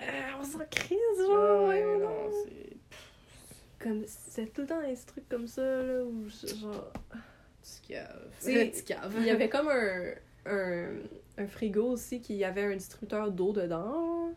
Euh, 0.02 0.38
on 0.40 0.44
s'en 0.44 0.58
crise, 0.70 0.98
genre, 1.26 1.68
Ouais, 1.68 1.82
non, 1.98 2.30
c'est. 2.44 2.76
Comme, 3.78 4.02
c'est 4.06 4.52
tout 4.52 4.62
le 4.62 4.66
temps 4.66 4.80
des 4.80 4.96
trucs 4.96 5.28
comme 5.28 5.46
ça, 5.46 5.62
là, 5.82 6.02
où, 6.04 6.28
genre, 6.28 6.92
Petit 7.62 7.80
cave. 7.88 8.30
C'est- 8.38 8.66
Petit 8.70 8.84
cave. 8.84 9.14
il 9.18 9.24
y 9.26 9.30
avait 9.30 9.48
comme 9.48 9.68
un, 9.68 10.12
un, 10.46 10.88
un 11.38 11.46
frigo 11.46 11.84
aussi 11.90 12.20
qui 12.20 12.42
avait 12.44 12.62
un 12.64 12.76
distributeur 12.76 13.30
d'eau 13.30 13.52
dedans. 13.52 14.30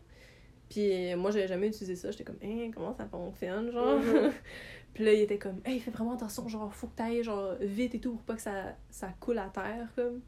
Puis 0.68 1.14
moi, 1.14 1.30
j'avais 1.30 1.48
jamais 1.48 1.68
utilisé 1.68 1.96
ça. 1.96 2.10
J'étais 2.10 2.24
comme, 2.24 2.38
hein, 2.42 2.70
comment 2.74 2.94
ça 2.94 3.06
fonctionne, 3.06 3.70
genre? 3.72 3.98
Mhm. 4.00 4.32
Puis 4.94 5.04
là, 5.04 5.12
il 5.12 5.20
était 5.20 5.38
comme, 5.38 5.60
hey, 5.64 5.78
fais 5.80 5.90
vraiment 5.90 6.14
attention, 6.14 6.48
genre, 6.48 6.74
faut 6.74 6.88
que 6.88 6.96
t'ailles, 6.96 7.22
genre, 7.22 7.54
vite 7.60 7.94
et 7.94 8.00
tout, 8.00 8.12
pour 8.14 8.22
pas 8.22 8.34
que 8.34 8.42
ça, 8.42 8.74
ça 8.90 9.08
coule 9.20 9.38
à 9.38 9.48
terre, 9.48 9.88
comme. 9.94 10.20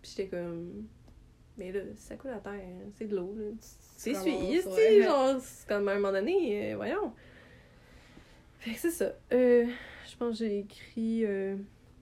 Puis 0.00 0.14
j'étais 0.16 0.28
comme, 0.28 0.86
mais 1.58 1.70
là, 1.72 1.80
ça 1.96 2.16
coule 2.16 2.30
à 2.30 2.38
terre, 2.38 2.60
c'est 2.94 3.06
de 3.06 3.16
l'eau, 3.16 3.34
là. 3.36 3.50
Tu 4.02 4.10
ouais. 4.10 4.60
sais, 4.62 5.02
genre, 5.02 5.40
c'est 5.40 5.68
comme 5.68 5.88
à 5.88 5.92
un 5.92 5.94
moment 5.96 6.12
donné, 6.12 6.72
euh, 6.72 6.76
voyons. 6.76 7.12
Fait 8.58 8.72
que 8.72 8.78
c'est 8.78 8.90
ça. 8.90 9.12
Euh, 9.32 9.66
je 10.08 10.16
pense 10.16 10.38
que 10.38 10.44
j'ai 10.44 10.60
écrit, 10.60 11.24
euh, 11.26 11.56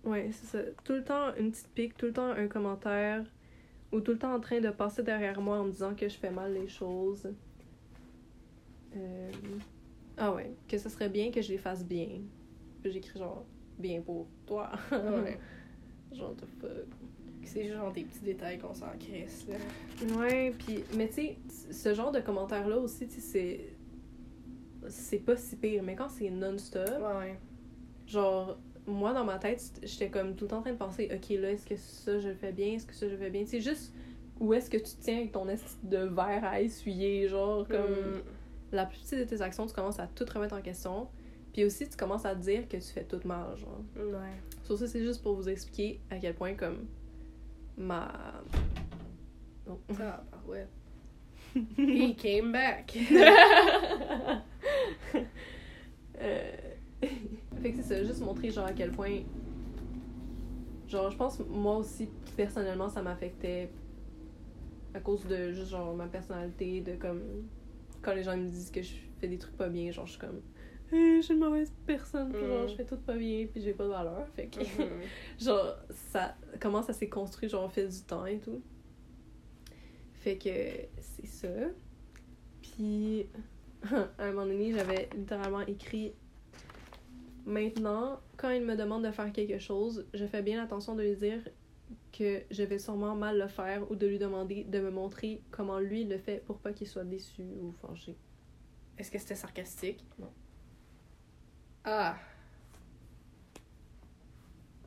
ouais, 0.05 0.31
c'est 0.33 0.47
ça. 0.47 0.59
Tout 0.85 0.93
le 0.93 1.05
temps 1.05 1.35
une 1.37 1.51
petite 1.51 1.69
pique, 1.69 1.97
tout 1.97 2.07
le 2.07 2.13
temps 2.13 2.31
un 2.31 2.49
commentaire, 2.49 3.25
ou 3.93 4.01
tout 4.01 4.13
le 4.13 4.19
temps 4.19 4.35
en 4.35 4.41
train 4.41 4.61
de 4.61 4.71
passer 4.71 5.03
derrière 5.03 5.41
moi 5.41 5.59
en 5.59 5.65
me 5.65 5.71
disant 5.73 5.95
que 5.95 6.09
je 6.09 6.17
fais 6.17 6.31
mal 6.31 6.53
les 6.55 6.69
choses. 6.69 7.33
Euh, 8.97 9.31
Ah 10.17 10.33
ouais, 10.33 10.53
que 10.69 10.79
ce 10.79 10.89
serait 10.89 11.09
bien 11.09 11.31
que 11.31 11.43
je 11.43 11.51
les 11.51 11.59
fasse 11.59 11.85
bien. 11.85 12.21
Puis 12.83 12.93
j'écris 12.93 13.19
genre 13.19 13.45
bien 13.79 14.01
pour 14.01 14.27
toi. 14.47 14.71
Ouais. 14.93 15.39
genre 16.13 16.35
the 16.37 16.47
fuck. 16.61 17.00
C'est 17.45 17.69
genre 17.69 17.93
des 17.93 18.03
petits 18.05 18.21
détails 18.25 18.59
qu'on 18.59 18.75
s'en 18.75 18.87
crisse, 18.99 19.47
là. 19.49 19.57
Ouais, 20.19 20.55
puis 20.59 20.85
mais 20.97 21.09
tu 21.09 21.15
sais, 21.15 21.37
ce 21.73 21.95
genre 21.95 22.13
de 22.13 22.21
commentaires 22.21 22.69
là 22.69 22.79
aussi, 22.79 23.07
tu 23.09 23.21
sais, 23.21 23.21
c'est 23.21 24.89
c'est 24.89 25.19
pas 25.19 25.37
si 25.37 25.57
pire, 25.57 25.83
mais 25.83 25.95
quand 25.95 26.09
c'est 26.09 26.31
non-stop, 26.31 26.89
Ouais. 27.21 27.39
genre 28.07 28.59
moi 28.87 29.13
dans 29.13 29.25
ma 29.25 29.39
tête, 29.39 29.63
j'étais 29.83 30.09
comme 30.11 30.35
tout 30.37 30.45
le 30.45 30.49
temps 30.51 30.59
en 30.59 30.63
train 30.63 30.73
de 30.73 30.77
penser 30.79 31.09
OK, 31.15 31.29
là 31.39 31.53
est-ce 31.53 31.67
que 31.67 31.77
ça 31.77 32.19
je 32.19 32.29
le 32.29 32.35
fais 32.35 32.53
bien, 32.53 32.75
est-ce 32.75 32.87
que 32.87 32.95
ça 32.95 33.07
je 33.07 33.13
le 33.13 33.19
fais 33.19 33.31
bien, 33.31 33.45
c'est 33.47 33.61
juste 33.61 33.93
où 34.39 34.55
est-ce 34.55 34.71
que 34.71 34.79
tu 34.79 34.93
tiens 35.01 35.19
avec 35.19 35.33
ton 35.33 35.49
esti 35.49 35.77
de 35.83 35.99
verre 35.99 36.45
à 36.45 36.61
essuyer, 36.63 37.29
genre 37.29 37.67
comme 37.69 37.91
Mm. 37.91 38.23
la 38.73 38.87
plupart 38.87 39.19
de 39.19 39.25
tes 39.25 39.43
actions, 39.43 39.67
tu 39.67 39.75
commences 39.75 39.99
à 39.99 40.07
tout 40.07 40.25
remettre 40.33 40.55
en 40.57 40.63
question. 40.63 41.09
Puis 41.53 41.65
aussi, 41.65 41.89
tu 41.89 41.97
commences 41.97 42.25
à 42.25 42.35
te 42.37 42.41
dire 42.41 42.69
que 42.69 42.77
tu 42.77 42.83
fais 42.93 43.03
tout 43.03 43.21
mal, 43.25 43.57
genre. 43.57 43.81
Ouais. 43.97 44.31
Sur 44.63 44.79
ça, 44.79 44.87
c'est 44.87 45.03
juste 45.03 45.21
pour 45.21 45.35
vous 45.35 45.49
expliquer 45.49 46.01
à 46.09 46.17
quel 46.19 46.33
point, 46.35 46.55
comme, 46.55 46.87
ma... 47.81 48.09
Oh. 49.69 49.79
Ah, 49.93 50.23
bah 50.31 50.39
ouais. 50.47 50.67
He 51.77 52.15
came 52.17 52.53
back. 52.53 52.97
Euh, 56.23 56.53
fait 57.63 57.71
que 57.71 57.77
c'est 57.77 57.83
ça, 57.83 58.05
juste 58.05 58.21
montrer, 58.21 58.51
genre, 58.51 58.67
à 58.67 58.75
quel 58.75 58.91
point... 58.91 59.21
Genre, 60.87 61.11
je 61.11 61.17
pense, 61.17 61.41
moi 61.49 61.79
aussi, 61.79 62.11
personnellement, 62.37 62.91
ça 62.91 63.01
m'affectait 63.01 63.71
à 64.93 65.01
cause 65.01 65.25
de, 65.25 65.51
juste, 65.51 65.71
genre, 65.71 65.95
ma 65.95 66.09
personnalité, 66.09 66.83
de, 66.83 66.97
comme... 66.97 67.23
Quand 68.03 68.13
les 68.13 68.23
gens 68.23 68.37
me 68.37 68.47
disent 68.47 68.71
que 68.71 68.83
je 68.83 68.93
fais 69.19 69.29
des 69.29 69.39
trucs 69.39 69.57
pas 69.57 69.71
bien, 69.71 69.91
genre, 69.91 70.05
je 70.05 70.11
suis 70.11 70.21
comme... 70.21 70.43
Eh, 70.93 71.17
je 71.17 71.21
suis 71.23 71.35
une 71.35 71.41
mauvaise 71.41 71.73
personne, 71.87 72.33
puis 72.33 72.41
genre, 72.45 72.65
Mm. 72.65 72.69
je 72.69 72.75
fais 72.75 72.85
tout 72.85 72.97
pas 72.97 73.17
bien, 73.17 73.47
puis 73.47 73.61
j'ai 73.63 73.73
pas 73.75 73.85
de 73.85 73.91
valeur. 73.91 74.27
Fait 74.35 74.49
que... 74.49 74.59
Mhm. 74.61 74.91
genre, 75.41 75.77
ça 76.11 76.35
comment 76.61 76.83
ça 76.83 76.93
s'est 76.93 77.09
construit, 77.09 77.49
genre, 77.49 77.65
au 77.67 77.69
fil 77.69 77.89
du 77.89 78.03
temps 78.03 78.27
et 78.27 78.39
tout. 78.39 78.61
Fait 80.15 80.37
que 80.37 80.51
c'est 81.01 81.27
ça. 81.27 81.49
Puis, 82.63 83.27
à 84.19 84.25
un 84.25 84.33
moment 84.33 84.47
donné, 84.47 84.73
j'avais 84.73 85.09
littéralement 85.17 85.61
écrit 85.61 86.13
Maintenant, 87.47 88.21
quand 88.37 88.51
il 88.51 88.63
me 88.63 88.77
demande 88.77 89.05
de 89.05 89.11
faire 89.11 89.33
quelque 89.33 89.59
chose, 89.59 90.07
je 90.13 90.27
fais 90.27 90.43
bien 90.43 90.63
attention 90.63 90.95
de 90.95 91.03
lui 91.03 91.17
dire 91.17 91.41
que 92.13 92.43
je 92.51 92.63
vais 92.63 92.79
sûrement 92.79 93.15
mal 93.17 93.39
le 93.39 93.49
faire 93.49 93.91
ou 93.91 93.97
de 93.97 94.07
lui 94.07 94.19
demander 94.19 94.65
de 94.65 94.79
me 94.81 94.91
montrer 94.91 95.43
comment 95.51 95.79
lui 95.79 96.05
le 96.05 96.19
fait 96.19 96.45
pour 96.45 96.59
pas 96.59 96.73
qu'il 96.73 96.87
soit 96.87 97.05
déçu 97.05 97.43
ou 97.63 97.73
fâché. 97.73 98.15
Est-ce 98.99 99.11
que 99.11 99.19
c'était 99.19 99.35
sarcastique? 99.35 100.05
Non. 100.19 100.31
Ah. 101.85 102.17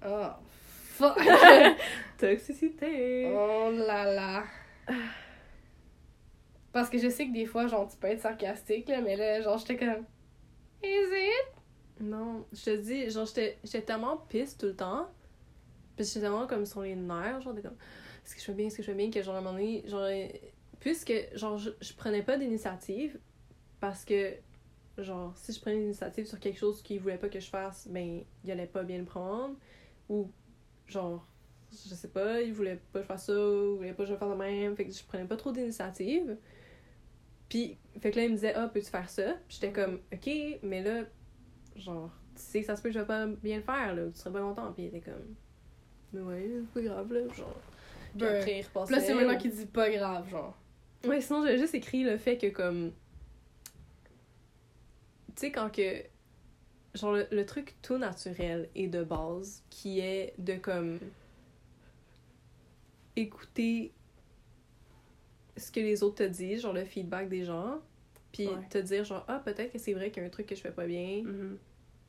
Oh, 0.05 0.29
fuck! 0.45 1.17
Toxicité! 2.17 3.31
oh 3.33 3.71
là 3.71 4.13
là. 4.13 4.43
Parce 6.71 6.89
que 6.89 6.97
je 6.97 7.09
sais 7.09 7.27
que 7.27 7.33
des 7.33 7.45
fois, 7.45 7.67
genre, 7.67 7.87
tu 7.87 7.97
peux 7.97 8.07
être 8.07 8.21
sarcastique, 8.21 8.89
là, 8.89 9.01
mais 9.01 9.15
là, 9.15 9.41
genre, 9.41 9.57
j'étais 9.57 9.77
comme... 9.77 10.05
Is 10.83 10.87
it? 10.87 12.01
Non, 12.01 12.45
je 12.51 12.65
te 12.65 12.75
dis, 12.77 13.09
genre, 13.09 13.25
j'étais 13.25 13.57
j'étais 13.63 13.81
tellement 13.81 14.17
pisse 14.17 14.57
tout 14.57 14.65
le 14.65 14.75
temps. 14.75 15.07
Puis 15.95 16.05
j'étais 16.05 16.21
tellement 16.21 16.47
comme 16.47 16.65
sur 16.65 16.81
les 16.81 16.95
nerfs, 16.95 17.41
genre, 17.41 17.53
comme, 17.53 17.77
est-ce 18.25 18.35
que 18.35 18.41
je 18.41 18.45
fais 18.45 18.53
bien, 18.53 18.67
est-ce 18.67 18.77
que 18.77 18.83
je 18.83 18.91
fais 18.91 18.97
bien, 18.97 19.09
que 19.09 19.21
genre, 19.21 19.35
à 19.35 19.37
un 19.37 19.41
moment 19.41 19.53
donné, 19.55 19.83
genre, 19.87 20.01
euh, 20.01 20.27
puisque, 20.79 21.13
genre, 21.35 21.57
je, 21.57 21.69
je 21.79 21.93
prenais 21.93 22.23
pas 22.23 22.37
d'initiative, 22.37 23.19
parce 23.79 24.03
que, 24.03 24.33
genre, 24.97 25.35
si 25.37 25.53
je 25.53 25.59
prenais 25.59 25.77
l'initiative 25.79 26.25
sur 26.25 26.39
quelque 26.39 26.59
chose 26.59 26.81
qu'il 26.81 26.99
voulait 26.99 27.17
pas 27.17 27.29
que 27.29 27.39
je 27.39 27.49
fasse, 27.49 27.87
ben, 27.87 28.23
il 28.43 28.51
allait 28.51 28.67
pas 28.67 28.83
bien 28.83 28.99
le 28.99 29.05
prendre, 29.05 29.55
ou, 30.09 30.29
genre, 30.87 31.25
je 31.71 31.95
sais 31.95 32.07
pas, 32.07 32.41
il 32.41 32.53
voulait 32.53 32.79
pas 32.91 32.99
que 32.99 33.03
je 33.03 33.07
fasse 33.07 33.25
ça, 33.25 33.33
ou 33.33 33.73
il 33.73 33.77
voulait 33.77 33.93
pas 33.93 34.03
que 34.03 34.09
je 34.09 34.15
fasse 34.15 34.29
de 34.29 34.35
même, 34.35 34.75
fait 34.75 34.85
que 34.85 34.93
je 34.93 35.03
prenais 35.03 35.25
pas 35.25 35.37
trop 35.37 35.51
d'initiative. 35.51 36.37
Puis, 37.49 37.77
fait 37.99 38.11
que 38.11 38.17
là, 38.17 38.25
il 38.25 38.29
me 38.31 38.35
disait, 38.35 38.53
ah, 38.55 38.67
peux-tu 38.67 38.89
faire 38.89 39.09
ça? 39.09 39.35
J'étais 39.49 39.71
comme, 39.71 39.99
ok, 40.11 40.29
mais 40.63 40.83
là, 40.83 41.03
genre, 41.75 42.11
tu 42.35 42.41
sais 42.41 42.61
que 42.61 42.65
ça 42.65 42.75
se 42.75 42.81
peut 42.81 42.89
que 42.89 42.95
je 42.95 42.99
vais 42.99 43.05
pas 43.05 43.25
bien 43.25 43.57
le 43.57 43.63
faire, 43.63 43.95
là, 43.95 44.07
tu 44.11 44.17
serais 44.19 44.31
pas 44.31 44.39
longtemps. 44.39 44.71
Puis 44.73 44.83
il 44.83 44.87
était 44.87 45.01
comme, 45.01 45.35
mais 46.13 46.21
ouais, 46.21 46.49
c'est 46.61 46.81
pas 46.81 46.81
grave, 46.81 47.13
là, 47.13 47.21
genre. 47.33 47.59
Puis 48.11 48.21
Ben, 48.21 48.35
après, 48.35 48.59
il 48.59 48.63
repassait. 48.63 48.85
Puis 48.85 48.95
là, 48.95 49.01
c'est 49.01 49.13
maintenant 49.15 49.37
qu'il 49.37 49.51
dit 49.51 49.65
pas 49.65 49.89
grave, 49.89 50.29
genre. 50.29 50.57
Ouais, 51.05 51.19
sinon, 51.21 51.43
j'avais 51.43 51.57
juste 51.57 51.75
écrit 51.75 52.03
le 52.03 52.17
fait 52.17 52.37
que, 52.37 52.47
comme. 52.47 52.91
Tu 55.35 55.41
sais, 55.41 55.51
quand 55.51 55.69
que. 55.71 56.03
Genre, 56.95 57.13
le, 57.13 57.27
le 57.31 57.45
truc 57.45 57.75
tout 57.81 57.97
naturel 57.97 58.69
et 58.75 58.87
de 58.87 59.03
base, 59.03 59.63
qui 59.69 59.99
est 59.99 60.33
de, 60.37 60.55
comme. 60.55 60.99
Écouter 63.15 63.91
ce 65.55 65.71
que 65.71 65.79
les 65.79 66.01
autres 66.01 66.15
te 66.15 66.23
disent, 66.23 66.61
genre 66.61 66.73
le 66.73 66.83
feedback 66.83 67.29
des 67.29 67.43
gens, 67.43 67.79
puis 68.31 68.47
Ouais. 68.47 68.67
te 68.71 68.79
dire, 68.79 69.05
genre, 69.05 69.23
ah, 69.27 69.39
peut-être 69.39 69.71
que 69.71 69.77
c'est 69.77 69.93
vrai 69.93 70.09
qu'il 70.09 70.21
y 70.21 70.25
a 70.25 70.27
un 70.27 70.31
truc 70.31 70.47
que 70.47 70.55
je 70.55 70.61
fais 70.61 70.71
pas 70.71 70.87
bien, 70.87 71.21
Mhm. 71.23 71.57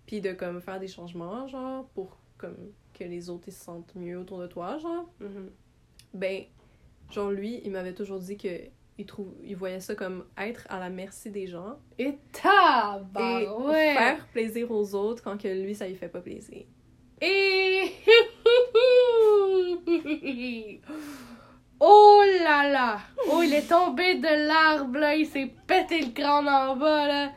puis 0.07 0.23
de, 0.23 0.33
comme, 0.33 0.63
faire 0.63 0.81
des 0.81 0.89
changements, 0.89 1.47
genre, 1.47 1.87
pour, 1.91 2.17
comme, 2.39 2.57
que 2.95 3.05
les 3.05 3.29
autres 3.29 3.49
ils 3.49 3.53
se 3.53 3.63
sentent 3.65 3.95
mieux 3.97 4.19
autour 4.19 4.39
de 4.39 4.47
toi, 4.47 4.79
genre 4.79 5.11
Mhm. 5.21 5.51
ben 6.15 6.45
genre 7.11 7.31
lui 7.33 7.61
il 7.65 7.73
m'avait 7.73 7.93
toujours 7.93 8.21
dit 8.21 8.37
que 8.37 8.49
il 8.99 9.07
trouve 9.07 9.35
il 9.43 9.57
voyait 9.57 9.81
ça 9.81 9.95
comme 9.95 10.25
être 10.39 10.67
à 10.71 10.79
la 10.79 10.89
merci 10.91 11.31
des 11.31 11.47
gens 11.47 11.77
Et 11.99 12.05
et 12.05 12.19
tabarouette! 12.33 13.97
faire 13.97 14.27
plaisir 14.29 14.71
aux 14.71 14.95
autres 14.95 15.23
quand 15.23 15.41
que 15.41 15.49
lui 15.49 15.75
ça 15.75 15.89
lui 15.89 15.97
fait 15.97 16.09
pas 16.09 16.21
plaisir 16.21 16.65
Et... 17.21 17.91
Oh 21.81 22.23
là 22.43 22.71
là! 22.71 22.99
Oh, 23.31 23.43
il 23.43 23.53
est 23.53 23.69
tombé 23.69 24.15
de 24.15 24.47
l'arbre, 24.49 24.99
là. 24.99 25.15
Il 25.17 25.27
s'est 25.27 25.51
pété 25.67 26.01
le 26.01 26.13
crâne 26.13 26.49
en 26.49 26.77
bas, 26.77 27.07
là. 27.07 27.33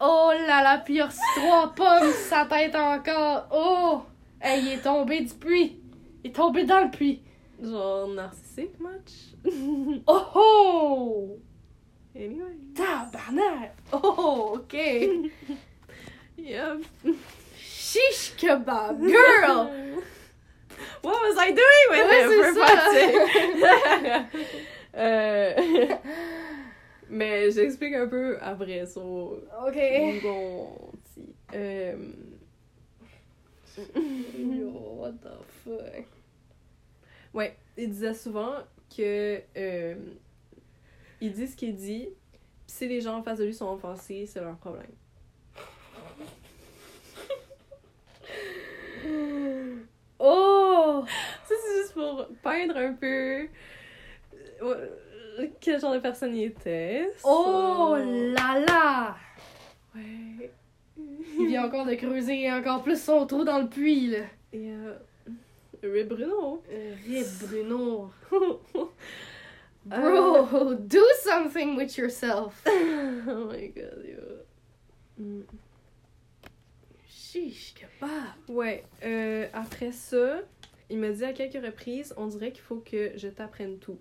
Oh 0.00 0.32
là 0.46 0.62
là, 0.62 0.78
puis 0.78 0.94
il 0.94 1.00
a 1.02 1.06
reçu 1.06 1.20
trois 1.36 1.72
pommes 1.74 2.10
sur 2.10 2.20
sa 2.30 2.46
tête 2.46 2.74
encore. 2.74 3.48
Oh! 3.52 4.02
Hey, 4.40 4.62
il 4.62 4.72
est 4.72 4.82
tombé 4.82 5.20
du 5.20 5.34
puits. 5.34 5.80
Il 6.24 6.30
est 6.30 6.34
tombé 6.34 6.64
dans 6.64 6.84
le 6.84 6.90
puits. 6.90 7.22
genre 7.62 8.08
narcissique 8.08 8.78
much 8.80 9.27
Oh 10.06 10.30
oh! 10.34 11.38
anyway 12.14 12.56
Tabarnak! 12.74 13.70
Oh, 13.92 14.58
ok. 14.60 14.74
yeah 16.36 16.76
Chiche 17.56 18.34
kebab, 18.36 19.00
girl! 19.00 19.70
what 21.02 21.18
was 21.22 21.36
I 21.38 21.50
doing 21.52 21.86
with 21.90 22.06
Ouais, 22.10 22.24
ça. 22.54 22.68
sake? 22.92 24.36
euh... 24.94 25.96
mais 27.10 27.50
j'explique 27.50 27.94
un 27.94 28.06
peu 28.08 28.36
après 28.40 28.86
so 28.86 29.40
Ok. 29.66 29.78
bon 30.22 30.92
euh... 31.54 31.96
Yo, 34.36 34.70
what 34.98 35.12
the 35.22 35.38
fuck? 35.64 36.04
Ouais, 37.32 37.56
il 37.76 37.90
disait 37.90 38.14
souvent 38.14 38.54
que 38.94 39.40
euh, 39.56 39.94
il 41.20 41.32
dit 41.32 41.46
ce 41.46 41.56
qu'il 41.56 41.74
dit, 41.74 42.08
pis 42.66 42.72
si 42.72 42.88
les 42.88 43.00
gens 43.00 43.16
en 43.18 43.22
face 43.22 43.38
de 43.38 43.44
lui 43.44 43.54
sont 43.54 43.72
offensés, 43.72 44.26
c'est 44.26 44.40
leur 44.40 44.56
problème. 44.56 44.86
Oh! 50.18 51.04
Ça, 51.44 51.54
c'est 51.64 51.82
juste 51.82 51.94
pour 51.94 52.26
peindre 52.42 52.76
un 52.76 52.92
peu 52.94 53.46
euh, 54.62 54.86
quel 55.60 55.80
genre 55.80 55.94
de 55.94 56.00
personne 56.00 56.34
il 56.34 56.44
était. 56.44 57.08
Oh 57.24 57.94
So- 57.96 58.04
là 58.34 58.58
là! 58.66 59.16
Ouais. 59.94 60.50
Il 61.38 61.46
vient 61.46 61.66
encore 61.66 61.86
de 61.86 61.94
creuser 61.94 62.50
encore 62.50 62.82
plus 62.82 63.00
son 63.00 63.26
trou 63.26 63.44
dans 63.44 63.60
le 63.60 63.68
puits, 63.68 64.08
là. 64.08 64.24
Euh, 64.54 64.96
Rip 65.82 66.08
Bruno. 66.08 66.62
Euh, 66.70 66.94
Rip 67.06 67.26
Bruno. 67.42 68.10
Euh, 68.32 68.84
Bro, 69.84 70.74
do 70.74 71.04
something 71.22 71.76
with 71.76 71.96
yourself. 71.96 72.62
oh 72.66 73.50
my 73.50 73.68
god, 73.68 74.04
yo. 74.04 74.38
Mm. 75.18 75.44
Chiche 77.08 77.74
kebab. 77.74 78.34
Ouais, 78.48 78.84
euh, 79.04 79.46
après 79.52 79.92
ça, 79.92 80.42
il 80.90 80.98
m'a 80.98 81.10
dit 81.10 81.24
à 81.24 81.32
quelques 81.32 81.64
reprises, 81.64 82.12
on 82.16 82.26
dirait 82.26 82.52
qu'il 82.52 82.62
faut 82.62 82.80
que 82.80 83.12
je 83.16 83.28
t'apprenne 83.28 83.78
tout. 83.78 83.98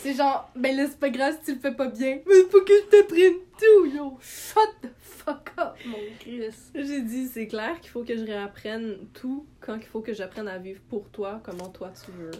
C'est 0.00 0.14
genre, 0.14 0.48
ben 0.54 0.76
là, 0.76 0.86
c'est 0.88 0.98
pas 0.98 1.10
grave 1.10 1.36
si 1.38 1.46
tu 1.46 1.54
le 1.54 1.60
fais 1.60 1.74
pas 1.74 1.88
bien. 1.88 2.20
Mais 2.26 2.34
il 2.44 2.48
faut 2.50 2.62
que 2.62 2.72
je 2.72 2.86
t'apprenne 2.86 3.34
tout, 3.58 3.86
yo. 3.86 4.16
Shut 4.20 4.70
the 4.80 4.88
fuck 5.00 5.50
up, 5.58 5.74
mon 5.86 5.98
Chris. 6.20 6.54
J'ai 6.74 7.02
dit, 7.02 7.26
c'est 7.26 7.48
clair 7.48 7.80
qu'il 7.80 7.90
faut 7.90 8.04
que 8.04 8.16
je 8.16 8.24
réapprenne 8.24 9.08
tout 9.12 9.46
quand 9.60 9.76
il 9.76 9.86
faut 9.86 10.00
que 10.00 10.12
j'apprenne 10.12 10.46
à 10.46 10.58
vivre 10.58 10.80
pour 10.88 11.08
toi, 11.10 11.40
comment 11.42 11.68
toi 11.68 11.92
tu 12.04 12.12
veux. 12.12 12.30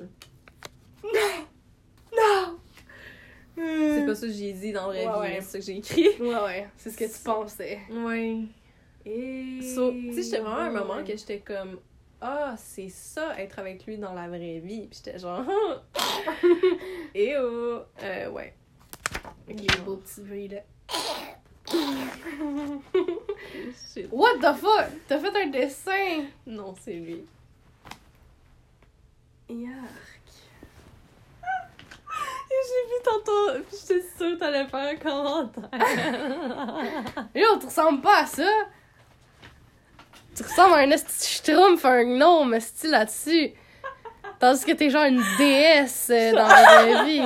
Non! 2.16 2.58
C'est 3.56 4.06
pas 4.06 4.14
ça 4.14 4.26
que 4.28 4.32
j'ai 4.32 4.52
dit 4.52 4.72
dans 4.72 4.92
la 4.92 5.10
vraie 5.10 5.20
Ouais, 5.20 5.40
c'est 5.40 5.50
ça 5.50 5.58
que 5.58 5.64
j'ai 5.64 5.76
écrit. 5.78 6.08
Ouais, 6.20 6.34
ouais, 6.44 6.68
c'est 6.76 6.90
ce 6.90 6.96
que 6.96 7.04
tu 7.04 7.22
pensais. 7.24 7.80
Ouais. 7.90 8.44
Et... 9.04 9.62
So, 9.62 9.90
tu 9.90 10.12
sais, 10.12 10.22
j'étais 10.22 10.38
vraiment 10.38 10.56
à 10.56 10.64
un 10.64 10.70
moment 10.70 11.02
que 11.02 11.16
j'étais 11.16 11.40
comme 11.40 11.80
ah, 12.20 12.54
c'est 12.56 12.88
ça 12.88 13.38
être 13.38 13.60
avec 13.60 13.86
lui 13.86 13.96
dans 13.96 14.12
la 14.12 14.26
vraie 14.28 14.58
vie. 14.58 14.88
Puis 14.88 15.00
j'étais 15.04 15.18
genre 15.18 15.44
et 17.14 17.36
oh, 17.36 17.82
euh, 18.02 18.30
ouais. 18.30 18.54
Avec 19.46 19.60
les 19.60 19.80
beaux 19.82 19.96
petits 19.96 20.22
bruits 20.22 20.48
là. 20.48 20.60
What 24.10 24.38
the 24.40 24.56
fuck? 24.56 24.90
T'as 25.06 25.18
fait 25.18 25.42
un 25.42 25.46
dessin? 25.46 26.24
Non, 26.46 26.74
c'est 26.80 26.94
lui. 26.94 27.24
Yark. 29.48 29.68
J'ai 32.50 32.84
vu 32.88 33.02
tantôt, 33.04 33.64
puis 33.68 33.78
j'étais 33.80 34.02
sûre 34.16 34.34
que 34.34 34.38
t'allais 34.38 34.66
faire 34.66 34.88
un 34.88 34.96
commentaire. 34.96 35.70
Yo, 37.34 37.58
tu 37.58 37.66
ressembles 37.66 38.00
pas 38.00 38.22
à 38.22 38.26
ça? 38.26 38.50
Tu 40.38 40.44
ressembles 40.44 40.74
à 40.74 40.78
un 40.78 40.90
esti 40.92 41.26
schtroumpf, 41.26 41.84
un 41.84 42.04
gnome, 42.04 42.54
esti 42.54 42.86
là-dessus. 42.86 43.50
Tandis 44.38 44.64
que 44.64 44.70
t'es 44.70 44.88
genre 44.88 45.06
une 45.06 45.20
déesse 45.36 46.10
euh, 46.10 46.30
dans 46.30 46.46
la 46.46 46.62
vraie 46.62 47.04
vie. 47.06 47.22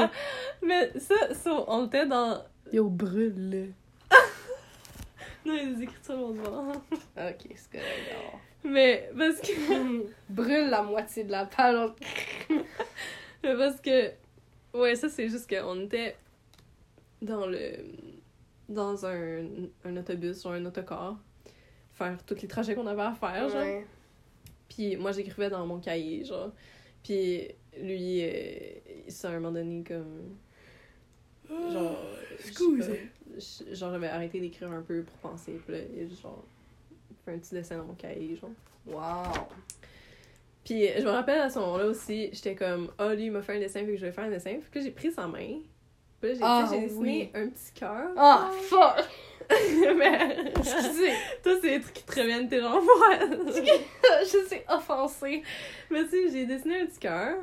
Mais 0.63 0.99
ça, 0.99 1.35
ça, 1.35 1.65
on 1.69 1.89
était 1.89 2.07
dans. 2.07 2.43
Yo, 2.73 2.89
brûle 2.89 3.75
Non, 5.45 5.53
il 5.53 5.57
y 5.57 5.61
a 5.61 5.75
des 5.75 5.83
écritures 5.83 6.23
au 6.23 6.33
devant. 6.33 6.73
Ok, 6.73 7.51
c'est 7.55 7.71
correct. 7.71 8.13
alors. 8.13 8.41
Mais 8.65 9.11
parce 9.19 9.41
que. 9.41 10.07
brûle 10.31 10.71
la 10.71 10.83
moitié 10.83 11.25
de 11.25 11.33
la 11.33 11.45
page. 11.45 11.91
Mais 13.45 13.55
parce 13.59 13.79
que. 13.83 14.11
Ouais, 14.73 14.95
ça, 14.95 15.11
c'est 15.11 15.29
juste 15.29 15.51
qu'on 15.55 15.83
était 15.83 16.17
dans 17.21 17.45
le. 17.45 17.77
dans 18.71 19.05
un, 19.05 19.45
un 19.85 19.97
autobus, 19.99 20.43
genre 20.43 20.53
un 20.53 20.65
autocar. 20.65 21.19
Faire 21.93 22.19
tous 22.25 22.41
les 22.41 22.49
trajets 22.49 22.75
qu'on 22.75 22.87
avait 22.87 23.03
à 23.03 23.13
faire, 23.13 23.49
genre. 23.49 23.63
Ouais. 23.63 23.87
Puis 24.69 24.97
moi, 24.97 25.13
j'écrivais 25.13 25.51
dans 25.51 25.67
mon 25.67 25.79
cahier, 25.79 26.25
genre. 26.25 26.53
Puis 27.03 27.49
lui, 27.79 28.23
euh, 28.23 28.31
c'est 29.09 29.27
à 29.27 29.31
un 29.31 29.35
moment 29.35 29.53
donné 29.53 29.85
comme. 29.85 30.37
Genre. 31.49 31.97
sais 32.39 32.49
Excusez. 32.49 32.93
pas, 32.93 33.75
Genre, 33.75 33.93
j'avais 33.93 34.09
arrêté 34.09 34.41
d'écrire 34.41 34.71
un 34.71 34.83
peu 34.83 35.03
pour 35.03 35.31
penser. 35.31 35.61
Puis 35.67 35.75
là, 35.75 35.81
genre. 36.21 36.45
fait 37.25 37.35
un 37.35 37.39
petit 37.39 37.55
dessin 37.55 37.79
dans 37.79 37.85
mon 37.85 37.95
cahier, 37.95 38.37
genre. 38.37 38.51
Wow. 38.87 39.47
Puis 40.65 40.87
je 40.97 41.03
me 41.05 41.11
rappelle 41.11 41.41
à 41.41 41.51
ce 41.51 41.59
moment-là 41.59 41.87
aussi, 41.87 42.31
j'étais 42.33 42.55
comme, 42.55 42.93
ah, 42.99 43.15
lui, 43.15 43.27
il 43.27 43.33
m'a 43.33 43.43
fait 43.43 43.57
un 43.57 43.59
dessin, 43.59 43.81
fait 43.81 43.93
que 43.93 43.97
je 43.97 44.07
vais 44.07 44.13
faire 44.13 44.25
un 44.25 44.31
dessin. 44.31 44.59
Fait 44.61 44.71
que 44.71 44.81
j'ai 44.81 44.91
pris 44.93 45.11
sa 45.11 45.27
main. 45.27 45.59
Puis 46.23 46.29
là, 46.31 46.35
j'ai 46.37 46.41
Ah, 46.45 46.69
j'ai 46.71 46.81
dessiné 46.83 47.31
oui. 47.35 47.41
un 47.43 47.49
petit 47.49 47.73
cœur. 47.75 48.11
Ah, 48.17 48.51
fuck! 48.63 49.05
Mais. 49.99 50.53
Excusez, 50.57 51.13
Toi, 51.43 51.53
c'est 51.61 51.79
des 51.79 51.81
trucs 51.81 51.95
qui 51.95 52.05
te 52.05 52.21
reviennent, 52.21 52.49
t'es 52.49 52.61
genre, 52.61 52.81
je 53.49 54.47
suis 54.47 54.61
offensée. 54.69 55.43
Mais 55.91 56.05
tu 56.05 56.11
sais, 56.11 56.29
j'ai 56.31 56.47
dessiné 56.47 56.83
un 56.83 56.87
petit 56.87 57.01
cœur. 57.01 57.37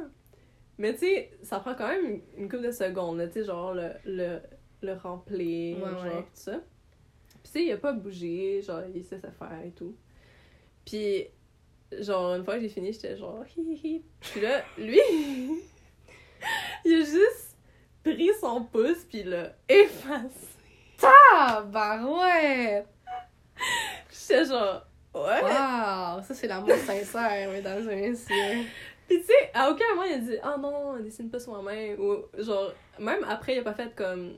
Mais 0.77 0.93
tu 0.93 0.99
sais, 1.01 1.31
ça 1.43 1.59
prend 1.59 1.75
quand 1.75 1.89
même 1.89 2.05
une, 2.05 2.21
une 2.43 2.49
couple 2.49 2.63
de 2.63 2.71
secondes, 2.71 3.21
tu 3.27 3.39
sais, 3.41 3.45
genre 3.45 3.73
le, 3.73 3.89
le, 4.05 4.39
le 4.81 4.93
remplir, 4.93 5.77
Ouais, 5.77 5.89
genre 5.91 6.03
ouais. 6.05 6.21
tout 6.21 6.27
ça. 6.35 6.53
Puis 6.53 7.39
tu 7.43 7.49
sais, 7.51 7.63
il 7.65 7.71
a 7.73 7.77
pas 7.77 7.91
bougé, 7.91 8.61
genre 8.61 8.81
il 8.95 9.03
sait 9.03 9.19
ça 9.19 9.29
faire 9.31 9.59
et 9.65 9.71
tout. 9.71 9.93
Puis, 10.85 11.25
genre, 11.99 12.33
une 12.35 12.45
fois 12.45 12.55
que 12.55 12.61
j'ai 12.61 12.69
fini, 12.69 12.93
j'étais 12.93 13.17
genre 13.17 13.43
hi 13.57 13.61
hi 13.61 13.79
hi. 13.83 14.03
Puis 14.21 14.39
là, 14.41 14.63
lui, 14.77 14.99
il 16.85 16.93
a 16.93 16.99
juste 17.03 17.48
pris 18.03 18.29
son 18.39 18.63
pouce, 18.63 19.05
puis 19.09 19.23
l'a 19.23 19.53
effacé. 19.67 20.47
Ah, 21.03 21.63
bah 21.71 22.01
ouais! 22.03 22.85
J'étais 24.11 24.45
genre, 24.45 24.85
ouais. 25.13 25.41
Wow, 25.41 26.21
ça 26.21 26.33
c'est 26.33 26.47
l'amour 26.47 26.75
sincère, 26.75 27.49
mesdames 27.51 27.89
et 27.89 28.09
messieurs. 28.09 28.65
Puis 29.07 29.19
tu 29.21 29.25
sais, 29.25 29.49
à 29.53 29.71
aucun 29.71 29.85
moment 29.95 30.03
il 30.03 30.13
a 30.13 30.17
dit 30.19 30.37
Ah 30.43 30.55
non, 30.59 30.71
non, 30.71 30.99
dessine 30.99 31.29
pas 31.29 31.39
sur 31.39 31.53
ma 31.53 31.61
main. 31.61 31.95
Ou 31.97 32.25
genre, 32.37 32.71
même 32.99 33.23
après, 33.27 33.55
il 33.55 33.59
a 33.59 33.63
pas 33.63 33.73
fait 33.73 33.93
comme. 33.95 34.35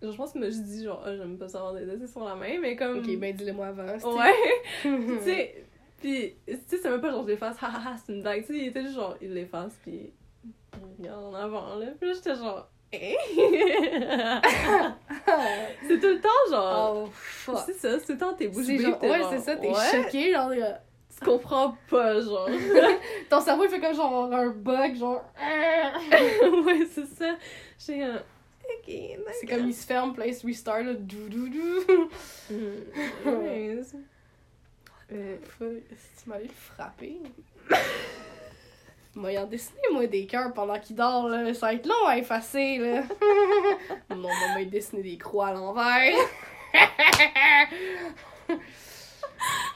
Genre, 0.00 0.12
je 0.12 0.16
pense 0.16 0.32
qu'il 0.32 0.40
m'a 0.40 0.46
juste 0.46 0.64
dit 0.64 0.84
genre, 0.84 1.02
ah, 1.04 1.14
j'aime 1.14 1.38
pas 1.38 1.48
savoir 1.48 1.74
des 1.74 1.84
dessins 1.84 2.06
sur 2.06 2.24
la 2.24 2.34
main, 2.34 2.58
mais 2.60 2.76
comme. 2.76 2.98
Ok, 2.98 3.16
ben 3.18 3.34
dis-le-moi 3.34 3.66
avant. 3.66 4.16
Ouais. 4.16 4.34
tu 4.82 5.20
sais, 5.20 5.64
puis 6.00 6.34
tu 6.46 6.54
sais, 6.66 6.78
c'est 6.78 6.90
même 6.90 7.00
pas 7.00 7.10
genre 7.10 7.22
je 7.24 7.28
l'efface, 7.28 7.56
ha 7.62 7.66
ha 7.66 7.90
ha, 7.90 7.96
c'est 7.98 8.12
une 8.12 8.22
blague. 8.22 8.40
Tu 8.46 8.54
sais, 8.54 8.58
il 8.58 8.68
était 8.68 8.82
juste 8.82 8.94
genre, 8.94 9.16
il 9.20 9.34
l'efface, 9.34 9.78
puis 9.82 10.12
regarde 10.98 11.24
en 11.24 11.34
avant, 11.34 11.74
là. 11.76 11.86
Puis 11.98 12.08
là, 12.08 12.14
j'étais 12.14 12.34
genre, 12.34 12.68
hein? 12.92 12.98
c'est 15.88 16.00
tout 16.00 16.06
le 16.06 16.20
temps 16.20 16.28
genre. 16.50 16.96
oh, 16.96 17.10
fuck. 17.12 17.58
C'est 17.66 17.74
ça, 17.74 17.98
c'est 17.98 18.06
tout 18.06 18.12
le 18.12 18.18
temps 18.18 18.34
t'es 18.34 18.48
bouche 18.48 18.66
genre, 18.66 19.02
ouais, 19.02 19.20
c'est 19.30 19.40
ça, 19.40 19.56
t'es 19.56 19.68
ouais, 19.68 19.90
choqué, 19.90 20.32
genre, 20.32 20.50
Tu 20.50 21.24
comprends 21.24 21.76
pas, 21.88 22.20
genre. 22.20 22.48
ton 23.30 23.40
cerveau 23.40 23.64
il 23.64 23.70
fait 23.70 23.80
comme 23.80 23.94
genre 23.94 24.32
un 24.32 24.50
bug, 24.50 24.96
genre. 24.96 25.24
ouais, 25.40 26.86
c'est 26.92 27.06
ça. 27.06 27.36
J'ai 27.78 28.02
un. 28.02 28.16
Ok, 28.16 28.86
d'accord. 28.88 29.34
C'est 29.40 29.46
comme 29.46 29.68
il 29.68 29.74
se 29.74 29.86
ferme, 29.86 30.14
se 30.14 30.46
restart, 30.46 30.82
là, 30.82 30.94
dou 30.94 31.28
dou 31.28 31.48
dou. 31.48 32.08
Euh, 35.12 35.36
Fuck, 35.42 35.68
est-ce 35.92 36.20
que 36.20 36.22
tu 36.22 36.28
m'as 36.30 36.38
le 36.38 36.48
frapper? 36.48 37.20
Moi, 39.16 39.32
il 39.32 39.38
en 39.38 39.46
dessiné, 39.46 39.80
moi, 39.92 40.06
des 40.06 40.26
cœurs 40.26 40.52
pendant 40.52 40.78
qu'il 40.78 40.96
dort, 40.96 41.28
là. 41.28 41.54
Ça 41.54 41.66
va 41.66 41.74
être 41.74 41.86
long 41.86 42.06
à 42.06 42.18
effacer, 42.18 42.78
là. 42.78 43.02
Mon 44.10 44.16
maman 44.16 44.54
m'a 44.54 44.64
dessiné 44.64 45.02
des 45.02 45.18
croix 45.18 45.48
à 45.48 45.52
l'envers. 45.54 46.14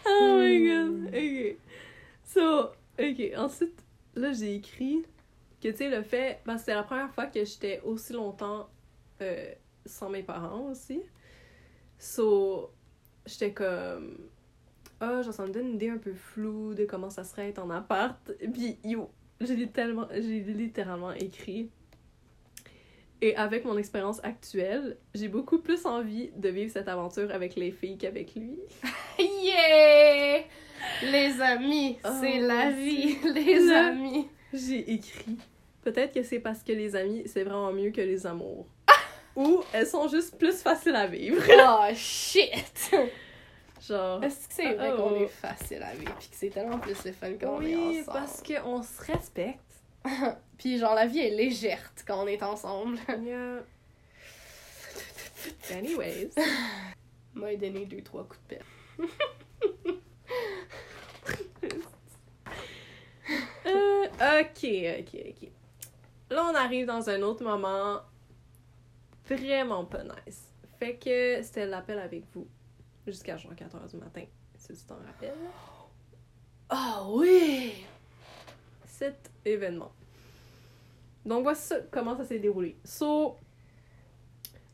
Oh 0.06 0.38
my 0.38 0.66
god. 0.66 1.14
Ok. 1.14 1.56
So, 2.24 2.70
ok. 2.98 3.32
Ensuite, 3.36 3.84
là, 4.14 4.32
j'ai 4.32 4.56
écrit 4.56 5.04
que, 5.62 5.68
tu 5.68 5.76
sais, 5.76 5.90
le 5.90 6.02
fait. 6.02 6.40
Ben, 6.46 6.58
c'était 6.58 6.74
la 6.74 6.82
première 6.82 7.12
fois 7.12 7.26
que 7.26 7.44
j'étais 7.44 7.80
aussi 7.84 8.12
longtemps 8.12 8.68
euh, 9.20 9.52
sans 9.84 10.08
mes 10.08 10.22
parents 10.22 10.70
aussi. 10.70 11.02
So, 11.98 12.72
j'étais 13.26 13.52
comme. 13.52 14.16
Ah, 15.00 15.22
genre, 15.22 15.34
ça 15.34 15.44
me 15.44 15.52
donne 15.52 15.68
une 15.68 15.74
idée 15.74 15.90
un 15.90 15.98
peu 15.98 16.12
floue 16.12 16.74
de 16.74 16.84
comment 16.84 17.10
ça 17.10 17.24
serait 17.24 17.50
être 17.50 17.60
en 17.60 17.70
appart. 17.70 18.32
Puis, 18.52 18.78
yo, 18.82 19.10
j'ai 19.40 19.54
littéralement, 19.56 20.06
j'ai 20.12 20.40
littéralement 20.40 21.12
écrit. 21.12 21.70
Et 23.20 23.34
avec 23.34 23.64
mon 23.64 23.76
expérience 23.76 24.20
actuelle, 24.22 24.96
j'ai 25.14 25.26
beaucoup 25.28 25.58
plus 25.58 25.84
envie 25.86 26.30
de 26.36 26.48
vivre 26.50 26.70
cette 26.70 26.86
aventure 26.86 27.32
avec 27.34 27.56
les 27.56 27.72
filles 27.72 27.98
qu'avec 27.98 28.34
lui. 28.36 28.58
Yeah! 29.18 30.44
Les 31.02 31.40
amis, 31.40 31.98
Oh, 32.04 32.08
c'est 32.20 32.38
la 32.38 32.70
vie, 32.70 33.16
les 33.34 33.58
Là. 33.66 33.88
amis. 33.88 34.28
J'ai 34.52 34.92
écrit. 34.92 35.36
Peut-être 35.82 36.14
que 36.14 36.22
c'est 36.22 36.38
parce 36.38 36.62
que 36.62 36.72
les 36.72 36.94
amis, 36.94 37.22
c'est 37.26 37.42
vraiment 37.42 37.72
mieux 37.72 37.90
que 37.90 38.00
les 38.00 38.26
amours. 38.26 38.66
Ou 39.34 39.62
elles 39.72 39.86
sont 39.86 40.06
juste 40.08 40.36
plus 40.38 40.60
faciles 40.62 40.94
à 40.96 41.06
vivre. 41.08 41.42
Oh 41.60 41.92
shit! 41.94 42.90
Genre. 43.88 44.22
Est-ce 44.22 44.48
que 44.48 44.54
c'est 44.54 44.74
vrai 44.74 44.90
Oh. 44.92 44.96
qu'on 44.96 45.14
est 45.16 45.28
facile 45.28 45.82
à 45.82 45.94
vivre 45.94 46.14
pis 46.18 46.28
que 46.28 46.36
c'est 46.36 46.50
tellement 46.50 46.78
plus 46.78 47.04
le 47.04 47.12
fun 47.12 47.32
quand 47.40 47.56
on 47.56 47.62
est 47.62 47.74
Oui, 47.76 48.00
ensemble? 48.00 48.18
parce 48.18 48.42
qu'on 48.42 48.82
se 48.82 49.02
respecte. 49.12 49.60
Pis 50.58 50.78
genre 50.78 50.94
la 50.94 51.06
vie 51.06 51.20
est 51.20 51.30
légère 51.30 51.92
quand 52.06 52.22
on 52.22 52.26
est 52.26 52.42
ensemble. 52.42 52.98
Yeah. 53.22 53.62
Anyways. 55.72 56.30
M'a 57.34 57.54
donné 57.54 57.86
deux, 57.86 58.02
trois 58.02 58.24
coups 58.24 58.40
de 58.48 58.56
pelle. 58.56 58.64
Euh, 63.66 64.04
ok, 64.40 64.64
ok, 65.00 65.20
ok. 65.28 65.48
Là, 66.30 66.44
on 66.50 66.54
arrive 66.54 66.86
dans 66.86 67.08
un 67.08 67.22
autre 67.22 67.42
moment 67.44 68.00
vraiment 69.28 69.84
pas 69.84 70.02
nice. 70.04 70.42
Fait 70.78 70.96
que 70.96 71.42
c'était 71.42 71.66
l'appel 71.66 71.98
avec 71.98 72.24
vous 72.34 72.46
jusqu'à 73.10 73.36
genre 73.36 73.52
4h 73.54 73.88
du 73.90 73.96
matin, 73.96 74.24
si 74.56 74.72
tu 74.74 74.84
t'en 74.84 74.96
rappelles. 74.96 75.34
Ah 76.70 77.06
oui! 77.08 77.72
cet 78.86 79.30
événement. 79.44 79.90
Donc 81.24 81.42
voici 81.44 81.62
ça- 81.68 81.80
comment 81.90 82.14
ça 82.16 82.24
s'est 82.26 82.38
déroulé. 82.40 82.76
So, 82.84 83.36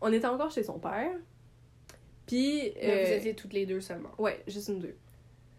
on 0.01 0.13
était 0.13 0.27
encore 0.27 0.51
chez 0.51 0.65
son 0.65 0.79
père. 0.81 1.15
Puis, 2.27 2.71
vous 2.71 2.77
euh, 2.83 3.17
étiez 3.17 3.37
toutes 3.37 3.53
les 3.53 3.65
deux 3.67 3.81
seulement. 3.81 4.11
ouais, 4.19 4.43
juste 4.49 4.69
une 4.69 4.81
deux. 4.81 4.97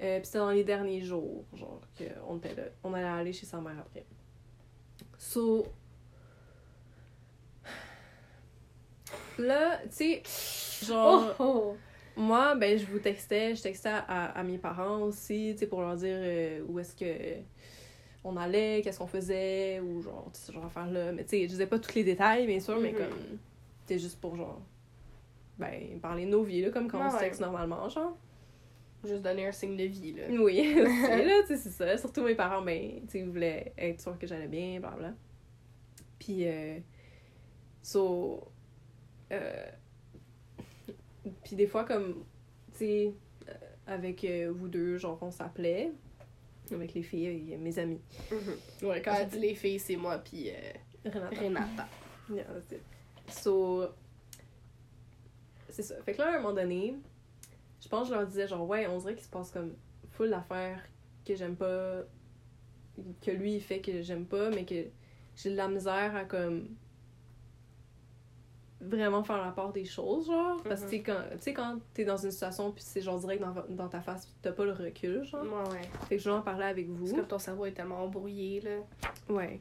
Euh, 0.01 0.17
puis 0.17 0.26
c'était 0.26 0.39
dans 0.39 0.49
les 0.49 0.63
derniers 0.65 1.01
jours, 1.01 1.45
genre, 1.53 1.80
qu'on 1.97 2.38
était 2.38 2.53
là. 2.55 2.63
On 2.84 2.93
allait 2.93 3.05
aller 3.07 3.32
chez 3.34 3.45
sa 3.45 3.61
mère 3.61 3.80
après. 3.80 4.05
So, 5.17 5.65
là, 9.38 9.80
tu 9.84 10.21
sais, 10.21 10.86
genre, 10.86 11.34
Oh, 11.39 11.43
oh. 11.43 11.78
Moi, 12.18 12.55
ben, 12.55 12.78
je 12.78 12.86
vous 12.86 12.99
textais, 12.99 13.55
je 13.55 13.61
textais 13.63 13.89
à, 13.89 14.26
à 14.38 14.43
mes 14.43 14.57
parents 14.57 15.01
aussi, 15.01 15.51
tu 15.53 15.59
sais, 15.59 15.68
pour 15.68 15.82
leur 15.82 15.95
dire 15.95 16.18
euh, 16.20 16.61
où 16.68 16.80
est-ce 16.80 16.95
que 16.95 17.41
on 18.24 18.38
allait, 18.38 18.82
qu'est-ce 18.84 18.97
qu'on 18.97 19.07
faisait, 19.07 19.80
ou 19.82 20.01
genre, 20.01 20.30
tu 20.34 20.39
sais, 20.39 20.47
ce 20.47 20.51
genre 20.51 20.63
d'affaires-là. 20.63 21.11
Mais 21.11 21.24
tu 21.24 21.30
sais, 21.32 21.41
je 21.43 21.47
disais 21.49 21.68
pas 21.68 21.78
tous 21.78 21.93
les 21.95 22.03
détails, 22.03 22.47
bien 22.47 22.59
sûr, 22.59 22.80
mais 22.80 22.91
Mhm. 22.91 22.97
comme, 22.97 23.18
c'était 23.82 23.99
juste 23.99 24.20
pour 24.20 24.36
genre, 24.36 24.61
ben, 25.59 25.99
parler 26.01 26.26
de 26.26 26.32
nos 26.32 26.43
vies, 26.43 26.61
là, 26.61 26.70
comme 26.72 26.88
quand 26.88 27.05
on 27.05 27.09
se 27.09 27.16
ouais. 27.16 27.22
texte 27.22 27.41
normalement, 27.41 27.88
genre. 27.89 28.18
Juste 29.03 29.22
donner 29.22 29.45
un 29.47 29.51
signe 29.51 29.78
de 29.78 29.84
vie, 29.84 30.13
là. 30.13 30.24
Oui, 30.30 30.74
là, 30.76 30.89
tu 31.41 31.47
sais, 31.47 31.57
c'est 31.57 31.70
ça. 31.70 31.97
Surtout 31.97 32.24
mes 32.24 32.34
parents, 32.34 32.63
ben, 32.63 33.01
tu 33.01 33.09
sais, 33.11 33.20
ils 33.20 33.30
voulaient 33.30 33.74
être 33.78 34.01
sûrs 34.01 34.18
que 34.18 34.26
j'allais 34.26 34.47
bien, 34.47 34.80
blablabla. 34.80 35.13
Puis, 36.18 36.47
euh, 36.47 36.80
so, 37.84 38.47
euh, 39.32 39.66
puis 41.43 41.55
des 41.55 41.67
fois, 41.67 41.84
comme, 41.84 42.23
tu 42.73 42.80
sais, 42.80 43.13
euh, 43.49 43.53
avec 43.88 44.23
euh, 44.23 44.51
vous 44.55 44.67
deux, 44.67 44.97
genre, 44.97 45.17
on 45.21 45.32
s'appelait, 45.32 45.91
avec 46.71 46.93
les 46.93 47.03
filles, 47.03 47.28
avec 47.28 47.59
mes 47.59 47.80
amis. 47.80 48.01
Mhm. 48.32 48.89
Ouais, 48.89 49.01
quand 49.01 49.13
elle 49.13 49.28
dit 49.28 49.39
les 49.39 49.55
filles, 49.55 49.80
c'est 49.80 49.95
moi 49.95 50.17
puis 50.17 50.49
euh, 50.49 50.53
Renata. 51.05 51.41
Renata. 51.41 51.88
Yeah. 52.28 52.47
So, 53.28 53.86
c'est 55.69 55.84
ça. 55.84 56.01
Fait 56.01 56.13
que 56.13 56.17
là, 56.17 56.30
à 56.30 56.36
un 56.38 56.38
moment 56.38 56.55
donné, 56.55 56.95
je 57.80 57.88
pense 57.88 58.07
que 58.07 58.15
je 58.15 58.19
leur 58.19 58.26
disais, 58.28 58.47
genre, 58.47 58.67
ouais, 58.67 58.88
on 58.88 58.97
dirait 58.97 59.13
qu'il 59.13 59.23
se 59.26 59.30
passe 59.30 59.51
comme 59.51 59.76
full 60.09 60.32
d'affaires 60.32 60.82
que 61.23 61.36
j'aime 61.36 61.55
pas, 61.55 62.01
que 63.21 63.30
lui, 63.30 63.55
il 63.55 63.61
fait 63.61 63.80
que 63.80 64.01
j'aime 64.01 64.26
pas, 64.26 64.49
mais 64.49 64.65
que 64.65 64.86
j'ai 65.36 65.51
de 65.51 65.55
la 65.55 65.67
misère 65.67 66.15
à, 66.15 66.26
comme, 66.26 66.69
vraiment 68.88 69.23
faire 69.23 69.38
la 69.43 69.51
part 69.51 69.71
des 69.71 69.86
choses, 69.86 70.27
genre. 70.27 70.61
Parce 70.63 70.81
que, 70.81 70.86
Mhm. 70.86 70.89
tu 70.91 70.97
sais, 70.97 71.03
quand, 71.03 71.21
tu 71.31 71.38
sais, 71.41 71.53
quand 71.53 71.77
t'es 71.93 72.05
dans 72.05 72.17
une 72.17 72.31
situation, 72.31 72.71
puis 72.71 72.83
c'est 72.86 73.01
genre 73.01 73.19
direct 73.19 73.41
dans, 73.43 73.53
dans 73.69 73.88
ta 73.89 74.01
face, 74.01 74.27
t'as 74.41 74.51
pas 74.51 74.65
le 74.65 74.73
recul, 74.73 75.23
genre. 75.23 75.43
Ouais, 75.43 75.71
ouais. 75.73 75.81
Fait 76.07 76.17
que 76.17 76.21
je 76.21 76.29
voulais 76.29 76.39
en 76.39 76.43
parler 76.43 76.65
avec 76.65 76.88
vous. 76.89 77.13
que 77.15 77.21
ton 77.21 77.39
cerveau 77.39 77.65
est 77.65 77.71
tellement 77.73 78.03
embrouillé, 78.03 78.61
là. 78.61 78.77
Ouais. 79.29 79.59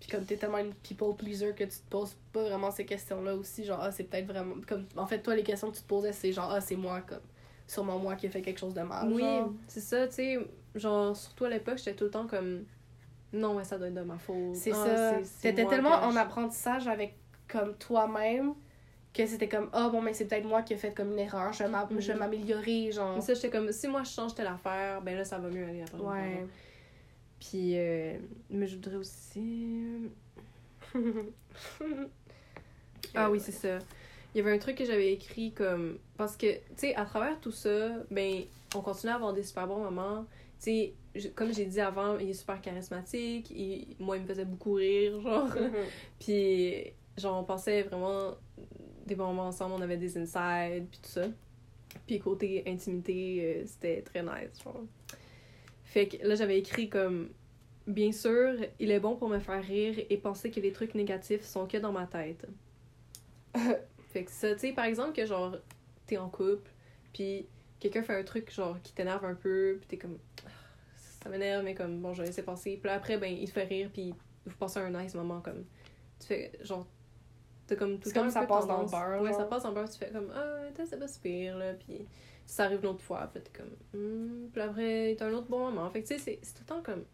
Puis 0.00 0.10
comme 0.10 0.24
t'es 0.24 0.36
tellement 0.36 0.58
une 0.58 0.72
people 0.74 1.14
pleaser 1.16 1.52
que 1.54 1.64
tu 1.64 1.70
te 1.78 1.88
poses 1.90 2.16
pas 2.32 2.42
vraiment 2.44 2.70
ces 2.70 2.84
questions-là 2.84 3.34
aussi, 3.34 3.64
genre, 3.64 3.80
ah, 3.82 3.90
c'est 3.90 4.04
peut-être 4.04 4.26
vraiment. 4.26 4.54
Comme, 4.66 4.86
en 4.96 5.06
fait, 5.06 5.20
toi, 5.20 5.34
les 5.34 5.42
questions 5.42 5.70
que 5.70 5.76
tu 5.76 5.82
te 5.82 5.88
posais, 5.88 6.12
c'est 6.12 6.32
genre, 6.32 6.50
ah, 6.52 6.60
c'est 6.60 6.76
moi, 6.76 7.00
comme. 7.00 7.20
Sûrement 7.68 7.98
moi 7.98 8.14
qui 8.14 8.26
ai 8.26 8.28
fait 8.28 8.42
quelque 8.42 8.60
chose 8.60 8.74
de 8.74 8.82
mal. 8.82 9.12
Oui, 9.12 9.24
c'est 9.66 9.80
ça, 9.80 10.06
tu 10.06 10.14
sais. 10.14 10.38
Genre, 10.76 11.16
surtout 11.16 11.46
à 11.46 11.48
l'époque, 11.48 11.78
j'étais 11.78 11.94
tout 11.94 12.04
le 12.04 12.10
temps 12.10 12.26
comme. 12.28 12.64
Non, 13.32 13.56
ouais, 13.56 13.64
ça 13.64 13.76
doit 13.76 13.88
être 13.88 13.94
de 13.94 14.02
ma 14.02 14.18
faute. 14.18 14.54
C'est 14.54 14.70
Ah, 14.72 14.84
ça. 14.84 15.18
c'est- 15.18 15.24
c'est 15.24 15.48
T'étais 15.54 15.66
tellement 15.66 15.90
en 15.96 16.14
apprentissage 16.14 16.86
avec, 16.86 17.16
comme, 17.48 17.74
toi-même, 17.76 18.54
que 19.14 19.26
c'était 19.26 19.48
comme, 19.48 19.68
ah, 19.72 19.88
bon, 19.90 20.02
mais 20.02 20.12
c'est 20.12 20.26
peut-être 20.26 20.44
moi 20.46 20.62
qui 20.62 20.74
ai 20.74 20.76
fait 20.76 20.92
comme 20.92 21.12
une 21.12 21.18
erreur, 21.18 21.52
je 21.52 21.64
vais 21.64 21.68
Mhm. 22.12 22.18
m'améliorer, 22.18 22.92
genre. 22.92 23.14
Mais 23.16 23.22
ça, 23.22 23.34
j'étais 23.34 23.50
comme, 23.50 23.72
si 23.72 23.88
moi 23.88 24.02
je 24.04 24.10
change 24.10 24.34
telle 24.34 24.46
affaire, 24.46 25.00
ben 25.02 25.16
là, 25.16 25.24
ça 25.24 25.38
va 25.38 25.48
mieux 25.48 25.64
aller 25.64 25.82
après. 25.82 25.98
Ouais. 25.98 26.46
Puis, 27.40 27.72
euh, 27.78 28.18
mais 28.50 28.66
je 28.66 28.76
voudrais 28.76 28.96
aussi. 28.96 30.10
Ah 33.14 33.30
oui, 33.30 33.40
c'est 33.40 33.52
ça. 33.52 33.78
Il 34.34 34.38
y 34.38 34.40
avait 34.40 34.52
un 34.52 34.58
truc 34.58 34.76
que 34.76 34.84
j'avais 34.84 35.12
écrit 35.12 35.52
comme. 35.52 35.98
Parce 36.16 36.36
que, 36.36 36.52
tu 36.54 36.60
sais, 36.76 36.94
à 36.94 37.04
travers 37.06 37.40
tout 37.40 37.50
ça, 37.52 37.90
ben, 38.10 38.42
on 38.74 38.80
continue 38.80 39.12
à 39.12 39.14
avoir 39.16 39.32
des 39.32 39.42
super 39.42 39.66
bons 39.66 39.78
moments. 39.82 40.26
Tu 40.62 40.92
sais, 41.14 41.30
comme 41.34 41.52
j'ai 41.54 41.64
dit 41.64 41.80
avant, 41.80 42.18
il 42.18 42.28
est 42.30 42.34
super 42.34 42.60
charismatique. 42.60 43.50
Il, 43.50 43.96
moi, 43.98 44.16
il 44.18 44.22
me 44.22 44.26
faisait 44.26 44.44
beaucoup 44.44 44.74
rire, 44.74 45.18
genre. 45.22 45.46
Mhm. 45.48 45.72
Puis, 46.20 46.92
genre, 47.16 47.40
on 47.40 47.44
passait 47.44 47.82
vraiment 47.82 48.34
des 49.06 49.14
bons 49.14 49.26
moments 49.26 49.48
ensemble, 49.48 49.74
on 49.74 49.82
avait 49.82 49.96
des 49.96 50.18
insides, 50.18 50.88
puis 50.90 51.00
tout 51.02 51.10
ça. 51.10 51.26
Puis, 52.06 52.18
côté 52.18 52.64
intimité, 52.66 53.40
euh, 53.42 53.66
c'était 53.66 54.02
très 54.02 54.22
nice, 54.22 54.62
genre. 54.62 54.84
Fait 55.84 56.08
que 56.08 56.26
là, 56.26 56.34
j'avais 56.34 56.58
écrit 56.58 56.88
comme 56.88 57.30
Bien 57.86 58.10
sûr, 58.10 58.56
il 58.80 58.90
est 58.90 58.98
bon 58.98 59.14
pour 59.14 59.28
me 59.28 59.38
faire 59.38 59.62
rire 59.62 59.94
et 60.10 60.16
penser 60.16 60.50
que 60.50 60.58
les 60.58 60.72
trucs 60.72 60.96
négatifs 60.96 61.44
sont 61.44 61.68
que 61.68 61.76
dans 61.76 61.92
ma 61.92 62.06
tête. 62.06 62.44
fait 64.12 64.24
que 64.24 64.30
ça, 64.30 64.54
tu 64.54 64.60
sais, 64.60 64.72
par 64.72 64.86
exemple, 64.86 65.12
que 65.12 65.24
genre, 65.24 65.56
t'es 66.04 66.16
en 66.16 66.28
couple, 66.28 66.68
puis 67.12 67.46
quelqu'un 67.78 68.02
fait 68.02 68.18
un 68.18 68.24
truc, 68.24 68.52
genre, 68.52 68.76
qui 68.82 68.92
t'énerve 68.92 69.24
un 69.24 69.34
peu, 69.34 69.76
puis 69.78 69.86
t'es 69.86 69.98
comme. 69.98 70.18
Ah, 70.44 70.50
Ça 70.96 71.28
m'énerve, 71.28 71.64
mais 71.64 71.76
comme, 71.76 72.00
bon, 72.00 72.12
je 72.12 72.22
vais 72.22 72.26
laisser 72.26 72.42
passer. 72.42 72.76
Puis 72.76 72.88
là, 72.88 72.94
après, 72.94 73.18
ben, 73.18 73.32
il 73.32 73.46
te 73.46 73.52
fait 73.52 73.64
rire, 73.64 73.88
puis 73.92 74.12
vous 74.44 74.56
passez 74.56 74.80
un 74.80 74.90
nice 74.90 75.14
moment, 75.14 75.40
comme. 75.40 75.64
Tu 76.18 76.26
fais, 76.26 76.52
genre. 76.62 76.88
T'as 77.66 77.74
comme 77.74 77.98
tout 77.98 78.08
le 78.08 78.14
temps 78.14 78.30
ça 78.30 78.46
passe 78.46 78.66
dans 78.66 78.82
le 78.82 78.88
beurre, 78.88 79.22
Ouais, 79.22 79.32
ça 79.32 79.44
passe 79.44 79.64
dans 79.64 79.70
le 79.70 79.74
beurre, 79.74 79.90
tu 79.90 79.98
fais 79.98 80.10
comme, 80.10 80.30
ah, 80.34 80.68
c'est 80.84 80.98
pas 80.98 81.08
si 81.08 81.18
pire, 81.18 81.58
là, 81.58 81.74
puis 81.74 82.06
ça 82.46 82.64
arrive 82.64 82.80
une 82.80 82.90
autre 82.90 83.02
fois, 83.02 83.28
puis 83.32 83.42
t'es 83.42 83.50
comme, 83.50 83.76
hmm, 83.92 84.48
puis 84.52 84.62
après, 84.62 85.16
t'as 85.18 85.26
un 85.26 85.32
autre 85.32 85.48
bon 85.48 85.58
moment. 85.58 85.90
Fait 85.90 86.02
que, 86.02 86.06
tu 86.08 86.18
sais, 86.18 86.38
c'est, 86.42 86.52
tout 86.54 86.60
le 86.60 86.66
temps 86.66 86.82
comme. 86.82 87.04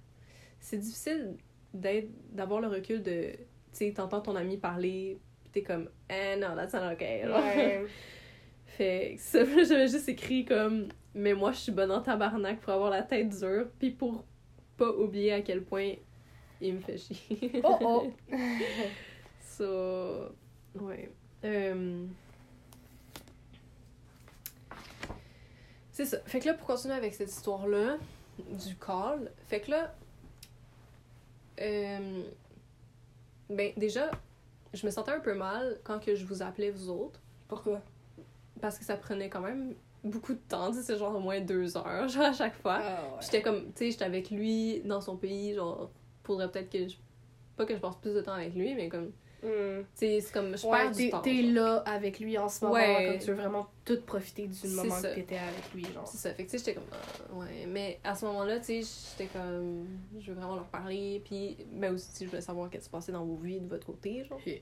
C'est 0.60 0.78
difficile 0.78 1.36
d'être, 1.72 2.10
d'avoir 2.30 2.60
le 2.60 2.68
recul 2.68 3.02
de. 3.02 3.32
Tu 3.32 3.38
sais, 3.72 3.92
t'entends 3.92 4.20
ton 4.20 4.36
ami 4.36 4.58
parler, 4.58 5.18
puis 5.42 5.50
t'es 5.52 5.62
comme, 5.62 5.88
eh 6.10 6.36
non, 6.38 6.54
that's 6.54 6.74
not 6.74 6.92
okay. 6.92 7.24
Ouais. 7.26 7.86
Fait 8.66 9.14
que 9.16 9.22
ça, 9.22 9.44
j'avais 9.64 9.88
juste 9.88 10.08
écrit 10.08 10.44
comme, 10.44 10.88
mais 11.14 11.32
moi, 11.34 11.52
je 11.52 11.58
suis 11.58 11.72
bonne 11.72 11.90
en 11.90 12.02
tabarnak 12.02 12.60
pour 12.60 12.72
avoir 12.72 12.90
la 12.90 13.02
tête 13.02 13.30
dure, 13.30 13.68
puis 13.78 13.90
pour 13.90 14.24
pas 14.76 14.90
oublier 14.90 15.32
à 15.32 15.40
quel 15.40 15.62
point 15.62 15.92
il 16.60 16.74
me 16.74 16.80
fait 16.80 16.98
chier. 16.98 17.60
Oh 17.64 17.78
oh! 17.80 18.12
So, 19.58 20.34
ouais. 20.80 21.12
Euh, 21.44 22.06
C'est 25.92 26.06
ça. 26.06 26.18
Fait 26.24 26.40
que 26.40 26.46
là, 26.46 26.54
pour 26.54 26.66
continuer 26.66 26.94
avec 26.94 27.14
cette 27.14 27.30
histoire-là, 27.30 27.98
du 28.38 28.76
call, 28.76 29.30
fait 29.48 29.60
que 29.60 29.72
là, 29.72 29.94
euh, 31.60 32.22
ben 33.50 33.72
déjà, 33.76 34.10
je 34.72 34.86
me 34.86 34.90
sentais 34.90 35.10
un 35.12 35.20
peu 35.20 35.34
mal 35.34 35.78
quand 35.84 35.98
que 36.02 36.14
je 36.14 36.24
vous 36.24 36.42
appelais 36.42 36.70
vous 36.70 36.88
autres, 36.88 37.20
Pourquoi? 37.46 37.82
parce 38.60 38.78
que 38.78 38.84
ça 38.84 38.96
prenait 38.96 39.28
quand 39.28 39.40
même 39.40 39.74
beaucoup 40.02 40.32
de 40.32 40.38
temps, 40.48 40.72
c'est 40.72 40.96
genre 40.96 41.14
au 41.14 41.20
moins 41.20 41.40
deux 41.40 41.76
heures, 41.76 42.08
genre 42.08 42.24
à 42.24 42.32
chaque 42.32 42.54
fois. 42.62 42.78
Ah, 42.80 43.02
ouais. 43.02 43.18
J'étais 43.20 43.42
comme, 43.42 43.66
tu 43.66 43.72
sais, 43.76 43.90
j'étais 43.90 44.04
avec 44.04 44.30
lui 44.30 44.80
dans 44.80 45.00
son 45.02 45.16
pays, 45.16 45.54
genre, 45.54 45.90
faudrait 46.24 46.50
peut-être 46.50 46.70
que 46.70 46.88
je. 46.88 46.96
Pas 47.56 47.66
que 47.66 47.74
je 47.74 47.80
passe 47.80 47.96
plus 47.96 48.14
de 48.14 48.22
temps 48.22 48.32
avec 48.32 48.54
lui, 48.54 48.74
mais 48.74 48.88
comme, 48.88 49.12
Sais, 49.94 50.20
c'est 50.20 50.32
comme, 50.32 50.56
je 50.56 50.64
Ouais, 50.66 50.78
perds 50.82 50.90
du 50.92 51.10
temps. 51.10 51.20
t'es 51.20 51.42
là 51.42 51.82
avec 51.84 52.20
lui 52.20 52.38
en 52.38 52.48
ce 52.48 52.64
moment, 52.64 52.74
Ouais. 52.76 53.06
comme 53.10 53.18
tu 53.18 53.26
veux 53.26 53.34
vraiment 53.34 53.66
tout 53.84 54.00
profiter 54.06 54.46
du 54.46 54.68
moment 54.68 54.94
ça. 54.94 55.10
que 55.10 55.14
t'étais 55.16 55.38
avec 55.38 55.72
lui, 55.74 55.84
genre. 55.92 56.06
C'est 56.06 56.18
ça, 56.18 56.32
fait 56.32 56.44
que 56.44 56.50
tu 56.50 56.58
sais, 56.58 56.64
j'étais 56.64 56.74
comme, 56.74 56.84
ah, 56.92 57.34
ouais, 57.34 57.66
mais 57.66 57.98
à 58.04 58.14
ce 58.14 58.24
moment-là, 58.26 58.60
tu 58.60 58.82
sais, 58.82 58.82
j'étais 59.18 59.28
comme, 59.32 59.86
je 60.20 60.30
veux 60.30 60.36
vraiment 60.38 60.54
leur 60.54 60.66
parler, 60.66 61.20
puis, 61.24 61.56
mais 61.72 61.88
aussi, 61.88 62.24
je 62.24 62.30
voulais 62.30 62.40
savoir 62.40 62.70
qu'est-ce 62.70 62.84
qui 62.84 62.86
se 62.86 62.90
passait 62.90 63.12
dans 63.12 63.24
vos 63.24 63.36
vies 63.36 63.58
de 63.60 63.68
votre 63.68 63.86
côté, 63.86 64.24
genre. 64.24 64.38
Il 64.46 64.60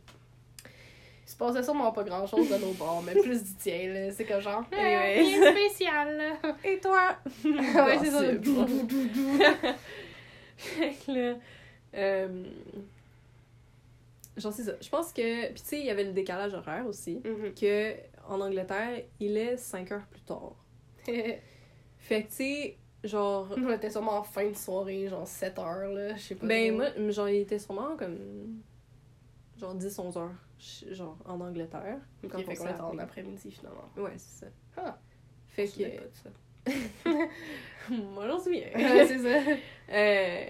se 1.27 1.37
passait 1.37 1.63
sûrement 1.63 1.93
pas 1.93 2.03
grand 2.03 2.27
chose 2.27 2.49
de 2.51 2.57
nos 2.57 2.73
bords, 2.73 3.03
mais 3.07 3.13
plus 3.21 3.45
du 3.45 3.55
tien, 3.55 3.93
là. 3.93 4.11
C'est 4.13 4.25
comme 4.25 4.41
genre, 4.41 4.65
Anyway. 4.73 5.19
hey, 5.19 5.53
spécial. 5.69 6.39
Et 6.65 6.79
toi? 6.81 7.17
ouais, 7.45 7.99
c'est 8.03 8.11
ça. 8.11 8.33
dou, 8.33 8.65
dou, 8.65 8.83
dou, 8.83 9.05
dou. 9.15 9.39
Fait 10.57 10.95
que 11.07 11.13
là, 11.13 11.35
euh, 11.95 12.45
genre, 14.41 14.53
c'est 14.53 14.65
ça. 14.65 14.73
Je 14.81 14.89
pense 14.89 15.13
que, 15.13 15.47
puis 15.53 15.61
tu 15.63 15.69
sais, 15.69 15.79
il 15.81 15.87
y 15.87 15.91
avait 15.91 16.05
le 16.05 16.13
décalage 16.13 16.55
horaire 16.55 16.87
aussi, 16.87 17.21
Mhm. 17.25 17.55
que 17.55 17.95
en 18.29 18.41
Angleterre, 18.41 19.03
il 19.21 19.37
est 19.37 19.57
5 19.57 19.91
heures 19.93 20.07
plus 20.11 20.23
tard. 20.23 20.55
Fait 21.99 22.23
que, 22.25 22.29
tu 22.29 22.35
sais, 22.35 22.77
genre, 23.05 23.49
On 23.57 23.71
était 23.73 23.91
sûrement 23.91 24.19
en 24.19 24.23
fin 24.23 24.49
de 24.49 24.57
soirée, 24.57 25.09
genre 25.09 25.27
7 25.27 25.59
heures, 25.59 25.89
là. 25.93 26.15
Je 26.17 26.21
sais 26.23 26.35
pas. 26.35 26.47
Ben, 26.47 26.75
moi, 26.75 26.87
genre, 27.11 27.29
il 27.29 27.41
était 27.41 27.59
sûrement 27.59 27.97
comme. 27.97 28.61
Genre 29.59 29.75
10-11 29.75 30.17
heures, 30.17 30.35
genre, 30.91 31.19
en 31.27 31.39
Angleterre. 31.41 31.99
Ok, 32.25 32.31
quand 32.31 32.39
fait 32.39 32.45
on 32.53 32.55
qu'on 32.65 32.71
était 32.71 32.81
en 32.81 32.99
après-midi, 32.99 33.51
finalement. 33.51 33.91
Ouais, 33.97 34.13
c'est 34.17 34.47
ça. 34.47 34.53
Ah. 34.77 34.99
Fait 35.49 35.67
que. 35.67 35.83
pas 35.83 36.05
de 36.05 36.11
ça. 36.15 36.31
Moi, 37.91 38.27
j'en 38.29 38.39
souviens. 38.39 38.69
Ouais, 38.75 39.07
c'est 39.07 39.19
ça. 39.19 39.51
Euh, 39.93 40.47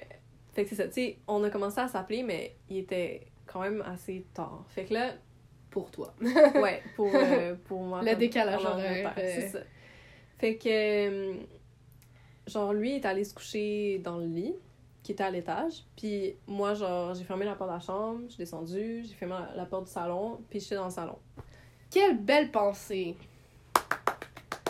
fait 0.53 0.64
que 0.64 0.68
c'est 0.68 0.74
ça, 0.74 0.86
tu 0.88 0.93
sais, 0.93 1.18
on 1.26 1.43
a 1.45 1.49
commencé 1.49 1.78
à 1.80 1.88
s'appeler, 1.88 2.22
mais 2.22 2.57
il 2.68 2.76
était 2.78 3.26
quand 3.51 3.61
même 3.61 3.82
assez 3.82 4.26
tard. 4.32 4.64
Fait 4.68 4.84
que 4.84 4.94
là, 4.94 5.12
Pour 5.70 5.90
toi. 5.90 6.14
ouais, 6.20 6.82
pour, 6.96 7.11
euh, 7.12 7.55
pour 7.64 7.82
moi. 7.82 8.03
Le 8.05 8.14
décalage 8.14 8.64
horaire, 8.64 9.09
Angleterre, 9.09 9.14
euh. 9.18 9.32
C'est 9.34 9.48
ça. 9.48 9.59
Fait 10.38 10.57
que, 10.57 10.68
euh, 10.68 11.34
genre, 12.46 12.72
lui 12.72 12.96
est 12.96 13.05
allé 13.05 13.24
se 13.24 13.34
coucher 13.34 13.98
dans 13.98 14.18
le 14.18 14.26
lit, 14.26 14.55
qui 15.03 15.12
était 15.12 15.24
à 15.24 15.30
l'étage. 15.30 15.84
Puis 15.96 16.36
moi, 16.46 16.74
genre, 16.74 17.14
j'ai 17.14 17.24
fermé 17.24 17.44
la 17.44 17.55
porte 17.55 17.70
de 17.70 17.74
la 17.74 17.80
chambre, 17.80 18.22
je 18.26 18.30
suis 18.30 18.38
descendue, 18.38 19.03
j'ai 19.05 19.14
fermé 19.14 19.34
la, 19.34 19.57
la 19.57 19.66
porte 19.66 19.86
du 19.86 19.92
salon, 19.92 20.40
puis 20.48 20.61
j'étais 20.61 20.76
dans 20.76 20.86
le 20.86 20.90
salon. 20.90 21.18
Quelle 21.90 22.18
belle 22.18 22.51
pensée. 22.51 23.16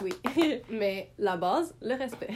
Oui. 0.02 0.12
Mais. 0.70 1.10
la 1.18 1.36
base, 1.36 1.74
le 1.82 1.94
respect. 1.94 2.30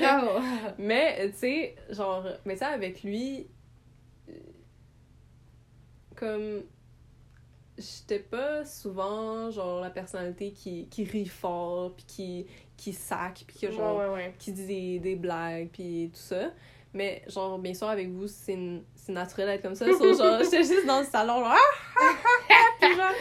Bravo. 0.00 0.40
Mais, 0.78 1.30
tu 1.30 1.38
sais, 1.38 1.76
genre, 1.90 2.24
mais 2.44 2.56
ça 2.56 2.68
avec 2.68 3.02
lui, 3.02 3.48
comme, 6.18 6.62
j'étais 7.76 8.18
pas 8.18 8.64
souvent, 8.64 9.50
genre, 9.50 9.80
la 9.80 9.90
personnalité 9.90 10.50
qui, 10.52 10.88
qui 10.88 11.04
rit 11.04 11.26
fort, 11.26 11.92
puis 11.94 12.04
qui, 12.06 12.46
qui 12.76 12.92
sac, 12.92 13.44
puis 13.46 13.58
que, 13.58 13.72
genre, 13.72 13.96
ouais, 13.96 14.06
ouais, 14.06 14.14
ouais. 14.14 14.34
qui 14.38 14.52
dit 14.52 14.66
des, 14.66 14.98
des 14.98 15.16
blagues, 15.16 15.68
puis 15.72 16.10
tout 16.12 16.20
ça. 16.20 16.50
Mais 16.94 17.22
genre, 17.28 17.58
bien 17.58 17.74
sûr, 17.74 17.88
avec 17.88 18.08
vous, 18.08 18.26
c'est 18.26 18.58
naturel 19.08 19.48
d'être 19.48 19.62
comme 19.62 19.74
ça. 19.74 19.86
So, 19.86 20.14
genre, 20.14 20.38
j'étais 20.44 20.64
juste 20.64 20.86
dans 20.86 21.00
le 21.00 21.06
salon, 21.06 21.44
genre, 21.44 21.56
puis 22.80 22.96
genre, 22.96 23.12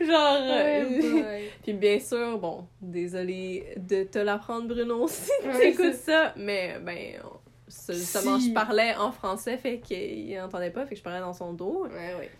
genre, 0.00 0.06
genre, 0.06 0.38
euh, 0.42 1.48
puis 1.62 1.72
bien 1.72 1.98
sûr, 1.98 2.38
bon, 2.38 2.66
désolé 2.80 3.74
de 3.76 4.04
te 4.04 4.18
l'apprendre, 4.18 4.68
Bruno, 4.68 5.06
si 5.08 5.30
Ouais, 5.44 5.60
tu 5.60 5.66
écoutes 5.68 5.94
ça, 5.94 6.34
mais 6.36 6.78
ben, 6.82 7.20
justement, 7.88 8.38
Si. 8.38 8.48
je 8.48 8.54
parlais 8.54 8.94
en 8.96 9.12
français, 9.12 9.56
fait 9.56 9.78
qu'il 9.80 10.38
entendait 10.40 10.70
pas, 10.70 10.84
fait 10.86 10.94
que 10.94 10.98
je 10.98 11.02
parlais 11.02 11.20
dans 11.20 11.32
son 11.32 11.52
dos. 11.52 11.84
Ouais, 11.86 12.14
ouais. 12.18 12.30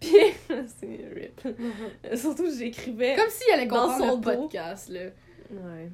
Puis, 0.00 0.10
c'est 0.48 1.08
rip. 1.14 1.40
Surtout, 2.16 2.46
j'écrivais. 2.56 3.16
Comme 3.16 3.28
si 3.30 3.44
elle 3.52 3.60
allait 3.60 3.66
Dans 3.68 3.86
comprendre 3.88 4.04
son 4.12 4.16
le 4.16 4.22
dos. 4.36 4.42
podcast, 4.42 4.88
là. 4.88 5.00
Ouais. 5.50 5.90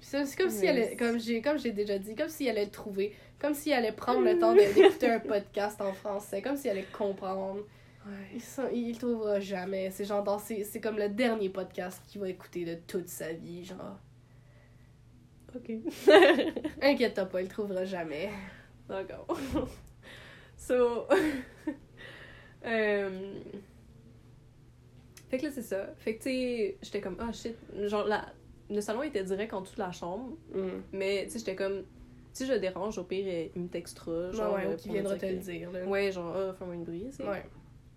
C'est 0.00 0.36
comme 0.36 0.50
si 0.50 0.66
elle, 0.66 0.96
comme 0.96 1.18
j'ai 1.20 1.40
comme 1.40 1.58
j'ai 1.58 1.70
déjà 1.70 1.98
dit, 1.98 2.14
comme 2.14 2.28
si 2.28 2.46
elle 2.46 2.58
allait 2.58 2.66
trouver, 2.66 3.14
comme 3.40 3.54
si 3.54 3.70
elle 3.70 3.78
allait 3.84 3.92
prendre 3.92 4.22
le 4.22 4.38
temps 4.38 4.52
d'écouter 4.54 5.08
un 5.10 5.20
podcast 5.20 5.80
en 5.80 5.92
français, 5.92 6.42
comme 6.42 6.56
si 6.56 6.68
elle 6.68 6.78
allait 6.78 6.86
comprendre. 6.92 7.60
Ouais. 8.04 8.40
Il, 8.74 8.88
il 8.88 8.98
trouvera 8.98 9.38
jamais. 9.38 9.90
C'est 9.92 10.04
genre 10.04 10.24
dans 10.24 10.38
c'est 10.38 10.80
comme 10.80 10.98
le 10.98 11.08
dernier 11.08 11.50
podcast 11.50 12.02
qu'il 12.08 12.20
va 12.20 12.28
écouter 12.28 12.64
de 12.64 12.74
toute 12.86 13.08
sa 13.08 13.32
vie, 13.32 13.64
genre. 13.64 13.98
Ok. 15.54 15.70
Inquiète-toi 16.82 17.26
pas, 17.26 17.40
il 17.40 17.44
le 17.44 17.50
trouvera 17.50 17.84
jamais. 17.84 18.30
D'accord. 18.88 19.26
so. 20.56 21.06
euh... 22.66 23.34
Fait 25.28 25.38
que 25.38 25.46
là, 25.46 25.50
c'est 25.50 25.62
ça. 25.62 25.88
Fait 25.96 26.16
que, 26.16 26.22
tu 26.22 26.30
sais, 26.30 26.76
j'étais 26.82 27.00
comme, 27.00 27.16
ah 27.18 27.32
shit. 27.32 27.56
Genre, 27.84 28.06
la... 28.06 28.26
le 28.70 28.80
salon 28.80 29.02
était 29.02 29.24
direct 29.24 29.52
en 29.54 29.62
dessous 29.62 29.76
de 29.76 29.80
la 29.80 29.92
chambre. 29.92 30.36
Mm. 30.54 30.68
Mais, 30.92 31.24
tu 31.24 31.32
sais, 31.32 31.38
j'étais 31.38 31.56
comme, 31.56 31.84
si 32.32 32.46
je 32.46 32.52
le 32.52 32.58
dérange, 32.58 32.98
au 32.98 33.04
pire, 33.04 33.50
il 33.54 33.62
me 33.62 33.68
textera. 33.68 34.30
Genre, 34.32 34.54
ouais, 34.54 34.66
euh, 34.66 34.76
qui 34.76 34.90
viendra 34.90 35.16
te 35.16 35.26
le 35.26 35.36
dire, 35.36 35.70
là. 35.70 35.84
Ouais, 35.84 36.12
genre, 36.12 36.34
ah, 36.36 36.54
fais-moi 36.54 36.74
une 36.74 37.10
c'est 37.10 37.26
Ouais. 37.26 37.44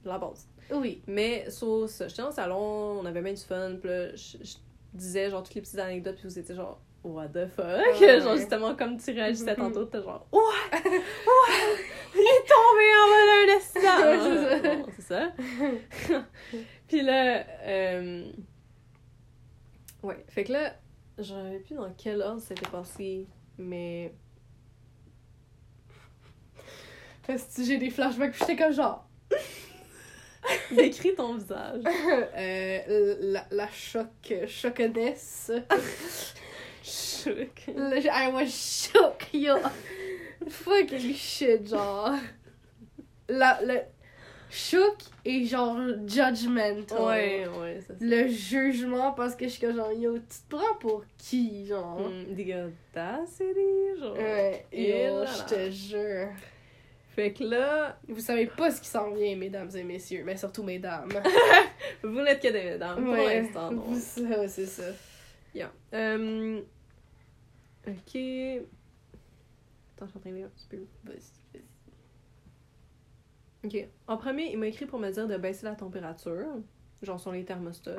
la 0.04 0.18
base. 0.18 0.48
Oui. 0.72 1.02
Mais, 1.08 1.50
so, 1.50 1.88
ça, 1.88 2.08
j'étais 2.08 2.22
dans 2.22 2.30
le 2.30 2.34
salon, 2.34 3.00
on 3.00 3.06
avait 3.06 3.22
bien 3.22 3.34
du 3.34 3.42
fun, 3.42 3.76
pis 3.82 3.88
là, 3.88 4.16
je, 4.16 4.38
je 4.42 4.56
disais, 4.94 5.30
genre, 5.30 5.44
toutes 5.44 5.56
les 5.56 5.62
petites 5.62 5.80
anecdotes, 5.80 6.16
puis 6.16 6.28
vous 6.28 6.40
étiez 6.40 6.56
genre, 6.56 6.82
what 7.06 7.28
the 7.30 7.48
fuck? 7.48 7.66
Ouais. 8.02 8.20
genre, 8.22 8.36
justement, 8.38 8.76
comme 8.76 8.98
tu 8.98 9.12
réagissais 9.12 9.52
Mhm. 9.52 9.56
tantôt, 9.58 9.86
t'es 9.86 10.02
genre, 10.02 10.26
what? 10.32 10.42
What? 10.74 11.78
Il 12.16 12.22
est 12.22 12.46
tombé 12.48 12.88
en 13.02 13.08
bas 13.10 13.26
d'un! 13.26 14.62
Ouais, 14.62 14.78
Bon, 14.78 14.92
c'est 14.96 15.02
ça. 15.02 15.32
puis 16.88 17.02
là, 17.02 17.46
euh... 17.64 18.32
ouais, 20.04 20.26
fait 20.30 20.44
que 20.46 20.54
là, 20.54 20.76
je 21.18 21.24
savais 21.24 21.60
plus 21.60 21.76
dans 21.76 21.94
quel 21.98 22.22
ordre 22.22 22.42
c'était 22.42 22.70
passé, 22.70 23.28
mais. 23.58 24.14
Parce 27.28 27.44
que 27.56 27.64
j'ai 27.64 27.78
des 27.78 27.90
flashbacks, 27.90 28.36
j'étais 28.38 28.56
comme 28.56 28.72
genre. 28.74 29.08
Décris 30.72 31.16
ton 31.16 31.36
visage. 31.36 31.82
euh, 32.38 33.16
la, 33.20 33.46
la 33.50 33.68
choc, 33.72 34.08
choconesse. 34.48 35.52
Le- 37.26 38.08
I 38.08 38.32
was 38.32 38.48
shook, 38.50 39.26
yo. 39.34 39.58
Fucking 40.48 41.14
shit, 41.14 41.68
genre. 41.68 42.12
La, 43.28 43.60
le 43.64 43.80
shook 44.50 44.98
et 45.26 45.46
genre 45.46 45.78
judgmental. 46.06 47.02
Ouais, 47.02 47.48
ouais, 47.60 47.80
ça. 47.82 47.94
Le 48.00 48.28
jugement 48.28 49.12
parce 49.14 49.36
que 49.36 49.46
je 49.46 49.50
suis 49.54 49.74
genre, 49.74 49.92
yo, 49.92 50.18
tu 50.18 50.24
te 50.50 50.56
prends 50.56 50.76
pour 50.80 51.04
qui, 51.18 51.66
genre? 51.66 52.00
The 52.36 52.54
audacity, 52.96 54.00
genre. 54.00 54.14
Ouais, 54.18 54.66
Et 54.72 55.06
yo, 55.08 55.26
je 55.26 55.56
te 55.56 55.72
jure. 55.72 56.28
Fait 57.16 57.32
que 57.32 57.46
là, 57.46 57.98
Vous 58.10 58.20
savez 58.20 58.46
pas 58.46 58.70
ce 58.72 58.82
qui 58.82 58.90
s'en 58.90 59.12
vient, 59.12 59.36
mesdames 59.38 59.70
et 59.74 59.84
messieurs, 59.84 60.24
mais 60.26 60.36
surtout 60.36 60.64
mesdames. 60.64 61.10
vous 62.04 62.22
n'êtes 62.22 62.42
que 62.42 62.50
des 62.50 62.64
mesdames 62.64 63.04
pour 63.06 63.14
Ouais, 63.14 63.42
l'instant, 63.42 63.72
ça, 63.94 64.48
c'est 64.50 64.66
ça. 64.66 64.84
Yeah. 65.54 65.72
Euh, 65.94 66.60
ok. 67.88 68.16
Attends, 69.96 70.06
je 70.06 70.10
suis 70.10 70.18
en 70.18 70.20
train 70.20 70.30
de 70.30 70.36
lire 70.36 70.48
un 70.48 70.50
petit 70.50 70.68
peu. 70.68 70.80
Vas-y, 71.04 71.62
Ok. 73.66 73.88
En 74.08 74.18
premier, 74.18 74.52
il 74.52 74.58
m'a 74.60 74.68
écrit 74.68 74.86
pour 74.86 75.00
me 75.00 75.10
dire 75.10 75.28
de 75.28 75.38
baisser 75.38 75.66
la 75.66 75.76
température. 75.76 76.46
Genre 77.02 77.20
sur 77.20 77.32
les 77.32 77.44
thermostats. 77.44 77.98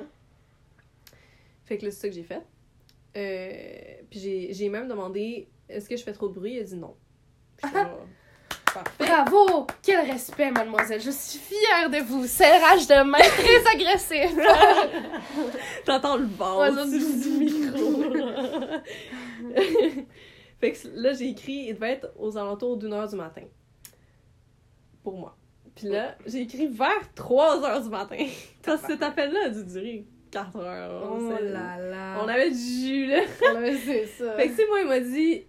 Fait 1.65 1.79
que 1.79 1.85
là, 1.87 1.91
c'est 1.91 2.01
ça 2.01 2.09
que 2.09 2.15
j'ai 2.15 2.23
fait. 2.23 2.43
Euh, 3.17 4.03
puis 4.11 4.21
j'ai, 4.21 4.53
j'ai 4.53 4.69
même 4.69 4.89
demandé 4.89 5.49
est-ce 5.69 5.89
que 5.89 5.97
je 5.97 6.05
fais 6.05 6.13
trop 6.13 6.29
de 6.29 6.35
bruit? 6.35 6.55
Il 6.55 6.61
a 6.61 6.65
dit 6.65 6.77
non. 6.77 6.95
Puis 7.57 7.67
j'étais 7.69 7.83
genre, 7.89 8.07
parfait. 8.73 9.05
Bravo! 9.05 9.67
Quel 9.83 10.09
respect, 10.11 10.51
mademoiselle. 10.53 11.01
Je 11.01 11.11
suis 11.11 11.39
fière 11.39 11.91
de 11.91 11.99
vous. 12.05 12.27
Serrage 12.27 12.87
de 12.87 13.03
main 13.03 13.19
très 13.19 13.67
agressif. 13.75 14.37
T'entends 15.85 16.17
le 16.19 16.27
vent 16.27 16.61
Ouais, 16.61 16.71
du 16.87 17.31
micro. 17.31 18.03
fait 20.61 20.73
que 20.73 20.79
là, 20.95 21.13
j'ai 21.13 21.29
écrit, 21.29 21.67
il 21.69 21.75
devait 21.75 21.93
être 21.93 22.13
aux 22.19 22.37
alentours 22.37 22.77
d'une 22.77 22.93
heure 22.93 23.09
du 23.09 23.17
matin. 23.17 23.43
Pour 25.03 25.17
moi. 25.19 25.37
Puis 25.75 25.89
là, 25.89 26.17
j'ai 26.27 26.41
écrit 26.43 26.67
vers 26.69 27.13
3 27.15 27.63
heures 27.65 27.83
du 27.83 27.89
matin. 27.91 28.17
Parce 28.65 28.83
que 28.83 28.93
cet 28.93 29.03
appel-là 29.03 29.41
a 29.47 29.49
dû 29.51 29.65
durer 29.65 30.07
4 30.31 30.57
heures. 30.59 31.11
Oh 31.13 31.31
C'est- 31.37 31.45
là 31.45 31.79
là. 31.79 32.19
On 32.25 32.29
avait 32.29 32.51
du 32.51 32.57
jus, 32.57 33.07
là. 33.07 33.21
Ouais, 33.55 33.77
c'est 33.77 34.07
ça. 34.07 34.35
Fait 34.37 34.45
que, 34.47 34.51
tu 34.51 34.57
sais, 34.57 34.67
moi, 34.69 34.81
il 34.81 34.89
m'a 34.89 35.01
dit, 35.01 35.45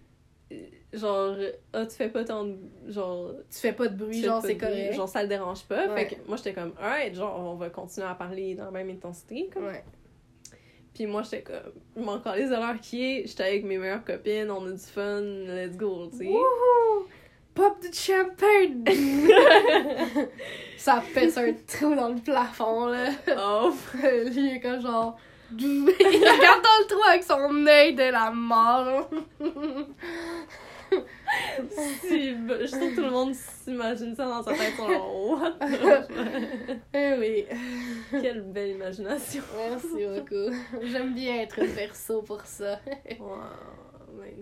euh, 0.52 0.56
genre, 0.92 1.34
ah, 1.72 1.86
tu 1.86 1.96
fais 1.96 2.10
pas 2.10 2.24
ton. 2.24 2.58
Genre, 2.86 3.32
Tu 3.50 3.58
fais 3.58 3.72
pas 3.72 3.88
de 3.88 3.96
bruit, 3.96 4.22
genre, 4.22 4.42
c'est 4.42 4.54
de 4.54 4.58
bruit. 4.58 4.68
correct. 4.68 4.92
Genre, 4.94 5.08
ça 5.08 5.22
le 5.22 5.28
dérange 5.28 5.64
pas. 5.64 5.88
Ouais. 5.88 6.06
Fait 6.08 6.14
que 6.16 6.28
moi, 6.28 6.36
j'étais 6.36 6.52
comme, 6.52 6.74
alright, 6.78 7.14
genre, 7.14 7.40
on 7.40 7.54
va 7.56 7.70
continuer 7.70 8.06
à 8.06 8.14
parler 8.14 8.54
dans 8.54 8.66
la 8.66 8.70
même 8.70 8.90
intensité. 8.90 9.48
Comme. 9.52 9.64
Ouais. 9.66 9.82
Puis 10.98 11.06
moi, 11.06 11.22
j'étais 11.22 11.42
comme, 11.42 11.72
je 11.96 12.02
m'en 12.02 12.16
de 12.16 12.50
l'heure 12.50 12.80
qui 12.82 13.04
est, 13.04 13.22
j'étais 13.24 13.44
avec 13.44 13.64
mes 13.64 13.78
meilleures 13.78 14.02
copines, 14.02 14.50
on 14.50 14.66
a 14.66 14.72
du 14.72 14.78
fun, 14.78 15.20
let's 15.20 15.76
go, 15.76 16.08
tu 16.10 16.18
sais. 16.18 16.26
Wouhou! 16.26 17.06
Pop 17.54 17.80
de 17.80 17.94
champagne! 17.94 18.82
ça 20.76 21.00
pète 21.14 21.38
un 21.38 21.52
trou 21.68 21.94
dans 21.94 22.08
le 22.08 22.16
plafond, 22.16 22.86
là. 22.86 23.10
oh, 23.38 23.72
Lui, 24.02 24.32
il 24.34 24.56
est 24.56 24.60
comme 24.60 24.80
genre. 24.80 25.16
il 25.56 25.86
regarde 25.86 26.64
dans 26.64 26.80
le 26.80 26.86
trou 26.88 27.00
avec 27.08 27.22
son 27.22 27.64
œil 27.68 27.94
de 27.94 28.10
la 28.10 28.32
mort. 28.32 29.08
Si, 31.70 32.30
je 32.34 32.66
sûre 32.66 32.78
que 32.80 32.94
tout 32.94 33.02
le 33.02 33.10
monde 33.10 33.34
s'imagine 33.34 34.14
ça 34.14 34.24
dans 34.26 34.42
sa 34.42 34.52
tête, 34.54 34.76
genre, 34.76 35.30
what 35.30 35.50
the- 35.60 36.78
eh 36.94 37.14
oui. 37.18 37.46
Quelle 38.10 38.42
belle 38.42 38.70
imagination. 38.70 39.42
Merci 39.68 40.06
beaucoup. 40.06 40.56
J'aime 40.82 41.14
bien 41.14 41.36
être 41.42 41.60
perso 41.74 42.22
pour 42.22 42.40
ça. 42.42 42.80
Wow. 43.18 43.38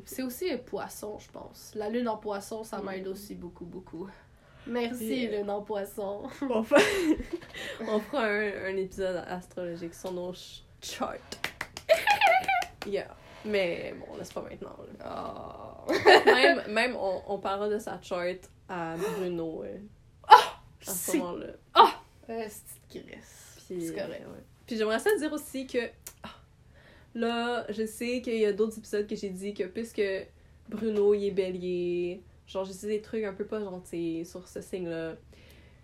C'est 0.05 0.23
aussi 0.23 0.51
un 0.51 0.59
poisson, 0.59 1.19
je 1.19 1.31
pense. 1.31 1.73
La 1.75 1.89
lune 1.89 2.09
en 2.09 2.17
poisson, 2.17 2.63
ça 2.65 2.81
m'aide 2.81 3.07
aussi 3.09 3.35
beaucoup, 3.35 3.65
beaucoup. 3.65 4.09
Merci, 4.67 5.23
Yeah. 5.27 5.39
lune 5.41 5.51
en 5.51 5.63
poisson. 5.63 6.23
On 6.49 6.63
fera, 6.63 6.81
on 7.89 8.01
fera 8.01 8.25
un, 8.25 8.73
un 8.73 8.77
épisode 8.77 9.25
astrologique 9.29 9.95
sur 9.95 10.13
nos 10.13 10.33
ch- 10.35 10.65
charts. 10.81 11.19
Yeah. 12.87 13.09
Mais 13.47 13.95
bon, 13.99 14.17
laisse 14.17 14.33
pas 14.33 14.43
maintenant. 14.43 14.77
là. 14.99 15.85
Oh. 15.89 15.93
Même, 16.27 16.63
même 16.69 16.97
on, 16.97 17.23
on 17.29 17.39
parlera 17.39 17.69
de 17.69 17.79
sa 17.79 18.01
chart 18.03 18.37
à 18.69 18.97
Bruno 18.97 19.63
euh, 19.65 19.77
à 20.29 20.37
ce 20.81 20.91
C'est. 21.13 21.19
moment-là. 21.19 21.47
Euh, 22.29 22.45
c'est 22.49 22.99
une 22.99 23.05
crisse. 23.05 23.63
Puis, 23.69 23.87
C'est 23.87 23.95
correct. 23.95 24.23
ouais. 24.27 24.43
Puis 24.67 24.77
j'aimerais 24.77 24.99
ça 24.99 25.11
dire 25.17 25.33
aussi 25.33 25.67
que 25.67 25.79
ah, 26.25 26.29
là, 27.15 27.65
je 27.71 27.87
sais 27.87 28.21
qu'il 28.21 28.37
y 28.39 28.45
a 28.47 28.53
d'autres 28.53 28.79
épisodes 28.79 29.07
que 29.07 29.15
j'ai 29.15 29.31
dit 29.31 29.55
que 29.55 29.63
puisque 29.65 30.03
Bruno 30.69 31.15
il 31.15 31.27
est 31.27 31.31
bélier, 31.31 32.21
genre 32.49 32.65
j'ai 32.65 32.73
dit 32.75 32.87
des 32.87 33.01
trucs 33.01 33.23
un 33.25 33.33
peu 33.33 33.45
pas 33.45 33.61
gentils 33.61 34.25
sur 34.27 34.49
ce 34.49 34.61
signe-là. 34.61 35.15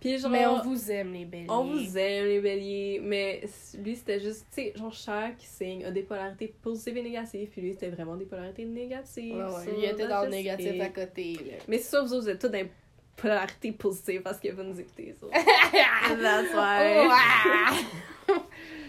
Puis 0.03 0.19
genre 0.19 0.31
Mais 0.33 0.47
on 0.47 0.61
vous 0.63 0.91
aime, 0.91 1.13
les 1.13 1.25
béliers. 1.25 1.47
on 1.49 1.63
vous 1.63 1.97
aime 1.97 2.27
les 2.27 2.41
béliers, 2.41 3.01
mais 3.01 3.41
lui 3.79 3.95
c'était 3.95 4.19
juste, 4.19 4.47
tu 4.53 4.63
sais, 4.63 4.73
genre 4.77 4.93
chaque 4.93 5.37
signe 5.39 5.85
a 5.85 5.93
des 5.93 6.03
polarités 6.03 6.53
positives 6.61 6.97
et 6.97 7.03
négatives, 7.05 7.49
puis 7.49 7.61
lui 7.63 7.73
c'était 7.73 7.91
vraiment 7.91 8.17
des 8.17 8.25
polarités 8.25 8.65
négatives. 8.65 9.37
Ouais, 9.37 9.75
il 9.79 9.85
était 9.85 10.09
dans 10.09 10.25
le 10.25 10.31
négatif 10.31 10.81
à 10.81 10.89
côté. 10.89 11.35
là. 11.35 11.53
Mais 11.69 11.79
c'est 11.79 11.91
sûr, 11.91 12.05
vous 12.05 12.15
autres, 12.15 12.25
vous 12.25 12.31
êtes 12.31 12.41
tous 12.41 12.49
dans 12.49 12.59
les 12.59 12.71
polarités 13.17 13.71
positives 13.71 14.23
parce 14.23 14.41
que 14.41 14.51
vous 14.51 14.65
nous 14.65 14.81
écoutez, 14.81 15.15
ça. 15.21 15.27
That's 16.21 16.53
why. 16.53 17.09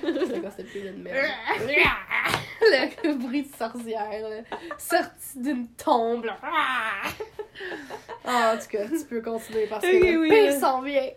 C'est 0.04 0.97
merde? 0.97 1.28
Le 3.04 3.16
bruit 3.16 3.43
de 3.43 3.56
sorcière, 3.56 4.30
là, 4.30 4.41
sorti 4.78 5.39
d'une 5.39 5.68
tombe. 5.70 6.26
Là. 6.26 6.38
Ah, 8.26 8.54
en 8.56 8.58
tout 8.58 8.68
cas, 8.70 8.88
tu 8.88 9.06
peux 9.08 9.22
continuer 9.22 9.68
parce 9.68 9.86
que 9.86 9.95
Ok, 9.95 10.04
le 10.04 10.20
oui, 10.22 10.30
pire 10.30 10.54
s'en 10.54 10.82
vient. 10.82 11.10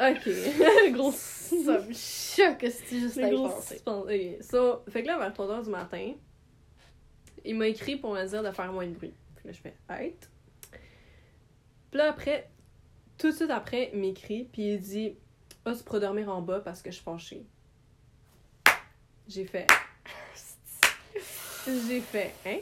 Ok. 0.00 0.28
Gros 0.92 1.12
Ça 1.12 1.78
me 1.80 1.92
choque 1.92 2.70
si 2.70 3.00
juste 3.00 3.18
à 3.18 3.28
penser. 3.28 3.82
Ok. 3.86 4.10
So, 4.42 4.82
fait 4.88 5.02
que 5.02 5.08
là, 5.08 5.18
vers 5.18 5.32
3h 5.32 5.64
du 5.64 5.70
matin, 5.70 6.12
il 7.44 7.56
m'a 7.56 7.68
écrit 7.68 7.96
pour 7.96 8.14
me 8.14 8.24
dire 8.24 8.42
de 8.42 8.50
faire 8.50 8.72
moins 8.72 8.86
de 8.86 8.94
bruit. 8.94 9.14
Puis 9.36 9.46
là, 9.46 9.52
je 9.52 9.60
fais 9.60 9.76
Hête. 9.90 10.30
Puis 11.90 11.98
là, 11.98 12.08
après, 12.10 12.48
tout 13.18 13.30
de 13.30 13.36
suite 13.36 13.50
après, 13.50 13.90
il 13.92 14.00
m'écrit, 14.00 14.48
puis 14.50 14.74
il 14.74 14.80
dit 14.80 15.16
Ah, 15.64 15.74
tu 15.76 15.84
pourras 15.84 16.00
dormir 16.00 16.28
en 16.28 16.40
bas 16.40 16.60
parce 16.60 16.82
que 16.82 16.90
je 16.90 16.96
suis 16.96 17.04
fâchée. 17.04 17.44
J'ai 19.28 19.44
fait. 19.46 19.66
J'ai 21.66 22.00
fait, 22.00 22.34
hein? 22.46 22.58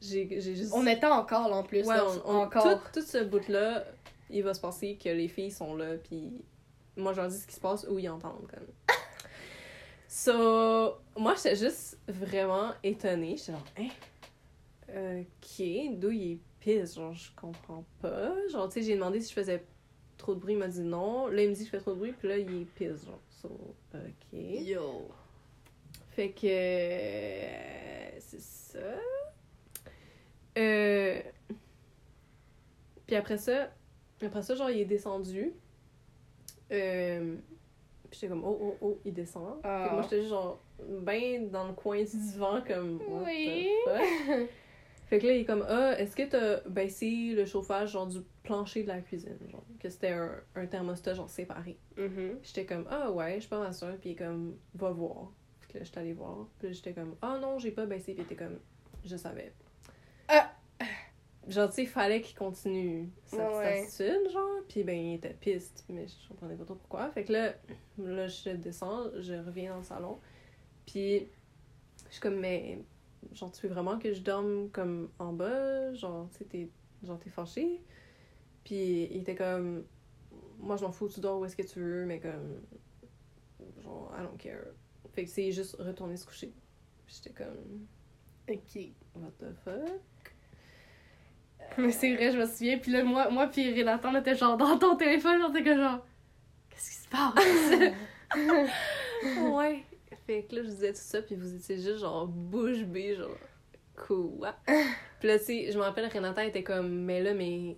J'ai 0.00 0.40
juste. 0.40 0.72
On 0.74 0.86
était 0.86 1.06
encore 1.06 1.48
là 1.48 1.56
en 1.56 1.62
plus. 1.62 1.86
Ouais, 1.86 1.94
là, 1.96 2.04
on, 2.24 2.30
on- 2.30 2.38
encore. 2.42 2.82
Tout, 2.92 3.00
tout 3.00 3.06
ce 3.06 3.22
bout-là, 3.24 3.84
il 4.30 4.42
va 4.42 4.54
se 4.54 4.60
passer 4.60 4.96
que 4.96 5.08
les 5.08 5.28
filles 5.28 5.50
sont 5.52 5.76
là, 5.76 5.96
puis 5.96 6.42
moi, 6.96 7.12
je 7.12 7.20
leur 7.20 7.28
dis 7.28 7.38
ce 7.38 7.46
qui 7.46 7.54
se 7.54 7.60
passe 7.60 7.86
ou 7.88 7.98
ils 7.98 8.08
entendent, 8.08 8.46
comme. 8.50 8.66
So, 10.08 10.96
moi, 11.16 11.34
j'étais 11.36 11.54
juste 11.54 11.96
vraiment 12.08 12.72
étonnée. 12.82 13.36
J'étais 13.36 13.52
genre, 13.52 13.64
hein? 13.78 13.88
Ok, 14.88 15.98
d'où 16.00 16.10
il 16.10 16.40
pisse? 16.58 16.96
Genre, 16.96 17.14
je 17.14 17.30
comprends 17.36 17.84
pas. 18.02 18.32
Genre, 18.50 18.68
tu 18.68 18.80
sais, 18.80 18.86
j'ai 18.86 18.94
demandé 18.96 19.20
si 19.20 19.28
je 19.28 19.34
faisais 19.34 19.62
trop 20.18 20.34
de 20.34 20.40
bruit, 20.40 20.54
il 20.54 20.58
m'a 20.58 20.66
dit 20.66 20.80
non. 20.80 21.28
Là, 21.28 21.42
il 21.44 21.50
me 21.50 21.54
dit 21.54 21.60
que 21.60 21.66
je 21.66 21.70
fais 21.70 21.78
trop 21.78 21.92
de 21.92 21.98
bruit, 21.98 22.12
puis 22.12 22.26
là, 22.28 22.38
il 22.38 22.66
pisse, 22.66 23.04
genre. 23.06 23.20
So, 23.40 23.48
ok. 23.94 24.32
Yo. 24.32 25.08
Fait 26.10 26.30
que. 26.30 26.46
euh, 26.46 28.10
c'est 28.18 28.40
ça. 28.40 28.78
Euh. 30.58 31.20
Puis 33.06 33.16
après 33.16 33.38
ça. 33.38 33.70
Après 34.22 34.42
ça, 34.42 34.54
genre, 34.54 34.70
il 34.70 34.80
est 34.80 34.84
descendu. 34.84 35.52
Euh. 36.72 37.36
Puis 38.10 38.18
j'étais 38.20 38.28
comme, 38.28 38.44
oh, 38.44 38.58
oh, 38.60 38.76
oh, 38.80 38.98
il 39.04 39.12
descend. 39.14 39.60
Ah. 39.62 39.82
Fait 39.84 39.88
que 39.88 39.94
moi, 39.94 40.02
j'étais 40.02 40.16
juste 40.18 40.30
genre, 40.30 40.60
ben 40.80 41.48
dans 41.50 41.68
le 41.68 41.72
coin 41.74 41.98
du 41.98 42.16
divan, 42.16 42.60
comme. 42.66 43.00
What 43.08 43.24
Oui. 43.24 43.68
the 43.86 43.88
fuck? 43.88 44.48
Fait 45.06 45.18
que 45.18 45.26
là, 45.26 45.32
il 45.34 45.40
est 45.40 45.44
comme, 45.44 45.64
ah, 45.68 45.98
est-ce 45.98 46.14
que 46.14 46.22
t'as 46.22 46.60
baissé 46.68 47.32
le 47.34 47.44
chauffage, 47.44 47.92
genre, 47.92 48.06
du 48.06 48.18
plancher 48.44 48.82
de 48.84 48.88
la 48.88 49.00
cuisine? 49.00 49.36
Genre, 49.50 49.64
que 49.80 49.88
c'était 49.88 50.10
un, 50.10 50.30
un 50.54 50.66
thermostat, 50.66 51.14
genre, 51.14 51.28
séparé. 51.28 51.76
Mhm. 51.96 52.38
J'étais 52.42 52.64
comme, 52.64 52.86
ah 52.90 53.10
ouais, 53.10 53.34
je 53.36 53.40
suis 53.40 53.48
pas 53.48 53.58
ma 53.58 53.72
soeur, 53.72 53.96
puis 54.00 54.10
il 54.10 54.12
est 54.12 54.16
comme, 54.16 54.56
va 54.74 54.90
voir. 54.90 55.32
Puis 55.70 55.78
là, 55.78 55.84
j'étais 55.84 56.00
allée 56.00 56.12
voir. 56.12 56.48
Puis 56.58 56.74
j'étais 56.74 56.92
comme, 56.92 57.14
ah 57.22 57.38
non, 57.40 57.60
j'ai 57.60 57.70
pas 57.70 57.86
baissé, 57.86 58.12
puis 58.12 58.24
était 58.24 58.34
comme, 58.34 58.58
je 59.04 59.16
savais. 59.16 59.52
Ah! 60.26 60.50
Genre, 61.46 61.68
tu 61.68 61.76
sais, 61.76 61.86
fallait 61.86 62.20
qu'il 62.20 62.36
continue 62.36 63.08
sa 63.26 63.48
Ouais. 63.50 63.82
attitude, 63.82 64.30
genre, 64.32 64.62
puis 64.68 64.82
ben, 64.82 64.96
il 64.98 65.14
était 65.14 65.32
piste, 65.34 65.84
mais 65.88 66.06
je 66.08 66.28
comprenais 66.28 66.56
pas 66.56 66.64
trop 66.64 66.74
pourquoi. 66.74 67.08
Fait 67.10 67.24
que 67.24 67.32
là, 67.32 67.54
là, 67.98 68.26
je 68.26 68.50
descends, 68.50 69.10
je 69.20 69.34
reviens 69.34 69.70
dans 69.70 69.78
le 69.78 69.84
salon, 69.84 70.18
puis 70.86 71.28
je 72.08 72.12
suis 72.12 72.20
comme, 72.20 72.40
mais, 72.40 72.82
genre, 73.32 73.52
tu 73.52 73.66
veux 73.66 73.72
vraiment 73.72 73.98
que 73.98 74.12
je 74.12 74.22
dorme 74.22 74.70
comme 74.70 75.08
en 75.20 75.32
bas? 75.32 75.94
Genre, 75.94 76.28
tu 76.32 76.38
sais, 76.38 76.44
t'es, 76.44 76.68
genre, 77.04 77.18
t'es 77.18 77.30
fâché? 77.30 77.80
Puis 78.64 79.04
il 79.04 79.18
était 79.18 79.36
comme, 79.36 79.84
moi 80.58 80.76
je 80.76 80.84
m'en 80.84 80.92
fous, 80.92 81.08
tu 81.08 81.20
dors 81.20 81.40
où 81.40 81.44
est-ce 81.44 81.56
que 81.56 81.62
tu 81.62 81.80
veux, 81.80 82.06
mais 82.06 82.18
comme, 82.20 82.60
genre, 83.82 84.12
I 84.18 84.22
don't 84.22 84.36
care. 84.36 84.74
Fait 85.20 85.26
que 85.26 85.32
c'est 85.32 85.52
juste 85.52 85.76
retourner 85.78 86.16
se 86.16 86.24
coucher. 86.24 86.50
J'étais 87.06 87.28
comme, 87.28 87.86
Ok. 88.48 88.80
what 89.14 89.32
the 89.38 89.52
fuck? 89.62 90.34
Mais 91.76 91.92
c'est 91.92 92.14
vrai, 92.14 92.32
je 92.32 92.38
me 92.38 92.46
souviens. 92.46 92.78
Puis 92.78 92.90
là, 92.90 93.04
moi, 93.04 93.28
moi 93.28 93.46
puis 93.48 93.70
Renata, 93.78 94.08
on 94.08 94.18
était 94.18 94.34
genre 94.34 94.56
dans 94.56 94.78
ton 94.78 94.96
téléphone, 94.96 95.42
on 95.42 95.50
était 95.50 95.62
que 95.62 95.76
genre. 95.76 96.06
Qu'est-ce 96.70 96.90
qui 96.90 96.96
se 96.96 97.08
passe? 97.10 97.92
ouais. 99.52 99.84
Fait 100.26 100.44
que 100.44 100.56
là, 100.56 100.62
je 100.62 100.68
disais 100.68 100.92
tout 100.94 101.00
ça, 101.02 101.20
puis 101.20 101.34
vous 101.34 101.54
étiez 101.54 101.76
juste 101.76 101.98
genre 101.98 102.26
bouche 102.26 102.84
bée, 102.84 103.14
genre, 103.14 103.36
quoi? 103.94 104.56
Puis 105.18 105.28
là, 105.28 105.38
tu 105.38 105.44
sais, 105.44 105.70
je 105.70 105.76
me 105.76 105.82
rappelle, 105.82 106.06
Renata 106.06 106.46
était 106.46 106.62
comme, 106.62 106.88
mais 106.90 107.22
là, 107.22 107.34
mais 107.34 107.76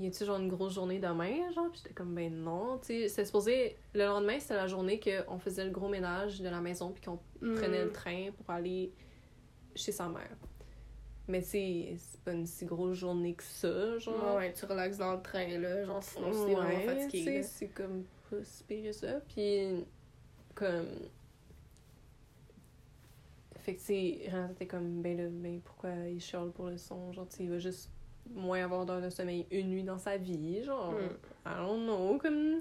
y 0.00 0.06
a-tu 0.06 0.24
genre 0.24 0.38
une 0.38 0.48
grosse 0.48 0.74
journée 0.74 0.98
demain, 0.98 1.50
genre? 1.52 1.70
Puis 1.70 1.80
j'étais 1.82 1.94
comme, 1.94 2.14
ben 2.14 2.32
non, 2.34 2.78
tu 2.78 2.86
sais, 2.86 3.08
c'était 3.08 3.24
supposé, 3.24 3.76
le 3.94 4.04
lendemain, 4.06 4.38
c'était 4.40 4.54
la 4.54 4.66
journée 4.66 5.00
qu'on 5.00 5.38
faisait 5.38 5.64
le 5.64 5.70
gros 5.70 5.88
ménage 5.88 6.40
de 6.40 6.48
la 6.48 6.60
maison, 6.60 6.90
puis 6.90 7.02
qu'on 7.02 7.18
prenait 7.40 7.84
le 7.84 7.92
train 7.92 8.30
pour 8.36 8.50
aller 8.50 8.92
chez 9.74 9.92
sa 9.92 10.08
mère. 10.08 10.36
Mais 11.28 11.42
tu 11.42 11.48
sais, 11.48 11.94
c'est 11.96 12.20
pas 12.22 12.32
une 12.32 12.46
si 12.46 12.64
grosse 12.64 12.96
journée 12.98 13.34
que 13.34 13.42
ça, 13.44 13.98
genre. 13.98 14.36
Ouais, 14.36 14.52
tu 14.52 14.64
relaxes 14.64 14.98
dans 14.98 15.14
le 15.14 15.22
train, 15.22 15.46
là. 15.58 15.84
Genre, 15.84 16.02
sinon, 16.02 16.32
c'est 16.32 16.54
vraiment 16.54 16.68
Ouais, 16.68 16.86
fatigué. 16.86 17.18
tu 17.18 17.24
sais, 17.24 17.36
là. 17.36 17.42
C'est 17.44 17.68
comme 17.68 18.04
pas 18.28 18.42
si 18.42 18.64
pire 18.64 18.92
ça. 18.94 19.20
Puis, 19.28 19.84
comme. 20.54 20.88
Fait 23.58 23.74
que, 23.74 23.78
tu 23.80 23.84
sais, 23.86 24.28
Renata 24.30 24.52
était 24.52 24.66
comme, 24.66 25.02
ben 25.02 25.16
là, 25.16 25.24
ben 25.30 25.60
pourquoi 25.60 25.90
il 26.08 26.20
chiale 26.20 26.50
pour 26.50 26.66
le 26.66 26.78
son? 26.78 27.12
Genre, 27.12 27.28
tu 27.28 27.36
sais, 27.36 27.42
il 27.44 27.50
va 27.50 27.58
juste 27.58 27.90
moins 28.34 28.62
avoir 28.64 28.86
d'heures 28.86 29.00
de 29.02 29.10
sommeil 29.10 29.46
une 29.50 29.68
nuit 29.70 29.84
dans 29.84 29.98
sa 29.98 30.16
vie. 30.16 30.62
Genre, 30.64 30.92
Mm. 30.92 31.16
I 31.46 31.54
don't 31.58 31.82
know, 31.84 32.18
comme. 32.18 32.60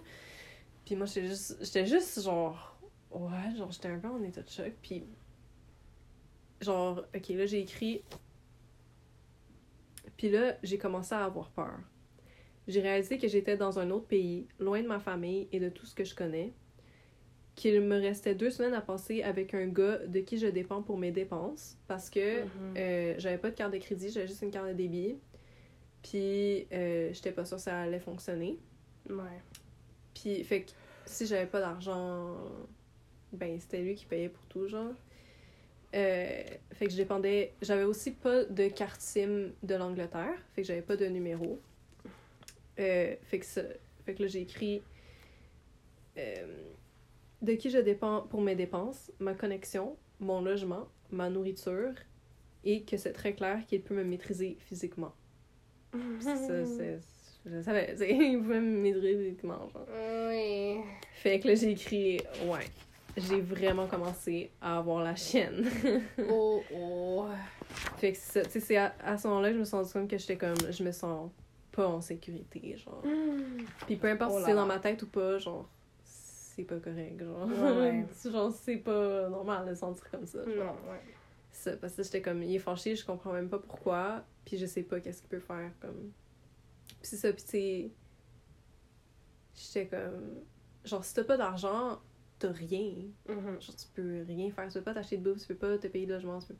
Puis 0.85 0.95
moi, 0.95 1.05
j'étais 1.05 1.27
juste, 1.27 1.57
j'étais 1.61 1.85
juste 1.85 2.21
genre, 2.23 2.77
ouais, 3.11 3.55
genre, 3.57 3.71
j'étais 3.71 3.89
un 3.89 3.99
peu 3.99 4.07
en 4.07 4.21
état 4.23 4.41
de 4.41 4.49
choc. 4.49 4.71
Puis, 4.81 5.03
genre, 6.61 7.03
ok, 7.15 7.29
là, 7.29 7.45
j'ai 7.45 7.59
écrit. 7.59 8.01
Puis 10.17 10.29
là, 10.29 10.55
j'ai 10.63 10.77
commencé 10.77 11.13
à 11.15 11.23
avoir 11.25 11.49
peur. 11.49 11.79
J'ai 12.67 12.81
réalisé 12.81 13.17
que 13.17 13.27
j'étais 13.27 13.57
dans 13.57 13.79
un 13.79 13.89
autre 13.89 14.05
pays, 14.05 14.47
loin 14.59 14.81
de 14.81 14.87
ma 14.87 14.99
famille 14.99 15.47
et 15.51 15.59
de 15.59 15.69
tout 15.69 15.85
ce 15.85 15.95
que 15.95 16.03
je 16.03 16.13
connais. 16.15 16.53
Qu'il 17.55 17.81
me 17.81 17.99
restait 17.99 18.35
deux 18.35 18.51
semaines 18.51 18.73
à 18.73 18.81
passer 18.81 19.21
avec 19.23 19.53
un 19.53 19.67
gars 19.67 19.97
de 20.05 20.19
qui 20.19 20.37
je 20.37 20.47
dépends 20.47 20.81
pour 20.81 20.97
mes 20.97 21.11
dépenses. 21.11 21.77
Parce 21.87 22.09
que 22.09 22.43
Mhm. 22.43 22.49
euh, 22.77 23.15
j'avais 23.17 23.37
pas 23.37 23.49
de 23.49 23.55
carte 23.55 23.73
de 23.73 23.79
crédit, 23.79 24.09
j'avais 24.09 24.27
juste 24.27 24.41
une 24.41 24.51
carte 24.51 24.67
de 24.67 24.73
débit. 24.73 25.17
Puis 26.03 26.67
euh, 26.71 27.11
j'étais 27.13 27.31
pas 27.31 27.45
sûre 27.45 27.57
que 27.57 27.63
ça 27.63 27.81
allait 27.81 27.99
fonctionner. 27.99 28.57
Ouais. 29.09 29.41
Puis, 30.13 30.43
fait 30.43 30.63
que 30.63 30.71
si 31.05 31.25
j'avais 31.25 31.45
pas 31.45 31.59
d'argent, 31.59 32.37
ben 33.33 33.59
c'était 33.59 33.81
lui 33.81 33.95
qui 33.95 34.05
payait 34.05 34.29
pour 34.29 34.45
tout, 34.45 34.67
genre. 34.67 34.93
Euh, 35.95 36.43
fait 36.73 36.85
que 36.85 36.91
je 36.91 36.97
dépendais. 36.97 37.53
J'avais 37.61 37.83
aussi 37.83 38.11
pas 38.11 38.43
de 38.45 38.67
carte 38.67 39.01
SIM 39.01 39.49
de 39.63 39.75
l'Angleterre, 39.75 40.35
fait 40.53 40.61
que 40.61 40.67
j'avais 40.67 40.81
pas 40.81 40.95
de 40.95 41.05
numéro. 41.05 41.59
Euh, 42.79 43.15
fait 43.23 43.39
que 43.39 43.45
ça. 43.45 43.61
Fait 44.05 44.13
que 44.13 44.23
là, 44.23 44.27
j'ai 44.27 44.41
écrit. 44.41 44.81
de 47.41 47.53
qui 47.53 47.69
je 47.69 47.77
dépends 47.77 48.23
pour 48.23 48.41
mes 48.41 48.55
dépenses, 48.55 49.11
ma 49.19 49.33
connexion, 49.33 49.95
mon 50.19 50.41
logement, 50.41 50.89
ma 51.11 51.29
nourriture, 51.29 51.93
et 52.63 52.83
que 52.83 52.97
c'est 52.97 53.13
très 53.13 53.33
clair 53.33 53.65
qu'il 53.65 53.81
peut 53.81 53.95
me 53.95 54.03
maîtriser 54.03 54.57
physiquement. 54.59 55.13
Ça, 56.19 56.35
c'est. 56.37 56.99
Je 57.45 57.61
savais, 57.61 57.95
il 57.99 58.39
pouvait 58.39 58.59
me 58.59 58.81
maîtriser 58.81 59.17
physiquement, 59.17 59.69
genre. 59.73 59.87
Oui. 60.29 60.81
Fait 61.13 61.39
que 61.39 61.47
là, 61.47 61.55
j'ai 61.55 61.71
écrit, 61.71 62.19
ouais, 62.45 62.65
j'ai 63.17 63.41
vraiment 63.41 63.87
commencé 63.87 64.51
à 64.61 64.77
avoir 64.77 65.03
la 65.03 65.15
chienne. 65.15 65.67
Oh, 66.29 66.61
oh. 66.73 67.25
fait 67.97 68.11
que 68.11 68.17
c'est 68.17 68.39
ça, 68.39 68.45
tu 68.45 68.51
sais, 68.51 68.59
c'est 68.59 68.77
à, 68.77 68.93
à 69.03 69.17
ce 69.17 69.27
moment-là 69.27 69.49
que 69.49 69.55
je 69.55 69.59
me 69.59 69.65
suis 69.65 69.75
rendu 69.75 69.91
compte 69.91 70.09
que 70.09 70.17
j'étais 70.17 70.37
comme, 70.37 70.55
je 70.69 70.83
me 70.83 70.91
sens 70.91 71.31
pas 71.71 71.87
en 71.87 72.01
sécurité, 72.01 72.75
genre. 72.77 73.03
Puis 73.85 73.95
peu 73.95 74.09
importe 74.09 74.33
Oh 74.35 74.39
si 74.39 74.45
c'est 74.45 74.55
dans 74.55 74.65
ma 74.65 74.79
tête 74.79 75.01
ou 75.03 75.07
pas, 75.07 75.37
genre, 75.37 75.67
c'est 76.03 76.63
pas 76.63 76.77
correct, 76.77 77.23
genre. 77.23 77.47
Ouais, 77.47 78.05
genre, 78.31 78.51
c'est 78.51 78.77
pas 78.77 79.29
normal 79.29 79.67
de 79.69 79.73
se 79.73 79.79
sentir 79.79 80.09
comme 80.11 80.25
ça. 80.25 80.39
Non, 80.39 80.75
ouais. 80.89 81.01
Ça, 81.59 81.75
parce 81.75 81.93
que 81.93 82.03
j'étais 82.03 82.21
comme, 82.21 82.41
il 82.41 82.55
est 82.55 82.59
fâché, 82.59 82.95
je 82.95 83.05
comprends 83.05 83.33
même 83.33 83.49
pas 83.49 83.59
pourquoi, 83.59 84.23
puis 84.45 84.57
je 84.57 84.65
sais 84.65 84.83
pas 84.83 85.01
qu'est-ce 85.01 85.19
qu'il 85.19 85.29
peut 85.29 85.39
faire, 85.41 85.71
comme. 85.81 86.11
Puis 86.87 86.97
c'est 87.01 87.17
ça, 87.17 87.33
puis 87.33 87.43
tu. 87.43 87.91
J'étais 89.55 89.87
comme. 89.87 90.41
Genre, 90.85 91.03
si 91.03 91.13
t'as 91.13 91.25
pas 91.25 91.35
d'argent, 91.35 91.99
t'as 92.39 92.51
rien. 92.53 92.93
Mhm. 93.27 93.59
Genre, 93.61 93.75
tu 93.75 93.87
peux 93.93 94.23
rien 94.25 94.49
faire. 94.51 94.67
Tu 94.67 94.73
peux 94.79 94.83
pas 94.85 94.93
t'acheter 94.93 95.17
de 95.17 95.29
bouffe, 95.29 95.41
tu 95.41 95.47
peux 95.47 95.55
pas 95.55 95.77
te 95.77 95.87
payer 95.87 96.05
de 96.05 96.13
logement, 96.13 96.39
tu 96.39 96.47
peux 96.53 96.55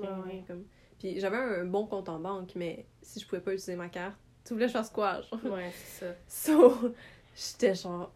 rien, 0.08 0.22
Ouais. 0.22 0.30
rien, 0.30 0.44
comme. 0.46 0.64
Puis 1.00 1.18
j'avais 1.18 1.36
un 1.36 1.64
bon 1.64 1.86
compte 1.86 2.08
en 2.08 2.20
banque, 2.20 2.52
mais 2.54 2.86
si 3.02 3.18
je 3.18 3.26
pouvais 3.26 3.40
pas 3.42 3.52
utiliser 3.52 3.74
ma 3.74 3.88
carte, 3.88 4.16
tu 4.44 4.52
voulais 4.54 4.66
que 4.66 4.72
je 4.72 4.78
fasse 4.78 4.90
quoi, 4.90 5.20
genre? 5.22 5.44
Ouais, 5.46 5.72
c'est 5.74 6.06
ça. 6.06 6.14
So, 6.28 6.92
j'étais 7.34 7.74
genre, 7.74 8.14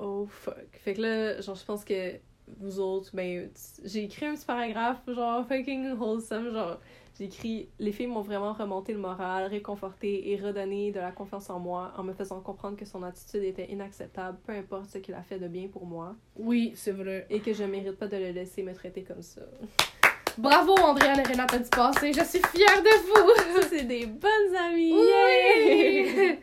oh 0.00 0.24
fuck. 0.26 0.78
Fait 0.78 0.94
que 0.94 1.02
là, 1.02 1.40
genre, 1.42 1.56
je 1.56 1.64
pense 1.66 1.84
que 1.84 2.18
vous 2.58 2.80
autres, 2.80 3.10
ben, 3.14 3.50
j'ai 3.84 4.04
écrit 4.04 4.26
un 4.26 4.34
petit 4.34 4.44
paragraphe, 4.46 4.98
genre, 5.06 5.46
fucking 5.46 5.92
wholesome, 5.98 6.52
genre, 6.52 6.78
j'ai 7.18 7.24
écrit 7.26 7.68
Les 7.78 7.92
filles 7.92 8.06
m'ont 8.06 8.22
vraiment 8.22 8.52
remonté 8.52 8.92
le 8.92 8.98
moral, 8.98 9.46
réconforté 9.48 10.30
et 10.32 10.36
redonné 10.36 10.90
de 10.92 11.00
la 11.00 11.12
confiance 11.12 11.50
en 11.50 11.58
moi 11.58 11.92
en 11.96 12.02
me 12.02 12.12
faisant 12.12 12.40
comprendre 12.40 12.76
que 12.76 12.84
son 12.84 13.02
attitude 13.02 13.42
était 13.44 13.70
inacceptable, 13.70 14.38
peu 14.46 14.52
importe 14.52 14.86
ce 14.90 14.98
qu'il 14.98 15.14
a 15.14 15.22
fait 15.22 15.38
de 15.38 15.48
bien 15.48 15.68
pour 15.68 15.84
moi, 15.86 16.16
Oui, 16.36 16.72
c'est 16.74 16.92
vrai. 16.92 17.26
et 17.30 17.40
que 17.40 17.52
je 17.52 17.64
mérite 17.64 17.96
pas 17.98 18.06
de 18.06 18.16
le 18.16 18.30
laisser 18.30 18.62
me 18.62 18.72
traiter 18.74 19.02
comme 19.02 19.22
ça. 19.22 19.42
Bravo, 20.38 20.74
Andréane 20.78 21.18
et 21.20 21.22
Renata 21.24 21.58
du 21.58 21.68
passé. 21.68 22.12
Je 22.12 22.22
suis 22.24 22.38
fière 22.54 22.82
de 22.82 23.02
vous. 23.06 23.62
C'est 23.68 23.82
des 23.84 24.06
bonnes 24.06 24.56
amies! 24.56 24.94
Oui. 24.94 26.38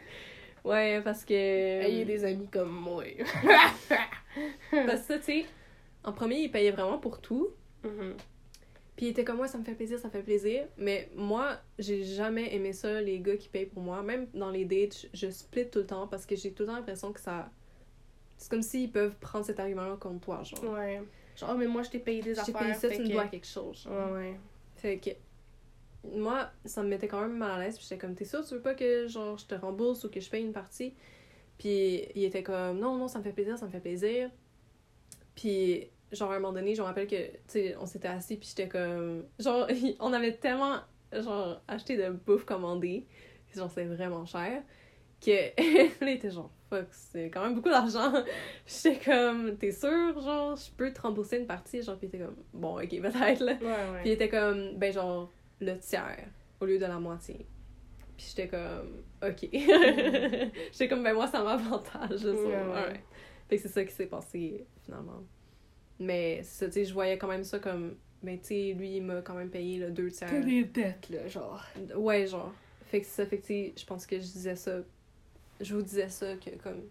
Ouais, 0.64 1.01
parce 1.01 1.24
que. 1.24 1.34
Ayez 1.34 2.03
des 2.03 2.26
amis 2.26 2.47
comme 2.51 2.70
moi. 2.70 3.03
Parce 4.70 5.01
que 5.01 5.14
ça, 5.14 5.18
tu 5.20 5.24
sais, 5.24 5.45
en 6.08 6.14
premier, 6.14 6.39
il 6.39 6.49
payait 6.49 6.72
vraiment 6.72 6.97
pour 6.97 7.20
tout. 7.20 7.49
Mhm. 7.84 8.16
Puis 8.95 9.05
il 9.08 9.10
était 9.10 9.26
comme 9.26 9.38
moi, 9.38 9.47
ça 9.47 9.58
me 9.58 9.64
fait 9.64 9.76
plaisir, 9.76 9.99
ça 9.99 10.08
me 10.08 10.12
fait 10.14 10.24
plaisir. 10.24 10.66
Mais 10.78 11.10
moi, 11.16 11.58
j'ai 11.78 12.03
jamais 12.03 12.55
aimé 12.55 12.72
ça, 12.74 13.01
les 13.01 13.20
gars 13.20 13.36
qui 13.36 13.49
payent 13.49 13.66
pour 13.68 13.84
moi. 13.84 14.01
Même 14.01 14.28
dans 14.34 14.49
les 14.49 14.64
dates, 14.66 15.05
je 15.14 15.30
split 15.30 15.70
tout 15.70 15.80
le 15.80 15.86
temps 15.86 16.08
parce 16.08 16.26
que 16.26 16.36
j'ai 16.36 16.51
tout 16.53 16.64
le 16.64 16.68
temps 16.68 16.76
l'impression 16.76 17.12
que 17.12 17.20
ça. 17.20 17.51
C'est 18.38 18.49
comme 18.49 18.62
s'ils 18.62 18.91
peuvent 18.91 19.16
prendre 19.20 19.45
cet 19.45 19.60
argument-là 19.60 19.97
contre 19.97 20.22
toi, 20.22 20.43
genre. 20.43 20.64
Ouais. 20.74 21.01
Genre, 21.36 21.51
oh, 21.53 21.58
mais 21.58 21.68
moi, 21.68 21.84
je 21.84 21.89
t'ai 21.89 21.99
payé 21.99 22.22
des 22.24 22.34
Je 22.34 22.39
affaires. 22.39 22.58
payé 22.58 22.74
ça, 22.74 22.89
tu 22.89 23.01
me 23.01 23.10
dois 23.10 23.28
quelque 23.28 23.45
chose. 23.45 23.84
genre. 23.84 24.12
Ouais, 24.14 24.18
ouais. 24.30 24.39
Fait 24.78 24.97
que. 24.97 25.10
Moi, 26.18 26.49
ça 26.64 26.84
me 26.84 26.88
mettait 26.88 27.08
quand 27.10 27.20
même 27.22 27.36
mal 27.38 27.51
à 27.60 27.66
l'aise. 27.66 27.78
Puis 27.78 27.86
j'étais 27.88 27.99
comme, 27.99 28.16
t'es 28.16 28.24
sûr, 28.26 28.43
tu 28.47 28.53
veux 28.55 28.62
pas 28.62 28.76
que 28.76 29.08
genre, 29.08 29.38
je 29.38 29.45
te 29.45 29.55
rembourse 29.55 30.05
ou 30.05 30.10
que 30.10 30.22
je 30.22 30.30
paye 30.30 30.43
une 30.43 30.53
partie? 30.53 30.93
Puis 31.58 32.08
il 32.16 32.24
était 32.24 32.43
comme, 32.43 32.80
non, 32.80 32.95
non, 32.95 33.08
ça 33.10 33.20
me 33.20 33.24
fait 33.24 33.34
plaisir, 33.34 33.58
ça 33.58 33.66
me 33.66 33.72
fait 33.72 33.80
plaisir. 33.82 34.30
Puis, 35.36 35.88
genre, 36.12 36.32
à 36.32 36.36
un 36.36 36.39
moment 36.39 36.53
donné, 36.53 36.76
je 36.76 36.82
me 36.82 36.86
rappelle 36.86 37.08
que, 37.08 37.16
tu 37.16 37.38
sais, 37.47 37.76
on 37.80 37.86
s'était 37.86 38.08
assis, 38.08 38.38
puis 38.38 38.49
j'étais 38.49 38.68
comme. 38.68 39.26
Genre, 39.39 39.68
on 39.99 40.14
avait 40.14 40.34
tellement, 40.34 40.78
genre, 41.12 41.62
acheté 41.68 41.97
de 41.97 42.10
bouffe 42.10 42.45
commandée. 42.45 43.05
Genre, 43.55 43.70
c'est 43.70 43.86
vraiment 43.86 44.26
cher. 44.26 44.64
Que. 45.22 45.32
là, 46.01 46.12
il 46.12 46.16
était 46.16 46.32
genre, 46.32 46.51
fuck, 46.70 46.88
c'est 46.91 47.30
quand 47.30 47.43
même 47.43 47.55
beaucoup 47.55 47.70
d'argent. 47.70 48.14
J'étais 48.68 48.99
comme, 48.99 49.58
t'es 49.58 49.72
sûr, 49.72 50.20
genre, 50.20 50.55
je 50.55 50.72
peux 50.72 50.91
te 50.91 51.01
rembourser 51.01 51.39
une 51.39 51.47
partie? 51.47 51.82
Genre, 51.82 51.97
puis 51.97 52.08
était 52.08 52.20
comme, 52.20 52.36
bon, 52.53 52.80
ok, 52.80 52.89
peut-être, 52.89 53.41
là. 53.41 53.53
Ouais, 53.53 53.66
ouais. 53.66 54.01
Puis 54.01 54.10
il 54.10 54.12
était 54.12 54.30
comme, 54.30 54.78
ben 54.78 54.93
genre, 54.93 55.32
le 55.60 55.78
tiers 55.80 56.28
au 56.60 56.66
lieu 56.66 56.78
de 56.78 56.86
la 56.86 56.99
moitié. 56.99 57.47
Puis 58.16 58.28
j'étais 58.30 58.47
comme, 58.47 59.03
ok. 59.24 59.49
j'étais 59.51 60.88
comme, 60.88 61.03
ben 61.03 61.14
moi, 61.14 61.28
ça 61.28 61.43
m'avantage. 61.43 62.26
Ouais, 62.26 62.34
ouais. 62.34 63.03
Fait 63.47 63.55
que 63.55 63.62
c'est 63.62 63.68
ça 63.70 63.84
qui 63.84 63.93
s'est 63.93 64.08
passé, 64.08 64.66
finalement. 64.84 65.24
Mais, 65.99 66.43
ça, 66.43 66.67
tu 66.67 66.73
sais, 66.73 66.85
je 66.85 66.93
voyais 66.93 67.17
quand 67.17 67.27
même 67.27 67.43
ça 67.43 67.59
comme, 67.59 67.95
ben 68.21 68.39
tu 68.39 68.47
sais, 68.47 68.73
lui, 68.77 68.97
il 68.97 69.03
m'a 69.03 69.21
quand 69.21 69.33
même 69.33 69.49
payé 69.49 69.79
le 69.79 69.91
deux 69.91 70.11
tiers. 70.11 70.29
T'as 70.29 70.39
des 70.41 70.63
dettes, 70.63 71.09
là, 71.09 71.27
genre. 71.27 71.63
Ouais, 71.95 72.27
genre. 72.27 72.53
Fait 72.85 73.01
que 73.01 73.07
ça, 73.07 73.25
fait 73.25 73.37
que 73.39 73.41
tu 73.41 73.47
sais, 73.47 73.73
je 73.77 73.85
pense 73.85 74.05
que 74.05 74.17
je 74.17 74.21
disais 74.23 74.55
ça. 74.55 74.79
Je 75.59 75.75
vous 75.75 75.81
disais 75.81 76.09
ça, 76.09 76.35
que 76.35 76.51
comme. 76.61 76.83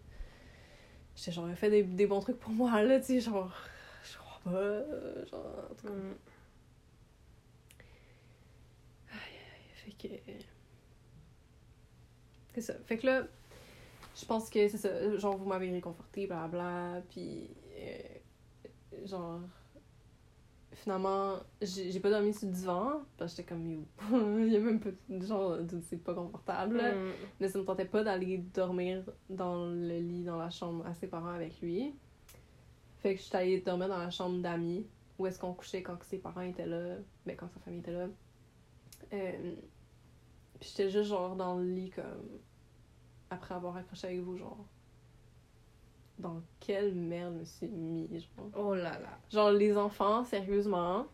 J'étais 1.14 1.32
genre, 1.32 1.48
fait 1.54 1.70
des, 1.70 1.82
des 1.84 2.06
bons 2.06 2.20
trucs 2.20 2.38
pour 2.38 2.52
moi, 2.52 2.82
là, 2.82 2.98
tu 2.98 3.06
sais, 3.06 3.20
genre. 3.20 3.54
Je 4.02 4.18
crois 4.18 4.40
pas. 4.44 4.80
Genre, 5.30 5.68
en 5.70 5.74
tout 5.74 5.86
cas. 5.86 5.92
Mm. 5.92 6.14
Fait 9.74 10.08
que. 10.08 10.14
C'est 12.54 12.60
ça. 12.60 12.74
Fait 12.86 12.98
que 12.98 13.06
là, 13.06 13.22
je 14.18 14.24
pense 14.24 14.50
que 14.50 14.68
c'est 14.68 14.78
ça. 14.78 15.16
Genre, 15.16 15.36
vous 15.36 15.46
m'avez 15.46 15.70
réconforté, 15.70 16.26
blablabla. 16.26 17.02
Puis. 17.10 17.50
euh, 17.78 17.98
genre. 19.06 19.40
Finalement, 20.72 21.36
j'ai 21.62 22.00
pas 22.00 22.10
dormi 22.10 22.34
sur 22.34 22.48
le 22.48 22.52
divan. 22.52 23.02
Parce 23.16 23.32
que 23.32 23.42
j'étais 23.42 23.54
comme, 23.54 23.66
yo. 23.66 23.80
Il 24.38 24.52
y 24.52 24.56
a 24.56 24.60
même 24.60 24.80
pas. 24.80 24.90
Genre, 25.08 25.58
c'est 25.88 26.02
pas 26.02 26.14
confortable. 26.14 26.76
là. 26.76 26.94
Mm. 26.94 27.12
Mais 27.40 27.48
ça 27.48 27.58
me 27.58 27.64
tentait 27.64 27.86
pas 27.86 28.04
d'aller 28.04 28.38
dormir 28.38 29.02
dans 29.30 29.66
le 29.66 29.98
lit, 29.98 30.24
dans 30.24 30.36
la 30.36 30.50
chambre 30.50 30.86
à 30.86 30.94
ses 30.94 31.06
parents 31.06 31.34
avec 31.34 31.60
lui. 31.60 31.94
Fait 32.98 33.14
que 33.14 33.22
j'étais 33.22 33.36
allée 33.36 33.60
dormir 33.60 33.88
dans 33.88 33.98
la 33.98 34.10
chambre 34.10 34.40
d'amis, 34.40 34.86
où 35.18 35.26
est-ce 35.26 35.38
qu'on 35.38 35.54
couchait 35.54 35.82
quand 35.82 36.02
ses 36.02 36.18
parents 36.18 36.40
étaient 36.40 36.66
là, 36.66 36.96
ben 37.24 37.36
quand 37.36 37.48
sa 37.48 37.60
famille 37.60 37.80
était 37.80 37.92
là. 37.92 38.08
Euh, 39.12 39.54
puis 40.58 40.70
j'étais 40.70 40.90
juste 40.90 41.10
genre 41.10 41.36
dans 41.36 41.56
le 41.56 41.64
lit 41.64 41.90
comme 41.90 42.40
après 43.30 43.54
avoir 43.54 43.76
accroché 43.76 44.08
avec 44.08 44.20
vous, 44.20 44.36
genre. 44.36 44.66
Dans 46.18 46.40
quelle 46.60 46.94
merde 46.94 47.34
je 47.34 47.38
me 47.40 47.44
suis 47.44 47.66
mis, 47.68 48.08
genre. 48.36 48.46
Oh 48.56 48.74
là 48.74 48.90
là. 48.98 49.18
Genre, 49.30 49.50
les 49.50 49.76
enfants, 49.76 50.24
sérieusement, 50.24 51.06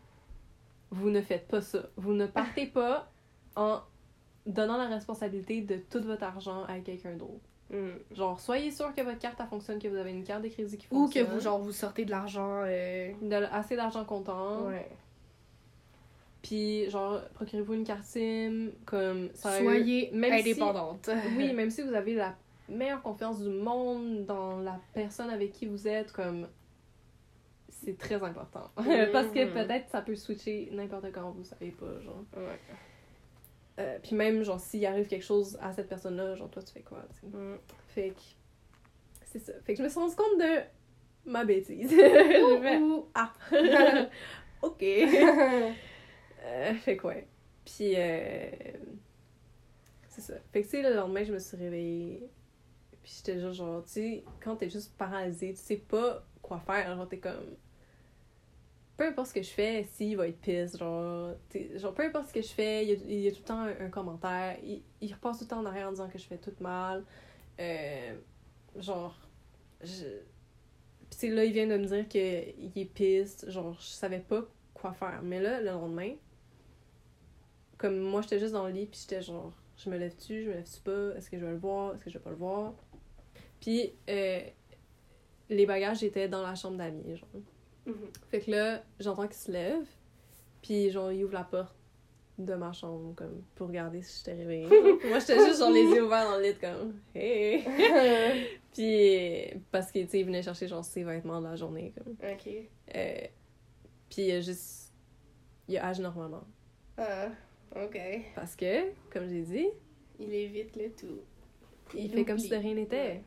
vous 0.91 1.09
ne 1.09 1.21
faites 1.21 1.47
pas 1.47 1.61
ça. 1.61 1.79
Vous 1.97 2.13
ne 2.13 2.25
partez 2.25 2.65
pas 2.73 3.11
en 3.55 3.81
donnant 4.45 4.77
la 4.77 4.87
responsabilité 4.87 5.61
de 5.61 5.77
tout 5.89 6.01
votre 6.03 6.23
argent 6.23 6.63
à 6.65 6.79
quelqu'un 6.79 7.13
d'autre. 7.15 7.33
Mm. 7.69 8.15
Genre, 8.15 8.39
soyez 8.39 8.71
sûr 8.71 8.93
que 8.93 9.01
votre 9.01 9.19
carte, 9.19 9.37
elle 9.39 9.47
fonctionne, 9.47 9.79
que 9.79 9.87
vous 9.87 9.95
avez 9.97 10.11
une 10.11 10.23
carte 10.23 10.43
de 10.43 10.49
crédit 10.49 10.77
qui 10.77 10.87
Ou 10.91 11.07
que 11.07 11.19
fonctionne. 11.19 11.27
vous, 11.27 11.39
genre, 11.39 11.59
vous 11.59 11.71
sortez 11.71 12.05
de 12.05 12.11
l'argent. 12.11 12.61
euh, 12.65 13.11
assez 13.51 13.75
d'argent 13.75 14.05
comptant. 14.05 14.67
Ouais. 14.67 14.89
Puis, 16.41 16.89
genre, 16.89 17.21
procurez-vous 17.35 17.73
une 17.73 17.85
carte 17.85 18.03
SIM, 18.03 18.71
comme... 18.85 19.29
ça 19.33 19.59
Soyez 19.59 20.11
même 20.11 20.33
si- 20.33 20.39
indépendante. 20.51 21.09
Oui, 21.37 21.53
même 21.55 21.69
si 21.69 21.81
vous 21.81 21.93
avez 21.93 22.15
la 22.15 22.35
meilleure 22.69 23.01
confiance 23.01 23.41
du 23.41 23.49
monde 23.49 24.25
dans 24.25 24.59
la 24.59 24.79
personne 24.93 25.29
avec 25.29 25.51
qui 25.51 25.65
vous 25.65 25.87
êtes, 25.87 26.11
comme... 26.11 26.47
C'est 27.69 27.97
très 27.97 28.21
important. 28.23 28.71
Parce 28.75 29.27
que 29.29 29.51
peut-être 29.51 29.89
ça 29.89 30.01
peut 30.01 30.15
switcher 30.15 30.69
n'importe 30.71 31.11
quand, 31.11 31.31
vous 31.31 31.43
savez 31.43 31.71
pas, 31.71 31.99
genre. 32.01 32.23
Ouais. 32.37 32.59
Euh, 33.79 33.97
puis 34.01 34.15
même, 34.15 34.43
genre, 34.43 34.59
s'il 34.59 34.85
arrive 34.85 35.07
quelque 35.07 35.25
chose 35.25 35.57
à 35.59 35.73
cette 35.73 35.89
personne-là, 35.89 36.35
genre, 36.35 36.49
toi, 36.49 36.61
tu 36.61 36.71
fais 36.71 36.81
quoi, 36.81 37.03
tu 37.13 37.19
sais? 37.19 37.37
Mm. 37.37 37.57
Fait 37.87 38.09
que... 38.11 38.21
C'est 39.25 39.39
ça. 39.39 39.53
Fait 39.63 39.73
que 39.73 39.79
je 39.79 39.83
me 39.83 39.89
suis 39.89 39.99
rendu 39.99 40.15
compte 40.15 40.39
de 40.39 40.61
ma 41.25 41.43
bêtise. 41.43 41.89
je 41.91 42.59
fais... 42.61 42.79
Ah! 43.15 43.33
ok! 44.61 44.83
Euh, 46.45 46.73
fait 46.75 46.97
que 46.97 47.07
ouais. 47.07 47.27
Puis, 47.65 47.93
euh, 47.95 48.49
c'est 50.09 50.21
ça. 50.21 50.33
Fait 50.51 50.61
que, 50.61 50.67
tu 50.67 50.71
sais, 50.71 50.81
le 50.83 50.95
lendemain, 50.95 51.23
je 51.23 51.33
me 51.33 51.39
suis 51.39 51.57
réveillée. 51.57 52.29
Puis, 53.03 53.13
j'étais 53.17 53.39
juste 53.39 53.55
genre, 53.55 53.83
tu 53.83 53.91
sais, 53.91 54.23
quand 54.41 54.55
t'es 54.55 54.69
juste 54.69 54.95
paralysée, 54.97 55.53
tu 55.53 55.59
sais 55.59 55.77
pas 55.77 56.25
quoi 56.41 56.59
faire. 56.59 56.95
Genre, 56.95 57.07
t'es 57.07 57.19
comme. 57.19 57.55
Peu 58.95 59.07
importe 59.07 59.29
ce 59.29 59.33
que 59.33 59.41
je 59.41 59.49
fais, 59.49 59.83
s'il 59.85 60.15
va 60.17 60.27
être 60.27 60.39
pisse, 60.39 60.77
genre, 60.77 61.35
genre, 61.75 61.93
peu 61.93 62.03
importe 62.03 62.29
ce 62.29 62.33
que 62.33 62.41
je 62.41 62.49
fais, 62.49 62.85
il 62.85 62.89
y 62.89 62.93
a, 62.93 62.95
il 63.07 63.19
y 63.21 63.27
a 63.27 63.31
tout 63.31 63.39
le 63.39 63.43
temps 63.43 63.61
un, 63.61 63.89
commentaire. 63.89 64.57
Il, 64.63 64.83
il 65.01 65.13
repasse 65.13 65.39
tout 65.39 65.45
le 65.45 65.49
temps 65.49 65.59
en 65.59 65.65
arrière 65.65 65.87
en 65.87 65.91
disant 65.91 66.07
que 66.09 66.19
je 66.19 66.25
fais 66.25 66.37
tout 66.37 66.53
mal. 66.59 67.03
Euh, 67.59 68.15
genre, 68.77 69.15
je. 69.81 70.05
Là, 71.23 71.45
il 71.45 71.53
vient 71.53 71.67
de 71.67 71.77
me 71.77 71.85
dire 71.85 72.07
qu'il 72.07 72.21
est 72.75 72.93
pisse. 72.93 73.45
Genre, 73.49 73.75
je 73.79 73.85
savais 73.85 74.19
pas 74.19 74.45
quoi 74.73 74.93
faire. 74.93 75.21
Mais 75.23 75.39
là, 75.41 75.61
le 75.61 75.67
lendemain, 75.71 76.13
comme 77.77 77.99
moi, 77.99 78.21
j'étais 78.21 78.39
juste 78.39 78.53
dans 78.53 78.67
le 78.67 78.73
lit, 78.73 78.85
puis 78.85 78.99
j'étais 79.01 79.21
genre, 79.21 79.51
je 79.77 79.89
me 79.89 79.97
lève-tu, 79.97 80.43
je 80.43 80.49
me 80.49 80.53
lève-tu 80.53 80.79
pas, 80.81 81.17
est-ce 81.17 81.29
que 81.29 81.37
je 81.37 81.45
vais 81.45 81.51
le 81.51 81.57
voir, 81.57 81.93
est-ce 81.93 82.03
que 82.05 82.09
je 82.09 82.17
vais 82.17 82.23
pas 82.23 82.29
le 82.29 82.37
voir? 82.37 82.73
Puis, 83.63 83.93
euh, 84.09 84.41
les 85.49 85.65
bagages 85.65 86.03
étaient 86.03 86.27
dans 86.27 86.41
la 86.41 86.53
chambre 86.53 86.75
d'amis, 86.75 87.15
genre. 87.15 87.29
Mhm. 87.85 87.95
Fait 88.29 88.41
que 88.41 88.51
là, 88.51 88.83
j'entends 88.99 89.25
qu'il 89.25 89.37
se 89.37 89.51
lève, 89.53 89.85
puis 90.61 90.91
genre, 90.91 91.13
il 91.13 91.23
ouvre 91.23 91.31
la 91.33 91.45
porte 91.45 91.73
de 92.37 92.55
ma 92.55 92.73
chambre, 92.73 93.15
comme, 93.15 93.41
pour 93.55 93.67
regarder 93.67 94.01
si 94.01 94.17
j'étais 94.17 94.33
réveillée. 94.33 94.67
moi, 95.07 95.19
j'étais 95.19 95.37
juste 95.45 95.59
genre 95.59 95.71
les 95.71 95.83
yeux 95.83 96.03
ouverts 96.03 96.29
dans 96.29 96.37
le 96.39 96.43
lit, 96.43 96.55
comme, 96.59 96.99
hey! 97.15 97.63
puis, 98.73 99.61
parce 99.71 99.93
que, 99.93 99.99
tu 99.99 100.09
sais, 100.09 100.19
il 100.19 100.25
venait 100.25 100.43
chercher, 100.43 100.67
genre, 100.67 100.83
ses 100.83 101.05
vêtements 101.05 101.39
de 101.39 101.47
la 101.47 101.55
journée, 101.55 101.93
comme. 101.97 102.17
ok. 102.21 102.49
Euh, 102.95 103.27
puis, 104.09 104.23
il 104.23 104.31
a 104.31 104.41
juste. 104.41 104.91
Il 105.69 105.77
agi 105.77 106.01
normalement. 106.01 106.43
Ah, 106.97 107.29
ok. 107.77 107.97
Parce 108.35 108.57
que, 108.57 108.91
comme 109.09 109.29
j'ai 109.29 109.43
dit, 109.43 109.67
Il 110.19 110.33
évite 110.33 110.75
le 110.75 110.91
tout. 110.91 111.21
il 111.93 112.07
Il 112.07 112.11
fait 112.11 112.25
comme 112.25 112.39
si 112.39 112.49
de 112.49 112.57
rien 112.57 112.73
n'était. 112.73 113.21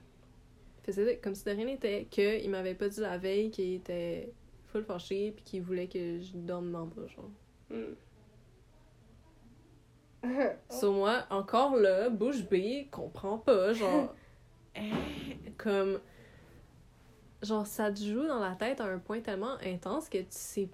Faisait 0.87 1.19
comme 1.19 1.35
si 1.35 1.45
de 1.45 1.51
rien 1.51 1.67
n'était, 1.67 2.07
qu'il 2.11 2.49
m'avait 2.51 2.75
pas 2.75 2.89
dit 2.89 3.01
la 3.01 3.19
veille 3.19 3.51
qu'il 3.51 3.75
était 3.75 4.33
full 4.67 4.85
fâché, 4.85 5.33
puis 5.35 5.45
qu'il 5.45 5.63
voulait 5.63 5.89
que 5.89 6.19
je 6.21 6.33
dorme 6.35 6.71
dans 6.73 6.81
le 6.85 6.87
bras, 6.91 7.07
genre. 7.09 7.31
Mm. 7.71 7.95
Sur 10.71 10.93
moi, 10.93 11.25
encore 11.31 11.77
là, 11.77 12.09
bouche 12.09 12.43
bée, 12.49 12.89
comprends 12.91 13.39
pas, 13.39 13.73
genre. 13.73 14.13
hein, 14.77 14.81
comme. 15.59 16.01
Genre, 17.43 17.67
ça 17.67 17.93
te 17.93 18.01
joue 18.03 18.27
dans 18.27 18.41
la 18.41 18.57
tête 18.57 18.81
à 18.81 18.87
un 18.87 18.99
point 18.99 19.21
tellement 19.21 19.57
intense 19.65 20.09
que 20.09 20.19
tu 20.19 20.27
sais. 20.31 20.69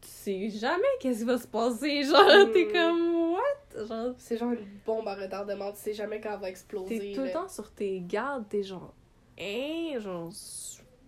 Tu 0.00 0.08
sais 0.08 0.50
jamais 0.50 0.82
qu'est-ce 1.00 1.20
qui 1.20 1.24
va 1.24 1.38
se 1.38 1.46
passer, 1.46 2.02
genre, 2.04 2.26
t'es 2.52 2.66
Mm. 2.66 2.72
comme, 2.72 3.32
what? 3.32 3.86
Genre, 3.86 4.14
C'est 4.18 4.36
genre 4.36 4.52
une 4.52 4.66
bombe 4.84 5.08
à 5.08 5.14
retardement, 5.14 5.72
tu 5.72 5.78
sais 5.78 5.94
jamais 5.94 6.20
quand 6.20 6.34
elle 6.34 6.40
va 6.40 6.50
exploser. 6.50 6.98
T'es 6.98 7.12
tout 7.14 7.22
le 7.22 7.30
temps 7.32 7.48
sur 7.48 7.70
tes 7.72 8.00
gardes, 8.00 8.46
t'es 8.50 8.62
genre, 8.62 8.92
hein, 9.38 10.00
genre, 10.00 10.32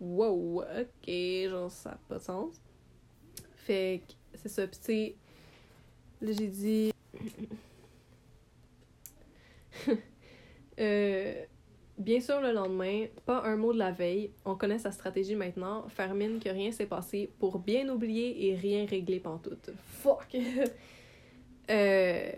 wow, 0.01 0.63
ok, 0.63 1.11
genre, 1.49 1.71
ça 1.71 1.91
n'a 1.91 1.99
pas 2.09 2.19
de 2.19 2.23
sens. 2.23 2.55
Fait 3.57 4.03
que, 4.07 4.15
c'est 4.39 4.49
ça, 4.49 4.67
pis 4.67 4.81
tu 4.81 5.15
là 6.25 6.33
j'ai 6.33 6.49
dit. 6.49 6.93
Euh, 10.79 11.45
bien 11.99 12.21
sûr, 12.21 12.41
le 12.43 12.53
lendemain, 12.53 13.07
pas 13.25 13.43
un 13.45 13.57
mot 13.57 13.73
de 13.73 13.79
la 13.79 13.93
veille, 13.93 14.31
on 14.45 14.57
connaît 14.57 14.79
sa 14.79 14.93
stratégie 14.93 15.35
maintenant, 15.35 15.89
faire 15.89 16.15
mine 16.15 16.39
que 16.39 16.51
rien 16.51 16.71
s'est 16.71 16.87
passé 16.87 17.33
pour 17.39 17.59
bien 17.61 17.89
oublier 17.89 18.47
et 18.47 18.55
rien 18.55 18.85
régler 18.87 19.21
pantoute. 19.21 19.71
Fuck! 19.77 20.37
Euh, 21.69 22.31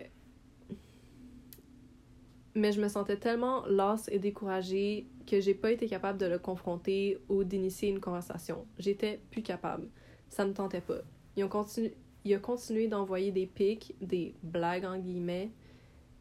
Mais 2.54 2.72
je 2.72 2.80
me 2.80 2.88
sentais 2.88 3.18
tellement 3.18 3.64
lasse 3.66 4.08
et 4.10 4.18
découragée 4.18 5.06
que 5.28 5.40
j'ai 5.40 5.54
pas 5.54 5.70
été 5.70 5.86
capable 5.86 6.18
de 6.18 6.26
le 6.26 6.38
confronter 6.38 7.18
ou 7.28 7.44
d'initier 7.44 7.90
une 7.90 8.00
conversation. 8.00 8.66
J'étais 8.78 9.20
plus 9.30 9.42
capable. 9.42 9.88
Ça 10.30 10.44
me 10.44 10.52
tentait 10.52 10.80
pas. 10.80 11.00
Ils 11.36 11.44
ont, 11.44 11.48
continu... 11.48 11.92
il 12.24 12.34
a 12.34 12.38
continué 12.38 12.88
d'envoyer 12.88 13.30
des 13.30 13.46
pics, 13.46 13.94
des 14.00 14.34
blagues 14.42 14.84
en 14.84 14.98
guillemets, 14.98 15.50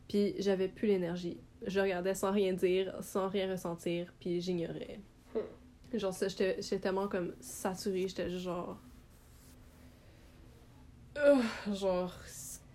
puis 0.08 0.36
j'avais 0.40 0.68
plus 0.68 0.88
l'énergie. 0.88 1.38
Je 1.66 1.80
regardais 1.80 2.14
sans 2.14 2.32
rien 2.32 2.54
dire, 2.54 2.96
sans 3.02 3.30
rien 3.30 3.50
ressentir, 3.50 4.14
puis 4.20 4.42
j'ignorais. 4.42 5.00
Hmm. 5.34 5.98
Genre, 5.98 6.14
ça, 6.14 6.28
j'étais 6.28 6.80
tellement 6.80 7.08
comme 7.08 7.34
saturée, 7.40 8.08
j'étais 8.08 8.30
genre. 8.30 8.78
Ugh, 11.16 11.74
genre, 11.74 12.14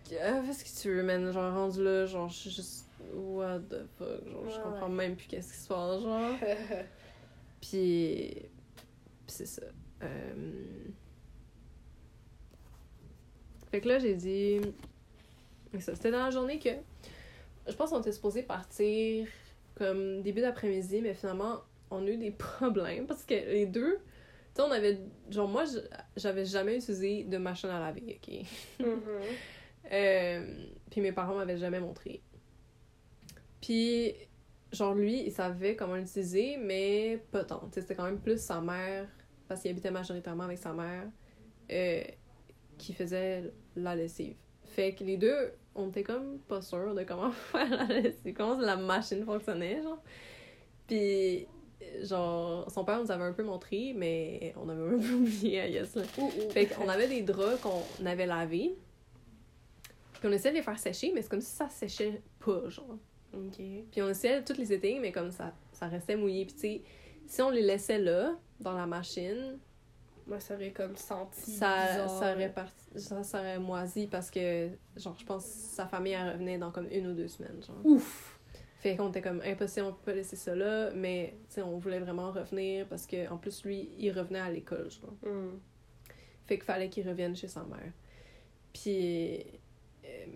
fais 0.08 0.52
ce 0.52 0.64
que 0.64 0.80
tu 0.82 0.88
veux, 0.94 1.02
man? 1.02 1.30
Genre, 1.30 1.54
rendu 1.54 1.84
là, 1.84 2.06
genre, 2.06 2.28
je 2.28 2.36
suis 2.36 2.50
juste. 2.50 2.88
What 3.14 3.60
the 3.70 3.86
fuck? 3.98 4.26
Genre, 4.28 4.48
je 4.50 4.60
comprends 4.60 4.88
ouais. 4.88 4.94
même 4.94 5.16
plus 5.16 5.26
qu'est-ce 5.26 5.52
qui 5.52 5.58
se 5.58 5.68
passe, 5.68 6.02
genre. 6.02 6.34
Puis. 7.60 8.34
puis 9.26 9.28
c'est 9.28 9.46
ça. 9.46 9.62
Euh, 10.02 10.84
Fait 13.70 13.80
que 13.80 13.88
là, 13.88 13.98
j'ai 13.98 14.14
dit. 14.14 14.60
ça, 15.80 15.94
C'était 15.94 16.10
dans 16.10 16.24
la 16.24 16.30
journée 16.30 16.58
que. 16.58 16.70
Je 17.66 17.74
pense 17.74 17.90
qu'on 17.90 18.00
était 18.00 18.12
supposé 18.12 18.42
partir 18.42 19.26
comme 19.74 20.20
début 20.22 20.40
d'après-midi, 20.42 21.00
mais 21.00 21.14
finalement, 21.14 21.60
on 21.90 22.06
a 22.06 22.10
eu 22.10 22.16
des 22.18 22.30
problèmes 22.58 23.06
parce 23.06 23.24
que 23.24 23.34
les 23.34 23.66
deux. 23.66 23.98
Tu 24.54 24.60
sais, 24.60 24.62
on 24.62 24.70
avait. 24.70 24.98
Genre, 25.30 25.48
moi, 25.48 25.64
j'avais 26.16 26.44
jamais 26.44 26.76
utilisé 26.76 27.24
de 27.24 27.38
machine 27.38 27.70
à 27.70 27.80
laver, 27.80 28.20
ok? 28.20 28.86
Mhm. 28.86 29.02
Euh, 29.90 30.66
puis 30.90 31.00
mes 31.00 31.12
parents 31.12 31.34
m'avaient 31.34 31.56
jamais 31.58 31.80
montré. 31.80 32.20
Puis, 33.62 34.12
genre, 34.72 34.94
lui, 34.94 35.22
il 35.24 35.32
savait 35.32 35.76
comment 35.76 35.94
l'utiliser, 35.94 36.58
mais 36.58 37.24
pas 37.30 37.44
tant. 37.44 37.70
C'était 37.72 37.94
quand 37.94 38.04
même 38.04 38.20
plus 38.20 38.42
sa 38.42 38.60
mère, 38.60 39.08
parce 39.48 39.62
qu'il 39.62 39.70
habitait 39.70 39.92
majoritairement 39.92 40.44
avec 40.44 40.58
sa 40.58 40.72
mère, 40.72 41.08
euh, 41.70 42.02
qui 42.76 42.92
faisait 42.92 43.52
la 43.76 43.94
lessive. 43.94 44.34
Fait 44.64 44.94
que 44.94 45.04
les 45.04 45.16
deux, 45.16 45.52
on 45.74 45.88
était 45.88 46.02
comme 46.02 46.38
pas 46.40 46.60
sûrs 46.60 46.94
de 46.94 47.04
comment 47.04 47.30
faire 47.52 47.70
la 47.70 47.84
lessive, 47.84 48.34
comment 48.34 48.58
la 48.58 48.76
machine 48.76 49.24
fonctionnait, 49.24 49.80
genre. 49.80 50.02
Puis, 50.88 51.46
genre, 52.02 52.68
son 52.68 52.84
père 52.84 53.00
nous 53.00 53.12
avait 53.12 53.24
un 53.24 53.32
peu 53.32 53.44
montré, 53.44 53.94
mais 53.96 54.54
on 54.56 54.68
avait 54.68 54.96
un 54.96 54.98
peu 54.98 55.12
oublié, 55.14 55.68
là. 55.68 55.82
Ouh, 56.18 56.24
ouh. 56.24 56.50
Fait 56.50 56.66
qu'on 56.66 56.88
avait 56.88 57.06
des 57.06 57.22
draps 57.22 57.60
qu'on 57.60 58.06
avait 58.06 58.26
lavés. 58.26 58.74
Puis 60.14 60.28
on 60.28 60.32
essayait 60.32 60.50
de 60.52 60.56
les 60.56 60.64
faire 60.64 60.78
sécher, 60.80 61.12
mais 61.14 61.22
c'est 61.22 61.28
comme 61.28 61.40
si 61.40 61.54
ça 61.54 61.68
séchait 61.68 62.22
pas, 62.40 62.68
genre. 62.68 62.98
Ok. 63.34 63.56
Puis 63.90 64.02
on 64.02 64.08
essayait 64.08 64.42
toutes 64.44 64.58
les 64.58 64.72
éteindre, 64.72 65.00
mais 65.00 65.12
comme 65.12 65.30
ça, 65.30 65.52
ça 65.72 65.86
restait 65.88 66.16
mouillé. 66.16 66.44
Puis 66.44 66.54
tu 66.54 66.60
sais, 66.60 66.82
si 67.26 67.42
on 67.42 67.50
les 67.50 67.62
laissait 67.62 67.98
là, 67.98 68.36
dans 68.60 68.72
la 68.72 68.86
machine, 68.86 69.58
Moi, 70.26 70.38
ça 70.38 70.54
aurait 70.54 70.70
comme 70.70 70.94
senti. 70.96 71.50
ça, 71.50 72.06
ça, 72.08 72.32
aurait 72.34 72.52
parti, 72.52 72.84
ça, 72.96 73.22
ça 73.24 73.40
aurait 73.40 73.58
moisi 73.58 74.06
parce 74.06 74.30
que, 74.30 74.68
genre, 74.96 75.16
je 75.18 75.24
pense 75.24 75.44
que 75.44 75.50
sa 75.50 75.86
famille, 75.86 76.12
elle 76.12 76.32
revenait 76.34 76.58
dans 76.58 76.70
comme 76.70 76.86
une 76.92 77.08
ou 77.08 77.14
deux 77.14 77.28
semaines, 77.28 77.60
genre. 77.66 77.80
Ouf! 77.84 78.38
Fait 78.78 78.96
qu'on 78.96 79.08
était 79.10 79.22
comme 79.22 79.40
impossible, 79.44 79.86
on 79.86 79.92
peut 79.92 80.12
pas 80.12 80.14
laisser 80.14 80.36
ça 80.36 80.54
là, 80.56 80.90
mais 80.94 81.36
tu 81.48 81.54
sais, 81.54 81.62
on 81.62 81.78
voulait 81.78 82.00
vraiment 82.00 82.30
revenir 82.32 82.86
parce 82.88 83.06
que 83.06 83.28
en 83.30 83.36
plus, 83.38 83.64
lui, 83.64 83.88
il 83.98 84.10
revenait 84.12 84.40
à 84.40 84.50
l'école, 84.50 84.90
genre. 84.90 85.14
Hmm. 85.24 85.58
Fait 86.46 86.56
qu'il 86.56 86.64
fallait 86.64 86.88
qu'il 86.88 87.08
revienne 87.08 87.34
chez 87.36 87.48
sa 87.48 87.62
mère. 87.64 87.92
Puis. 88.72 89.44
euh, 90.04 90.26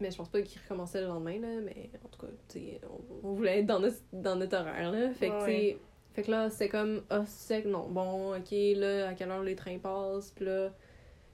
mais 0.00 0.10
je 0.10 0.16
pense 0.16 0.28
pas 0.28 0.42
qu'il 0.42 0.60
recommençait 0.60 1.00
le 1.00 1.06
lendemain, 1.06 1.38
là. 1.40 1.60
Mais 1.64 1.90
en 2.04 2.08
tout 2.08 2.20
cas, 2.20 2.32
tu 2.48 2.58
sais, 2.58 2.80
on, 2.88 3.28
on 3.28 3.32
voulait 3.32 3.60
être 3.60 3.66
dans 3.66 3.80
notre, 3.80 3.98
dans 4.12 4.36
notre 4.36 4.56
horaire, 4.56 4.90
là. 4.90 5.10
Fait 5.12 5.28
que. 5.28 5.78
Fait 6.12 6.22
que 6.22 6.30
là, 6.30 6.50
c'était 6.50 6.68
comme. 6.68 7.02
Ah, 7.10 7.24
c'est 7.26 7.64
non, 7.64 7.88
bon, 7.88 8.36
ok, 8.36 8.50
là, 8.50 9.08
à 9.08 9.14
quelle 9.14 9.30
heure 9.30 9.42
les 9.42 9.56
trains 9.56 9.78
passent. 9.78 10.32
Puis 10.32 10.44
là. 10.44 10.70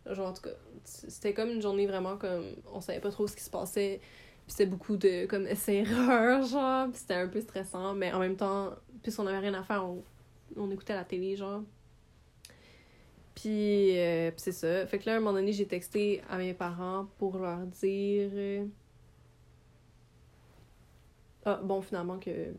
Genre, 0.07 0.29
en 0.29 0.33
tout 0.33 0.43
cas, 0.43 0.55
c'était 0.85 1.35
comme 1.35 1.51
une 1.51 1.63
journée 1.63 1.87
vraiment 1.87 2.17
comme. 2.17 2.57
On 2.73 2.81
savait 2.81 3.01
pas 3.01 3.11
trop 3.11 3.27
ce 3.27 3.35
qui 3.37 3.43
se 3.43 3.51
passait. 3.51 4.01
Puis 4.47 4.53
c'était 4.53 4.67
beaucoup 4.67 4.97
de, 4.97 5.27
comme, 5.27 5.47
essais-erreurs, 5.47 6.43
genre. 6.43 6.89
C'était 6.93 7.15
un 7.15 7.29
peu 7.29 7.41
stressant. 7.41 7.95
Mais 7.95 8.13
en 8.13 8.21
même 8.21 8.37
temps, 8.37 8.75
puisqu'on 9.03 9.27
avait 9.27 9.39
rien 9.39 9.55
à 9.55 9.63
faire, 9.63 9.85
on, 9.85 10.05
on 10.57 10.71
écoutait 10.71 10.95
la 10.95 11.05
télé, 11.05 11.37
genre. 11.37 11.63
Puis, 13.37 13.99
euh, 14.01 14.31
puis 14.33 14.41
c'est 14.41 14.53
ça. 14.53 14.87
Fait 14.89 14.99
que 14.99 15.07
là, 15.07 15.15
à 15.15 15.17
un 15.19 15.21
moment 15.21 15.35
donné, 15.35 15.53
j'ai 15.53 15.67
texté 15.69 16.23
à 16.29 16.39
mes 16.39 16.55
parents 16.55 17.07
pour 17.19 17.39
leur 17.39 17.61
dire. 17.67 18.31
euh, 18.35 18.67
Ah, 21.45 21.61
bon, 21.63 21.81
finalement, 21.83 22.19
que. 22.19 22.55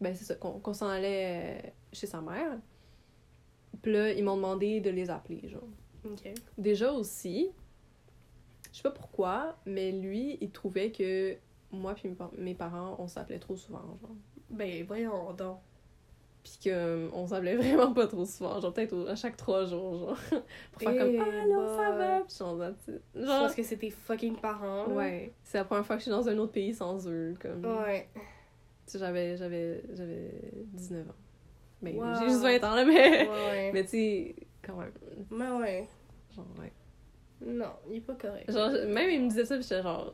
Ben, 0.00 0.14
c'est 0.14 0.24
ça, 0.24 0.34
qu'on 0.36 0.72
s'en 0.72 0.88
allait 0.88 1.60
euh, 1.66 1.70
chez 1.92 2.06
sa 2.06 2.22
mère. 2.22 2.58
Puis 3.82 3.92
là, 3.92 4.12
ils 4.12 4.24
m'ont 4.24 4.36
demandé 4.36 4.80
de 4.80 4.90
les 4.90 5.10
appeler, 5.10 5.46
genre. 5.48 5.68
Déjà 6.56 6.92
aussi, 6.92 7.50
je 8.72 8.76
sais 8.78 8.82
pas 8.82 8.90
pourquoi, 8.92 9.58
mais 9.66 9.92
lui, 9.92 10.38
il 10.40 10.50
trouvait 10.50 10.90
que 10.92 11.36
moi 11.72 11.94
puis 11.94 12.10
mes 12.38 12.54
parents, 12.54 12.96
on 12.98 13.08
s'appelait 13.08 13.38
trop 13.38 13.56
souvent, 13.56 13.82
genre. 14.00 14.16
Ben, 14.48 14.84
voyons 14.86 15.32
donc. 15.34 15.58
Puis 16.42 16.70
qu'on 16.70 17.26
s'appelait 17.26 17.56
vraiment 17.56 17.92
pas 17.92 18.06
trop 18.06 18.24
souvent, 18.24 18.58
genre 18.60 18.72
peut-être 18.72 19.08
à 19.08 19.14
chaque 19.14 19.36
trois 19.36 19.66
jours, 19.66 19.98
genre. 19.98 20.16
pour 20.72 20.80
faire 20.82 20.96
comme 20.96 21.08
Eh 21.14 21.18
Ah, 21.20 21.42
allô, 21.42 21.66
ça 21.76 21.90
boy. 21.90 21.98
va? 21.98 22.20
Puis 22.26 22.36
genre, 22.38 22.64
it. 22.64 23.00
Je 23.14 23.20
Genre, 23.26 23.40
pense 23.42 23.54
que 23.54 23.62
c'est 23.62 23.76
tes 23.76 23.90
fucking 23.90 24.36
parents. 24.36 24.86
là. 24.86 24.94
ouais. 24.94 25.32
C'est 25.42 25.58
la 25.58 25.64
première 25.64 25.84
fois 25.84 25.96
que 25.96 26.00
je 26.00 26.04
suis 26.04 26.10
dans 26.10 26.28
un 26.28 26.38
autre 26.38 26.52
pays 26.52 26.72
sans 26.74 27.06
eux, 27.08 27.34
comme. 27.40 27.64
Ouais. 27.64 28.08
Tu 28.14 28.92
sais, 28.92 28.98
j'avais, 28.98 29.36
j'avais, 29.36 29.82
j'avais 29.92 30.30
19 30.72 31.08
ans. 31.10 31.12
Wow. 31.82 32.14
j'ai 32.20 32.28
juste 32.28 32.42
20 32.42 32.64
ans, 32.64 32.74
là, 32.74 32.84
mais. 32.86 33.28
Ouais. 33.28 33.70
Mais 33.72 33.82
tu 33.84 33.90
sais, 33.90 34.36
quand 34.62 34.76
même. 34.76 34.92
Mais 35.30 35.50
ouais. 35.50 35.88
Genre, 36.34 36.46
ouais. 36.58 36.72
Non, 37.42 37.72
il 37.90 37.96
est 37.98 38.00
pas 38.00 38.14
correct. 38.14 38.50
Genre, 38.50 38.70
même 38.88 39.10
il 39.10 39.22
me 39.24 39.28
disait 39.28 39.44
ça, 39.44 39.54
puis 39.56 39.62
j'étais 39.62 39.82
genre. 39.82 40.12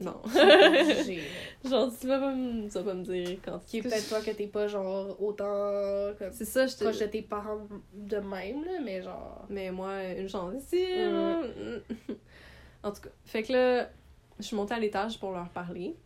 Non. 0.00 0.20
Genre, 1.64 1.92
tu 1.98 2.06
vas 2.08 2.18
pas 2.18 2.34
me, 2.34 2.64
tu 2.68 2.74
vas 2.74 2.82
pas 2.82 2.94
me 2.94 3.04
dire 3.04 3.38
quand. 3.44 3.60
Qui 3.64 3.78
est 3.78 3.82
peut-être 3.82 4.08
toi 4.08 4.20
que 4.20 4.30
t'es 4.32 4.46
pas 4.48 4.66
genre 4.66 5.16
autant 5.22 6.12
comme 6.18 6.32
C'est 6.32 6.44
ça, 6.44 6.66
je 6.66 6.76
proche 6.76 6.98
de 6.98 7.06
te. 7.06 7.10
tes 7.12 7.22
parents 7.22 7.66
de 7.94 8.16
même, 8.18 8.64
là, 8.64 8.80
mais 8.82 9.02
genre. 9.02 9.46
Mais 9.48 9.70
moi, 9.70 10.02
une 10.04 10.28
chance 10.28 10.54
ici. 10.64 10.84
Mm. 10.84 12.12
en 12.82 12.92
tout 12.92 13.02
cas. 13.02 13.10
Fait 13.24 13.42
que 13.44 13.52
là, 13.52 13.90
je 14.38 14.44
suis 14.44 14.56
montée 14.56 14.74
à 14.74 14.78
l'étage 14.80 15.18
pour 15.18 15.32
leur 15.32 15.48
parler. 15.50 15.96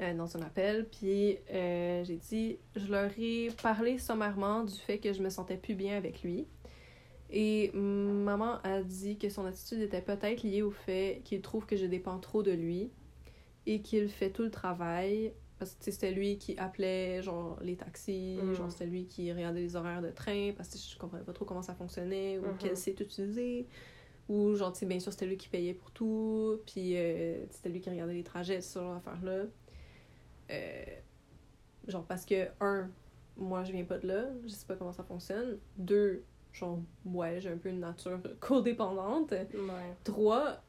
euh, 0.00 0.14
dans 0.14 0.36
un 0.36 0.42
appel, 0.42 0.86
puis 0.88 1.38
euh, 1.52 2.02
j'ai 2.04 2.16
dit, 2.16 2.58
je 2.76 2.90
leur 2.90 3.10
ai 3.18 3.50
parlé 3.62 3.98
sommairement 3.98 4.64
du 4.64 4.74
fait 4.74 4.98
que 4.98 5.12
je 5.12 5.22
me 5.22 5.28
sentais 5.30 5.56
plus 5.58 5.74
bien 5.74 5.96
avec 5.98 6.22
lui. 6.22 6.46
Et 7.32 7.70
maman 7.74 8.58
a 8.62 8.82
dit 8.82 9.16
que 9.18 9.28
son 9.30 9.46
attitude 9.46 9.80
était 9.80 10.02
peut-être 10.02 10.42
liée 10.42 10.60
au 10.62 10.70
fait 10.70 11.22
qu'il 11.24 11.40
trouve 11.40 11.64
que 11.66 11.76
je 11.76 11.86
dépends 11.86 12.18
trop 12.18 12.42
de 12.42 12.52
lui 12.52 12.90
et 13.66 13.80
qu'il 13.80 14.08
fait 14.08 14.30
tout 14.30 14.42
le 14.42 14.50
travail. 14.50 15.32
Parce 15.58 15.74
que 15.76 15.90
c'était 15.92 16.10
lui 16.10 16.38
qui 16.38 16.58
appelait 16.58 17.22
genre 17.22 17.56
les 17.62 17.76
taxis, 17.76 18.38
Mhm. 18.42 18.54
genre 18.54 18.70
c'était 18.72 18.86
lui 18.86 19.06
qui 19.06 19.32
regardait 19.32 19.60
les 19.60 19.76
horaires 19.76 20.02
de 20.02 20.10
train 20.10 20.50
parce 20.56 20.68
que 20.70 20.76
je 20.78 20.98
comprenais 20.98 21.22
pas 21.24 21.32
trop 21.32 21.44
comment 21.44 21.62
ça 21.62 21.74
fonctionnait 21.74 22.38
ou 22.38 22.42
Mhm. 22.46 22.56
quel 22.58 22.76
site 22.76 23.00
utiliser. 23.00 23.66
Ou 24.28 24.54
genre, 24.54 24.72
bien 24.86 25.00
sûr, 25.00 25.12
c'était 25.12 25.26
lui 25.26 25.36
qui 25.36 25.48
payait 25.48 25.74
pour 25.74 25.90
tout, 25.90 26.60
puis 26.66 26.96
euh, 26.96 27.44
c'était 27.50 27.68
lui 27.68 27.80
qui 27.80 27.90
regardait 27.90 28.14
les 28.14 28.22
trajets, 28.24 28.60
ce 28.60 28.78
genre 28.78 28.94
d'affaires-là. 28.94 29.44
Euh, 30.50 30.84
genre, 31.88 32.04
parce 32.04 32.24
que, 32.24 32.48
un, 32.60 32.90
moi, 33.36 33.64
je 33.64 33.72
viens 33.72 33.84
pas 33.84 33.98
de 33.98 34.06
là, 34.06 34.26
je 34.44 34.48
sais 34.48 34.66
pas 34.66 34.76
comment 34.76 34.92
ça 34.92 35.02
fonctionne. 35.04 35.58
Deux, 35.76 36.24
genre, 36.52 36.80
ouais, 37.04 37.40
j'ai 37.40 37.50
un 37.50 37.56
peu 37.56 37.68
une 37.68 37.80
nature 37.80 38.20
codépendante. 38.40 39.32
Ouais. 39.32 39.96
Trois, 40.04 40.62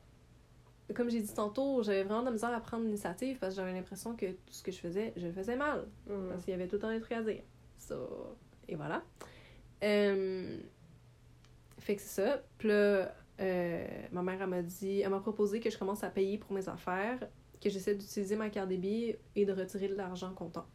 comme 0.94 1.10
j'ai 1.10 1.22
dit 1.22 1.34
tantôt, 1.34 1.82
j'avais 1.84 2.04
vraiment 2.04 2.22
de 2.22 2.26
la 2.26 2.32
misère 2.32 2.54
à 2.54 2.60
prendre 2.60 2.84
l'initiative 2.84 3.38
parce 3.40 3.56
que 3.56 3.62
j'avais 3.62 3.74
l'impression 3.74 4.16
que 4.16 4.28
tout 4.28 4.54
ce 4.54 4.64
que 4.64 4.72
je 4.72 4.80
faisais, 4.80 5.14
je 5.16 5.28
le 5.28 5.34
faisais 5.34 5.56
mal. 5.56 5.88
Mm. 6.08 6.30
Parce 6.30 6.44
qu'il 6.44 6.52
y 6.52 6.56
avait 6.56 6.68
tout 6.68 6.76
le 6.76 6.82
temps 6.82 6.92
des 6.92 7.00
trucs 7.00 7.14
à 7.14 7.22
dire. 7.22 7.44
So, 7.78 8.38
et 8.68 8.76
voilà. 8.76 9.04
Euh, 9.84 10.58
fait 11.80 11.96
que 11.96 12.02
c'est 12.02 12.22
ça. 12.22 12.42
Puis 12.58 12.70
là, 12.70 13.14
euh, 13.40 13.88
ma 14.12 14.22
mère, 14.22 14.42
elle 14.42 14.50
m'a 14.50 14.62
dit, 14.62 15.02
elle 15.02 15.10
m'a 15.10 15.20
proposé 15.20 15.60
que 15.60 15.70
je 15.70 15.78
commence 15.78 16.04
à 16.04 16.10
payer 16.10 16.38
pour 16.38 16.54
mes 16.54 16.68
affaires, 16.70 17.20
que 17.62 17.70
j'essaie 17.70 17.96
d'utiliser 17.96 18.36
ma 18.36 18.50
carte 18.50 18.70
débit 18.70 19.16
et 19.36 19.46
de 19.46 19.54
retirer 19.54 19.88
de 19.88 19.96
l'argent 19.96 20.34
comptant. 20.34 20.66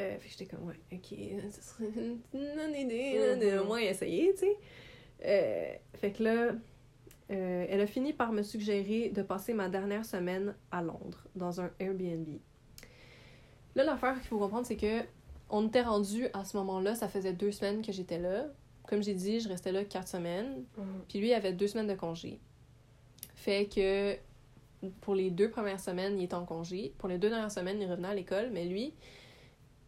Euh, 0.00 0.18
fait 0.18 0.28
que 0.28 0.30
j'étais 0.30 0.46
comme, 0.46 0.66
ouais, 0.66 0.80
ok, 0.92 1.50
ce 1.50 1.62
serait 1.62 1.90
une 1.94 2.18
bonne 2.32 2.74
idée 2.74 3.18
là, 3.18 3.36
de 3.36 3.58
au 3.58 3.64
moins 3.64 3.80
essayer, 3.80 4.32
tu 4.34 4.40
sais. 4.40 4.56
Euh, 5.24 5.74
fait 5.94 6.12
que 6.12 6.22
là, 6.22 6.52
euh, 7.30 7.66
elle 7.68 7.80
a 7.80 7.86
fini 7.86 8.12
par 8.12 8.32
me 8.32 8.42
suggérer 8.42 9.10
de 9.10 9.22
passer 9.22 9.52
ma 9.52 9.68
dernière 9.68 10.04
semaine 10.04 10.54
à 10.70 10.82
Londres, 10.82 11.26
dans 11.36 11.60
un 11.60 11.70
Airbnb. 11.78 12.26
Là, 13.74 13.84
l'affaire 13.84 14.14
qu'il 14.14 14.28
faut 14.28 14.38
comprendre, 14.38 14.66
c'est 14.66 14.76
que 14.76 15.02
on 15.50 15.66
était 15.66 15.82
rendu 15.82 16.26
à 16.32 16.44
ce 16.44 16.56
moment-là, 16.58 16.94
ça 16.94 17.08
faisait 17.08 17.32
deux 17.32 17.52
semaines 17.52 17.82
que 17.82 17.92
j'étais 17.92 18.18
là. 18.18 18.46
Comme 18.88 19.02
j'ai 19.02 19.14
dit, 19.14 19.40
je 19.40 19.48
restais 19.48 19.72
là 19.72 19.84
quatre 19.84 20.08
semaines. 20.08 20.64
Mm. 20.76 20.82
Puis 21.08 21.18
lui, 21.18 21.28
il 21.28 21.34
avait 21.34 21.52
deux 21.52 21.66
semaines 21.66 21.88
de 21.88 21.94
congé. 21.94 22.38
Fait 23.34 23.66
que 23.66 24.16
pour 25.00 25.14
les 25.14 25.30
deux 25.30 25.50
premières 25.50 25.80
semaines, 25.80 26.18
il 26.18 26.24
était 26.24 26.34
en 26.34 26.44
congé. 26.44 26.94
Pour 26.98 27.08
les 27.08 27.18
deux 27.18 27.28
dernières 27.28 27.50
semaines, 27.50 27.80
il 27.80 27.90
revenait 27.90 28.08
à 28.08 28.14
l'école. 28.14 28.50
Mais 28.52 28.64
lui, 28.64 28.94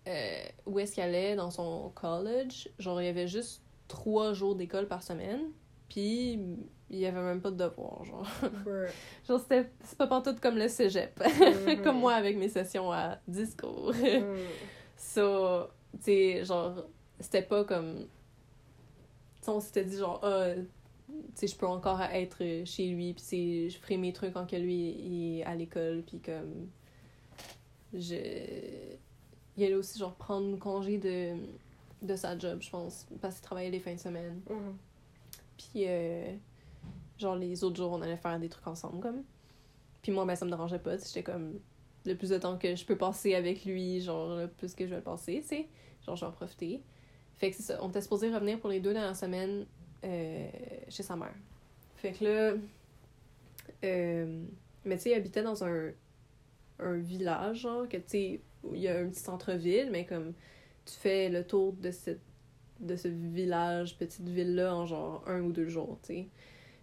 euh, 0.09 0.45
où 0.67 0.79
est-ce 0.79 0.95
qu'il 0.95 1.03
allait 1.03 1.37
dans 1.37 1.51
son 1.51 1.91
college? 1.95 2.69
Genre, 2.79 3.01
il 3.01 3.07
y 3.07 3.09
avait 3.09 3.29
juste 3.29 3.63
trois 3.89 4.33
jours 4.33 4.55
d'école 4.55 4.89
par 4.89 5.03
semaine. 5.03 5.51
Puis 5.89 6.39
il 6.91 6.99
y 6.99 7.07
avait 7.07 7.21
même 7.21 7.41
pas 7.41 7.51
de 7.51 7.57
devoir, 7.57 8.05
genre. 8.05 8.27
Brr. 8.65 8.89
Genre, 9.27 9.41
c'était 9.41 9.71
c'est 9.85 9.99
pas 9.99 10.07
pantoute 10.07 10.41
comme 10.41 10.57
le 10.57 10.69
cégep. 10.69 11.21
Mhm. 11.21 11.83
comme 11.85 11.99
moi 11.99 12.15
avec 12.15 12.37
mes 12.37 12.49
sessions 12.49 12.91
à 12.93 13.19
discours. 13.29 13.93
Mm. 13.93 14.37
so, 14.97 15.67
tu 15.99 16.05
sais, 16.05 16.45
genre, 16.45 16.85
c'était 17.21 17.43
pas 17.43 17.65
comme. 17.65 18.07
Tu 19.41 19.45
sais, 19.47 19.51
on 19.51 19.61
s'était 19.61 19.85
dit, 19.85 19.99
genre, 19.99 20.21
ah, 20.23 20.55
tu 20.55 21.15
sais, 21.35 21.47
je 21.47 21.57
peux 21.57 21.67
encore 21.67 22.01
être 22.01 22.65
chez 22.65 22.89
lui, 22.89 23.15
puis 23.15 23.71
je 23.71 23.77
ferai 23.79 23.97
mes 23.97 24.13
trucs 24.13 24.33
quand 24.33 24.47
que 24.47 24.57
lui 24.57 24.91
il 24.91 25.39
est 25.39 25.45
à 25.45 25.55
l'école, 25.55 26.03
puis 26.07 26.21
comme. 26.21 26.69
Je. 27.93 28.17
Il 29.57 29.65
allait 29.65 29.75
aussi, 29.75 29.99
genre, 29.99 30.15
prendre 30.15 30.59
congé 30.59 30.99
de, 30.99 31.35
de 32.01 32.17
sa 32.17 32.39
job, 32.39 32.63
je 32.63 32.71
pense, 32.71 33.07
parce 33.21 33.37
qu'il 33.37 33.45
travaillait 33.45 33.71
les 33.71 33.81
fins 33.81 33.95
de 33.95 34.01
semaine. 34.01 34.41
Mhm. 34.49 34.77
Puis, 35.59 35.85
euh, 35.87 36.35
genre, 37.19 37.37
les 37.37 37.63
autres 37.65 37.77
jours, 37.77 37.93
on 37.93 38.03
allait 38.03 38.17
faire 38.17 38.39
des 38.41 38.49
trucs 38.49 38.67
ensemble, 38.67 39.01
comme. 39.01 39.23
Puis 40.03 40.11
moi, 40.11 40.25
ben, 40.25 40.35
ça 40.35 40.45
me 40.45 40.51
dérangeait 40.51 40.79
pas. 40.79 40.97
J'étais 40.97 41.23
comme, 41.23 41.59
le 42.05 42.15
plus 42.15 42.31
de 42.31 42.39
temps 42.39 42.59
que 42.59 42.75
je 42.75 42.85
peux 42.85 42.97
passer 42.97 43.35
avec 43.35 43.65
lui, 43.65 44.01
genre, 44.01 44.37
le 44.37 44.49
plus 44.49 44.75
que 44.75 44.85
je 44.85 44.91
vais 44.91 44.97
le 44.97 45.03
passer, 45.03 45.41
tu 45.43 45.49
sais. 45.49 45.69
Genre, 46.07 46.17
je 46.17 46.25
vais 46.25 46.31
en 46.31 46.33
profiter. 46.33 46.83
Fait 47.37 47.51
que 47.51 47.57
c'est 47.57 47.63
ça. 47.63 47.79
On 47.83 47.91
était 47.91 48.01
supposé 48.01 48.33
revenir 48.33 48.59
pour 48.59 48.71
les 48.71 48.81
deux 48.81 48.93
dernières 48.93 49.17
semaines 49.17 49.67
euh, 50.05 50.49
chez 50.89 51.03
sa 51.03 51.15
mère. 51.15 51.35
Fait 51.97 52.13
que 52.13 52.25
là. 52.25 52.55
euh, 53.85 54.43
mais 54.85 54.97
tu 54.97 55.03
sais, 55.03 55.11
il 55.11 55.15
habitait 55.15 55.43
dans 55.43 55.63
un, 55.63 55.91
un 56.81 56.97
village, 56.97 57.61
genre, 57.61 57.89
que 57.89 57.97
tu 57.99 58.03
sais, 58.09 58.41
il 58.73 58.81
y 58.81 58.89
a 58.89 58.99
un 58.99 59.09
petit 59.09 59.21
centre-ville, 59.21 59.91
mais 59.91 60.07
comme 60.07 60.33
tu 60.85 60.95
fais 60.95 61.29
le 61.29 61.45
tour 61.45 61.73
de 61.75 61.91
cette 61.91 62.21
de 62.83 62.97
ce 62.97 63.09
village, 63.09 63.97
petite 63.97 64.29
ville-là, 64.29 64.75
en 64.75 64.87
genre 64.87 65.23
un 65.27 65.41
ou 65.43 65.53
deux 65.53 65.69
jours, 65.69 65.99
tu 66.03 66.15
sais. 66.15 66.29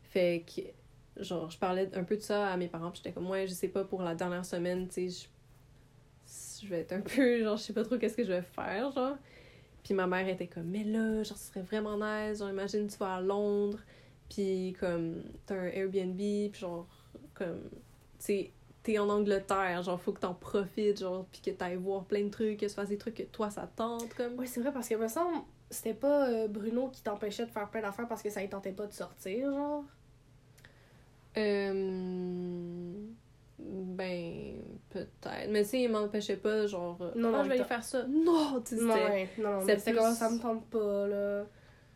Fait 0.04 0.46
que, 0.48 1.24
genre, 1.24 1.50
je 1.50 1.58
parlais 1.58 1.90
un 1.94 2.04
peu 2.04 2.16
de 2.16 2.22
ça 2.22 2.48
à 2.48 2.58
mes 2.58 2.68
parents, 2.68 2.92
j'étais 2.94 3.12
comme, 3.12 3.30
ouais, 3.30 3.48
je 3.48 3.54
sais 3.54 3.68
pas, 3.68 3.84
pour 3.84 4.02
la 4.02 4.16
dernière 4.16 4.46
semaine, 4.46 4.88
tu 4.88 5.10
sais, 5.10 5.28
je, 6.30 6.64
je 6.64 6.70
vais 6.70 6.80
être 6.82 6.94
un 6.94 7.02
peu, 7.02 7.40
genre, 7.44 7.58
je 7.58 7.64
sais 7.64 7.74
pas 7.74 7.84
trop 7.84 7.98
qu'est-ce 7.98 8.16
que 8.16 8.24
je 8.24 8.32
vais 8.32 8.42
faire, 8.42 8.92
genre. 8.92 9.18
Puis 9.84 9.94
ma 9.94 10.08
mère 10.08 10.28
était 10.28 10.48
comme, 10.48 10.68
mais 10.68 10.84
là, 10.84 11.24
genre, 11.24 11.38
ce 11.38 11.48
serait 11.48 11.62
vraiment 11.62 11.98
nice, 11.98 12.40
genre, 12.40 12.50
imagine, 12.50 12.88
tu 12.88 12.98
vas 12.98 13.16
à 13.16 13.22
Londres, 13.22 13.80
puis 14.30 14.76
comme, 14.80 15.24
t'as 15.46 15.56
un 15.56 15.68
Airbnb, 15.68 16.18
puis 16.18 16.60
genre, 16.62 16.88
comme, 17.34 17.70
tu 17.72 17.78
sais, 18.20 18.52
t'es 18.84 18.98
en 19.00 19.10
Angleterre, 19.10 19.84
genre, 19.84 20.00
faut 20.00 20.14
que 20.14 20.20
t'en 20.22 20.34
profites, 20.34 21.00
genre, 21.00 21.26
puis 21.32 21.42
que 21.42 21.52
t'ailles 21.52 21.76
voir 21.76 22.06
plein 22.06 22.24
de 22.24 22.30
trucs, 22.30 22.60
que 22.60 22.66
tu 22.66 22.74
fasses 22.74 22.90
des 22.90 22.98
trucs 22.98 23.16
que 23.16 23.24
toi, 23.24 23.50
ça 23.50 23.64
te 23.68 23.76
tente, 23.78 24.14
comme. 24.16 24.38
Ouais, 24.40 24.46
c'est 24.46 24.62
vrai, 24.62 24.72
parce 24.72 24.88
que 24.90 24.96
me 24.96 25.08
semble, 25.08 25.38
c'était 25.70 25.94
pas 25.94 26.28
euh, 26.30 26.48
Bruno 26.48 26.90
qui 26.90 27.02
t'empêchait 27.04 27.46
de 27.46 27.52
faire 27.52 27.70
plein 27.70 27.82
d'affaires 27.82 28.08
parce 28.08 28.22
que 28.24 28.30
ça 28.30 28.42
ne 28.42 28.48
tentait 28.48 28.72
pas 28.72 28.88
de 28.88 28.94
sortir, 28.94 29.52
genre? 29.54 29.84
Euh... 31.38 32.94
Ben, 33.62 34.56
peut-être. 34.90 35.50
Mais 35.50 35.64
tu 35.64 35.70
sais, 35.70 35.82
il 35.82 35.90
m'empêchait 35.92 36.38
pas, 36.38 36.66
genre, 36.66 36.98
Non, 37.16 37.30
non, 37.30 37.38
non, 37.40 37.44
je 37.44 37.50
vais 37.50 37.56
aller 37.56 37.64
faire 37.66 37.84
ça. 37.84 38.06
Non, 38.08 38.62
tu 38.66 38.78
sais, 38.78 38.82
Non, 38.82 38.94
ouais, 38.94 39.30
non, 39.38 39.52
non, 39.60 39.68
c'était 39.68 39.92
plus- 39.92 40.00
comme 40.00 40.14
ça 40.14 40.30
me 40.30 40.40
tente 40.40 40.66
pas, 40.70 41.08
là. 41.08 41.46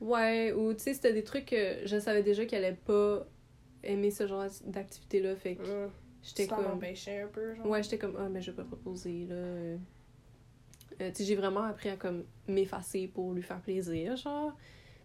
Ouais, 0.02 0.52
ou 0.52 0.74
tu 0.74 0.80
sais, 0.84 0.94
c'était 0.94 1.14
des 1.14 1.24
trucs 1.24 1.46
que 1.46 1.78
je 1.86 1.98
savais 2.00 2.24
déjà 2.24 2.46
qu'elle 2.46 2.66
allait 2.66 2.76
pas 2.76 3.26
aimer 3.84 4.12
ce 4.12 4.28
genre 4.28 4.44
d'activité-là, 4.66 5.36
fait 5.38 5.56
que 5.56 5.86
Mm. 5.88 5.92
J'étais 6.24 6.48
comme... 6.48 6.64
m'empêchait 6.64 7.22
un 7.22 7.28
peu, 7.28 7.56
genre. 7.56 7.68
Ouais, 7.68 7.84
j'étais 7.84 7.98
comme, 7.98 8.16
ah, 8.18 8.30
mais 8.30 8.42
je 8.42 8.52
vais 8.52 8.58
pas 8.58 8.64
proposer, 8.64 9.26
là. 9.28 9.36
Euh, 9.36 9.78
tu 10.98 11.16
sais, 11.16 11.24
j'ai 11.26 11.36
vraiment 11.36 11.64
appris 11.64 11.90
à, 11.90 11.98
comme, 11.98 12.24
m'effacer 12.48 13.08
pour 13.08 13.34
lui 13.34 13.42
faire 13.42 13.62
plaisir, 13.62 14.16
genre. 14.16 14.56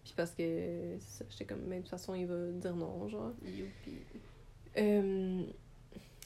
Puis 0.03 0.13
parce 0.15 0.31
que, 0.31 0.97
j'étais 1.29 1.45
comme, 1.45 1.61
mais 1.67 1.77
de 1.77 1.81
toute 1.81 1.89
façon, 1.89 2.15
il 2.15 2.25
va 2.25 2.47
dire 2.51 2.75
non, 2.75 3.07
genre. 3.07 3.33
Youpi. 3.43 3.97
Euh, 4.77 5.43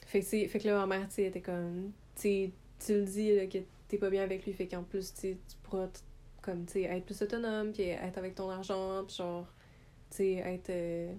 fait, 0.06 0.20
que, 0.20 0.48
fait 0.48 0.58
que 0.58 0.68
là, 0.68 0.86
ma 0.86 0.98
mère, 0.98 1.08
tu 1.08 1.14
sais, 1.16 1.24
était 1.24 1.40
comme, 1.40 1.92
tu 2.14 2.52
tu 2.84 2.92
le 2.92 3.04
dis 3.04 3.34
là, 3.34 3.46
que 3.46 3.58
t'es 3.88 3.96
pas 3.98 4.10
bien 4.10 4.22
avec 4.22 4.44
lui, 4.44 4.52
fait 4.52 4.66
qu'en 4.66 4.82
plus, 4.82 5.14
tu 5.14 5.36
pourras, 5.62 5.88
comme, 6.42 6.66
tu 6.66 6.82
être 6.82 7.04
plus 7.04 7.20
autonome, 7.22 7.72
puis 7.72 7.84
être 7.84 8.18
avec 8.18 8.34
ton 8.34 8.50
argent, 8.50 9.04
puis 9.06 9.16
genre, 9.16 9.46
tu 10.10 10.16
sais, 10.18 10.32
être. 10.34 10.70
euh, 10.70 11.12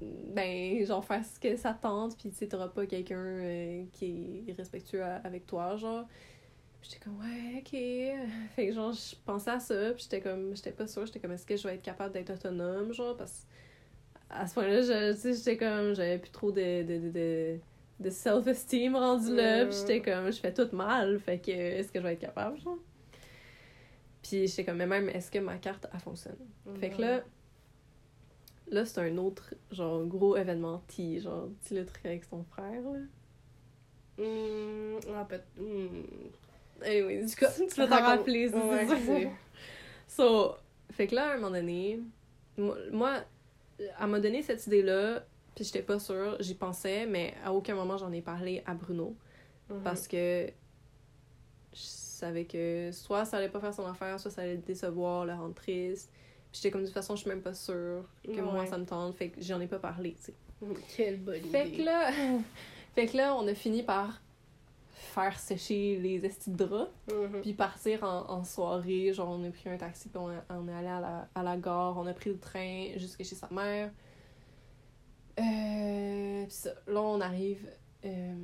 ben, 0.00 0.84
genre, 0.84 1.04
faire 1.04 1.24
ce 1.24 1.38
que 1.40 1.56
ça 1.56 1.72
tente, 1.74 2.16
puis 2.18 2.30
tu 2.30 2.36
sais, 2.36 2.48
t'auras 2.48 2.68
pas 2.68 2.86
quelqu'un 2.86 3.16
euh, 3.18 3.84
qui 3.92 4.06
est 4.06 4.50
irrespectueux 4.52 5.02
à- 5.02 5.16
avec 5.16 5.46
toi, 5.46 5.76
genre. 5.76 6.06
J'étais 6.82 6.98
comme, 6.98 7.18
ouais, 7.20 7.58
ok. 7.58 7.70
Fait 8.56 8.66
que, 8.68 8.72
genre, 8.72 8.92
je 8.92 9.16
pensais 9.24 9.50
à 9.50 9.60
ça, 9.60 9.92
puis 9.92 10.02
j'étais 10.04 10.20
comme, 10.20 10.54
j'étais 10.54 10.72
pas 10.72 10.86
sûre, 10.86 11.06
j'étais 11.06 11.20
comme, 11.20 11.32
est-ce 11.32 11.46
que 11.46 11.56
je 11.56 11.66
vais 11.66 11.74
être 11.76 11.82
capable 11.82 12.12
d'être 12.14 12.30
autonome, 12.30 12.92
genre, 12.92 13.16
parce 13.16 13.46
à 14.30 14.46
ce 14.46 14.54
point-là, 14.54 14.82
je- 14.82 15.12
tu 15.14 15.18
sais, 15.20 15.34
j'étais 15.34 15.56
comme, 15.56 15.94
j'avais 15.94 16.18
plus 16.18 16.30
trop 16.30 16.50
de, 16.52 16.82
de, 16.82 16.98
de, 16.98 17.10
de, 17.10 17.58
de 18.00 18.10
self-esteem 18.10 18.96
rendu 18.96 19.34
là, 19.34 19.64
Mm. 19.64 19.68
puis 19.68 19.78
j'étais 19.78 20.02
comme, 20.02 20.30
je 20.32 20.38
fais 20.40 20.52
tout 20.52 20.68
mal, 20.74 21.18
fait 21.20 21.38
que, 21.38 21.50
est-ce 21.52 21.92
que 21.92 21.98
je 22.00 22.04
vais 22.04 22.14
être 22.14 22.20
capable, 22.20 22.60
genre? 22.60 22.78
Puis 24.22 24.48
j'étais 24.48 24.64
comme, 24.64 24.76
mais 24.78 24.86
même, 24.86 25.08
est-ce 25.08 25.30
que 25.30 25.38
ma 25.38 25.56
carte, 25.58 25.86
elle 25.92 26.00
fonctionne? 26.00 26.36
Fait 26.80 26.90
que 26.90 27.00
là, 27.00 27.22
là, 28.70 28.84
c'est 28.84 29.00
un 29.00 29.16
autre, 29.18 29.54
genre, 29.70 30.04
gros 30.06 30.36
événement 30.36 30.82
T, 30.88 31.20
genre, 31.20 31.48
tu 31.66 31.74
le 31.74 31.84
truc 31.84 32.04
avec 32.06 32.28
ton 32.28 32.44
frère, 32.44 32.82
là. 32.82 32.98
Hum, 34.18 34.98
ah, 35.14 35.26
peut. 35.28 35.40
Anyway, 36.84 37.24
du 37.24 37.36
coup, 37.36 37.44
tu 37.68 37.74
vas 37.80 37.86
t'en 37.86 38.02
rappeler, 38.02 38.48
c'est 38.48 38.56
Ouais, 38.56 38.86
ça. 38.86 39.30
So, 40.08 40.54
fait 40.92 41.06
que 41.06 41.14
là, 41.14 41.30
à 41.30 41.34
un 41.34 41.36
moment 41.36 41.50
donné, 41.50 42.00
moi, 42.92 43.20
elle 43.78 44.06
m'a 44.08 44.20
donné 44.20 44.42
cette 44.42 44.66
idée-là, 44.66 45.24
puis 45.54 45.64
j'étais 45.64 45.82
pas 45.82 45.98
sûre, 45.98 46.36
j'y 46.40 46.54
pensais, 46.54 47.06
mais 47.06 47.34
à 47.44 47.52
aucun 47.52 47.74
moment 47.74 47.96
j'en 47.96 48.12
ai 48.12 48.22
parlé 48.22 48.62
à 48.66 48.74
Bruno, 48.74 49.16
Mhm. 49.68 49.82
parce 49.82 50.06
que 50.06 50.46
je 51.72 51.80
savais 51.82 52.44
que 52.44 52.90
soit 52.92 53.24
ça 53.24 53.36
allait 53.38 53.48
pas 53.48 53.60
faire 53.60 53.74
son 53.74 53.84
affaire, 53.86 54.18
soit 54.20 54.30
ça 54.30 54.42
allait 54.42 54.54
le 54.56 54.62
décevoir, 54.62 55.26
le 55.26 55.32
rendre 55.34 55.54
triste. 55.54 56.10
J'étais 56.56 56.70
comme, 56.70 56.80
de 56.82 56.86
toute 56.86 56.94
façon, 56.94 57.14
je 57.16 57.20
suis 57.22 57.28
même 57.30 57.42
pas 57.42 57.54
sûre 57.54 58.04
que 58.24 58.40
moi 58.40 58.66
ça 58.66 58.78
me 58.78 58.84
tente, 58.86 59.14
fait 59.14 59.28
que 59.30 59.40
j'en 59.42 59.60
ai 59.60 59.66
pas 59.66 59.78
parlé, 59.78 60.14
tu 60.14 60.22
sais. 60.24 60.34
Hum, 60.62 60.74
Quelle 60.96 61.20
bonne 61.20 61.42
Fait 61.42 61.68
idée. 61.68 61.76
que 61.78 61.82
là, 61.82 62.10
fait 62.94 63.06
que 63.06 63.16
là, 63.16 63.34
on 63.36 63.46
a 63.46 63.54
fini 63.54 63.82
par 63.82 64.20
faire 64.90 65.38
sécher 65.38 65.96
les 65.98 66.24
estis 66.24 66.50
de 66.50 66.56
draps. 66.64 66.90
Mhm. 67.12 67.40
Puis 67.42 67.52
partir 67.52 68.02
en, 68.04 68.30
en 68.30 68.44
soirée, 68.44 69.12
genre 69.12 69.28
on 69.30 69.44
a 69.44 69.50
pris 69.50 69.68
un 69.68 69.76
taxi 69.76 70.08
puis 70.08 70.18
on, 70.18 70.30
est- 70.32 70.42
on 70.50 70.66
est 70.68 70.72
allé 70.74 70.88
à 70.88 71.00
la, 71.00 71.28
à 71.34 71.42
la 71.42 71.56
gare, 71.56 71.96
on 71.98 72.06
a 72.06 72.12
pris 72.14 72.30
le 72.30 72.38
train 72.38 72.88
jusque 72.96 73.22
chez 73.22 73.34
sa 73.34 73.48
mère. 73.50 73.90
Euh, 75.38 76.44
puis 76.44 76.54
ça, 76.54 76.70
là 76.86 77.00
on 77.02 77.20
arrive 77.20 77.68
euh, 78.04 78.34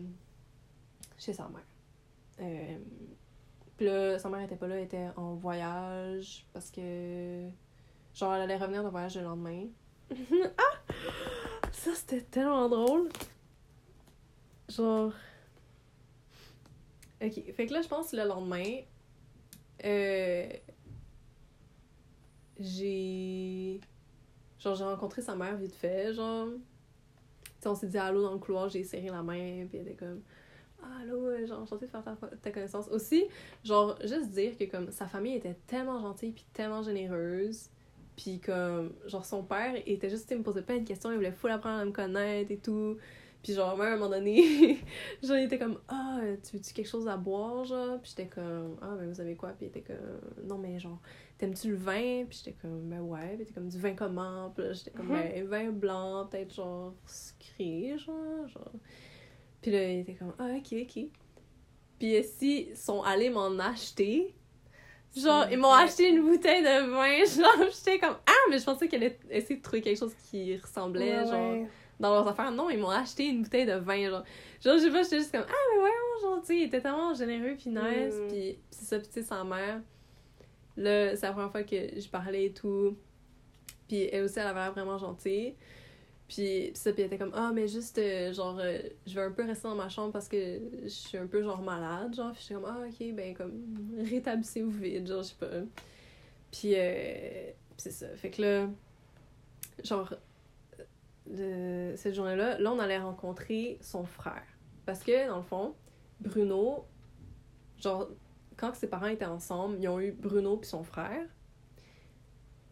chez 1.19 1.33
sa 1.33 1.49
mère. 1.49 1.63
Euh, 2.41 2.79
puis 3.77 3.87
là, 3.87 4.19
sa 4.19 4.29
mère 4.29 4.43
était 4.43 4.57
pas 4.57 4.67
là, 4.69 4.77
elle 4.77 4.85
était 4.85 5.09
en 5.17 5.35
voyage 5.35 6.47
parce 6.53 6.71
que 6.71 7.49
genre 8.15 8.35
elle 8.35 8.43
allait 8.43 8.57
revenir 8.57 8.85
de 8.85 8.89
voyage 8.89 9.17
le 9.17 9.23
lendemain. 9.23 9.67
ah! 10.59 10.95
Ça 11.73 11.95
c'était 11.95 12.23
tellement 12.23 12.69
drôle. 12.69 13.09
Genre 14.69 15.13
Ok, 17.25 17.41
fait 17.55 17.67
que 17.67 17.73
là, 17.73 17.83
je 17.83 17.89
pense 17.89 18.13
le 18.13 18.25
lendemain, 18.25 18.81
euh, 19.85 20.49
j'ai. 22.59 23.81
Genre, 24.59 24.75
j'ai 24.75 24.85
rencontré 24.85 25.23
sa 25.23 25.37
mère 25.37 25.57
vite 25.57 25.75
fait, 25.75 26.13
genre. 26.15 26.49
Tu 26.49 27.51
sais, 27.61 27.69
on 27.69 27.77
s'est 27.77 27.87
dit 27.87 27.99
allô 27.99 28.23
dans 28.23 28.33
le 28.33 28.39
couloir, 28.39 28.69
j'ai 28.69 28.83
serré 28.83 29.09
la 29.09 29.23
main, 29.23 29.67
puis 29.69 29.79
elle 29.79 29.89
était 29.89 29.95
comme. 29.95 30.23
Ah, 30.83 31.03
allô, 31.03 31.47
genre, 31.47 31.61
enchantée 31.61 31.87
de 31.87 31.91
faire 31.93 32.03
ta, 32.03 32.17
ta 32.17 32.51
connaissance. 32.51 32.89
Aussi, 32.89 33.25
genre, 33.63 33.97
juste 34.03 34.31
dire 34.31 34.59
que, 34.59 34.65
comme, 34.65 34.91
sa 34.91 35.07
famille 35.07 35.37
était 35.37 35.57
tellement 35.69 36.01
gentille, 36.01 36.33
puis 36.33 36.45
tellement 36.53 36.83
généreuse. 36.83 37.69
Puis, 38.17 38.41
comme, 38.41 38.93
genre, 39.07 39.25
son 39.25 39.43
père 39.43 39.75
était 39.87 40.11
juste, 40.11 40.31
il 40.31 40.39
me 40.39 40.43
posait 40.43 40.63
plein 40.63 40.79
de 40.79 40.87
questions, 40.87 41.11
il 41.11 41.17
voulait 41.17 41.33
full 41.33 41.51
apprendre 41.51 41.81
à 41.81 41.85
me 41.85 41.93
connaître 41.93 42.51
et 42.51 42.59
tout. 42.59 42.97
Puis 43.43 43.55
genre, 43.55 43.77
même 43.77 43.89
à 43.89 43.93
un 43.95 43.97
moment 43.97 44.11
donné, 44.11 44.79
genre, 45.23 45.37
il 45.37 45.45
était 45.47 45.59
comme 45.59 45.81
Ah, 45.89 46.21
tu 46.49 46.57
veux-tu 46.57 46.73
quelque 46.73 46.87
chose 46.89 47.09
à 47.09 47.17
boire, 47.17 47.65
genre? 47.65 47.99
Puis 48.01 48.11
j'étais 48.17 48.29
comme 48.29 48.77
Ah, 48.81 48.95
ben 48.97 49.09
vous 49.09 49.15
savez 49.17 49.35
quoi? 49.35 49.49
Puis 49.51 49.67
il 49.67 49.69
était 49.71 49.81
comme 49.81 50.47
Non, 50.47 50.59
mais 50.59 50.79
genre, 50.79 51.01
t'aimes-tu 51.39 51.71
le 51.71 51.75
vin? 51.77 52.25
Puis 52.29 52.39
j'étais 52.45 52.57
comme 52.63 52.89
Ben 52.89 53.01
ouais. 53.01 53.31
Puis 53.31 53.37
il 53.39 53.43
était 53.43 53.53
comme 53.53 53.69
Du 53.69 53.79
vin 53.81 53.95
comment? 53.95 54.53
Puis 54.55 54.65
j'étais 54.75 54.93
comme 54.93 55.07
Mhm. 55.09 55.13
Ben, 55.15 55.45
vin 55.49 55.71
blanc, 55.73 56.29
peut-être 56.31 56.55
genre 56.55 56.95
sucré, 57.05 57.95
genre. 57.99 58.47
genre. 58.47 58.71
Puis 59.61 59.73
là, 59.73 59.91
il 59.91 59.99
était 60.01 60.15
comme 60.15 60.35
Ah, 60.39 60.53
ok, 60.57 60.77
ok. 60.83 61.05
Puis 61.99 62.23
si 62.23 62.69
ils 62.71 62.77
sont 62.77 63.03
allés 63.03 63.31
m'en 63.31 63.59
acheter, 63.59 64.37
genre, 65.17 65.47
ils 65.51 65.59
m'ont 65.59 65.73
acheté 65.73 66.09
une 66.09 66.23
bouteille 66.23 66.63
de 66.63 66.91
vin, 66.91 67.25
genre, 67.43 67.69
j'étais 67.71 67.99
comme 67.99 68.17
Ah, 68.27 68.33
mais 68.51 68.59
je 68.59 68.65
pensais 68.65 68.89
qu'elle 68.89 69.03
allait 69.05 69.19
essayer 69.31 69.57
de 69.57 69.63
trouver 69.63 69.81
quelque 69.83 69.99
chose 69.99 70.15
qui 70.31 70.57
ressemblait, 70.57 71.19
Ouais, 71.19 71.25
genre 71.27 71.53
ouais. 71.53 71.67
dans 72.01 72.11
leurs 72.15 72.29
affaires. 72.29 72.51
Non, 72.51 72.71
ils 72.71 72.79
m'ont 72.79 72.91
acheté 72.91 73.27
une 73.27 73.43
bouteille 73.43 73.67
de 73.67 73.75
vin, 73.75 74.09
genre. 74.11 74.25
Genre, 74.65 74.79
je 74.79 74.83
sais 74.85 74.91
pas, 74.91 75.03
j'étais 75.03 75.19
juste 75.19 75.33
comme, 75.33 75.45
ah, 75.49 75.53
mais 75.77 75.83
ouais, 75.83 75.91
genre, 76.23 76.41
tu 76.41 76.47
sais, 76.47 76.57
il 76.57 76.63
était 76.65 76.81
tellement 76.81 77.15
généreux 77.15 77.55
pis 77.57 77.69
nice, 77.69 78.15
Mm. 78.15 78.29
pis 78.29 78.59
c'est 78.71 78.85
ça, 78.85 78.99
pis 78.99 79.09
tu 79.09 79.15
sais, 79.15 79.23
sa 79.23 79.43
mère. 79.45 79.81
Là, 80.77 81.15
c'est 81.17 81.27
la 81.27 81.33
première 81.33 81.51
fois 81.51 81.63
que 81.65 81.77
je 81.77 82.09
parlais 82.09 82.47
et 82.47 82.53
tout. 82.53 82.97
Puis 83.89 84.09
elle 84.11 84.25
aussi, 84.25 84.39
elle 84.39 84.47
avait 84.47 84.61
l'air 84.61 84.73
vraiment 84.73 84.97
gentille. 84.97 85.55
Puis 86.33 86.71
ça, 86.73 86.95
puis 86.95 87.03
elle 87.03 87.09
était 87.09 87.19
comme, 87.19 87.35
ah, 87.35 87.53
mais 87.53 87.69
juste, 87.69 87.99
euh, 87.99 88.33
genre, 88.33 88.59
euh, 88.59 88.79
je 89.07 89.15
vais 89.15 89.21
un 89.21 89.33
peu 89.33 89.45
rester 89.45 89.69
dans 89.69 89.75
ma 89.75 89.91
chambre 89.91 90.13
parce 90.13 90.29
que 90.29 90.63
je 90.85 90.89
suis 90.89 91.19
un 91.19 91.27
peu, 91.27 91.43
genre, 91.43 91.61
malade, 91.61 92.15
genre. 92.15 92.33
Puis 92.33 92.41
j'étais 92.41 92.55
comme, 92.55 92.65
ah, 92.67 92.87
ok, 92.89 93.15
ben, 93.15 93.35
comme, 93.35 93.99
rétablissez-vous 94.11 94.71
vite, 94.71 95.07
genre, 95.07 95.23
je 95.23 95.29
sais 95.29 95.35
pas. 95.39 95.61
Puis, 96.51 96.73
euh, 96.75 97.51
c'est 97.77 97.91
ça. 97.91 98.09
Fait 98.17 98.31
que 98.31 98.41
là, 98.41 98.69
genre, 99.85 100.15
cette 101.97 102.15
journée-là, 102.15 102.59
là, 102.59 102.73
on 102.73 102.79
allait 102.79 102.99
rencontrer 102.99 103.77
son 103.83 104.07
frère. 104.07 104.47
Parce 104.87 105.03
que, 105.03 105.29
dans 105.29 105.37
le 105.37 105.43
fond, 105.43 105.75
Bruno, 106.19 106.87
genre, 107.79 108.09
quand 108.57 108.75
ses 108.75 108.87
parents 108.87 109.09
étaient 109.09 109.27
ensemble, 109.27 109.77
ils 109.83 109.89
ont 109.89 110.01
eu 110.01 110.13
Bruno 110.13 110.57
puis 110.57 110.71
son 110.71 110.83
frère. 110.83 111.27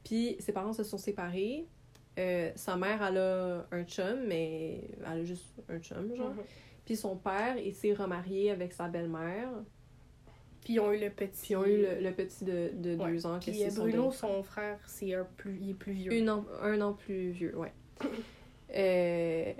Puis 0.03 0.37
ses 0.41 0.55
parents 0.55 0.73
se 0.73 0.83
sont 0.83 0.97
séparés. 0.97 1.67
Euh, 2.21 2.51
sa 2.55 2.77
mère, 2.77 3.03
elle 3.03 3.17
a 3.19 3.67
un 3.73 3.85
chum, 3.85 4.25
mais 4.27 4.83
elle 5.07 5.21
a 5.21 5.25
juste 5.25 5.55
un 5.69 5.79
chum, 5.79 6.15
genre. 6.15 6.31
Mhm. 6.35 6.43
Puis 6.85 6.97
son 6.97 7.17
père, 7.17 7.57
il 7.57 7.75
s'est 7.75 7.95
remarié 7.95 8.51
avec 8.51 8.73
sa 8.73 8.89
belle-mère. 8.89 9.49
Puis 10.63 10.75
ils 10.75 10.81
ont 10.81 10.93
eu 10.93 10.99
le 10.99 11.09
petit. 11.11 11.41
Puis 11.41 11.53
ils 11.53 11.57
ont 11.57 11.65
eu 11.65 11.77
le, 11.83 12.01
le 12.01 12.13
petit 12.13 12.45
de, 12.45 12.71
de 12.75 12.97
Ouais. 12.97 13.13
deux 13.13 13.27
ans. 13.27 13.39
Puis 13.41 13.71
son 13.71 13.83
Bruno, 13.83 14.11
son 14.13 14.43
frère, 14.43 14.79
c'est 14.87 15.15
un 15.15 15.27
plus... 15.37 15.59
il 15.63 15.71
est 15.71 15.75
plus 15.75 15.93
vieux. 15.93 16.13
Une 16.13 16.29
an- 16.31 16.45
un 16.61 16.81
an 16.83 16.93
plus 16.93 17.31
vieux, 17.31 17.57
ouais. 17.57 17.73
Euh, 18.77 19.53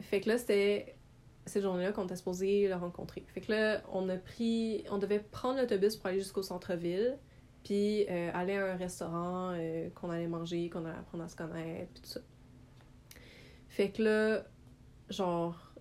fait 0.00 0.20
que 0.20 0.28
là, 0.28 0.36
c'était 0.38 0.94
cette 1.46 1.62
journée-là 1.62 1.92
qu'on 1.92 2.04
était 2.04 2.16
supposé 2.16 2.68
le 2.68 2.74
rencontrer. 2.74 3.24
Fait 3.32 3.40
que 3.40 3.50
là, 3.52 3.80
on 3.90 4.08
a 4.10 4.16
pris... 4.16 4.84
On 4.90 4.98
devait 4.98 5.20
prendre 5.20 5.58
l'autobus 5.58 5.96
pour 5.96 6.08
aller 6.08 6.18
jusqu'au 6.18 6.42
centre-ville, 6.42 7.16
puis 7.64 8.06
euh, 8.08 8.30
aller 8.34 8.54
à 8.56 8.72
un 8.72 8.76
restaurant 8.76 9.52
euh, 9.54 9.90
qu'on 9.90 10.10
allait 10.10 10.26
manger, 10.28 10.70
qu'on 10.70 10.84
allait 10.84 10.98
apprendre 10.98 11.24
à 11.24 11.28
se 11.28 11.36
connaître, 11.36 11.92
puis 11.92 12.02
tout 12.02 12.08
ça. 12.08 12.20
Fait 13.68 13.90
que 13.90 14.02
là, 14.02 14.44
genre... 15.10 15.72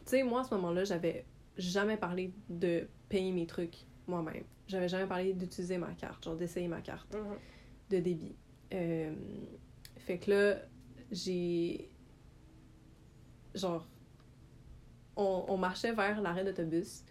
Tu 0.00 0.10
sais, 0.12 0.22
moi, 0.22 0.40
à 0.40 0.44
ce 0.44 0.54
moment-là, 0.54 0.84
j'avais 0.84 1.26
jamais 1.56 1.96
parlé 1.96 2.32
de 2.48 2.88
payer 3.08 3.30
mes 3.32 3.46
trucs 3.46 3.76
moi-même. 4.06 4.44
J'avais 4.66 4.88
jamais 4.88 5.06
parlé 5.06 5.34
d'utiliser 5.34 5.76
ma 5.78 5.92
carte, 5.94 6.24
genre 6.24 6.36
d'essayer 6.36 6.68
ma 6.68 6.80
carte 6.80 7.12
Mhm. 7.14 7.36
de 7.90 7.98
débit. 7.98 8.36
Euh, 8.72 9.14
fait 9.98 10.18
que 10.18 10.30
là, 10.30 10.56
j'ai. 11.10 11.90
Genre, 13.54 13.86
on, 15.16 15.44
on 15.48 15.56
marchait 15.56 15.92
vers 15.92 16.20
l'arrêt 16.20 16.44
d'autobus. 16.44 17.04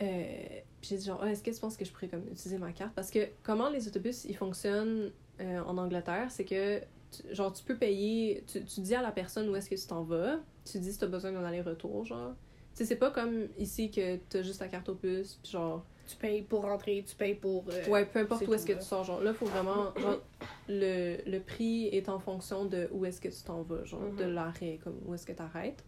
Euh, 0.00 0.60
j'ai 0.82 0.96
dit 0.96 1.04
genre, 1.04 1.20
Ah, 1.22 1.30
est-ce 1.30 1.42
que 1.42 1.50
tu 1.50 1.60
penses 1.60 1.76
que 1.76 1.84
je 1.84 1.92
pourrais 1.92 2.08
comme, 2.08 2.26
utiliser 2.30 2.58
ma 2.58 2.72
carte? 2.72 2.92
Parce 2.94 3.10
que 3.10 3.28
comment 3.42 3.68
les 3.68 3.86
autobus 3.88 4.24
ils 4.24 4.36
fonctionnent 4.36 5.10
euh, 5.40 5.60
en 5.60 5.76
Angleterre, 5.78 6.30
c'est 6.30 6.44
que 6.44 6.80
tu- 7.10 7.34
genre 7.34 7.52
tu 7.52 7.64
peux 7.64 7.76
payer, 7.76 8.44
tu, 8.46 8.64
tu 8.64 8.80
dis 8.80 8.94
à 8.94 9.02
la 9.02 9.10
personne 9.12 9.48
où 9.48 9.56
est-ce 9.56 9.68
que 9.70 9.74
tu 9.74 9.86
t'en 9.86 10.02
vas, 10.02 10.38
tu 10.64 10.78
dis 10.78 10.92
si 10.92 10.98
t'as 10.98 11.06
besoin 11.06 11.32
d'un 11.32 11.44
aller-retour, 11.44 12.04
genre. 12.04 12.34
Tu 12.74 12.78
sais, 12.78 12.84
c'est 12.84 12.96
pas 12.96 13.10
comme 13.10 13.48
ici 13.58 13.90
que 13.90 14.16
t'as 14.28 14.42
juste 14.42 14.60
ta 14.60 14.68
carte 14.68 14.88
au 14.88 14.94
puce, 14.94 15.38
puis 15.42 15.50
genre, 15.52 15.84
Tu 16.06 16.16
payes 16.16 16.42
pour 16.42 16.62
rentrer, 16.62 17.04
tu 17.06 17.14
payes 17.16 17.34
pour... 17.34 17.64
euh, 17.68 17.86
Ouais, 17.88 18.04
peu 18.06 18.20
importe 18.20 18.46
où 18.46 18.54
est-ce 18.54 18.64
que 18.66 18.72
là. 18.72 18.78
tu 18.78 18.84
sors. 18.86 19.04
Genre, 19.04 19.20
là, 19.20 19.34
faut 19.34 19.46
vraiment. 19.46 19.92
Genre, 19.98 20.20
le, 20.68 21.16
le 21.26 21.40
prix 21.40 21.86
est 21.88 22.08
en 22.08 22.18
fonction 22.20 22.64
de 22.64 22.88
où 22.92 23.04
est-ce 23.04 23.20
que 23.20 23.28
tu 23.28 23.42
t'en 23.42 23.62
vas, 23.62 23.84
genre, 23.84 24.02
de 24.16 24.24
Mhm. 24.24 24.32
l'arrêt, 24.34 24.78
comme 24.84 24.98
où 25.04 25.14
est-ce 25.14 25.26
que 25.26 25.32
tu 25.32 25.42
arrêtes. 25.42 25.82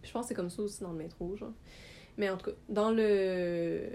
Puis 0.00 0.08
je 0.08 0.12
pense 0.12 0.22
que 0.24 0.28
c'est 0.28 0.34
comme 0.34 0.50
ça 0.50 0.62
aussi 0.62 0.80
dans 0.82 0.92
le 0.92 0.98
métro, 0.98 1.36
genre. 1.36 1.52
Mais 2.18 2.28
en 2.28 2.36
tout 2.36 2.50
cas, 2.50 2.56
dans 2.68 2.90
le. 2.90 3.88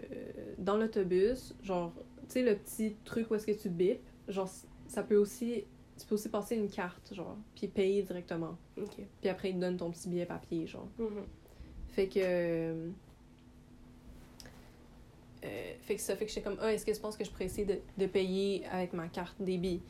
Dans 0.58 0.78
l'autobus, 0.78 1.54
genre, 1.62 1.94
tu 2.24 2.30
sais, 2.30 2.42
le 2.42 2.56
petit 2.56 2.96
truc 3.04 3.30
où 3.30 3.36
est-ce 3.36 3.46
que 3.46 3.52
tu 3.52 3.70
bipes, 3.70 4.00
genre, 4.30 4.50
ça 4.88 5.04
peut 5.04 5.18
aussi. 5.18 5.66
Tu 6.00 6.08
peux 6.08 6.16
aussi 6.16 6.30
passer 6.30 6.56
une 6.56 6.70
carte, 6.70 7.14
genre, 7.14 7.38
puis 7.54 7.68
payer 7.68 8.02
directement. 8.02 8.58
Puis 8.76 9.30
après, 9.30 9.52
ils 9.52 9.56
te 9.56 9.60
donnent 9.60 9.78
ton 9.78 9.92
petit 9.92 10.10
billet 10.10 10.26
papier, 10.26 10.66
genre. 10.66 10.88
Mhm. 10.98 11.26
Fait 11.90 12.08
que. 12.08 12.20
euh, 12.20 12.90
fait 15.82 15.96
que 15.96 16.02
ça, 16.02 16.16
fait 16.16 16.26
que 16.26 16.32
j'étais 16.32 16.42
comme, 16.42 16.58
ah, 16.62 16.74
est-ce 16.74 16.86
que 16.86 16.92
tu 16.92 17.00
penses 17.00 17.18
que 17.18 17.26
je 17.26 17.30
pourrais 17.30 17.46
essayer 17.46 17.66
de, 17.66 17.80
de 17.98 18.06
payer 18.08 18.66
avec 18.68 18.94
ma 18.94 19.10
carte 19.10 19.36
débit? 19.42 19.82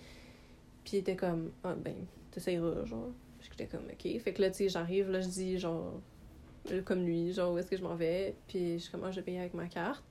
Puis 0.83 0.97
il 0.97 0.99
était 0.99 1.15
comme, 1.15 1.51
ah, 1.63 1.75
ben, 1.75 1.95
t'essayeras, 2.31 2.85
genre. 2.85 3.11
J'étais 3.41 3.67
comme, 3.67 3.85
ok. 3.85 4.19
Fait 4.19 4.33
que 4.33 4.41
là, 4.41 4.49
tu 4.49 4.57
sais, 4.57 4.69
j'arrive, 4.69 5.11
là, 5.11 5.21
je 5.21 5.27
dis, 5.27 5.59
genre, 5.59 6.01
comme 6.85 7.05
lui, 7.05 7.33
genre, 7.33 7.53
où 7.53 7.57
est-ce 7.57 7.69
que 7.69 7.77
je 7.77 7.83
m'en 7.83 7.95
vais? 7.95 8.35
Puis 8.47 8.73
je 8.73 8.83
suis 8.83 8.91
comme, 8.91 9.09
je 9.11 9.15
vais 9.15 9.21
payer 9.21 9.39
avec 9.39 9.53
ma 9.53 9.67
carte. 9.67 10.03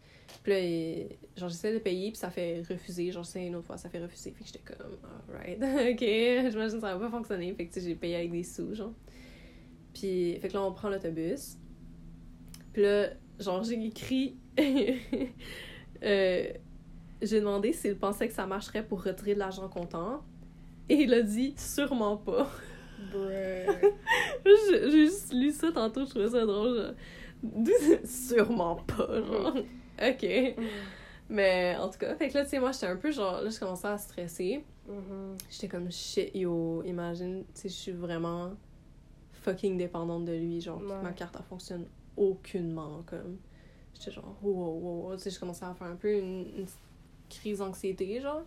Puis 0.43 0.53
là, 0.53 1.09
genre, 1.37 1.49
j'essaie 1.49 1.73
de 1.73 1.79
payer, 1.79 2.11
puis 2.11 2.19
ça 2.19 2.31
fait 2.31 2.63
refuser. 2.69 3.11
Genre, 3.11 3.25
c'est 3.25 3.47
une 3.47 3.55
autre 3.57 3.67
fois, 3.67 3.77
ça 3.77 3.89
fait 3.89 4.01
refuser. 4.01 4.33
Fait 4.33 4.45
que 4.45 4.51
j'étais 4.51 4.75
comme, 4.75 4.97
alright, 5.29 5.59
ok, 5.93 6.51
j'imagine 6.51 6.77
que 6.77 6.81
ça 6.81 6.97
va 6.97 6.99
pas 6.99 7.11
fonctionner. 7.11 7.53
Fait 7.55 7.67
que, 7.67 7.75
sais, 7.75 7.81
j'ai 7.81 7.95
payé 7.95 8.17
avec 8.17 8.33
des 8.33 8.43
sous, 8.43 8.75
genre. 8.75 8.93
Puis, 9.95 10.37
fait 10.41 10.49
que 10.49 10.55
là, 10.55 10.63
on 10.63 10.73
prend 10.73 10.89
l'autobus. 10.89 11.59
Puis 12.73 12.83
là, 12.83 13.11
genre, 13.39 13.63
j'ai 13.63 13.85
écrit. 13.85 14.37
euh, 16.03 16.53
j'ai 17.23 17.41
demandé 17.41 17.73
s'il 17.73 17.97
pensait 17.97 18.27
que 18.27 18.35
ça 18.35 18.47
marcherait 18.47 18.85
pour 18.85 19.05
retirer 19.05 19.35
de 19.35 19.39
l'argent 19.39 19.69
comptant. 19.69 20.23
Et 20.89 21.03
il 21.03 21.15
a 21.15 21.23
dit 21.23 21.55
sûrement 21.57 22.17
pas. 22.17 22.51
Bruh. 23.11 23.91
J'ai 24.45 24.91
juste 24.91 25.33
lu 25.33 25.51
ça 25.51 25.73
tantôt, 25.73 26.05
je 26.05 26.11
trouvais 26.11 26.29
ça 26.31 26.45
drôle. 26.47 26.77
genre. 26.77 27.99
Sûrement 28.05 28.77
pas, 28.77 29.21
genre. 29.23 29.55
Ok. 30.03 30.57
Mais 31.29 31.77
en 31.79 31.89
tout 31.89 31.99
cas, 31.99 32.15
fait 32.17 32.29
que 32.29 32.35
là, 32.35 32.45
tu 32.45 32.51
sais, 32.51 32.59
moi, 32.59 32.73
j'étais 32.73 32.87
un 32.87 32.97
peu 32.97 33.11
genre. 33.11 33.41
Là, 33.41 33.49
je 33.51 33.59
commençais 33.59 33.89
à 33.89 33.99
stresser. 33.99 34.65
Mhm. 34.89 35.37
J'étais 35.51 35.69
comme 35.69 35.91
shit, 35.91 36.35
yo, 36.35 36.83
imagine, 36.85 37.45
tu 37.55 37.61
sais, 37.63 37.69
je 37.69 37.75
suis 37.75 37.93
vraiment 37.93 38.51
fucking 39.33 39.77
dépendante 39.79 40.25
de 40.25 40.33
lui. 40.33 40.61
Genre, 40.61 40.81
Ouais. 40.81 41.03
ma 41.03 41.13
carte, 41.13 41.35
elle 41.39 41.45
fonctionne 41.47 41.87
aucunement, 42.17 43.03
comme. 43.07 43.39
J'étais 43.95 44.11
genre, 44.11 44.37
wow, 44.43 44.53
wow, 44.53 45.09
wow. 45.09 45.17
Tu 45.17 45.23
sais, 45.23 45.31
je 45.31 45.39
commençais 45.41 45.65
à 45.65 45.75
faire 45.75 45.87
un 45.89 45.97
peu 45.97 46.13
une, 46.13 46.47
une 46.59 46.67
crise 47.31 47.59
d'anxiété, 47.59 48.21
genre. 48.21 48.43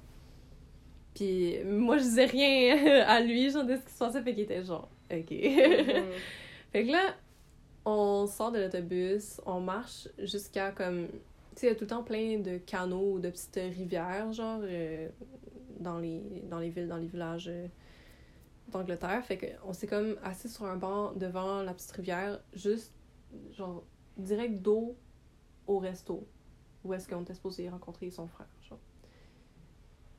Puis 1.15 1.63
moi, 1.63 1.97
je 1.97 2.03
disais 2.03 2.25
rien 2.25 3.03
à 3.07 3.21
lui, 3.21 3.49
genre, 3.49 3.63
de 3.63 3.77
ce 3.77 3.81
qui 3.81 3.91
se 3.93 3.97
passait, 3.97 4.21
fait 4.21 4.33
qu'il 4.33 4.43
était 4.43 4.63
genre, 4.63 4.89
ok. 5.11 5.31
Mhm. 5.31 6.03
Fait 6.71 6.85
que 6.85 6.91
là, 6.91 7.15
on 7.85 8.27
sort 8.27 8.51
de 8.51 8.59
l'autobus, 8.59 9.39
on 9.45 9.61
marche 9.61 10.09
jusqu'à 10.19 10.71
comme. 10.71 11.07
Tu 11.55 11.61
sais, 11.61 11.67
il 11.67 11.69
y 11.69 11.71
a 11.71 11.75
tout 11.75 11.85
le 11.85 11.89
temps 11.89 12.03
plein 12.03 12.39
de 12.39 12.57
canaux 12.57 13.13
ou 13.13 13.19
de 13.19 13.29
petites 13.29 13.55
rivières, 13.55 14.33
genre, 14.33 14.59
euh, 14.63 15.07
dans, 15.79 15.99
les, 15.99 16.21
dans 16.49 16.59
les 16.59 16.69
villes, 16.69 16.89
dans 16.89 16.97
les 16.97 17.07
villages 17.07 17.47
euh, 17.47 17.67
d'Angleterre. 18.67 19.23
Fait 19.23 19.37
qu'on 19.37 19.71
s'est 19.71 19.87
comme 19.87 20.17
assis 20.21 20.49
sur 20.49 20.65
un 20.65 20.75
banc 20.75 21.13
devant 21.13 21.63
la 21.63 21.73
petite 21.73 21.91
rivière, 21.91 22.41
juste, 22.53 22.91
genre, 23.53 23.85
direct 24.17 24.61
d'eau 24.61 24.97
au 25.65 25.79
resto, 25.79 26.27
où 26.83 26.93
est-ce 26.93 27.07
qu'on 27.07 27.21
était 27.21 27.33
supposé 27.33 27.69
rencontrer 27.69 28.11
son 28.11 28.27
frère. 28.27 28.49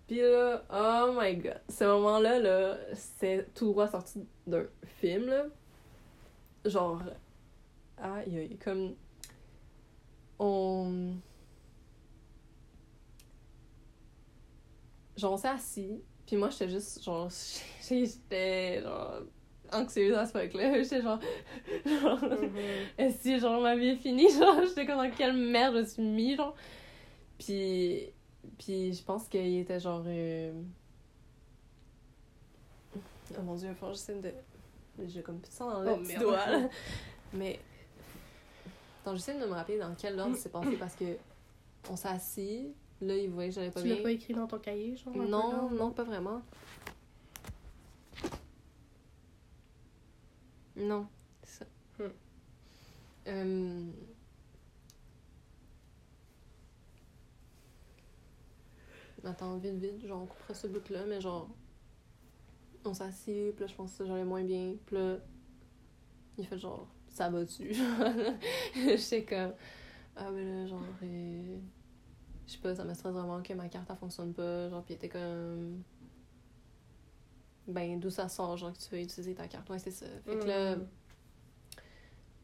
Puis 0.06 0.18
là, 0.20 0.62
oh 0.72 1.12
my 1.20 1.36
god, 1.36 1.60
ce 1.68 1.84
moment-là, 1.84 2.38
là, 2.38 2.76
c'est 2.94 3.52
tout 3.54 3.66
droit 3.72 3.88
sorti 3.88 4.24
d'un 4.46 4.66
film, 5.00 5.26
là. 5.26 5.46
Genre 6.64 7.00
aïe 7.98 8.38
aïe 8.38 8.58
comme 8.62 8.94
on 10.38 11.20
genre 15.16 15.32
on 15.32 15.36
s'est 15.36 15.48
assis 15.48 16.00
puis 16.26 16.36
moi 16.36 16.50
j'étais 16.50 16.68
juste 16.68 17.02
genre 17.02 17.28
j'étais 17.88 18.82
genre 18.82 19.20
anxieuse 19.72 20.14
à 20.16 20.26
ce 20.26 20.36
moment-là 20.36 20.82
j'étais 20.82 21.02
genre 21.02 21.20
genre 21.86 22.18
Mhm. 22.22 22.50
est-ce 22.98 23.24
que 23.24 23.38
genre 23.38 23.60
ma 23.60 23.76
vie 23.76 23.88
est 23.88 23.96
finie? 23.96 24.28
Genre 24.38 24.60
j'étais 24.66 24.86
comme 24.86 24.98
dans 24.98 25.10
quelle 25.10 25.32
merde 25.36 25.74
je 25.76 25.80
me 25.80 25.84
suis 25.86 26.02
mis 26.02 26.36
genre. 26.36 26.54
Puis 27.38 28.12
puis 28.59 28.93
je 28.93 29.02
pense 29.02 29.28
qu'il 29.28 29.59
était 29.59 29.81
genre 29.81 30.02
euh, 30.06 30.52
oh 33.39 33.43
mon 33.43 33.55
dieu 33.56 33.74
faut 33.74 33.89
j'essaie 33.93 34.20
de 34.20 34.32
j'ai 35.06 35.23
comme 35.23 35.39
plus 35.40 35.48
de 35.51 35.55
sang 35.55 35.70
dans 35.70 35.81
le 35.82 35.93
Oh, 35.93 36.20
doigt 36.20 36.47
là. 36.47 36.68
mais 37.32 37.59
attends 39.02 39.14
j'essaie 39.14 39.39
de 39.39 39.47
me 39.47 39.52
rappeler 39.52 39.78
dans 39.78 39.94
quel 39.94 40.18
ordre 40.18 40.36
c'est 40.36 40.51
passé 40.52 40.77
parce 40.77 40.94
que 40.97 41.16
on 41.90 41.97
s'est 41.97 42.09
assis 42.09 42.68
là 43.01 43.14
il 43.16 43.31
voyait 43.31 43.51
que 43.51 43.55
j'allais 43.56 43.70
pas 43.70 43.82
Tu 43.82 43.89
l'as 43.89 43.94
bien 43.97 44.02
pas 44.05 44.10
écrit 44.12 44.35
dans 44.35 44.47
ton 44.47 44.59
cahier, 44.59 44.97
genre? 44.97 45.14
non, 45.16 45.70
non, 45.70 45.90
pas 45.93 46.05
vraiment. 46.05 46.40
Non, 50.77 51.06
c'est 51.43 51.64
ça. 51.64 51.64
Hmm. 51.98 52.10
Euh, 53.28 53.90
Attends, 59.27 59.57
vite, 59.59 59.74
vite, 59.74 60.07
genre, 60.07 60.23
on 60.23 60.27
coupera 60.27 60.55
ce 60.55 60.66
bout-là, 60.69 61.05
mais 61.07 61.20
genre, 61.20 61.48
on 62.85 62.90
assis, 63.01 63.51
puis 63.55 63.61
là, 63.62 63.66
je 63.66 63.74
pense 63.74 63.97
que 63.97 64.07
j'allais 64.07 64.24
moins 64.24 64.44
bien, 64.44 64.74
puis 64.86 64.97
là, 64.97 65.16
il 66.39 66.47
fait 66.47 66.59
genre, 66.59 66.86
ça 67.09 67.28
va-tu? 67.28 67.73
J'étais 68.74 69.24
comme, 69.24 69.53
ah, 70.16 70.31
mais 70.31 70.44
là, 70.44 70.66
genre, 70.66 70.82
je 71.03 72.53
sais 72.53 72.59
pas, 72.59 72.74
ça 72.74 72.85
me 72.85 72.94
stresse 72.94 73.12
vraiment 73.12 73.43
que 73.43 73.53
ma 73.55 73.69
carte, 73.69 73.89
elle 73.90 73.97
fonctionne 73.97 74.32
pas, 74.32 74.69
genre, 74.69 74.85
puis 74.85 74.94
était 74.94 75.09
comme, 75.09 75.82
ben, 77.66 77.98
d'où 77.98 78.11
ça 78.11 78.28
sort, 78.28 78.57
genre, 78.57 78.73
que 78.73 78.78
tu 78.78 78.90
veux 78.94 79.01
utiliser 79.01 79.35
ta 79.35 79.48
carte. 79.48 79.69
Ouais, 79.70 79.81
c'est 79.81 79.90
ça. 79.90 80.07
Fait 80.24 80.39
que 80.39 80.44
là, 80.47 80.77
Mm. 80.77 80.86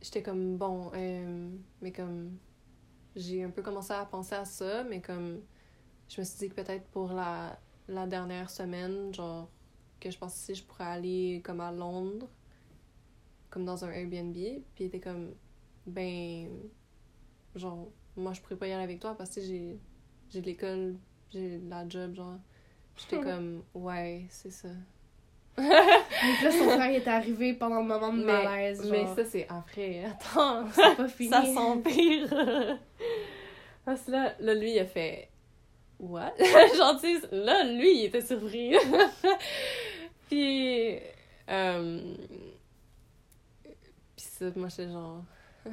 j'étais 0.00 0.22
comme, 0.22 0.56
bon, 0.56 0.90
euh, 0.94 1.48
mais 1.80 1.92
comme, 1.92 2.36
j'ai 3.14 3.44
un 3.44 3.50
peu 3.50 3.62
commencé 3.62 3.92
à 3.92 4.04
penser 4.04 4.34
à 4.34 4.44
ça, 4.44 4.82
mais 4.82 5.00
comme, 5.00 5.40
je 6.14 6.20
me 6.20 6.24
suis 6.24 6.38
dit 6.40 6.48
que 6.50 6.60
peut-être 6.62 6.84
pour 6.88 7.12
la, 7.12 7.58
la 7.88 8.06
dernière 8.06 8.50
semaine, 8.50 9.14
genre, 9.14 9.48
que 9.98 10.10
je 10.10 10.18
pensais 10.18 10.52
si 10.54 10.60
je 10.60 10.64
pourrais 10.64 10.84
aller 10.84 11.40
comme 11.44 11.60
à 11.60 11.72
Londres, 11.72 12.28
comme 13.50 13.64
dans 13.64 13.84
un 13.84 13.90
Airbnb, 13.90 14.34
puis 14.34 14.60
il 14.80 14.86
était 14.86 15.00
comme, 15.00 15.34
ben, 15.86 16.48
genre, 17.54 17.88
moi 18.16 18.32
je 18.34 18.40
pourrais 18.40 18.56
pas 18.56 18.66
y 18.66 18.72
aller 18.72 18.84
avec 18.84 19.00
toi 19.00 19.14
parce 19.16 19.34
que 19.34 19.40
j'ai, 19.40 19.78
j'ai 20.30 20.40
de 20.40 20.46
l'école, 20.46 20.96
j'ai 21.30 21.58
de 21.58 21.70
la 21.70 21.88
job, 21.88 22.14
genre. 22.14 22.36
J'étais 22.96 23.20
comme, 23.22 23.62
ouais, 23.74 24.26
c'est 24.28 24.50
ça. 24.50 24.68
Donc 25.56 25.66
là, 25.68 26.50
son 26.50 26.64
frère 26.70 26.90
est 26.90 27.06
arrivé 27.08 27.52
pendant 27.54 27.80
le 27.80 27.86
moment 27.86 28.12
de 28.12 28.24
Mais- 28.24 28.44
malaise. 28.44 28.88
Mais 28.90 29.02
genre. 29.04 29.16
ça, 29.16 29.24
c'est 29.24 29.46
après. 29.48 30.04
Attends, 30.04 30.66
c'est 30.72 30.96
pas 30.96 31.08
fini. 31.08 31.30
ça 31.30 31.44
s'empire. 31.44 32.78
Parce 33.84 34.02
que 34.02 34.10
là, 34.12 34.34
là, 34.40 34.54
lui, 34.54 34.72
il 34.74 34.78
a 34.78 34.86
fait. 34.86 35.28
What? 36.02 36.32
Genre, 36.76 37.00
tu 37.00 37.20
sais, 37.20 37.28
là, 37.30 37.62
lui, 37.62 38.00
il 38.00 38.04
était 38.06 38.20
surpris. 38.20 38.74
Puis. 40.28 40.98
Euh... 41.48 42.16
Puis 44.16 44.26
ça, 44.26 44.46
moi, 44.56 44.68
j'étais 44.68 44.90
genre. 44.90 45.22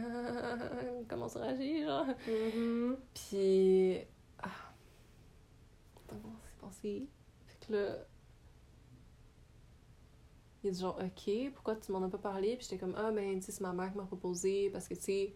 Comment 1.09 1.27
ça 1.27 1.39
réagit, 1.41 1.83
genre? 1.83 2.05
Mhm. 2.27 2.97
Puis. 3.13 3.97
Ah. 4.43 4.49
Comment 6.07 6.35
c'est 6.43 6.61
passé? 6.61 7.07
Fait 7.47 7.65
que 7.65 7.73
là. 7.73 7.95
Il 10.63 10.69
a 10.69 10.71
dit 10.73 10.79
genre, 10.79 10.99
ok, 11.01 11.53
pourquoi 11.53 11.75
tu 11.77 11.91
m'en 11.91 12.03
as 12.03 12.09
pas 12.09 12.17
parlé? 12.19 12.55
Puis 12.55 12.67
j'étais 12.69 12.77
comme, 12.77 12.93
ah, 12.97 13.11
ben, 13.11 13.39
tu 13.39 13.45
sais, 13.45 13.51
c'est 13.53 13.61
ma 13.61 13.73
mère 13.73 13.91
qui 13.91 13.97
m'a 13.97 14.03
proposé. 14.03 14.69
Parce 14.69 14.87
que, 14.87 14.93
tu 14.93 15.01
sais, 15.01 15.33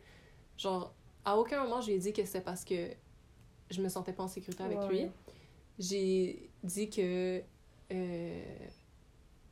genre, 0.58 0.94
à 1.26 1.38
aucun 1.38 1.64
moment, 1.64 1.82
je 1.82 1.88
lui 1.88 1.94
ai 1.96 2.00
dit 2.00 2.14
que 2.14 2.24
c'était 2.26 2.42
parce 2.42 2.64
que 2.64 2.92
je 3.74 3.82
me 3.82 3.90
sentais 3.90 4.14
pas 4.14 4.24
en 4.24 4.28
sécurité 4.28 4.64
avec 4.64 4.80
Ouais. 4.80 4.88
lui. 4.90 5.08
J'ai 5.80 6.50
dit 6.64 6.90
que. 6.90 7.42
euh, 7.92 8.44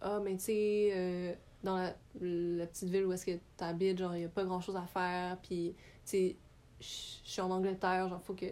Ah, 0.01 0.19
ben, 0.19 0.35
tu 0.37 0.43
sais, 0.45 0.89
euh, 0.93 1.33
dans 1.63 1.75
la, 1.77 1.95
la 2.19 2.65
petite 2.67 2.89
ville 2.89 3.05
où 3.05 3.13
est-ce 3.13 3.25
que 3.25 3.37
t'habites, 3.57 3.97
genre, 3.99 4.15
il 4.15 4.25
a 4.25 4.29
pas 4.29 4.43
grand-chose 4.45 4.75
à 4.75 4.85
faire. 4.87 5.37
Puis, 5.43 5.73
tu 6.05 6.11
sais, 6.11 6.35
je 6.79 6.85
suis 7.29 7.41
en 7.41 7.51
Angleterre, 7.51 8.09
genre, 8.09 8.21
faut 8.21 8.33
que. 8.33 8.47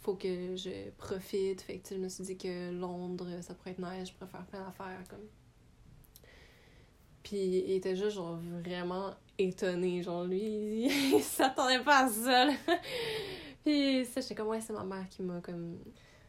Faut 0.00 0.14
que 0.14 0.54
je 0.56 0.90
profite. 0.98 1.60
Fait 1.62 1.78
que, 1.78 1.88
tu 1.88 1.94
je 1.94 2.00
me 2.00 2.08
suis 2.08 2.24
dit 2.24 2.36
que 2.38 2.70
Londres, 2.72 3.26
ça 3.42 3.54
pourrait 3.54 3.72
être 3.72 3.78
nice, 3.80 4.08
je 4.08 4.12
pourrais 4.14 4.30
faire 4.30 4.46
plein 4.46 4.64
d'affaires, 4.64 5.02
comme. 5.08 5.26
Puis, 7.22 7.36
il 7.38 7.72
était 7.72 7.96
juste, 7.96 8.16
genre, 8.16 8.38
vraiment 8.62 9.10
étonné. 9.38 10.02
Genre, 10.02 10.24
lui, 10.24 10.86
il 11.16 11.22
s'attendait 11.22 11.82
pas 11.82 12.04
à 12.04 12.08
ça, 12.08 12.44
là. 12.46 12.52
Puis, 13.66 14.04
ça, 14.04 14.20
j'étais 14.20 14.36
comme, 14.36 14.46
ouais, 14.46 14.60
c'est 14.60 14.72
ma 14.72 14.84
mère 14.84 15.08
qui 15.08 15.22
m'a, 15.24 15.40
comme, 15.40 15.78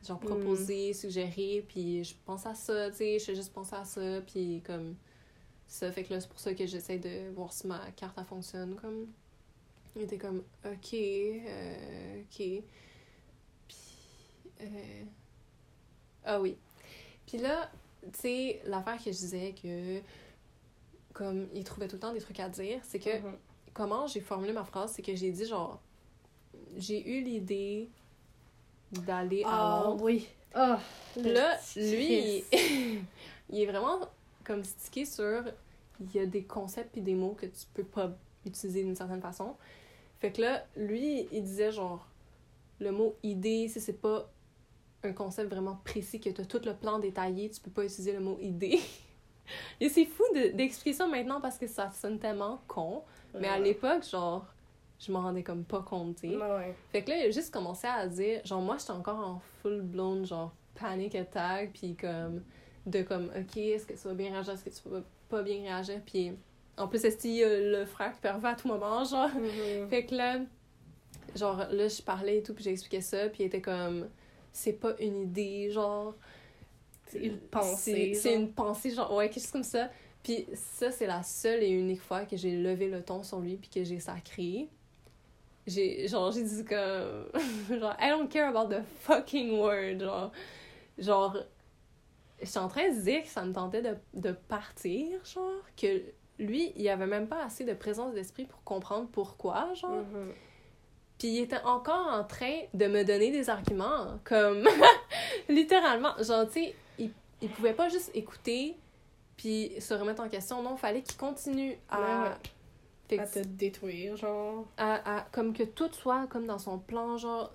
genre, 0.03 0.19
proposé, 0.19 0.91
suggéré. 0.93 1.63
Puis, 1.67 2.03
je 2.03 2.15
pense 2.25 2.47
à 2.47 2.55
ça, 2.55 2.89
tu 2.89 2.97
sais, 2.97 3.19
je 3.19 3.35
juste 3.35 3.53
pensé 3.53 3.75
à 3.75 3.85
ça. 3.85 4.21
Puis, 4.21 4.63
comme, 4.65 4.95
ça 5.67 5.91
fait 5.91 6.03
que 6.03 6.13
là, 6.13 6.19
c'est 6.19 6.29
pour 6.29 6.39
ça 6.39 6.55
que 6.55 6.65
j'essaie 6.65 6.97
de 6.97 7.29
voir 7.35 7.53
si 7.53 7.67
ma 7.67 7.91
carte, 7.91 8.17
elle 8.17 8.25
fonctionne, 8.25 8.75
comme. 8.75 9.05
Il 9.95 10.01
était 10.01 10.17
comme, 10.17 10.43
ok, 10.65 10.93
euh, 10.95 12.21
ok. 12.21 12.63
Puis, 13.67 13.77
euh... 14.61 15.03
ah 16.25 16.41
oui. 16.41 16.57
Puis 17.27 17.37
là, 17.37 17.69
tu 18.13 18.19
sais, 18.19 18.61
l'affaire 18.65 18.97
que 18.97 19.11
je 19.11 19.17
disais 19.17 19.53
que, 19.61 20.01
comme, 21.13 21.47
il 21.53 21.63
trouvait 21.63 21.87
tout 21.87 21.97
le 21.97 21.99
temps 21.99 22.13
des 22.13 22.19
trucs 22.19 22.39
à 22.39 22.49
dire, 22.49 22.79
c'est 22.83 22.99
que, 22.99 23.19
Mhm. 23.19 23.37
comment 23.73 24.07
j'ai 24.07 24.21
formulé 24.21 24.53
ma 24.53 24.63
phrase, 24.63 24.93
c'est 24.93 25.03
que 25.03 25.15
j'ai 25.15 25.31
dit 25.31 25.45
genre, 25.45 25.79
j'ai 26.77 27.07
eu 27.09 27.21
l'idée 27.23 27.89
d'aller 28.91 29.43
à 29.43 29.47
Ah 29.51 29.83
Londres. 29.83 30.03
oui. 30.03 30.27
Ah, 30.53 30.79
Là, 31.17 31.57
lui, 31.75 32.43
il 33.49 33.59
est 33.61 33.65
vraiment 33.65 33.99
comme 34.43 34.63
stické 34.63 35.05
sur, 35.05 35.43
il 35.99 36.15
y 36.15 36.19
a 36.19 36.25
des 36.25 36.43
concepts 36.43 36.95
et 36.97 37.01
des 37.01 37.15
mots 37.15 37.35
que 37.39 37.45
tu 37.45 37.65
peux 37.73 37.83
pas 37.83 38.11
utiliser 38.45 38.83
d'une 38.83 38.95
certaine 38.95 39.21
façon. 39.21 39.55
Fait 40.19 40.31
que 40.31 40.41
là, 40.41 40.65
lui, 40.75 41.27
il 41.31 41.43
disait 41.43 41.71
genre, 41.71 42.07
le 42.79 42.91
mot 42.91 43.15
idée, 43.23 43.67
si 43.67 43.81
c'est 43.81 43.93
pas 44.01 44.29
un 45.03 45.13
concept 45.13 45.49
vraiment 45.51 45.79
précis, 45.85 46.19
que 46.19 46.29
t'as 46.29 46.45
tout 46.45 46.61
le 46.65 46.73
plan 46.75 46.99
détaillé, 46.99 47.49
tu 47.49 47.61
peux 47.61 47.71
pas 47.71 47.85
utiliser 47.85 48.13
le 48.13 48.19
mot 48.19 48.37
idée. 48.41 48.79
Et 49.79 49.89
c'est 49.89 50.05
fou 50.05 50.23
de- 50.35 50.55
d'expliquer 50.55 50.93
ça 50.97 51.07
maintenant 51.07 51.41
parce 51.41 51.57
que 51.57 51.67
ça 51.67 51.91
sonne 51.91 52.19
tellement 52.19 52.61
con. 52.67 53.03
Mais 53.39 53.47
à 53.47 53.59
l'époque, 53.59 54.03
genre, 54.09 54.45
je 54.99 55.11
m'en 55.11 55.21
rendais 55.21 55.43
comme 55.43 55.63
pas 55.63 55.81
compte, 55.81 56.15
tu 56.15 56.29
sais. 56.29 56.35
Ouais, 56.35 56.55
ouais. 56.55 56.75
Fait 56.91 57.03
que 57.03 57.09
là, 57.09 57.17
il 57.17 57.27
a 57.27 57.31
juste 57.31 57.53
commencé 57.53 57.87
à 57.87 58.07
dire, 58.07 58.41
genre, 58.45 58.61
moi, 58.61 58.77
j'étais 58.79 58.91
encore 58.91 59.19
en 59.19 59.41
full 59.61 59.81
blown, 59.81 60.25
genre, 60.25 60.53
panic 60.75 61.15
attack, 61.15 61.73
puis 61.73 61.95
comme, 61.95 62.43
de 62.85 63.01
comme, 63.03 63.31
ok, 63.37 63.57
est-ce 63.57 63.85
que 63.85 63.93
tu 63.93 64.07
vas 64.07 64.13
bien 64.13 64.31
réagir, 64.31 64.53
est-ce 64.53 64.63
que 64.63 64.69
tu 64.69 64.89
vas 64.89 65.01
pas 65.29 65.43
bien 65.43 65.61
réagir, 65.61 66.01
puis 66.05 66.33
en 66.77 66.87
plus, 66.87 67.03
est-ce 67.03 67.17
qu'il 67.17 67.31
y 67.31 67.43
a 67.43 67.59
le 67.59 67.85
frère 67.85 68.13
qui 68.13 68.21
peut 68.21 68.29
arriver 68.29 68.47
à 68.49 68.55
tout 68.55 68.67
moment, 68.67 69.03
genre. 69.03 69.29
Mhm. 69.29 69.89
Fait 69.89 70.05
que 70.05 70.15
là, 70.15 70.39
genre, 71.35 71.57
là, 71.71 71.87
je 71.87 72.01
parlais 72.01 72.37
et 72.37 72.43
tout, 72.43 72.53
puis 72.53 72.63
j'expliquais 72.63 73.01
ça, 73.01 73.29
puis 73.29 73.43
il 73.43 73.45
était 73.47 73.61
comme, 73.61 74.07
c'est 74.51 74.73
pas 74.73 74.95
une 74.99 75.23
idée, 75.23 75.71
genre. 75.71 76.15
C'est 77.07 77.19
une 77.19 77.39
pensée. 77.39 78.13
C'est 78.13 78.35
une 78.35 78.51
pensée, 78.51 78.91
genre, 78.91 79.13
ouais, 79.13 79.29
quelque 79.29 79.43
chose 79.43 79.51
comme 79.51 79.63
ça. 79.63 79.89
Puis 80.23 80.45
ça, 80.53 80.91
c'est 80.91 81.07
la 81.07 81.23
seule 81.23 81.63
et 81.63 81.69
unique 81.69 82.01
fois 82.01 82.25
que 82.25 82.35
j'ai 82.35 82.57
levé 82.57 82.89
le 82.89 83.01
ton 83.01 83.23
sur 83.23 83.39
lui, 83.39 83.55
puis 83.55 83.69
que 83.69 83.83
j'ai 83.83 83.99
sacré. 83.99 84.67
J'ai, 85.67 86.07
genre, 86.07 86.31
j'ai 86.31 86.43
dit 86.43 86.65
comme, 86.65 87.27
genre, 87.79 87.95
I 87.99 88.09
don't 88.09 88.29
care 88.29 88.47
about 88.47 88.73
the 88.73 88.81
fucking 89.01 89.59
word, 89.59 89.99
genre. 89.99 90.31
Genre, 90.97 91.37
j'étais 92.41 92.57
en 92.57 92.67
train 92.67 92.89
de 92.89 92.99
dire 92.99 93.23
que 93.23 93.29
ça 93.29 93.43
me 93.43 93.53
tentait 93.53 93.81
de, 93.81 93.95
de 94.13 94.31
partir, 94.31 95.23
genre, 95.25 95.61
que 95.79 96.01
lui, 96.39 96.71
il 96.75 96.89
avait 96.89 97.05
même 97.05 97.27
pas 97.27 97.43
assez 97.43 97.65
de 97.65 97.73
présence 97.73 98.13
d'esprit 98.13 98.45
pour 98.45 98.63
comprendre 98.63 99.07
pourquoi, 99.11 99.73
genre. 99.73 99.91
Mhm. 99.91 100.33
Puis 101.19 101.29
il 101.29 101.41
était 101.41 101.61
encore 101.63 102.07
en 102.07 102.23
train 102.23 102.61
de 102.73 102.85
me 102.85 103.03
donner 103.03 103.31
des 103.31 103.49
arguments, 103.49 104.19
comme 104.23 104.67
littéralement, 105.49 106.13
genre 106.21 106.45
tu 106.45 106.63
sais, 106.63 106.75
il, 106.99 107.11
il 107.41 107.49
pouvait 107.49 107.73
pas 107.73 107.89
juste 107.89 108.11
écouter 108.13 108.77
puis 109.37 109.71
se 109.79 109.93
remettre 109.93 110.21
en 110.21 110.29
question, 110.29 110.61
non, 110.63 110.75
fallait 110.75 111.03
qu'il 111.03 111.15
continue 111.15 111.77
à, 111.89 111.99
ouais. 111.99 112.29
Fait 113.09 113.19
À 113.19 113.25
te 113.27 113.39
détruire, 113.39 114.17
genre. 114.17 114.65
à, 114.77 115.19
à- 115.19 115.21
comme 115.31 115.53
que 115.53 115.63
tout 115.63 115.89
soit 115.93 116.27
comme 116.27 116.45
dans 116.45 116.59
son 116.59 116.77
plan, 116.79 117.17
genre 117.17 117.53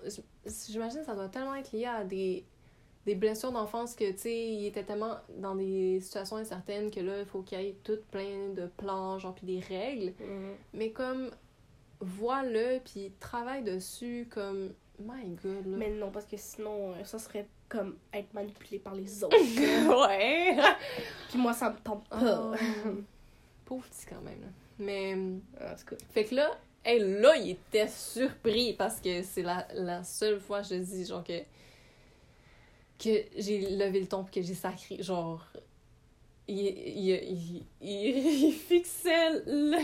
j'imagine 0.69 0.99
que 1.01 1.05
ça 1.05 1.15
doit 1.15 1.29
tellement 1.29 1.55
être 1.55 1.71
lié 1.71 1.85
à 1.85 2.03
des 2.03 2.43
des 3.05 3.15
blessures 3.15 3.51
d'enfance 3.51 3.95
que 3.95 4.09
tu 4.13 4.17
sais, 4.17 4.33
il 4.47 4.65
était 4.65 4.83
tellement 4.85 5.17
dans 5.37 5.55
des 5.55 5.99
situations 5.99 6.37
incertaines 6.37 6.89
que 6.89 7.01
là, 7.01 7.19
il 7.19 7.25
faut 7.25 7.41
qu'il 7.41 7.59
y 7.59 7.67
ait 7.67 7.75
tout 7.83 7.97
plein 8.11 8.49
de 8.55 8.65
plans, 8.77 9.19
genre 9.19 9.35
puis 9.35 9.45
des 9.45 9.59
règles. 9.59 10.13
Mhm. 10.21 10.53
Mais 10.73 10.91
comme, 10.91 11.29
vois-le, 11.99 12.79
puis 12.79 13.11
travaille 13.19 13.61
dessus, 13.61 14.27
comme, 14.31 14.71
my 14.99 15.25
god, 15.43 15.65
là. 15.67 15.77
Mais 15.77 15.89
non, 15.89 16.11
parce 16.11 16.25
que 16.25 16.37
sinon, 16.37 16.93
euh, 16.93 17.03
ça 17.03 17.19
serait 17.19 17.45
comme 17.67 17.97
être 18.13 18.33
manipulé 18.33 18.79
par 18.79 18.95
les 18.95 19.21
autres. 19.25 20.07
ouais! 20.07 20.57
Puis 21.29 21.37
moi, 21.37 21.51
ça 21.53 21.71
me 21.71 21.77
tente 21.79 22.07
pas. 22.07 22.19
Oh. 22.21 22.55
Pauvre 23.65 23.85
petit 23.87 24.05
quand 24.05 24.21
même, 24.21 24.39
là. 24.41 24.47
Mais, 24.83 25.13
En 25.13 25.75
tout 25.75 25.85
cas. 25.89 25.95
fait 26.11 26.25
que 26.25 26.35
là, 26.35 26.51
hey, 26.85 26.99
là, 26.99 27.35
il 27.37 27.51
était 27.51 27.87
surpris 27.87 28.73
parce 28.73 28.99
que 28.99 29.21
c'est 29.23 29.41
la, 29.43 29.67
la 29.73 30.03
seule 30.03 30.39
fois, 30.39 30.61
je 30.61 30.75
dis, 30.75 31.05
genre, 31.05 31.23
que, 31.23 31.39
que 32.99 33.25
j'ai 33.37 33.75
levé 33.75 34.01
le 34.01 34.07
ton 34.07 34.23
pis 34.23 34.39
que 34.39 34.41
j'ai 34.45 34.53
sacré, 34.53 35.01
genre, 35.01 35.45
il, 36.47 36.57
il, 36.57 37.09
il, 37.09 37.63
il, 37.81 38.17
il 38.49 38.53
fixait 38.53 39.31
le... 39.45 39.77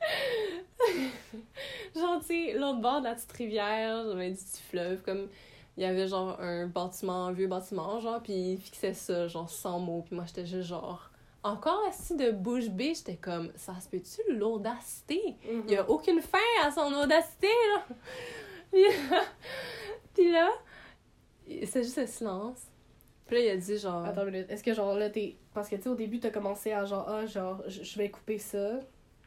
genre, 1.94 2.20
tu 2.20 2.26
sais, 2.26 2.52
l'autre 2.58 2.80
bord 2.80 3.00
de 3.00 3.04
la 3.06 3.14
petite 3.14 3.32
rivière, 3.32 4.04
j'avais 4.04 4.30
du 4.30 4.36
petit 4.36 4.62
fleuve, 4.62 5.02
comme, 5.02 5.28
il 5.76 5.84
y 5.84 5.86
avait 5.86 6.08
genre 6.08 6.38
un 6.40 6.66
bâtiment, 6.66 7.26
un 7.26 7.32
vieux 7.32 7.46
bâtiment, 7.46 8.00
genre, 8.00 8.20
puis 8.22 8.52
il 8.54 8.58
fixait 8.58 8.94
ça, 8.94 9.28
genre, 9.28 9.48
sans 9.48 9.78
mots, 9.78 10.02
puis 10.04 10.16
moi, 10.16 10.24
j'étais 10.26 10.46
juste 10.46 10.68
genre... 10.68 11.11
Encore 11.44 11.82
assis 11.88 12.16
de 12.16 12.30
bouche 12.30 12.68
bée, 12.68 12.94
j'étais 12.94 13.16
comme, 13.16 13.50
ça 13.56 13.74
se 13.80 13.88
peut-tu 13.88 14.20
l'audacité? 14.32 15.20
Il 15.66 15.70
y 15.72 15.76
a 15.76 15.88
aucune 15.90 16.20
fin 16.20 16.38
à 16.64 16.70
son 16.70 16.92
audacité, 16.94 17.48
là. 17.74 17.84
Puis, 20.14 20.30
là, 20.30 20.50
c'est 21.66 21.82
juste 21.82 21.98
le 21.98 22.06
silence. 22.06 22.58
Puis 23.26 23.36
là, 23.36 23.42
il 23.44 23.50
a 23.50 23.56
dit 23.56 23.78
genre. 23.78 24.04
Attends 24.04 24.24
une 24.26 24.30
minute. 24.32 24.50
Est-ce 24.50 24.62
que 24.62 24.72
genre 24.74 24.94
là, 24.94 25.08
t'es. 25.10 25.36
Parce 25.54 25.68
que 25.68 25.76
tu 25.76 25.82
sais, 25.82 25.88
au 25.88 25.94
début, 25.94 26.20
t'as 26.20 26.30
commencé 26.30 26.72
à 26.72 26.84
genre, 26.84 27.06
ah, 27.08 27.24
genre, 27.26 27.62
je 27.66 27.98
vais 27.98 28.10
couper 28.10 28.38
ça. 28.38 28.80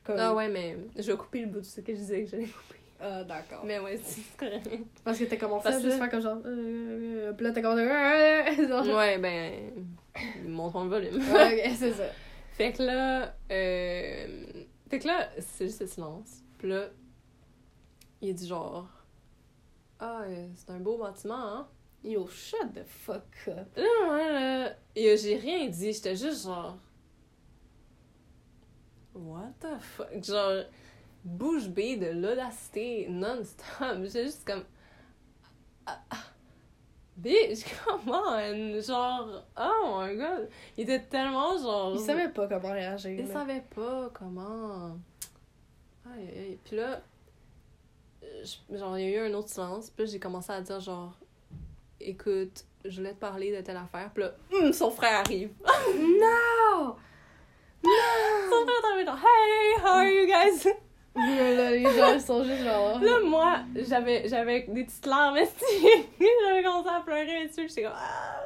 Comme... 0.03 0.17
Ah 0.19 0.33
ouais, 0.35 0.47
mais 0.47 0.77
je 0.95 1.11
vais 1.11 1.17
couper 1.17 1.41
le 1.41 1.47
bout 1.47 1.59
de 1.61 1.65
ce 1.65 1.81
que 1.81 1.91
je 1.93 1.97
disais 1.97 2.23
que 2.23 2.29
j'allais 2.29 2.45
couper. 2.45 2.79
Ah, 3.01 3.23
d'accord. 3.23 3.63
Mais 3.65 3.79
ouais, 3.79 3.97
c'est 4.03 4.21
correct. 4.37 4.69
Parce 5.03 5.17
que 5.17 5.23
t'as 5.25 5.37
commencé 5.37 5.63
Parce 5.63 5.77
à 5.77 5.79
juste 5.81 5.93
que- 5.95 5.99
faire 5.99 6.09
comme 6.11 6.21
genre. 6.21 6.37
Euh, 6.45 7.33
puis 7.33 7.45
là, 7.45 7.51
t'as 7.51 7.61
commencé. 7.61 7.81
euh, 7.81 8.67
genre. 8.85 8.95
Ouais, 8.95 9.17
ben. 9.17 9.71
Montre 10.45 10.83
le 10.83 10.89
volume. 10.89 11.15
Ouais, 11.15 11.69
ok, 11.69 11.75
c'est 11.77 11.93
ça. 11.93 12.07
Fait 12.53 12.71
que 12.71 12.83
là, 12.83 13.35
euh... 13.51 14.63
fait 14.89 14.99
que 14.99 15.07
là, 15.07 15.29
c'est 15.39 15.65
juste 15.65 15.81
le 15.81 15.87
silence. 15.87 16.41
Puis 16.57 16.69
là, 16.69 16.87
il 18.21 18.33
dit 18.33 18.47
genre, 18.47 18.87
ah, 19.99 20.21
euh, 20.21 20.47
c'est 20.55 20.69
un 20.69 20.79
beau 20.79 20.97
bâtiment, 20.97 21.35
hein? 21.35 21.67
Yo, 22.03 22.27
shut 22.27 22.73
the 22.73 22.85
fuck 22.85 23.23
up. 23.47 23.75
Là, 23.75 23.83
moi, 24.05 24.31
là, 24.31 24.75
et 24.95 25.17
j'ai 25.17 25.35
rien 25.35 25.67
dit, 25.67 25.91
j'étais 25.91 26.15
juste 26.15 26.43
genre, 26.43 26.77
what 29.13 29.51
the 29.59 29.77
fuck? 29.81 30.23
Genre, 30.23 30.63
bouche 31.25 31.67
bée 31.67 31.97
de 31.97 32.07
l'audacité 32.07 33.07
non-stop. 33.09 33.97
J'étais 34.03 34.25
juste 34.25 34.45
comme, 34.45 34.63
ah, 35.87 35.99
ah, 36.09 36.23
bitch, 37.17 37.65
come 37.85 38.09
on! 38.09 38.81
Genre, 38.81 39.43
oh 39.57 39.99
my 39.99 40.15
god! 40.15 40.49
Il 40.77 40.83
était 40.83 41.03
tellement 41.03 41.57
genre. 41.57 41.93
Il 41.95 41.99
savait 42.01 42.29
pas 42.29 42.47
comment 42.47 42.71
réagir. 42.73 43.11
Il 43.11 43.27
savait 43.27 43.63
pas 43.75 44.09
comment. 44.13 44.97
Aïe, 46.13 46.27
aïe, 46.29 46.39
aïe. 46.39 46.59
Puis 46.63 46.75
là, 46.77 47.01
je- 48.21 48.77
genre, 48.77 48.97
il 48.97 49.09
y 49.09 49.15
a 49.15 49.17
eu 49.23 49.31
un 49.31 49.33
autre 49.33 49.49
silence. 49.49 49.89
Puis 49.89 50.05
là, 50.05 50.11
j'ai 50.11 50.19
commencé 50.19 50.51
à 50.51 50.61
dire, 50.61 50.79
genre, 50.79 51.17
écoute, 51.99 52.65
je 52.83 52.97
voulais 52.97 53.13
te 53.13 53.19
parler 53.19 53.55
de 53.55 53.61
telle 53.61 53.77
affaire. 53.77 54.11
Puis 54.13 54.23
là, 54.23 54.31
hum, 54.53 54.71
son 54.73 54.91
frère 54.91 55.19
arrive. 55.19 55.51
Non! 55.95 56.95
son 57.83 58.65
frère 58.65 58.91
arrive, 58.93 59.05
genre, 59.05 59.17
hey, 59.17 59.81
how 59.83 59.87
are 59.99 60.07
you 60.07 60.25
guys? 60.27 60.67
Là, 61.55 61.71
les 61.71 61.83
gens 61.83 62.19
sont 62.19 62.43
juste 62.43 62.63
genre. 62.63 62.99
Là, 63.01 63.19
moi, 63.23 63.59
j'avais, 63.75 64.27
j'avais 64.27 64.61
des 64.67 64.83
petites 64.83 65.05
larmes, 65.05 65.37
j'avais 66.19 66.63
commencé 66.63 66.89
à 66.89 66.99
pleurer 67.05 67.47
dessus. 67.47 67.67
J'étais 67.69 67.83
comme, 67.83 67.93
ah, 67.95 68.41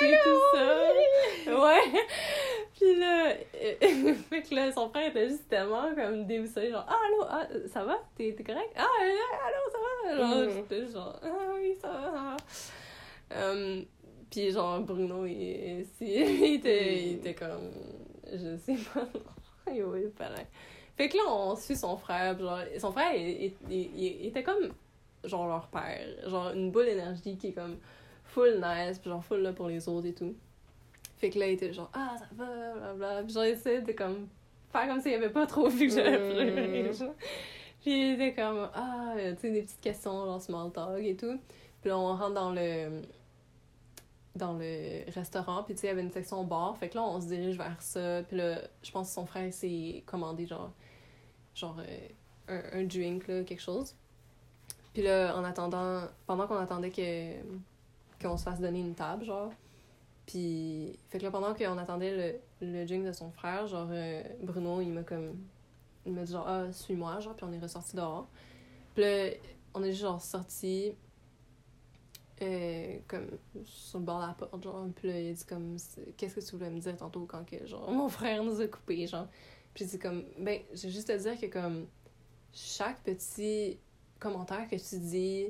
c'est 0.00 0.18
tout 0.24 0.40
ça. 0.52 1.62
Ouais. 1.62 1.80
Puis 2.76 2.96
là, 2.98 3.28
euh, 3.30 4.14
fait 4.28 4.42
que 4.42 4.54
là, 4.54 4.72
son 4.72 4.88
frère 4.90 5.08
était 5.10 5.28
juste 5.28 5.48
tellement 5.48 5.94
comme 5.94 6.26
dévissé, 6.26 6.70
genre, 6.70 6.84
ah, 6.88 6.96
allô, 7.06 7.24
ah, 7.28 7.46
ça 7.72 7.84
va? 7.84 7.98
T'es, 8.16 8.34
t'es 8.36 8.42
correct? 8.42 8.70
Ah, 8.76 8.82
euh, 9.02 9.46
allô, 9.46 9.70
ça 9.70 9.78
va? 9.78 10.16
Genre, 10.16 10.44
Mm. 10.44 10.50
j'étais 10.56 10.86
genre, 10.92 11.20
ah 11.22 11.28
oui, 11.54 11.76
ça 11.80 11.88
va. 11.88 12.36
Euh, 13.36 13.82
puis 14.30 14.50
genre, 14.50 14.80
Bruno, 14.80 15.24
il, 15.24 15.86
si- 15.96 16.14
il, 16.14 16.54
était, 16.56 16.94
il 16.96 17.12
était 17.14 17.34
comme, 17.34 17.70
je 18.32 18.56
sais 18.56 18.76
pas. 18.92 19.06
Il 19.72 20.10
paraît. 20.18 20.48
Fait 20.96 21.08
que 21.08 21.16
là, 21.16 21.22
on 21.28 21.56
suit 21.56 21.76
son 21.76 21.96
frère. 21.96 22.38
Genre, 22.38 22.60
son 22.78 22.92
frère, 22.92 23.14
il, 23.14 23.52
il- 23.68 23.90
il- 23.96 24.26
était 24.28 24.42
comme, 24.42 24.68
genre, 25.24 25.46
leur 25.48 25.66
père. 25.68 26.06
Genre, 26.28 26.50
une 26.50 26.70
boule 26.70 26.84
d'énergie 26.86 27.36
qui 27.36 27.48
est 27.48 27.52
comme 27.52 27.78
full 28.24 28.60
nice, 28.62 28.98
puis 28.98 29.10
genre, 29.10 29.24
full 29.24 29.40
là 29.40 29.52
pour 29.52 29.68
les 29.68 29.88
autres 29.88 30.06
et 30.06 30.14
tout. 30.14 30.34
Fait 31.18 31.30
que 31.30 31.38
là, 31.38 31.46
il 31.48 31.54
était 31.54 31.72
genre, 31.72 31.90
ah, 31.94 32.14
ça 32.18 32.26
va, 32.32 32.44
blablabla. 32.94 33.22
Puis 33.24 33.32
genre, 33.34 33.44
il 33.44 33.50
essayait 33.50 33.80
de 33.82 33.92
comme, 33.92 34.28
faire 34.70 34.86
comme 34.88 35.00
s'il 35.00 35.12
y 35.12 35.14
avait 35.14 35.30
pas 35.30 35.46
trop 35.46 35.68
vu 35.68 35.88
que 35.88 35.94
j'avais 35.94 36.18
Mm. 36.18 36.32
pleuré. 36.52 36.92
genre. 36.92 37.14
Puis 37.80 38.10
il 38.10 38.14
était 38.14 38.34
comme, 38.34 38.68
ah, 38.74 39.14
tu 39.16 39.36
sais, 39.40 39.50
des 39.50 39.62
petites 39.62 39.80
questions, 39.80 40.24
genre 40.24 40.40
small 40.40 40.70
talk 40.72 41.02
et 41.02 41.16
tout. 41.16 41.38
Puis 41.80 41.90
là, 41.90 41.98
on 41.98 42.14
rentre 42.16 42.34
dans 42.34 42.50
le 42.52 43.02
dans 44.36 44.54
le 44.54 45.08
restaurant, 45.12 45.62
puis 45.62 45.74
tu 45.74 45.82
sais, 45.82 45.86
il 45.86 45.90
y 45.90 45.92
avait 45.92 46.02
une 46.02 46.10
section 46.10 46.42
bar, 46.42 46.76
fait 46.76 46.88
que 46.88 46.96
là, 46.96 47.04
on 47.04 47.20
se 47.20 47.26
dirige 47.28 47.56
vers 47.56 47.80
ça, 47.80 48.20
puis 48.26 48.36
là, 48.36 48.58
je 48.82 48.90
pense 48.90 49.06
que 49.08 49.14
son 49.14 49.26
frère 49.26 49.52
s'est 49.52 50.02
commandé, 50.06 50.44
genre, 50.44 50.72
genre 51.54 51.76
euh, 51.78 52.08
un, 52.48 52.80
un 52.80 52.84
drink, 52.84 53.26
là, 53.28 53.42
quelque 53.44 53.62
chose. 53.62 53.94
Puis 54.92 55.02
là, 55.02 55.36
en 55.36 55.44
attendant, 55.44 56.02
pendant 56.26 56.46
qu'on 56.46 56.56
attendait 56.56 56.90
que 56.90 57.34
qu'on 58.22 58.36
se 58.36 58.44
fasse 58.44 58.60
donner 58.60 58.80
une 58.80 58.94
table, 58.94 59.24
genre, 59.24 59.50
puis, 60.26 60.98
fait 61.10 61.18
que 61.18 61.24
là, 61.24 61.30
pendant 61.30 61.54
qu'on 61.54 61.76
attendait 61.78 62.40
le, 62.60 62.66
le 62.66 62.86
drink 62.86 63.04
de 63.04 63.12
son 63.12 63.30
frère, 63.30 63.66
genre, 63.66 63.88
euh, 63.90 64.22
Bruno, 64.42 64.80
il 64.80 64.90
m'a 64.90 65.02
comme, 65.02 65.36
il 66.06 66.12
m'a 66.12 66.22
dit 66.22 66.32
genre, 66.32 66.48
ah, 66.48 66.72
suis-moi, 66.72 67.20
genre, 67.20 67.34
puis 67.34 67.44
on 67.48 67.52
est 67.52 67.58
ressorti 67.58 67.96
dehors. 67.96 68.28
Puis 68.94 69.04
là, 69.04 69.30
on 69.74 69.82
est 69.82 69.90
juste, 69.90 70.02
genre, 70.02 70.20
sorti 70.20 70.94
euh, 72.42 72.98
comme 73.06 73.28
sur 73.64 73.98
le 74.00 74.04
bord 74.04 74.20
de 74.20 74.26
la 74.26 74.32
porte, 74.32 74.62
genre. 74.62 74.86
Puis 74.96 75.08
là, 75.08 75.20
il 75.20 75.30
a 75.30 75.32
dit 75.32 75.44
comme, 75.44 75.76
qu'est-ce 76.16 76.34
que 76.36 76.40
tu 76.40 76.56
voulais 76.56 76.70
me 76.70 76.80
dire 76.80 76.96
tantôt 76.96 77.26
quand 77.26 77.44
que, 77.44 77.66
genre, 77.66 77.90
mon 77.92 78.08
frère 78.08 78.42
nous 78.42 78.60
a 78.60 78.66
coupés, 78.66 79.06
genre. 79.06 79.28
Puis 79.74 79.86
c'est 79.86 79.98
comme, 79.98 80.24
ben, 80.38 80.60
j'ai 80.72 80.90
juste 80.90 81.10
à 81.10 81.18
dire 81.18 81.38
que, 81.38 81.46
comme, 81.46 81.86
chaque 82.52 83.02
petit 83.02 83.78
commentaire 84.20 84.68
que 84.68 84.76
tu 84.76 84.98
dis, 85.00 85.48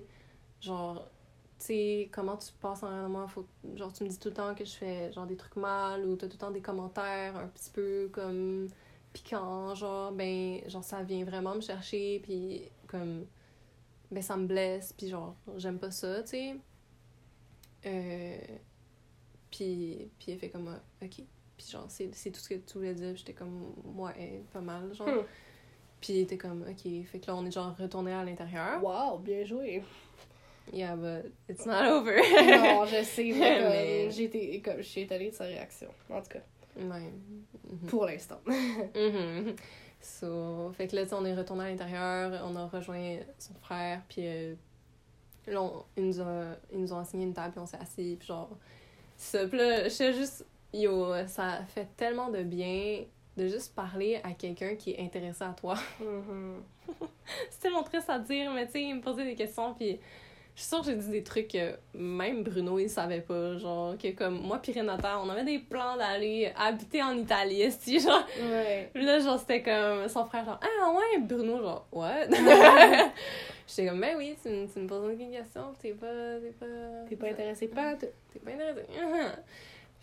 genre, 0.61 1.11
tu 1.59 1.67
sais, 1.67 2.11
comment 2.13 2.37
tu 2.37 2.53
passes 2.61 2.83
en 2.83 3.09
moi, 3.09 3.29
faut, 3.29 3.47
genre, 3.77 3.93
tu 3.93 4.05
me 4.05 4.09
dis 4.09 4.19
tout 4.19 4.29
le 4.29 4.35
temps 4.35 4.55
que 4.55 4.65
je 4.65 4.73
fais, 4.73 5.13
genre, 5.13 5.27
des 5.27 5.37
trucs 5.37 5.57
mal, 5.57 6.07
ou 6.07 6.17
t'as 6.17 6.27
tout 6.27 6.35
le 6.35 6.39
temps 6.39 6.51
des 6.51 6.63
commentaires 6.63 7.37
un 7.37 7.49
petit 7.49 7.71
peu, 7.71 8.09
comme, 8.13 8.69
piquants, 9.13 9.75
genre, 9.75 10.13
ben, 10.13 10.61
genre, 10.69 10.85
ça 10.85 11.03
vient 11.03 11.25
vraiment 11.25 11.55
me 11.55 11.61
chercher, 11.61 12.21
puis, 12.21 12.63
comme, 12.89 13.27
ben, 14.11 14.23
ça 14.23 14.37
me 14.37 14.47
blesse, 14.47 14.93
puis 14.95 15.09
genre, 15.09 15.37
j'aime 15.57 15.79
pas 15.79 15.91
ça, 15.91 16.23
tu 16.23 16.31
sais. 16.31 16.57
Euh, 17.87 18.39
puis, 19.51 20.11
puis 20.19 20.33
elle 20.33 20.39
fait 20.39 20.51
comme, 20.51 20.69
ah, 20.69 21.05
ok. 21.05 21.23
Puis 21.65 21.73
genre, 21.73 21.87
c'est 21.89 22.15
c'est 22.15 22.31
tout 22.31 22.41
ce 22.41 22.49
que 22.51 22.55
tu 22.55 22.79
voulais 22.79 22.95
dire. 22.95 23.17
J'étais 23.17 23.33
comme, 23.33 23.73
ouais, 23.97 24.43
pas 24.53 24.61
mal, 24.61 24.93
genre. 24.95 25.09
Hmm. 25.09 25.23
Puis 26.01 26.13
il 26.13 26.21
était 26.21 26.37
comme, 26.37 26.63
ok. 26.69 27.05
Fait 27.07 27.19
que 27.19 27.27
là, 27.27 27.35
on 27.37 27.47
est 27.47 27.51
genre 27.51 27.75
retourné 27.79 28.13
à 28.13 28.23
l'intérieur. 28.23 28.83
Wow, 28.85 29.19
bien 29.19 29.45
joué. 29.45 29.83
Yeah, 30.73 30.97
but 30.97 31.31
it's 31.49 31.67
not 31.67 31.85
over. 31.91 32.17
non, 32.17 32.85
je 32.87 33.03
sais, 33.03 33.25
mais 33.25 33.33
comme, 33.61 33.69
Mais- 33.71 34.11
j'ai 34.11 34.25
été, 34.25 34.61
comme, 34.63 34.77
je 34.79 34.83
suis 34.83 35.01
étonnée 35.03 35.31
de 35.31 35.35
sa 35.35 35.45
réaction. 35.45 35.89
En 36.11 36.21
tout 36.21 36.29
cas, 36.29 36.41
Ouais. 36.77 37.11
Mhm. 37.71 37.89
pour 37.89 38.05
l'instant. 38.07 38.41
Mhm. 38.47 39.55
So, 40.01 40.71
fait 40.77 40.87
que 40.89 40.97
là, 40.97 41.03
on 41.13 41.25
est 41.25 41.35
retourné 41.35 41.65
à 41.65 41.69
l'intérieur, 41.71 42.43
on 42.47 42.55
a 42.57 42.67
rejoint 42.67 43.19
son 43.39 43.55
frère, 43.55 44.03
puis 44.09 44.23
euh, 44.27 44.55
là, 45.47 45.63
on- 45.63 45.85
ils, 45.97 46.05
nous 46.09 46.21
a, 46.21 46.57
ils 46.73 46.81
nous 46.81 46.93
ont 46.93 46.99
assigné 46.99 47.25
une 47.25 47.33
table, 47.33 47.53
puis 47.53 47.61
on 47.61 47.67
s'est 47.67 47.79
assis, 47.79 48.17
puis 48.19 48.29
genre, 48.29 48.51
ça, 49.17 49.47
puis 49.47 49.57
là, 49.59 49.89
j'étais 49.89 50.13
juste, 50.13 50.45
yo, 50.75 51.13
ça 51.27 51.61
fait 51.75 51.89
tellement 51.97 52.29
de 52.31 52.43
bien 52.43 53.05
de 53.37 53.49
juste 53.49 53.75
parler 53.75 54.21
à 54.23 54.33
quelqu'un 54.33 54.77
qui 54.77 54.93
est 54.93 55.01
intéressé 55.01 55.43
à 55.45 55.55
toi. 55.59 55.75
Mhm. 56.01 56.63
C'est 57.51 57.61
tellement 57.61 57.83
triste 57.83 58.11
à 58.11 58.19
dire, 58.19 58.53
mais 58.53 58.67
tu 58.67 58.73
sais, 58.73 58.83
il 58.83 58.95
me 58.97 59.01
posait 59.01 59.25
des 59.25 59.35
questions, 59.35 59.73
puis 59.73 59.99
je 60.55 60.61
suis 60.61 60.69
sûre 60.69 60.81
que 60.81 60.87
j'ai 60.87 60.97
dit 60.97 61.09
des 61.09 61.23
trucs 61.25 61.49
que 61.49 61.75
même 61.95 62.43
Bruno, 62.45 62.79
il 62.79 62.91
savait 62.91 63.23
pas. 63.23 63.57
Genre, 63.57 63.97
que 63.97 64.09
comme 64.13 64.41
moi 64.43 64.59
puis 64.63 64.73
Renata, 64.73 65.19
on 65.19 65.29
avait 65.31 65.43
des 65.45 65.59
plans 65.59 65.97
d'aller 65.97 66.53
habiter 66.57 67.03
en 67.03 67.17
Italie, 67.17 67.63
esti, 67.69 67.99
genre. 68.01 68.25
Ouais. 68.39 68.91
Là, 68.95 69.19
genre, 69.19 69.39
c'était 69.41 69.63
comme 69.63 70.07
son 70.09 70.27
frère, 70.27 70.45
genre, 70.45 70.61
ah 70.63 70.93
ouais, 70.93 71.21
Bruno, 71.23 71.59
genre, 71.63 71.87
what? 71.91 72.27
J'étais 73.67 73.89
comme, 73.89 74.01
ben 74.01 74.15
oui, 74.19 74.37
tu, 74.43 74.49
me- 74.51 74.67
tu 74.71 74.79
me 74.81 74.87
poses 74.87 75.19
une 75.19 75.31
question, 75.33 75.73
t'es 75.81 75.93
pas. 75.93 76.07
T'es 76.41 76.51
pas. 76.51 76.67
T'es 77.09 77.17
pas 77.17 77.27
intéressé 77.29 77.67
pas. 77.69 77.95
T'es 77.95 78.13
pas 78.45 78.51
intéressé. 78.53 78.83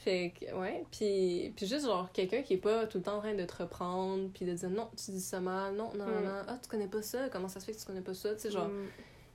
Fait 0.03 0.33
que, 0.39 0.53
ouais. 0.55 0.83
Puis, 0.91 1.53
puis 1.55 1.65
juste, 1.67 1.85
genre, 1.85 2.11
quelqu'un 2.11 2.41
qui 2.41 2.53
est 2.53 2.57
pas 2.57 2.87
tout 2.87 2.97
le 2.97 3.03
temps 3.03 3.17
en 3.17 3.19
train 3.19 3.35
de 3.35 3.45
te 3.45 3.61
reprendre, 3.61 4.29
puis 4.33 4.45
de 4.45 4.53
dire, 4.53 4.69
non, 4.69 4.89
tu 4.97 5.11
dis 5.11 5.21
ça 5.21 5.39
mal, 5.39 5.75
non, 5.75 5.91
non, 5.95 6.05
Mm. 6.05 6.23
non, 6.23 6.31
ah, 6.47 6.57
tu 6.61 6.67
connais 6.69 6.87
pas 6.87 7.01
ça, 7.01 7.29
comment 7.29 7.47
ça 7.47 7.59
se 7.59 7.65
fait 7.65 7.73
que 7.73 7.77
tu 7.79 7.85
connais 7.85 8.01
pas 8.01 8.13
ça, 8.15 8.33
tu 8.33 8.39
sais, 8.41 8.51
genre. 8.51 8.67
Mm. 8.67 8.87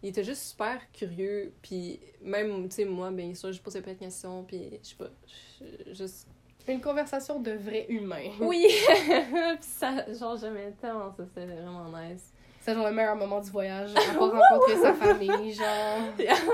Il 0.03 0.09
était 0.11 0.25
juste 0.25 0.43
super 0.43 0.79
curieux, 0.93 1.53
puis 1.63 2.01
même, 2.23 2.69
tu 2.69 2.77
sais, 2.77 2.85
moi, 2.85 3.11
bien 3.11 3.33
sûr, 3.35 3.53
je 3.53 3.61
posais 3.63 3.81
pas 3.81 3.95
de 3.95 3.99
questions, 3.99 4.43
puis 4.45 4.79
je 4.83 4.89
sais 4.89 4.97
pas, 4.97 5.11
juste... 5.93 6.29
Une 6.69 6.81
conversation 6.81 7.39
de 7.39 7.53
vrais 7.53 7.87
humains. 7.89 8.31
Oui! 8.41 8.67
puis 8.99 9.57
ça, 9.61 10.13
genre, 10.13 10.37
j'aimais 10.37 10.73
tellement 10.81 11.13
ça, 11.17 11.25
c'était 11.27 11.47
vraiment 11.47 11.85
nice. 11.97 12.33
C'est 12.61 12.75
genre 12.75 12.89
le 12.89 12.93
meilleur 12.93 13.15
moment 13.15 13.41
du 13.41 13.49
voyage. 13.53 13.91
Avoir 13.95 14.33
rencontré 14.51 14.77
sa 14.83 14.93
famille, 14.93 15.53
genre. 15.53 15.99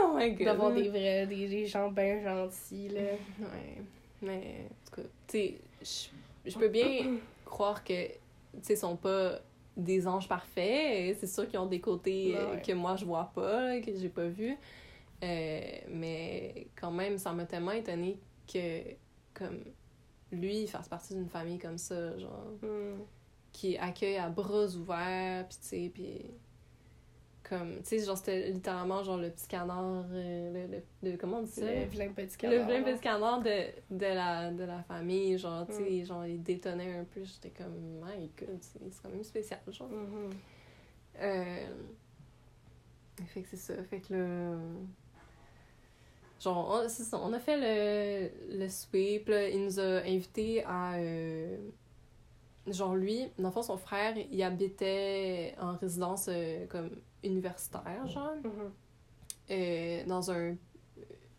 oh 0.05 0.15
my 0.15 0.33
god! 0.35 0.45
D'avoir 0.45 0.71
des 0.71 0.89
vrais, 0.91 1.27
des, 1.27 1.49
des 1.49 1.65
gens 1.67 1.91
bien 1.91 2.23
gentils, 2.23 2.91
là. 2.91 3.01
Ouais, 3.41 3.83
mais, 4.23 4.67
en 4.71 4.91
tout 4.91 5.03
cas, 5.03 5.09
tu 5.27 5.39
sais, 5.83 6.11
je- 6.47 6.59
peux 6.59 6.69
bien 6.69 7.19
croire 7.45 7.83
que, 7.85 8.07
tu 8.09 8.17
sais, 8.63 8.77
sont 8.77 8.97
pas 8.97 9.39
des 9.77 10.07
anges 10.07 10.29
parfaits, 10.29 11.17
c'est 11.19 11.27
sûr 11.27 11.49
qu'ils 11.49 11.59
ont 11.59 11.67
des 11.67 11.81
côtés 11.81 12.35
euh, 12.37 12.55
Ouais. 12.57 12.63
que 12.63 12.73
moi 12.73 12.95
je 12.97 13.05
vois 13.07 13.31
pas, 13.35 13.81
que 13.81 13.95
j'ai 13.97 14.09
pas 14.11 14.27
vu. 14.27 14.57
Euh, 15.25 15.61
mais 15.89 16.67
quand 16.79 16.91
même, 16.91 17.17
ça 17.19 17.33
m'a 17.33 17.45
tellement 17.47 17.71
étonnée 17.73 18.19
que, 18.53 18.81
comme, 19.35 19.61
lui, 20.33 20.67
fasse 20.67 20.89
partie 20.89 21.15
d'une 21.15 21.29
famille 21.29 21.59
comme 21.59 21.79
ça, 21.79 22.19
genre, 22.19 22.45
Mm. 22.63 23.01
qui 23.53 23.77
accueille 23.79 24.17
à 24.17 24.29
bras 24.29 24.67
ouverts, 24.75 25.47
puis 25.49 25.59
tu 25.63 25.67
sais, 25.69 25.91
puis 25.95 26.23
comme, 27.57 27.77
tu 27.83 27.85
sais, 27.85 27.99
genre, 28.05 28.17
c'était 28.17 28.51
littéralement, 28.51 29.03
genre, 29.03 29.19
le 29.19 29.29
petit 29.31 29.47
canard, 29.47 30.05
euh, 30.13 30.67
le, 30.69 30.77
le- 30.77 31.11
le- 31.11 31.17
comment 31.19 31.39
on 31.39 31.43
dit 31.43 31.51
ça? 31.53 31.67
Le 31.71 31.85
vilain 31.85 32.13
petit 32.13 32.37
canard. 32.37 32.59
Le 32.59 32.65
vilain 32.65 32.83
petit 32.83 33.01
canard 33.01 33.43
de, 33.43 33.51
de, 33.91 34.07
la, 34.07 34.51
de 34.51 34.65
la 34.65 34.83
famille, 34.83 35.37
genre, 35.39 35.67
tu 35.67 35.75
sais, 35.75 36.05
genre, 36.05 36.25
il 36.25 36.43
détonnait 36.43 36.99
un 36.99 37.05
peu, 37.05 37.23
j'étais 37.25 37.51
comme, 37.51 37.75
my 38.03 38.31
god, 38.39 38.59
c'est 38.61 38.81
quand 39.03 39.11
même 39.11 39.23
spécial, 39.25 39.61
genre. 39.69 39.89
Mhm. 39.91 40.31
Euh... 41.21 41.67
Fait 43.27 43.43
que 43.43 43.49
c'est 43.51 43.57
ça, 43.57 43.75
fait 43.85 44.01
que 44.01 44.15
là... 44.15 44.57
genre, 46.41 46.83
on, 46.85 46.89
ça, 46.89 47.19
on 47.23 47.33
a 47.35 47.39
fait 47.39 47.59
le, 47.59 48.59
le 48.59 48.69
sweep, 48.69 49.29
là, 49.29 49.49
il 49.49 49.63
nous 49.65 49.79
a 49.79 50.01
invités 50.05 50.65
à. 50.65 50.95
euh, 50.95 51.59
genre, 52.67 52.95
lui, 52.95 53.29
dans 53.39 53.49
le 53.49 53.53
fond, 53.53 53.63
son 53.63 53.77
frère, 53.77 54.15
il 54.31 54.43
habitait 54.43 55.55
en 55.61 55.77
résidence 55.77 56.27
euh, 56.29 56.67
comme 56.67 56.91
universitaire, 57.25 58.07
genre, 58.07 58.35
Mhm. 58.45 58.73
euh, 59.51 60.05
dans 60.07 60.31
un. 60.31 60.57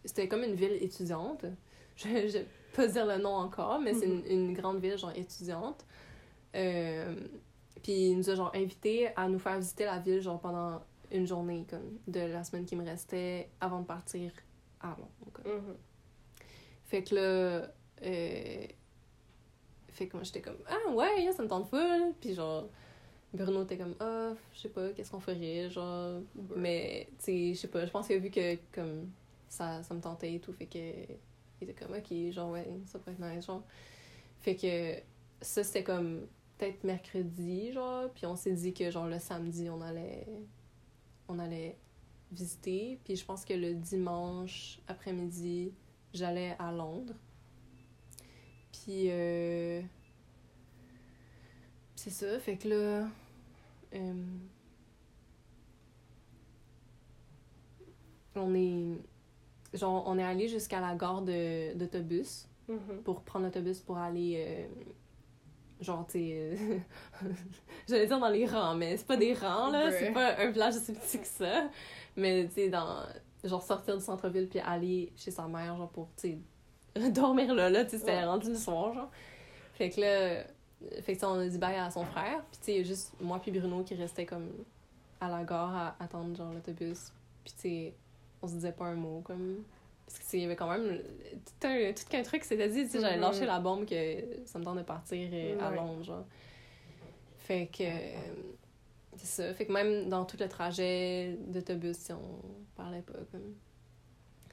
C'était 0.06 0.28
comme 0.28 0.44
une 0.44 0.56
ville 0.56 0.78
étudiante. 0.82 1.46
Je 1.96 2.08
ne 2.10 2.28
vais 2.28 2.46
pas 2.76 2.88
dire 2.88 3.06
le 3.06 3.18
nom 3.18 3.36
encore, 3.36 3.80
mais 3.80 3.94
c'est 3.94 4.06
une, 4.08 4.26
une 4.26 4.54
grande 4.54 4.80
ville, 4.80 4.98
genre, 4.98 5.12
étudiante. 5.16 5.86
Euh, 6.56 7.16
puis 7.82 8.10
il 8.12 8.18
nous 8.18 8.30
a, 8.30 8.36
genre, 8.36 8.52
invités 8.56 9.10
à 9.16 9.28
nous 9.30 9.40
faire 9.40 9.58
visiter 9.58 9.86
la 9.86 10.00
ville, 10.00 10.20
genre, 10.22 10.40
pendant 10.40 10.82
une 11.12 11.28
journée, 11.28 11.66
comme, 11.70 12.00
de 12.08 12.20
la 12.20 12.44
semaine 12.44 12.66
qui 12.66 12.76
me 12.76 12.84
restait 12.84 13.50
avant 13.62 13.80
de 13.82 13.86
partir 13.86 14.32
à 14.82 14.90
Londres, 14.98 15.32
comme. 15.32 15.52
Mhm. 15.54 15.76
Fait 16.86 17.04
que 17.04 17.16
là, 17.16 17.22
euh, 18.04 18.66
fait 19.94 20.08
que 20.08 20.18
moi 20.18 20.24
j'étais 20.24 20.42
comme 20.42 20.58
ah 20.68 20.92
ouais, 20.92 21.32
ça 21.32 21.44
me 21.44 21.48
tente 21.48 21.68
full. 21.68 22.14
Puis 22.20 22.34
genre, 22.34 22.68
Bruno 23.34 23.64
était 23.64 23.78
comme 23.78 23.96
ah, 24.00 24.34
je 24.54 24.60
sais 24.60 24.70
pas, 24.70 24.90
qu'est-ce 24.92 25.12
qu'on 25.12 25.20
ferait, 25.20 25.70
genre. 25.70 26.22
Mais 26.56 27.08
tu 27.20 27.26
sais, 27.26 27.54
je 27.54 27.60
sais 27.60 27.68
pas, 27.68 27.86
je 27.86 27.92
pense 27.92 28.08
qu'il 28.08 28.16
a 28.16 28.20
vu 28.20 28.30
que 28.30 28.56
comme 28.72 29.10
ça, 29.48 29.84
ça 29.84 29.94
me 29.94 30.02
tentait 30.02 30.34
et 30.34 30.40
tout. 30.40 30.54
Fait 30.54 30.66
que 30.66 30.80
il 30.80 31.70
était 31.70 31.74
comme 31.74 31.96
ok, 31.96 32.32
genre 32.32 32.52
ouais, 32.52 32.68
ça 32.86 33.00
pourrait 33.00 33.14
être 33.14 33.36
nice, 33.36 33.46
genre. 33.46 33.64
Fait 34.42 34.56
que 34.56 34.96
ça 35.42 35.64
c'était 35.64 35.84
comme 35.84 36.28
peut-être 36.58 36.84
mercredi, 36.84 37.72
genre. 37.74 38.10
Puis 38.14 38.26
on 38.26 38.36
s'est 38.36 38.54
dit 38.54 38.74
que 38.74 38.90
genre 38.92 39.08
le 39.08 39.20
samedi 39.20 39.70
on 39.70 39.82
allait, 39.82 40.28
on 41.28 41.40
allait 41.40 41.78
visiter. 42.32 43.00
Puis 43.04 43.16
je 43.16 43.26
pense 43.26 43.46
que 43.46 43.54
le 43.54 43.76
dimanche 43.76 44.80
après-midi, 44.88 45.72
j'allais 46.14 46.56
à 46.60 46.72
Londres. 46.72 47.14
Puis, 48.74 49.06
euh, 49.10 49.82
c'est 51.96 52.10
ça, 52.10 52.38
fait 52.40 52.58
que 52.58 52.68
là, 52.68 53.08
euh, 53.94 54.14
on 58.36 58.54
est, 58.56 58.98
genre, 59.78 60.04
on 60.08 60.18
est 60.18 60.24
allé 60.24 60.48
jusqu'à 60.48 60.80
la 60.82 60.96
gare 60.96 61.22
d'autobus 61.22 62.48
Mhm. 62.68 63.04
pour 63.04 63.22
prendre 63.24 63.46
l'autobus 63.46 63.80
pour 63.82 63.98
aller, 63.98 64.44
euh, 64.48 64.68
genre, 65.82 66.06
tu 66.08 66.14
sais, 66.14 66.58
j'allais 67.88 68.08
dire 68.08 68.20
dans 68.20 68.30
les 68.30 68.46
rangs, 68.46 68.76
mais 68.76 68.98
c'est 68.98 69.06
pas 69.08 69.18
des 69.18 69.34
rangs, 69.34 69.70
là, 69.70 69.92
c'est 69.92 70.12
pas 70.12 70.38
un 70.40 70.50
village 70.52 70.76
aussi 70.78 70.94
petit 70.94 71.20
que 71.20 71.28
ça, 71.28 71.70
mais 72.16 72.48
tu 72.48 72.54
sais, 72.56 72.70
dans, 72.70 73.06
genre, 73.44 73.62
sortir 73.62 73.98
du 73.98 74.04
centre-ville 74.04 74.48
puis 74.48 74.60
aller 74.60 75.12
chez 75.16 75.30
sa 75.32 75.46
mère, 75.48 75.78
genre, 75.78 75.90
pour, 75.90 76.08
tu 76.16 76.30
sais, 76.30 76.38
dormir 77.14 77.54
là, 77.54 77.70
là, 77.70 77.84
tu 77.86 77.92
sais, 77.92 77.98
c'était 78.00 78.12
Ouais. 78.12 78.26
rendu 78.26 78.50
le 78.50 78.56
soir, 78.58 78.94
genre. 78.94 79.10
Fait 79.74 79.90
que 79.90 80.02
là, 80.02 80.44
fait 81.02 81.16
que 81.16 81.26
on 81.26 81.40
a 81.40 81.48
dit 81.48 81.58
bye 81.58 81.76
à 81.76 81.90
son 81.90 82.06
frère, 82.06 82.44
puis 82.52 82.60
tu 82.60 82.66
sais, 82.66 82.84
juste 82.84 83.14
moi 83.20 83.40
puis 83.40 83.52
Bruno 83.52 83.84
qui 83.84 83.96
restait 83.96 84.26
comme 84.26 84.50
à 85.22 85.30
la 85.30 85.44
gare 85.44 85.74
à 85.76 85.96
attendre, 86.04 86.36
genre, 86.36 86.52
l'autobus, 86.54 87.12
puis 87.44 87.54
tu 87.54 87.60
sais, 87.62 87.94
on 88.42 88.48
se 88.48 88.54
disait 88.56 88.74
pas 88.74 88.86
un 88.86 88.96
mot, 88.96 89.22
comme... 89.24 89.64
Parce 90.06 90.20
que, 90.20 90.24
tu 90.26 90.30
sais, 90.32 90.38
il 90.38 90.42
y 90.42 90.46
avait 90.46 90.58
quand 90.58 90.70
même 90.70 91.00
tout 91.62 91.68
un, 91.68 91.94
tout 91.94 92.04
qu'un 92.10 92.24
truc 92.24 92.42
qui 92.42 92.48
s'était 92.50 92.68
dit, 92.68 92.84
tu 92.84 92.90
sais, 92.90 93.00
j'avais 93.00 93.16
Mhm. 93.16 93.22
lâché 93.22 93.46
la 93.46 93.60
bombe 93.62 93.86
que 93.86 93.96
ça 94.46 94.60
me 94.60 94.66
tente 94.66 94.78
de 94.78 94.84
partir 94.84 95.30
euh, 95.32 95.60
à. 95.62 95.72
Londres, 95.72 96.04
genre. 96.04 96.26
Fait 97.38 97.68
que... 97.68 97.84
euh, 97.84 98.18
c'est 99.16 99.44
ça. 99.44 99.54
Fait 99.54 99.66
que 99.66 99.72
même 99.72 100.10
dans 100.10 100.26
tout 100.26 100.36
le 100.40 100.50
trajet 100.50 101.38
d'autobus, 101.48 101.96
sais, 101.98 102.14
on 102.14 102.42
parlait 102.76 103.02
pas, 103.02 103.14
comme... 103.32 103.56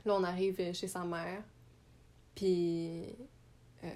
Là, 0.04 0.14
on 0.18 0.22
arrive 0.24 0.72
chez 0.72 0.86
sa 0.86 1.02
mère, 1.04 1.42
puis... 2.40 3.14
euh, 3.84 3.88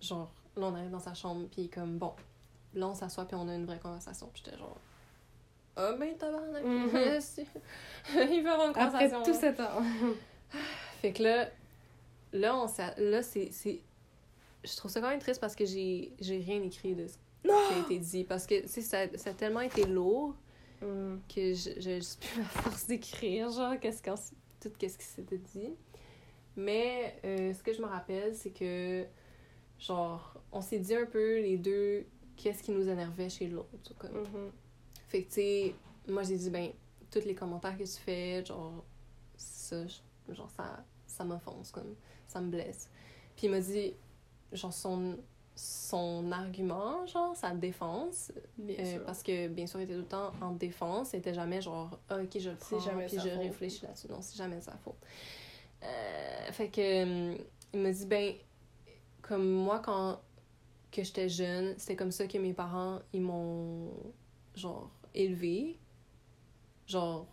genre, 0.00 0.30
là, 0.56 0.66
on 0.66 0.74
arrive 0.74 0.90
dans 0.90 0.98
sa 1.00 1.14
chambre, 1.14 1.46
puis 1.50 1.68
comme, 1.68 1.98
bon, 1.98 2.12
là, 2.74 2.88
on 2.88 2.94
s'assoit, 2.94 3.24
puis 3.24 3.36
on 3.36 3.48
a 3.48 3.54
une 3.54 3.66
vraie 3.66 3.78
conversation. 3.78 4.28
Puis 4.32 4.42
j'étais 4.44 4.56
genre... 4.58 4.76
Ah 5.76 5.92
ben, 5.98 6.16
tabarnak! 6.16 6.64
Mhm. 6.64 6.90
Il 8.32 8.42
veut 8.42 8.50
avoir 8.50 8.68
une 8.68 8.76
Après 8.76 9.08
conversation. 9.08 9.22
tout 9.22 9.30
là. 9.30 9.40
ce 9.40 9.56
temps. 9.56 9.82
Fait 11.00 11.12
que 11.12 11.22
là, 11.22 11.48
là, 12.32 12.56
on 12.56 12.66
là 12.98 13.22
c'est. 13.22 13.50
Je 14.64 14.76
trouve 14.76 14.90
ça 14.90 15.00
quand 15.00 15.08
même 15.08 15.18
triste 15.18 15.40
parce 15.40 15.56
que 15.56 15.64
j'ai, 15.64 16.12
j'ai 16.20 16.38
rien 16.38 16.62
écrit 16.62 16.94
de 16.94 17.06
ce 17.08 17.14
qui 17.42 17.50
a 17.50 17.78
été 17.80 17.98
dit. 17.98 18.22
Parce 18.24 18.46
que, 18.46 18.60
tu 18.60 18.68
sais, 18.68 18.82
ça, 18.82 18.98
ça 19.16 19.30
a 19.30 19.32
tellement 19.34 19.60
été 19.60 19.84
lourd 19.86 20.34
Mhm. 20.82 21.20
que 21.34 21.54
je- 21.54 21.78
j'ai 21.80 21.96
juste 22.00 22.20
plus 22.22 22.38
la 22.42 22.44
force 22.48 22.86
d'écrire, 22.86 23.50
genre, 23.50 23.78
qu'est-ce 23.80 24.02
tout 24.60 24.70
qu'est-ce 24.78 24.98
qui 24.98 25.04
s'était 25.06 25.38
dit. 25.38 25.70
Mais 26.56 27.18
euh, 27.24 27.52
ce 27.54 27.62
que 27.62 27.72
je 27.72 27.80
me 27.80 27.86
rappelle, 27.86 28.34
c'est 28.34 28.50
que, 28.50 29.06
genre, 29.78 30.34
on 30.52 30.60
s'est 30.60 30.78
dit 30.78 30.94
un 30.94 31.06
peu 31.06 31.40
les 31.40 31.56
deux 31.56 32.06
qu'est-ce 32.36 32.62
qui 32.62 32.72
nous 32.72 32.88
énervait 32.88 33.28
chez 33.30 33.46
l'autre. 33.48 33.94
Comme. 33.98 34.12
Mhm. 34.20 34.50
Fait 35.08 35.22
que, 35.22 35.28
tu 35.28 35.34
sais, 35.34 35.74
moi, 36.08 36.22
j'ai 36.22 36.36
dit, 36.36 36.50
ben, 36.50 36.70
tous 37.10 37.24
les 37.24 37.34
commentaires 37.34 37.76
que 37.76 37.84
tu 37.84 38.00
fais, 38.00 38.44
genre, 38.44 38.84
ça, 39.36 39.86
genre, 40.28 40.50
ça, 40.50 40.84
ça 41.06 41.24
m'offense, 41.24 41.70
comme, 41.70 41.94
ça 42.26 42.40
me 42.40 42.50
blesse. 42.50 42.88
Puis 43.36 43.46
il 43.46 43.50
m'a 43.50 43.60
dit, 43.60 43.94
genre, 44.52 44.72
son, 44.72 45.18
son 45.54 46.30
argument, 46.32 47.06
genre, 47.06 47.36
sa 47.36 47.50
défense, 47.50 48.32
Bien 48.58 48.76
euh, 48.78 48.92
sûr. 48.94 49.04
parce 49.04 49.22
que, 49.22 49.48
bien 49.48 49.66
sûr, 49.66 49.80
il 49.80 49.84
était 49.84 49.94
tout 49.94 50.00
le 50.00 50.06
temps 50.06 50.32
en 50.40 50.52
défense, 50.52 51.10
c'était 51.10 51.34
jamais 51.34 51.60
genre, 51.60 51.98
ah, 52.08 52.16
ok, 52.22 52.38
je 52.38 52.50
le 52.50 52.56
prends, 52.56 52.78
jamais 52.78 53.06
puis 53.06 53.16
je 53.18 53.28
faute. 53.28 53.38
réfléchis 53.38 53.84
là-dessus. 53.84 54.08
Non, 54.08 54.20
c'est 54.22 54.36
jamais 54.36 54.60
sa 54.60 54.76
faute. 54.78 54.96
Euh, 55.82 56.52
fait 56.52 56.68
que, 56.68 57.02
hum, 57.32 57.38
il 57.74 57.80
m'a 57.80 57.90
dit, 57.90 58.06
ben, 58.06 58.34
comme 59.22 59.48
moi, 59.48 59.80
quand 59.80 60.20
que 60.90 61.02
j'étais 61.02 61.28
jeune, 61.28 61.74
c'était 61.78 61.96
comme 61.96 62.12
ça 62.12 62.26
que 62.26 62.36
mes 62.38 62.52
parents, 62.52 63.00
ils 63.14 63.20
m'ont, 63.22 63.90
genre, 64.54 64.90
élevé. 65.14 65.78
Genre, 66.86 67.26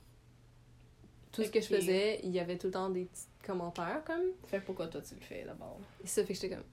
tout 1.31 1.43
ce 1.43 1.49
que 1.51 1.59
je 1.61 1.67
faisais, 1.67 2.21
il 2.23 2.31
y 2.31 2.39
avait 2.39 2.57
tout 2.57 2.67
le 2.67 2.73
temps 2.73 2.89
des 2.89 3.05
petits 3.05 3.25
commentaires, 3.45 4.01
comme. 4.05 4.21
Fait 4.47 4.59
pourquoi 4.61 4.87
toi 4.87 5.01
tu 5.01 5.15
le 5.15 5.21
fais 5.21 5.43
d'abord? 5.45 5.77
Ça 6.05 6.23
fait 6.23 6.33
que 6.33 6.39
j'étais 6.39 6.55
comme. 6.55 6.63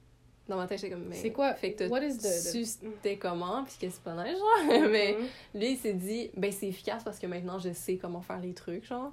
Dans 0.49 0.57
ma 0.57 0.67
tête, 0.69 0.79
j'étais 0.81 0.95
comme. 0.95 1.13
C'est 1.13 1.33
quoi? 1.33 1.55
Fait 1.55 1.73
que 1.73 1.79
t'as 1.79 1.89
What 1.89 2.03
is 2.05 2.19
the- 2.19 2.23
the- 2.23 2.65
c'était 2.65 3.19
comment, 3.19 3.65
puis 3.65 3.75
que 3.81 3.91
c'est 3.91 4.03
pas 4.03 4.15
nice, 4.25 4.39
genre. 4.39 4.89
mais 4.91 5.15
Mhm. 5.19 5.27
lui, 5.61 5.73
il 5.73 5.77
s'est 5.77 5.95
dit, 5.95 6.31
ben 6.37 6.53
c'est 6.53 6.69
efficace 6.69 7.03
parce 7.03 7.19
que 7.19 7.27
maintenant 7.27 7.59
je 7.59 7.73
sais 7.73 7.97
comment 7.97 8.23
faire 8.23 8.39
les 8.41 8.55
trucs, 8.55 8.85
genre. 8.85 9.13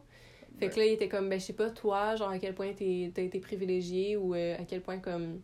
Fait 0.59 0.69
que 0.69 0.79
là, 0.79 0.85
il 0.85 0.93
était 0.93 1.09
comme, 1.09 1.29
ben 1.29 1.39
je 1.39 1.45
sais 1.45 1.53
pas, 1.53 1.69
toi, 1.69 2.15
genre 2.15 2.29
à 2.29 2.39
quel 2.39 2.53
point 2.53 2.71
t'as 2.73 3.21
été 3.21 3.39
privilégié 3.39 4.17
ou 4.17 4.35
euh, 4.35 4.55
à 4.57 4.63
quel 4.65 4.81
point, 4.81 4.99
comme. 4.99 5.41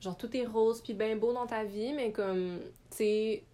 Genre 0.00 0.16
tout 0.16 0.36
est 0.36 0.46
rose 0.46 0.80
puis 0.80 0.94
ben 0.94 1.18
beau 1.18 1.32
dans 1.32 1.46
ta 1.46 1.64
vie, 1.64 1.92
mais 1.92 2.12
comme, 2.12 2.60
tu 2.90 2.96
sais, 2.96 3.44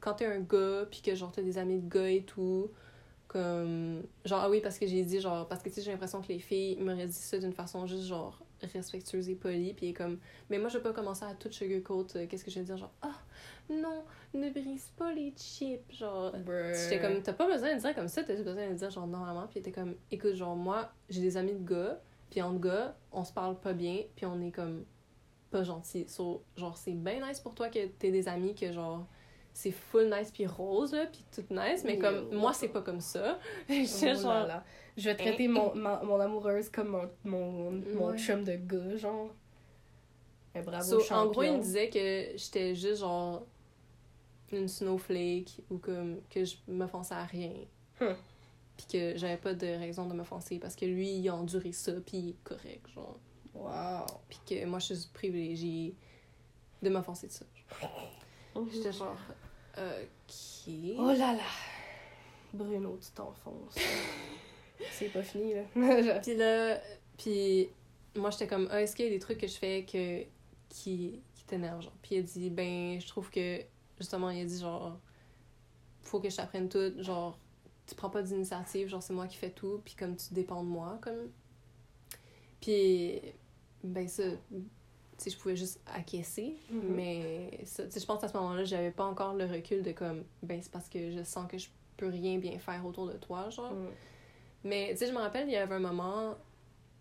quand 0.00 0.14
t'es 0.14 0.26
un 0.26 0.40
gars 0.40 0.84
puis 0.90 1.00
que 1.00 1.14
genre 1.14 1.32
t'as 1.32 1.40
des 1.42 1.56
amis 1.58 1.78
de 1.80 1.88
gars 1.88 2.10
et 2.10 2.22
tout, 2.22 2.70
comme. 3.28 4.02
Genre, 4.24 4.40
ah 4.42 4.50
oui, 4.50 4.60
parce 4.60 4.78
que 4.78 4.86
j'ai 4.86 5.04
dit, 5.04 5.20
genre, 5.20 5.46
parce 5.48 5.62
que 5.62 5.68
tu 5.68 5.76
sais, 5.76 5.82
j'ai 5.82 5.92
l'impression 5.92 6.20
que 6.22 6.28
les 6.28 6.38
filles 6.38 6.76
m'auraient 6.80 7.06
dit 7.06 7.12
ça 7.12 7.38
d'une 7.38 7.52
façon 7.52 7.86
juste, 7.86 8.04
genre, 8.04 8.40
respectueuse 8.62 9.28
et 9.28 9.34
polie, 9.34 9.74
puis 9.74 9.88
est 9.88 9.92
comme, 9.92 10.18
mais 10.50 10.58
moi 10.58 10.68
je 10.68 10.78
vais 10.78 10.82
pas 10.82 10.92
commencer 10.92 11.24
à 11.24 11.34
tout 11.34 11.50
sugarcoat, 11.50 12.06
euh, 12.16 12.26
qu'est-ce 12.26 12.44
que 12.44 12.50
je 12.50 12.58
vais 12.58 12.64
dire, 12.64 12.76
genre, 12.76 12.92
ah, 13.02 13.20
non, 13.68 14.04
ne 14.34 14.50
brise 14.50 14.92
pas 14.96 15.12
les 15.12 15.32
chips, 15.36 15.92
genre. 15.92 16.32
J'étais 16.74 17.00
comme, 17.00 17.22
t'as 17.22 17.32
pas 17.32 17.46
besoin 17.46 17.74
de 17.74 17.80
dire 17.80 17.94
comme 17.94 18.08
ça, 18.08 18.22
t'as 18.22 18.34
besoin 18.34 18.68
de 18.68 18.74
dire 18.74 18.90
genre 18.90 19.06
normalement. 19.06 19.46
Puis 19.48 19.60
était 19.60 19.72
comme, 19.72 19.94
écoute, 20.10 20.34
genre 20.34 20.56
moi, 20.56 20.92
j'ai 21.08 21.20
des 21.20 21.36
amis 21.36 21.54
de 21.54 21.66
gars, 21.68 22.00
puis 22.30 22.42
entre 22.42 22.60
gars, 22.60 22.96
on 23.12 23.24
se 23.24 23.32
parle 23.32 23.58
pas 23.58 23.72
bien, 23.72 24.02
puis 24.14 24.26
on 24.26 24.40
est 24.40 24.52
comme 24.52 24.84
pas 25.50 25.62
gentil. 25.62 26.06
So, 26.08 26.42
genre, 26.56 26.76
c'est 26.76 26.92
bien 26.92 27.26
nice 27.26 27.40
pour 27.40 27.54
toi 27.54 27.68
que 27.68 27.86
t'aies 27.86 28.10
des 28.10 28.28
amis 28.28 28.54
que 28.54 28.72
genre, 28.72 29.06
c'est 29.56 29.70
full 29.72 30.10
nice 30.14 30.30
puis 30.30 30.46
rose, 30.46 30.92
là, 30.92 31.06
puis 31.06 31.24
tout 31.34 31.42
nice, 31.48 31.82
mais 31.82 31.94
Yo. 31.94 32.00
comme, 32.02 32.34
moi, 32.34 32.52
c'est 32.52 32.68
pas 32.68 32.82
comme 32.82 33.00
ça. 33.00 33.38
Oh 33.70 33.72
J'étais 33.72 34.12
là 34.12 34.14
genre, 34.14 34.46
là. 34.46 34.64
Je 34.98 35.04
vais 35.08 35.16
traiter 35.16 35.48
mon, 35.48 35.74
ma- 35.74 36.02
mon 36.02 36.20
amoureuse 36.20 36.68
comme 36.68 36.88
mon, 36.88 37.10
mon, 37.24 37.70
mon 37.94 38.18
chum 38.18 38.44
de 38.44 38.54
gars, 38.56 38.96
genre. 38.98 39.30
Eh, 40.54 40.60
bravo, 40.60 41.00
So, 41.00 41.14
en 41.14 41.26
gros, 41.28 41.42
il 41.42 41.52
me 41.54 41.62
disait 41.62 41.88
que 41.88 42.36
j'étais 42.36 42.74
juste 42.74 43.00
genre 43.00 43.46
une 44.52 44.68
snowflake 44.68 45.62
ou 45.70 45.78
comme 45.78 46.20
que 46.28 46.44
je 46.44 46.56
m'offensais 46.68 47.14
à 47.14 47.24
rien. 47.24 47.54
Hmm. 47.98 48.14
Puis 48.76 48.86
que 48.92 49.16
j'avais 49.16 49.38
pas 49.38 49.54
de 49.54 49.66
raison 49.66 50.06
de 50.06 50.12
m'offenser 50.12 50.58
parce 50.58 50.76
que 50.76 50.84
lui, 50.84 51.16
il 51.16 51.28
a 51.30 51.34
enduré 51.34 51.72
ça, 51.72 51.92
puis 52.04 52.18
il 52.18 52.28
est 52.30 52.44
correct, 52.44 52.86
genre. 52.94 53.18
Wow. 53.54 54.04
Puis 54.28 54.38
que 54.46 54.66
moi, 54.66 54.80
je 54.80 54.92
suis 54.92 55.08
privilégiée 55.14 55.94
de 56.82 56.90
m'offenser 56.90 57.28
de 57.28 57.32
ça. 57.32 57.46
J'étais 58.72 58.92
genre, 58.92 59.16
ok. 59.76 60.96
Oh 60.98 61.06
là 61.12 61.34
là. 61.34 61.42
Bruno, 62.52 62.98
tu 63.00 63.10
t'enfonces. 63.10 63.74
C'est 64.92 65.08
pas 65.08 65.22
fini, 65.22 65.54
là. 65.54 65.62
Puis 66.22 66.36
là, 66.36 66.78
puis 67.16 67.68
moi, 68.14 68.30
j'étais 68.30 68.46
comme, 68.46 68.68
ah, 68.70 68.82
est-ce 68.82 68.94
qu'il 68.94 69.06
y 69.06 69.08
a 69.08 69.10
des 69.10 69.18
trucs 69.18 69.38
que 69.38 69.46
je 69.46 69.56
fais 69.56 69.84
que, 69.84 70.22
qui, 70.68 71.20
qui 71.34 71.44
t'énervent, 71.46 71.82
genre? 71.82 71.96
Puis 72.02 72.16
il 72.16 72.18
a 72.18 72.22
dit, 72.22 72.50
ben, 72.50 73.00
je 73.00 73.06
trouve 73.06 73.30
que, 73.30 73.62
justement, 73.98 74.30
il 74.30 74.42
a 74.42 74.44
dit, 74.44 74.60
genre, 74.60 74.98
faut 76.02 76.20
que 76.20 76.28
je 76.28 76.36
t'apprenne 76.36 76.68
tout, 76.68 76.92
genre, 77.02 77.38
tu 77.86 77.94
prends 77.94 78.10
pas 78.10 78.22
d'initiative, 78.22 78.88
genre 78.88 79.02
c'est 79.02 79.12
moi 79.12 79.26
qui 79.26 79.36
fais 79.36 79.50
tout, 79.50 79.80
puis 79.84 79.94
comme 79.94 80.16
tu 80.16 80.34
dépends 80.34 80.62
de 80.62 80.68
moi, 80.68 80.98
comme. 81.00 81.30
Puis, 82.60 83.20
ben 83.84 84.08
ça, 84.08 84.24
sais, 85.24 85.30
je 85.30 85.38
pouvais 85.38 85.56
juste 85.56 85.80
acquiescer, 85.94 86.56
mais 86.70 87.60
ça, 87.64 87.84
tu 87.84 87.92
sais, 87.92 88.00
je 88.00 88.06
pense 88.06 88.22
à 88.24 88.28
ce 88.28 88.36
moment-là, 88.36 88.64
j'avais 88.64 88.90
pas 88.90 89.04
encore 89.04 89.34
le 89.34 89.44
recul 89.46 89.82
de 89.82 89.92
comme, 89.92 90.24
ben 90.42 90.60
c'est 90.62 90.70
parce 90.72 90.88
que 90.88 91.10
je 91.10 91.22
sens 91.22 91.50
que 91.50 91.58
je 91.58 91.68
peux 91.96 92.08
rien 92.08 92.38
bien 92.38 92.58
faire 92.58 92.84
autour 92.84 93.06
de 93.06 93.14
toi, 93.14 93.48
genre. 93.50 93.72
Mm. 93.72 93.88
Mais 94.64 94.88
tu 94.92 94.98
sais, 94.98 95.06
je 95.06 95.12
me 95.12 95.18
rappelle, 95.18 95.48
il 95.48 95.52
y 95.52 95.56
avait 95.56 95.74
un 95.74 95.78
moment 95.80 96.34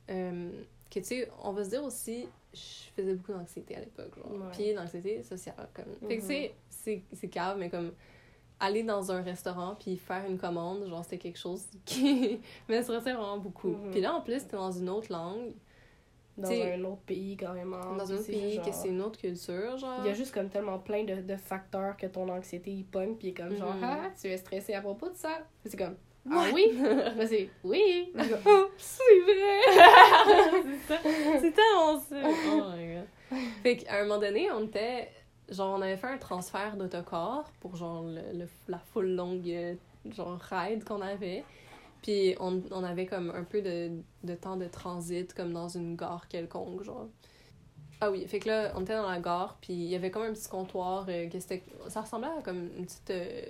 euh, 0.09 0.51
que, 0.89 0.99
tu 0.99 1.05
sais, 1.05 1.29
on 1.43 1.51
va 1.51 1.63
se 1.63 1.69
dire 1.69 1.83
aussi, 1.83 2.27
je 2.53 2.59
faisais 2.95 3.13
beaucoup 3.15 3.33
d'anxiété 3.33 3.75
à 3.75 3.79
l'époque, 3.79 4.15
genre. 4.17 4.31
Ouais. 4.31 4.51
Puis 4.53 4.73
l'anxiété 4.73 5.23
sociale, 5.23 5.67
comme. 5.73 5.85
Fait 6.07 6.17
que, 6.17 6.21
tu 6.21 6.27
sais, 6.27 6.53
c'est- 6.69 7.03
c'est 7.13 7.27
grave, 7.27 7.57
mais 7.57 7.69
comme 7.69 7.91
aller 8.59 8.83
dans 8.83 9.11
un 9.11 9.21
restaurant 9.21 9.75
puis 9.77 9.97
faire 9.97 10.25
une 10.29 10.37
commande, 10.37 10.87
genre, 10.87 11.03
c'était 11.03 11.17
quelque 11.17 11.39
chose 11.39 11.63
qui 11.83 12.39
me 12.69 12.81
stressait 12.81 13.13
vraiment 13.13 13.37
beaucoup. 13.37 13.69
Mhm. 13.71 13.91
Puis 13.91 13.99
là, 14.01 14.13
en 14.15 14.21
plus, 14.21 14.39
c'était 14.39 14.55
dans 14.57 14.71
une 14.71 14.87
autre 14.89 15.11
langue, 15.11 15.51
Dans 16.37 16.49
T'sais, 16.49 16.73
un 16.73 16.83
autre 16.83 17.01
pays, 17.05 17.37
carrément. 17.37 17.95
dans 17.95 18.11
un 18.11 18.15
autre 18.15 18.27
pays, 18.27 18.55
genre- 18.55 18.65
que 18.65 18.71
c'est 18.73 18.89
une 18.89 19.01
autre 19.01 19.17
culture, 19.19 19.77
genre. 19.77 19.99
Il 20.01 20.07
y 20.07 20.09
a 20.09 20.13
juste 20.13 20.33
comme 20.33 20.49
tellement 20.49 20.79
plein 20.79 21.03
de, 21.05 21.21
de 21.21 21.35
facteurs 21.37 21.95
que 21.95 22.07
ton 22.07 22.27
anxiété 22.27 22.71
il 22.71 22.83
pogne, 22.83 23.15
puis 23.15 23.33
comme 23.33 23.55
genre, 23.55 23.73
Mhm. 23.75 23.83
ah, 23.83 24.09
tu 24.19 24.27
es 24.27 24.35
stressé 24.37 24.73
à 24.73 24.81
propos 24.81 25.09
de 25.09 25.15
ça? 25.15 25.39
C'est 25.65 25.77
comme, 25.77 25.95
What? 26.25 26.35
ah 26.47 26.51
oui? 26.53 26.77
Là, 26.81 27.25
c'est, 27.27 27.49
oui. 27.63 28.11
C'est 28.15 28.39
oh, 28.45 28.67
vrai. 29.25 29.61
c'est 31.39 31.51
tellement 31.53 31.99
ça. 31.99 32.15
Oh 32.47 32.61
my 32.75 32.95
god. 32.95 33.39
Fait 33.63 33.77
qu'à 33.77 33.99
un 33.99 34.03
moment 34.03 34.19
donné, 34.19 34.51
on 34.51 34.65
était. 34.65 35.09
Genre, 35.49 35.77
on 35.77 35.81
avait 35.81 35.97
fait 35.97 36.07
un 36.07 36.17
transfert 36.17 36.75
d'autocar 36.75 37.43
pour 37.59 37.75
genre 37.75 38.03
le, 38.03 38.21
le- 38.39 38.49
la 38.67 38.79
full 38.79 39.09
longue 39.15 39.47
euh, 39.47 39.75
genre 40.09 40.39
ride 40.49 40.83
qu'on 40.83 41.01
avait. 41.01 41.43
Puis 42.05 42.35
on, 42.39 42.61
on 42.69 42.83
avait 42.83 43.07
comme 43.07 43.31
un 43.31 43.43
peu 43.43 43.63
de, 43.63 43.89
de 44.23 44.35
temps 44.35 44.57
de 44.57 44.67
transit, 44.67 45.33
comme 45.33 45.51
dans 45.53 45.69
une 45.69 45.95
gare 45.95 46.27
quelconque, 46.27 46.83
genre. 46.83 47.07
Ah 47.99 48.11
oui, 48.11 48.27
fait 48.27 48.37
que 48.37 48.47
là, 48.47 48.73
on 48.75 48.81
était 48.83 48.93
dans 48.93 49.09
la 49.09 49.19
gare, 49.19 49.57
puis 49.59 49.73
il 49.73 49.85
y 49.89 49.95
avait 49.95 50.11
comme 50.11 50.21
un 50.21 50.33
petit 50.33 50.47
comptoir 50.47 51.07
euh, 51.09 51.27
que 51.29 51.39
c'était. 51.39 51.63
Ça 51.87 52.01
ressemblait 52.01 52.27
à 52.37 52.43
comme 52.43 52.69
une 52.77 52.85
petite. 52.85 53.09
euh, 53.09 53.41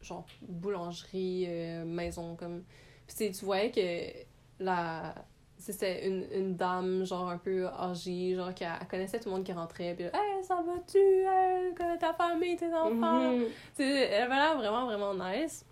genre 0.00 0.24
boulangerie, 0.42 1.46
euh, 1.48 1.84
maison, 1.84 2.36
comme. 2.36 2.62
Puis 3.08 3.32
tu 3.32 3.44
voyais 3.44 3.72
que 3.72 4.62
la. 4.62 5.12
C'était 5.60 6.06
une, 6.06 6.24
une 6.32 6.54
dame, 6.54 7.04
genre 7.04 7.28
un 7.30 7.38
peu 7.38 7.66
âgée, 7.66 8.36
genre 8.36 8.54
qui 8.54 8.62
elle 8.62 8.86
connaissait 8.88 9.18
tout 9.18 9.28
le 9.28 9.34
monde 9.34 9.44
qui 9.44 9.52
rentrait, 9.52 9.92
puis 9.96 10.04
Hey, 10.04 10.44
ça 10.44 10.62
va-tu? 10.64 10.98
Hey, 10.98 11.74
ta 11.98 12.12
famille, 12.12 12.56
tes 12.56 12.72
enfants? 12.72 13.32
Tu 13.74 13.82
sais, 13.82 14.02
elle 14.12 14.22
avait 14.22 14.36
l'air 14.36 14.56
vraiment, 14.56 14.84
vraiment 14.86 15.14
nice. 15.14 15.64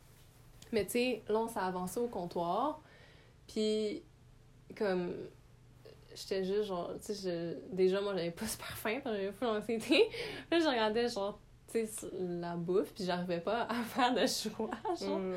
Mais 0.72 0.84
tu 0.84 0.92
sais, 0.92 1.22
là, 1.28 1.38
on 1.40 1.48
s'est 1.48 1.58
avancé 1.58 2.00
au 2.00 2.08
comptoir. 2.08 2.80
Puis, 3.46 4.02
comme, 4.76 5.14
j'étais 6.14 6.44
juste 6.44 6.64
genre, 6.64 6.92
tu 7.04 7.14
sais, 7.14 7.58
déjà, 7.72 8.00
moi, 8.00 8.14
j'avais 8.14 8.30
pas 8.30 8.46
super 8.46 8.76
faim, 8.76 9.00
j'avais 9.04 9.32
full 9.32 9.48
anxiété. 9.48 10.08
Là, 10.50 10.58
je 10.60 10.66
regardais, 10.66 11.08
genre, 11.08 11.38
tu 11.70 11.86
sais, 11.86 12.08
la 12.18 12.56
bouffe, 12.56 12.92
puis 12.94 13.04
j'arrivais 13.04 13.40
pas 13.40 13.62
à 13.62 13.74
faire 13.84 14.14
de 14.14 14.26
choix, 14.26 14.70
genre. 15.00 15.18
Mhm. 15.18 15.36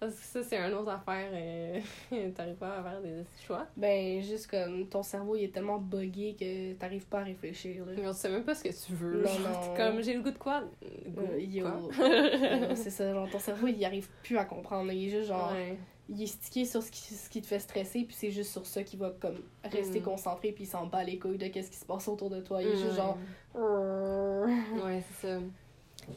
Parce 0.00 0.14
que 0.14 0.22
ça, 0.24 0.42
c'est 0.44 0.56
une 0.56 0.74
autre 0.74 0.90
affaire. 0.90 1.28
euh, 1.32 1.80
T'arrives 2.34 2.54
pas 2.54 2.78
à 2.78 2.82
faire 2.82 3.00
des 3.02 3.24
choix. 3.44 3.66
Ben, 3.76 4.22
juste 4.22 4.46
comme 4.48 4.86
ton 4.88 5.02
cerveau 5.02 5.34
il 5.36 5.44
est 5.44 5.52
tellement 5.52 5.78
buggé 5.78 6.36
que 6.38 6.74
t'arrives 6.74 7.06
pas 7.06 7.20
à 7.20 7.24
réfléchir. 7.24 7.84
Là. 7.84 7.92
Mais 7.96 8.06
on 8.06 8.12
sait 8.12 8.28
même 8.28 8.44
pas 8.44 8.54
ce 8.54 8.62
que 8.62 8.68
tu 8.86 8.92
veux. 8.94 9.22
Non, 9.22 9.38
non. 9.40 9.74
Comme, 9.76 10.02
j'ai 10.02 10.14
le 10.14 10.22
goût 10.22 10.30
de 10.30 10.38
quoi? 10.38 10.62
Goût, 11.08 11.20
Euh, 11.32 11.40
yo. 11.40 11.64
quoi? 11.64 11.80
Euh, 12.08 12.74
c'est 12.76 12.90
ça, 12.90 13.12
genre 13.12 13.28
ton 13.28 13.38
cerveau 13.40 13.66
il 13.66 13.84
arrive 13.84 14.08
plus 14.22 14.38
à 14.38 14.44
comprendre. 14.44 14.92
Il 14.92 15.08
est 15.08 15.10
juste 15.10 15.28
genre. 15.28 15.52
Ouais. 15.52 15.76
Il 16.10 16.22
est 16.22 16.26
stické 16.26 16.64
sur 16.64 16.82
ce 16.82 16.90
qui, 16.90 17.00
ce 17.14 17.28
qui 17.28 17.42
te 17.42 17.46
fait 17.46 17.58
stresser, 17.58 18.04
puis 18.04 18.14
c'est 18.16 18.30
juste 18.30 18.52
sur 18.52 18.64
ça 18.64 18.82
qu'il 18.82 18.98
va 18.98 19.10
comme 19.20 19.36
rester 19.64 20.00
Mm. 20.00 20.04
concentré, 20.04 20.52
puis 20.52 20.64
il 20.64 20.66
s'en 20.66 20.86
bat 20.86 21.04
les 21.04 21.18
couilles 21.18 21.36
de 21.36 21.48
qu'est-ce 21.48 21.70
qui 21.70 21.76
se 21.76 21.84
passe 21.84 22.08
autour 22.08 22.30
de 22.30 22.40
toi. 22.40 22.62
Il 22.62 22.68
est 22.68 22.76
juste 22.76 22.92
Ouais. 22.92 22.96
genre. 22.96 23.18
Ouais, 23.54 25.02
c'est 25.20 25.26
ça. 25.28 25.38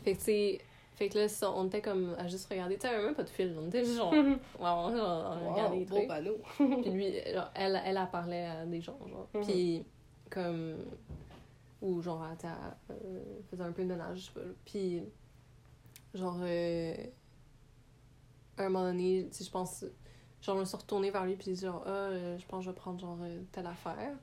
Fait 0.03 0.13
que, 0.15 0.19
tu 0.19 0.61
fait 1.01 1.09
que 1.09 1.17
là, 1.17 1.27
ça, 1.27 1.51
on 1.51 1.65
était 1.65 1.81
comme 1.81 2.13
à 2.19 2.27
juste 2.27 2.47
regarder. 2.47 2.75
Tu 2.77 2.87
sais, 2.87 2.95
même 3.03 3.15
pas 3.15 3.23
de 3.23 3.29
fil. 3.29 3.55
On 3.59 3.67
était 3.69 3.83
juste 3.83 3.97
genre, 3.97 4.13
ouais, 4.13 4.37
on, 4.59 5.49
regardait 5.51 5.77
les 5.77 5.85
Wow, 5.85 5.95
trucs. 5.97 6.07
panneau. 6.07 6.37
Puis 6.57 6.91
lui, 6.91 7.11
genre, 7.33 7.49
elle, 7.55 7.81
elle, 7.83 7.97
elle 7.97 8.09
parlait 8.11 8.45
à 8.45 8.65
des 8.67 8.81
gens, 8.81 8.99
genre. 9.07 9.27
Mhm. 9.33 9.41
Puis, 9.43 9.83
comme. 10.29 10.75
Ou 11.81 12.03
genre, 12.03 12.23
elle, 12.27 12.35
était 12.35 12.45
à- 12.45 12.77
euh, 12.91 13.23
faisait 13.49 13.63
un 13.63 13.71
peu 13.71 13.81
de 13.81 13.87
ménage, 13.87 14.19
je 14.19 14.25
sais 14.25 14.31
pas. 14.31 14.41
là. 14.41 14.51
Puis, 14.63 15.01
genre, 16.13 16.37
euh, 16.43 16.93
à 18.57 18.63
un 18.65 18.69
moment 18.69 18.85
donné, 18.85 19.27
tu 19.31 19.37
sais, 19.39 19.43
je 19.43 19.49
pense. 19.49 19.83
Genre, 20.43 20.55
je 20.55 20.59
me 20.59 20.65
suis 20.65 20.77
retournée 20.77 21.09
vers 21.09 21.25
lui, 21.25 21.35
puis 21.35 21.55
genre, 21.55 21.81
ah, 21.87 21.89
euh, 21.89 22.37
je 22.37 22.45
pense 22.45 22.59
que 22.59 22.65
je 22.65 22.69
vais 22.69 22.75
prendre, 22.75 22.99
genre, 22.99 23.17
euh, 23.23 23.41
telle 23.51 23.65
affaire. 23.65 24.13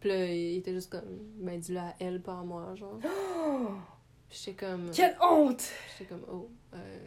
Puis 0.00 0.10
là, 0.10 0.26
il 0.26 0.58
était 0.58 0.74
juste 0.74 0.90
comme, 0.92 1.20
ben, 1.38 1.58
dis-le 1.58 1.78
à 1.80 1.94
elle, 2.00 2.20
pas 2.20 2.38
à 2.38 2.42
moi, 2.42 2.74
genre. 2.74 2.98
J'étais 4.30 4.52
comme. 4.52 4.90
Quelle 4.92 5.16
honte! 5.20 5.62
J'étais 5.98 6.08
comme, 6.14 6.24
oh, 6.32 6.48
euh, 6.74 6.98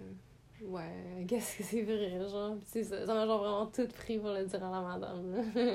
ouais, 0.68 1.26
qu'est-ce 1.28 1.58
que 1.58 1.64
c'est 1.64 1.82
vrai, 1.84 2.20
genre. 2.30 2.56
Puis 2.72 2.84
ça, 2.84 3.06
ça 3.06 3.14
m'a 3.14 3.26
genre 3.26 3.40
vraiment 3.40 3.66
tout 3.68 3.88
pris 3.88 4.18
pour 4.18 4.30
le 4.32 4.45
dire 4.45 4.64
à 4.64 4.72
la 4.72 4.82
madame. 4.82 5.36
là. 5.36 5.41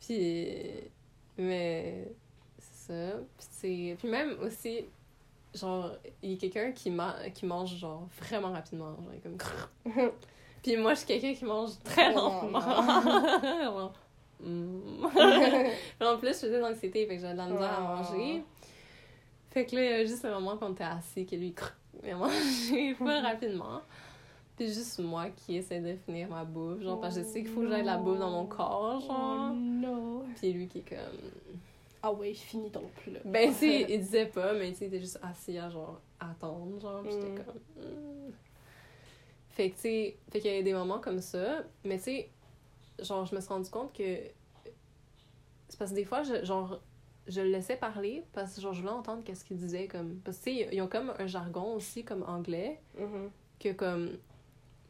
Puis, 0.00 0.46
mais, 1.36 2.08
c'est 2.58 2.92
ça. 2.92 3.16
Puis, 3.36 3.46
c'est- 3.50 3.96
puis 3.98 4.08
même 4.08 4.36
aussi, 4.40 4.84
genre, 5.54 5.92
il 6.22 6.32
y 6.32 6.34
a 6.34 6.38
quelqu'un 6.38 6.72
qui, 6.72 6.90
ma- 6.90 7.28
qui 7.30 7.46
mange, 7.46 7.74
genre, 7.76 8.06
vraiment 8.20 8.52
rapidement. 8.52 8.94
Genre, 8.96 9.04
comme... 9.22 10.12
Puis 10.62 10.76
moi, 10.76 10.94
je 10.94 10.98
suis 10.98 11.06
quelqu'un 11.06 11.34
qui 11.34 11.44
mange 11.44 11.70
très 11.84 12.12
lentement. 12.12 12.60
Genre, 12.60 13.92
mm. 14.40 15.06
En 16.00 16.16
plus, 16.18 16.28
je 16.28 16.32
faisais 16.34 16.50
de 16.50 16.58
l'anxiété, 16.58 17.06
fait 17.06 17.16
que 17.16 17.22
j'avais 17.22 17.34
de 17.34 17.38
la 17.38 17.46
misère 17.46 17.78
à 17.78 17.80
manger. 17.80 18.42
Fait 19.50 19.64
que 19.66 19.76
là, 19.76 19.82
il 19.84 19.90
y 19.90 19.94
a 19.94 20.04
juste 20.04 20.24
un 20.24 20.38
moment 20.38 20.56
qu'on 20.56 20.72
était 20.72 20.84
assis, 20.84 21.24
que 21.26 21.34
lui, 21.36 21.54
il 22.04 22.10
a 22.10 22.16
mangé 22.16 22.94
pas 22.98 23.20
rapidement. 23.20 23.80
Puis 24.56 24.66
juste 24.68 24.98
moi 24.98 25.30
qui 25.30 25.56
essaie 25.56 25.80
de 25.80 25.94
finir 26.04 26.28
ma 26.28 26.44
bouffe, 26.44 26.80
genre, 26.82 27.00
parce 27.00 27.14
que 27.14 27.22
je 27.22 27.26
sais 27.26 27.42
qu'il 27.42 27.52
faut 27.52 27.60
que 27.60 27.68
j'aille 27.68 27.82
de 27.82 27.86
la 27.86 27.96
bouffe 27.96 28.18
dans 28.18 28.30
mon 28.30 28.46
corps, 28.46 29.00
genre. 29.00 29.50
Oh 29.52 29.54
non! 29.54 30.24
Puis 30.36 30.52
lui 30.52 30.66
qui 30.66 30.78
est 30.78 30.88
comme... 30.88 31.30
Ah 32.02 32.12
ouais, 32.12 32.34
finis 32.34 32.70
ton 32.70 32.88
plat. 33.02 33.20
Ben, 33.24 33.50
tu 33.50 33.58
sais, 33.58 33.86
il 33.88 34.00
disait 34.00 34.26
pas, 34.26 34.52
mais 34.54 34.70
tu 34.72 34.78
sais, 34.78 34.84
il 34.84 34.88
était 34.88 35.00
juste 35.00 35.18
assis 35.22 35.58
à, 35.58 35.68
genre, 35.70 36.00
attendre, 36.20 36.80
genre, 36.80 37.02
pis 37.02 37.08
Mm. 37.08 37.12
j'étais 37.12 37.42
comme... 37.44 37.84
hmm. 37.84 38.32
Fait 39.50 39.70
que, 39.70 39.74
tu 39.74 39.80
sais, 39.80 40.16
fait 40.30 40.40
qu'il 40.40 40.54
y 40.54 40.58
a 40.58 40.62
des 40.62 40.72
moments 40.74 41.00
comme 41.00 41.20
ça, 41.20 41.64
mais 41.84 41.96
tu 41.98 42.04
sais, 42.04 42.30
genre, 43.00 43.26
je 43.26 43.34
me 43.34 43.40
suis 43.40 43.48
rendu 43.48 43.70
compte 43.70 43.92
que... 43.92 44.18
C'est 45.68 45.78
parce 45.78 45.90
que 45.90 45.96
des 45.96 46.04
fois, 46.04 46.22
je, 46.22 46.44
genre, 46.44 46.80
je 47.28 47.40
le 47.40 47.48
laissais 47.48 47.76
parler, 47.76 48.24
parce 48.32 48.54
que, 48.54 48.60
genre, 48.60 48.72
je 48.72 48.80
voulais 48.80 48.92
entendre 48.92 49.22
qu'est-ce 49.24 49.44
qu'il 49.44 49.56
disait, 49.56 49.86
comme... 49.86 50.16
Parce 50.24 50.38
que, 50.38 50.74
ils 50.74 50.82
ont 50.82 50.88
comme 50.88 51.12
un 51.18 51.26
jargon 51.26 51.74
aussi, 51.74 52.04
comme 52.04 52.24
anglais, 52.26 52.80
Mhm. 52.98 53.30
que, 53.60 53.72
comme... 53.72 54.10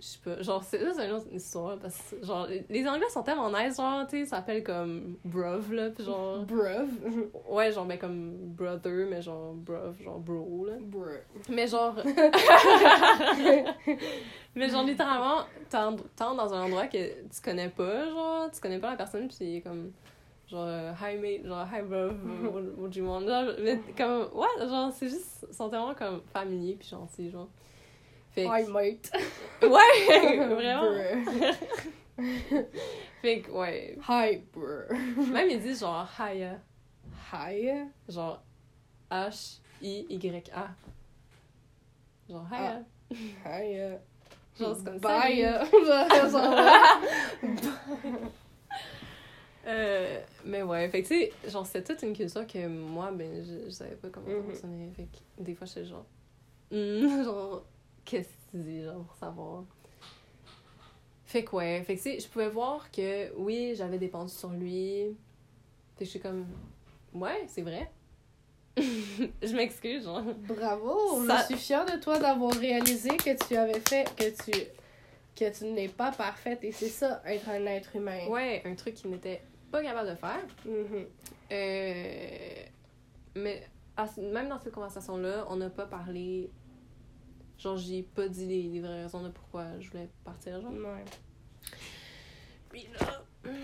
Je 0.01 0.07
sais 0.07 0.19
pas, 0.25 0.41
genre, 0.43 0.63
c'est 0.63 0.79
c'est 0.95 1.07
une 1.07 1.13
autre 1.13 1.27
histoire, 1.33 1.77
parce 1.77 2.01
que, 2.15 2.25
genre, 2.25 2.47
les 2.71 2.87
Anglais 2.87 3.09
sont 3.11 3.25
tellement 3.25 3.51
nice, 3.51 3.79
genre, 3.79 4.07
tu 4.07 4.19
sais, 4.21 4.27
ça 4.27 4.37
s'appelle 4.37 4.63
comme 4.63 5.17
bruv, 5.25 5.73
là, 5.73 5.91
pis 5.91 6.05
genre... 6.05 6.39
Bruv? 6.47 6.89
Ouais, 7.51 7.73
genre, 7.73 7.85
ben 7.85 7.99
comme 7.99 8.31
brother, 8.55 9.09
mais 9.11 9.21
genre 9.21 9.55
bruv, 9.55 10.01
genre 10.01 10.21
bro, 10.21 10.67
là. 10.67 10.75
Bruv. 10.81 11.19
Mais 11.49 11.67
genre. 11.67 11.97
mais 14.55 14.69
genre, 14.69 14.85
littéralement, 14.85 15.43
t'entres 15.71 16.05
dans 16.37 16.55
un 16.55 16.65
endroit 16.67 16.87
que 16.87 17.23
tu 17.29 17.41
connais 17.43 17.69
pas, 17.69 18.09
genre, 18.09 18.51
tu 18.53 18.61
connais 18.61 18.79
pas 18.79 18.91
la 18.91 18.97
personne, 18.97 19.27
pis 19.29 19.61
comme. 19.63 19.91
Genre, 20.51 20.61
euh, 20.67 20.93
hi 20.99 21.17
mate, 21.19 21.45
genre, 21.45 21.67
hi 21.67 21.83
bro, 21.83 22.09
what, 22.51 22.63
what 22.79 22.91
do 22.91 22.99
you 23.01 23.05
want? 23.07 23.27
Genre, 23.27 23.53
mais 23.61 23.79
comme, 23.97 24.29
ouais, 24.33 24.47
genre, 24.69 24.91
c'est 24.93 25.09
juste. 25.09 25.47
Sont 25.53 25.69
tellement 25.69 25.95
comme 25.95 26.23
familiers 26.33 26.75
pis 26.77 26.89
gentils, 26.89 27.31
genre. 27.31 27.49
Fait 28.33 28.45
que- 28.45 28.49
Hi, 28.49 28.65
mate. 28.71 29.11
Ouais, 29.63 30.37
vraiment. 30.55 30.93
Fait 33.23 33.41
que, 33.43 33.51
ouais. 33.51 33.97
Hi, 34.09 34.39
bruh. 34.53 34.89
Même 35.33 35.51
ils 35.51 35.61
disent 35.61 35.81
genre, 35.81 36.09
hiya. 36.19 36.59
Hi. 37.33 37.85
Genre, 38.09 38.41
H-I-Y-A. 39.11 40.69
Genre, 42.29 42.47
hiya. 42.51 42.83
Hi. 43.45 43.79
euh, 43.79 43.97
Genre, 44.59 44.77
c'est 44.77 44.85
comme 44.85 44.99
Bye. 44.99 45.43
salut. 45.43 45.45
euh, 45.45 46.31
genre, 46.31 46.49
Euh, 49.69 50.21
mais 50.45 50.63
ouais, 50.63 50.89
fait 50.89 51.03
que 51.03 51.09
tu 51.09 51.15
sais, 51.15 51.33
genre, 51.51 51.67
c'était 51.67 51.95
toute 51.95 52.03
une 52.03 52.15
culture 52.17 52.47
que 52.47 52.67
moi, 52.67 53.11
ben, 53.13 53.45
je, 53.45 53.67
je 53.67 53.71
savais 53.71 53.97
pas 53.97 54.09
comment 54.09 54.27
Mhm. 54.29 54.43
fonctionnait. 54.45 54.91
Fait 54.97 55.05
que 55.05 55.43
des 55.43 55.55
fois, 55.55 55.67
j'étais 55.67 55.85
genre, 55.85 56.07
Hmm, 56.71 57.23
genre, 57.25 57.65
qu'est-ce 58.05 58.29
que 58.29 58.51
tu 58.53 58.57
dis, 58.63 58.85
genre, 58.85 59.05
pour 59.05 59.17
savoir? 59.17 59.65
Fait 61.27 61.45
que 61.45 61.55
ouais, 61.57 61.83
fait 61.85 61.97
que 61.97 62.03
tu 62.03 62.11
sais, 62.15 62.21
je 62.21 62.29
pouvais 62.29 62.49
voir 62.49 62.91
que 62.91 63.31
oui, 63.37 63.75
j'avais 63.77 63.99
dépendu 63.99 64.33
sur 64.33 64.51
lui. 64.51 65.15
Fait 65.97 66.01
que 66.01 66.05
je 66.07 66.11
suis 66.11 66.21
comme, 66.21 66.47
ouais, 67.13 67.45
c'est 67.49 67.61
vrai. 67.63 67.91
je 68.79 69.55
m'excuse, 69.55 70.05
genre. 70.05 70.23
Bravo! 70.39 71.23
Ça- 71.27 71.39
Je 71.41 71.45
suis 71.47 71.57
fière 71.57 71.85
de 71.85 72.01
toi 72.01 72.19
d'avoir 72.19 72.53
réalisé 72.55 73.11
que 73.17 73.37
tu 73.47 73.57
avais 73.57 73.81
fait, 73.81 74.05
que 74.17 74.31
tu 74.43 74.53
que 75.37 75.57
tu 75.57 75.67
n'es 75.67 75.87
pas 75.89 76.11
parfaite 76.11 76.65
et 76.65 76.73
c'est 76.73 76.89
ça, 76.89 77.23
être 77.25 77.49
un 77.49 77.65
être 77.67 77.95
humain. 77.95 78.27
Ouais, 78.29 78.61
un 78.65 78.75
truc 78.75 78.95
qu'il 78.95 79.11
n'était 79.11 79.41
pas 79.71 79.83
capable 79.83 80.11
de 80.11 80.15
faire. 80.15 80.47
Mhm. 80.65 81.07
Euh, 81.53 82.65
mais 83.37 83.69
à 83.97 84.07
même 84.21 84.49
dans 84.49 84.59
cette 84.59 84.73
conversation-là, 84.73 85.47
on 85.49 85.57
n'a 85.57 85.71
pas 85.71 85.87
parlé. 85.87 86.51
Genre, 87.59 87.77
j'ai 87.77 88.03
pas 88.03 88.29
dit 88.29 88.47
les, 88.47 88.63
les 88.63 88.81
vraies 88.81 89.03
raisons 89.03 89.23
de 89.23 89.31
pourquoi 89.31 89.79
je 89.81 89.91
voulais 89.91 90.09
partir, 90.25 90.61
genre. 90.61 90.73
Ouais. 90.73 91.05
Puis 92.69 92.89
là, 93.01 93.23
hum, 93.47 93.55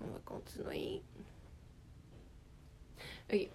on 0.00 0.06
va 0.06 0.18
continuer. 0.24 1.02
Ok. 3.32 3.48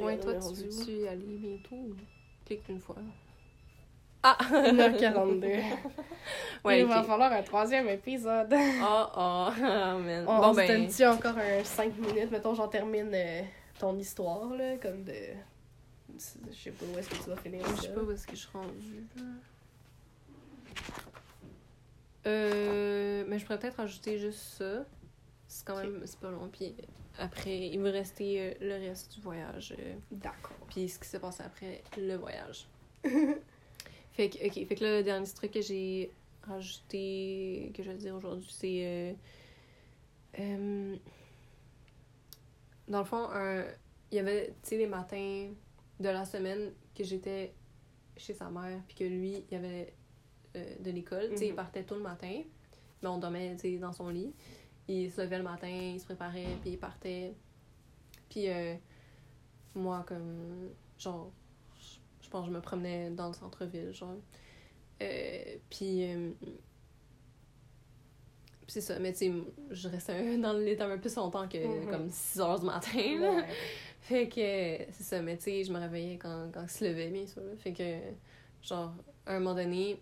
Ouais, 0.00 0.18
toi, 0.18 0.34
tu 0.34 0.54
veux-tu 0.54 1.08
aller 1.08 1.36
bientôt? 1.38 1.94
Clique 2.44 2.68
une 2.68 2.80
fois. 2.80 2.96
Ah! 4.22 4.36
1h42. 4.40 5.44
ouais, 6.64 6.80
Il 6.80 6.86
va 6.86 7.02
falloir 7.04 7.32
un 7.32 7.42
troisième 7.42 7.88
épisode. 7.88 8.52
Oh, 8.82 9.06
oh, 9.16 9.50
man. 9.60 10.24
On, 10.28 10.38
bon, 10.38 10.48
on 10.48 10.52
se 10.52 10.56
ben. 10.56 10.68
donne-tu 10.82 11.06
encore 11.06 11.38
un 11.38 11.62
5 11.64 11.96
minutes? 11.98 12.30
Mettons, 12.30 12.54
j'en 12.54 12.68
termine 12.68 13.10
euh, 13.14 13.42
ton 13.78 13.96
histoire, 13.98 14.48
là, 14.54 14.76
comme 14.76 15.04
de... 15.04 15.14
Je 16.50 16.54
sais 16.56 16.70
pas 16.72 16.84
où 16.92 16.98
est-ce 16.98 17.10
que 17.10 17.14
tu 17.22 17.30
vas 17.30 17.36
finir 17.36 17.64
Je 17.76 17.82
sais 17.82 17.92
pas 17.92 18.00
où 18.00 18.10
est-ce 18.10 18.26
que 18.26 18.32
je 18.34 18.40
suis 18.40 18.48
rendue, 18.52 19.06
là. 19.16 19.22
Euh, 22.26 23.24
mais 23.28 23.38
je 23.38 23.44
pourrais 23.46 23.58
peut-être 23.58 23.80
ajouter 23.80 24.18
juste 24.18 24.40
ça. 24.58 24.84
C'est 25.46 25.64
quand 25.64 25.76
même, 25.76 26.02
c'est 26.04 26.18
pas 26.18 26.30
long. 26.30 26.48
Puis 26.52 26.74
après, 27.18 27.68
il 27.68 27.80
me 27.80 27.90
restait 27.90 28.56
euh, 28.60 28.66
le 28.66 28.86
reste 28.88 29.14
du 29.14 29.20
voyage. 29.20 29.74
euh, 29.78 29.94
D'accord. 30.10 30.56
puis 30.68 30.88
ce 30.88 30.98
qui 30.98 31.08
s'est 31.08 31.20
passé 31.20 31.42
après 31.44 31.82
le 31.96 32.16
voyage. 32.16 32.66
Fait 34.18 34.30
que, 34.30 34.44
ok, 34.48 34.66
fait 34.66 34.74
que 34.74 34.82
là, 34.84 34.96
le 34.98 35.04
dernier 35.04 35.28
truc 35.32 35.52
que 35.52 35.60
j'ai 35.62 36.10
rajouté, 36.42 37.70
que 37.72 37.84
je 37.84 37.90
vais 37.92 37.96
dire 37.98 38.16
aujourd'hui, 38.16 38.48
c'est. 38.50 38.80
euh, 38.84 39.12
euh, 40.40 40.96
dans 42.88 42.98
le 42.98 43.04
fond, 43.04 43.28
un- 43.30 43.64
il 44.10 44.16
y 44.16 44.18
avait, 44.18 44.48
tu 44.64 44.70
sais, 44.70 44.76
les 44.76 44.88
matins 44.88 45.50
de 46.00 46.08
la 46.08 46.24
semaine 46.24 46.72
que 46.96 47.04
j'étais 47.04 47.54
chez 48.16 48.34
sa 48.34 48.50
mère, 48.50 48.80
puis 48.88 48.96
que 48.96 49.04
lui, 49.04 49.44
il 49.48 49.52
y 49.52 49.56
avait 49.56 49.94
euh, 50.56 50.74
de 50.80 50.90
l'école. 50.90 51.28
Tu 51.30 51.36
sais, 51.36 51.46
il 51.46 51.50
Mhm. 51.50 51.56
partait 51.56 51.84
tôt 51.84 51.94
le 51.94 52.02
matin, 52.02 52.42
mais 53.02 53.08
on 53.08 53.18
dormait, 53.18 53.54
tu 53.54 53.60
sais, 53.60 53.78
dans 53.78 53.92
son 53.92 54.08
lit. 54.08 54.32
Il 54.88 55.12
se 55.12 55.20
levait 55.20 55.38
le 55.38 55.44
matin, 55.44 55.68
il 55.68 56.00
se 56.00 56.06
préparait, 56.06 56.56
puis 56.62 56.70
il 56.70 56.78
partait. 56.78 57.34
Puis 58.30 58.48
euh, 58.48 58.74
moi, 59.76 60.04
comme, 60.08 60.70
genre, 60.98 61.30
je- 62.28 62.30
pense 62.30 62.46
que 62.46 62.52
je 62.52 62.56
me 62.56 62.60
promenais 62.60 63.10
dans 63.10 63.28
le 63.28 63.32
centre-ville, 63.34 63.92
genre. 63.92 64.14
Euh, 65.02 65.56
puis, 65.70 66.04
euh, 66.12 66.30
c'est 68.66 68.80
ça, 68.82 68.98
mais 68.98 69.12
tu 69.12 69.18
sais, 69.18 69.32
je 69.70 69.88
restais 69.88 70.36
dans 70.38 70.52
le 70.52 70.64
lit 70.64 70.76
un 70.80 70.88
peu 70.90 71.00
plus 71.00 71.14
longtemps 71.16 71.48
que 71.48 71.56
Mhm. 71.84 71.90
comme 71.90 72.10
6 72.10 72.40
heures 72.40 72.58
du 72.60 72.66
matin, 72.66 73.18
là. 73.20 73.32
Ouais. 73.36 73.44
Fait 74.00 74.28
que, 74.28 74.92
c'est 74.92 75.02
ça, 75.04 75.22
mais 75.22 75.36
tu 75.38 75.44
sais, 75.44 75.64
je 75.64 75.72
me 75.72 75.78
réveillais 75.78 76.18
quand, 76.18 76.50
quand 76.52 76.62
il 76.62 76.68
se 76.70 76.84
levait, 76.84 77.08
bien 77.10 77.26
sûr. 77.26 77.42
là. 77.42 77.56
Fait 77.56 77.72
que, 77.72 77.98
genre, 78.62 78.92
à 79.26 79.36
un 79.36 79.38
moment 79.40 79.54
donné, 79.54 80.00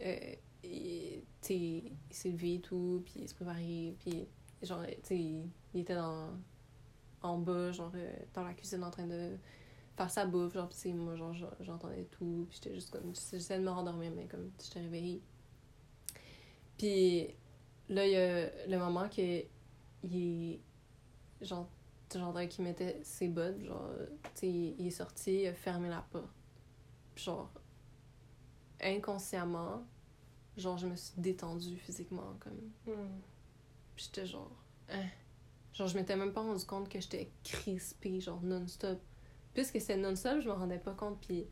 euh, 0.00 0.16
il, 0.64 1.20
tu 1.40 1.46
sais, 1.48 1.54
il 1.56 1.92
s'est 2.10 2.30
levé 2.30 2.54
et 2.54 2.60
tout, 2.60 3.02
puis 3.04 3.14
il 3.22 3.28
se 3.28 3.34
préparait, 3.34 3.94
puis 4.00 4.26
genre, 4.62 4.84
tu 4.86 4.92
sais, 5.02 5.16
il, 5.18 5.48
il 5.74 5.80
était 5.80 5.94
dans, 5.94 6.30
en 7.22 7.38
bas, 7.38 7.70
genre, 7.72 7.92
dans 8.34 8.42
la 8.44 8.54
cuisine 8.54 8.82
en 8.82 8.90
train 8.90 9.06
de 9.06 9.36
faire 9.96 10.10
sa 10.10 10.26
bouffe, 10.26 10.54
genre, 10.54 10.72
sais, 10.72 10.92
moi, 10.92 11.16
genre, 11.16 11.34
j'en- 11.34 11.50
j'entendais 11.60 12.04
tout, 12.10 12.46
puis 12.48 12.56
j'étais 12.62 12.74
juste 12.74 12.90
comme, 12.90 13.14
j'essayais 13.14 13.60
de 13.60 13.64
me 13.64 13.70
rendormir, 13.70 14.12
mais 14.14 14.26
comme, 14.26 14.50
j'étais 14.62 14.80
réveillée. 14.80 15.22
Puis 16.78 17.28
là, 17.88 18.06
il 18.06 18.12
y 18.12 18.16
a 18.16 18.66
le 18.66 18.78
moment 18.78 19.08
que 19.08 19.44
il 20.02 20.16
est, 20.16 20.60
genre, 21.44 21.68
j'entendais 22.12 22.48
qu'il 22.48 22.64
mettait 22.64 23.00
ses 23.04 23.28
bottes, 23.28 23.60
genre, 23.64 23.90
tu 24.34 24.40
sais, 24.40 24.48
il 24.50 24.86
est 24.86 24.90
sorti, 24.90 25.42
il 25.42 25.46
a 25.48 25.54
fermé 25.54 25.88
la 25.88 26.04
porte. 26.10 26.28
Puis 27.14 27.24
genre, 27.24 27.50
inconsciemment, 28.80 29.84
genre, 30.56 30.78
je 30.78 30.86
me 30.86 30.96
suis 30.96 31.14
détendue 31.20 31.76
physiquement, 31.78 32.34
comme, 32.40 32.58
puis 33.96 34.06
j'étais 34.06 34.26
genre, 34.26 34.50
hein? 34.88 35.06
Genre, 35.74 35.88
je 35.88 35.98
m'étais 35.98 36.16
même 36.16 36.32
pas 36.32 36.40
rendu 36.42 36.64
compte 36.66 36.88
que 36.88 37.00
j'étais 37.00 37.30
crispée, 37.44 38.20
genre, 38.20 38.40
non-stop. 38.42 39.00
Puisque 39.54 39.80
c'était 39.80 39.96
non-stop, 39.96 40.40
je 40.40 40.48
me 40.48 40.52
rendais 40.54 40.78
pas 40.78 40.92
compte, 40.94 41.20
puis 41.20 41.46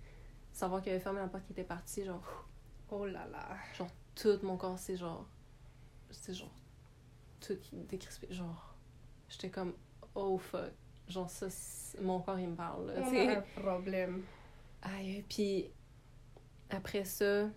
savoir 0.53 0.83
qu'il 0.83 0.91
avait 0.93 1.01
fermé 1.01 1.21
la 1.21 1.29
porte, 1.29 1.45
qu'il 1.45 1.53
était 1.53 1.65
parti, 1.65 2.05
genre, 2.05 2.47
Oh 2.91 3.07
là 3.07 3.27
là. 3.29 3.57
tout 4.15 4.39
mon 4.43 4.57
corps, 4.59 4.79
c'est 4.79 4.97
genre, 4.97 5.27
c'est 6.11 6.35
genre, 6.35 6.53
tout 7.41 7.57
décrispé, 7.89 8.27
genre, 8.31 8.75
j'étais 9.29 9.49
comme, 9.51 9.73
oh 10.15 10.37
fuck. 10.39 10.73
Genre, 11.09 11.29
ça, 11.31 11.49
c'est- 11.51 12.01
mon 12.01 12.21
corps, 12.21 12.39
il 12.39 12.49
me 12.49 12.55
parle, 12.57 12.87
là, 12.89 12.95
On 13.03 13.29
a 13.29 13.39
un 13.39 13.41
problème. 13.63 14.23
Aïe, 14.83 15.25
puis 15.29 15.71
après 16.71 17.05
ça, 17.05 17.49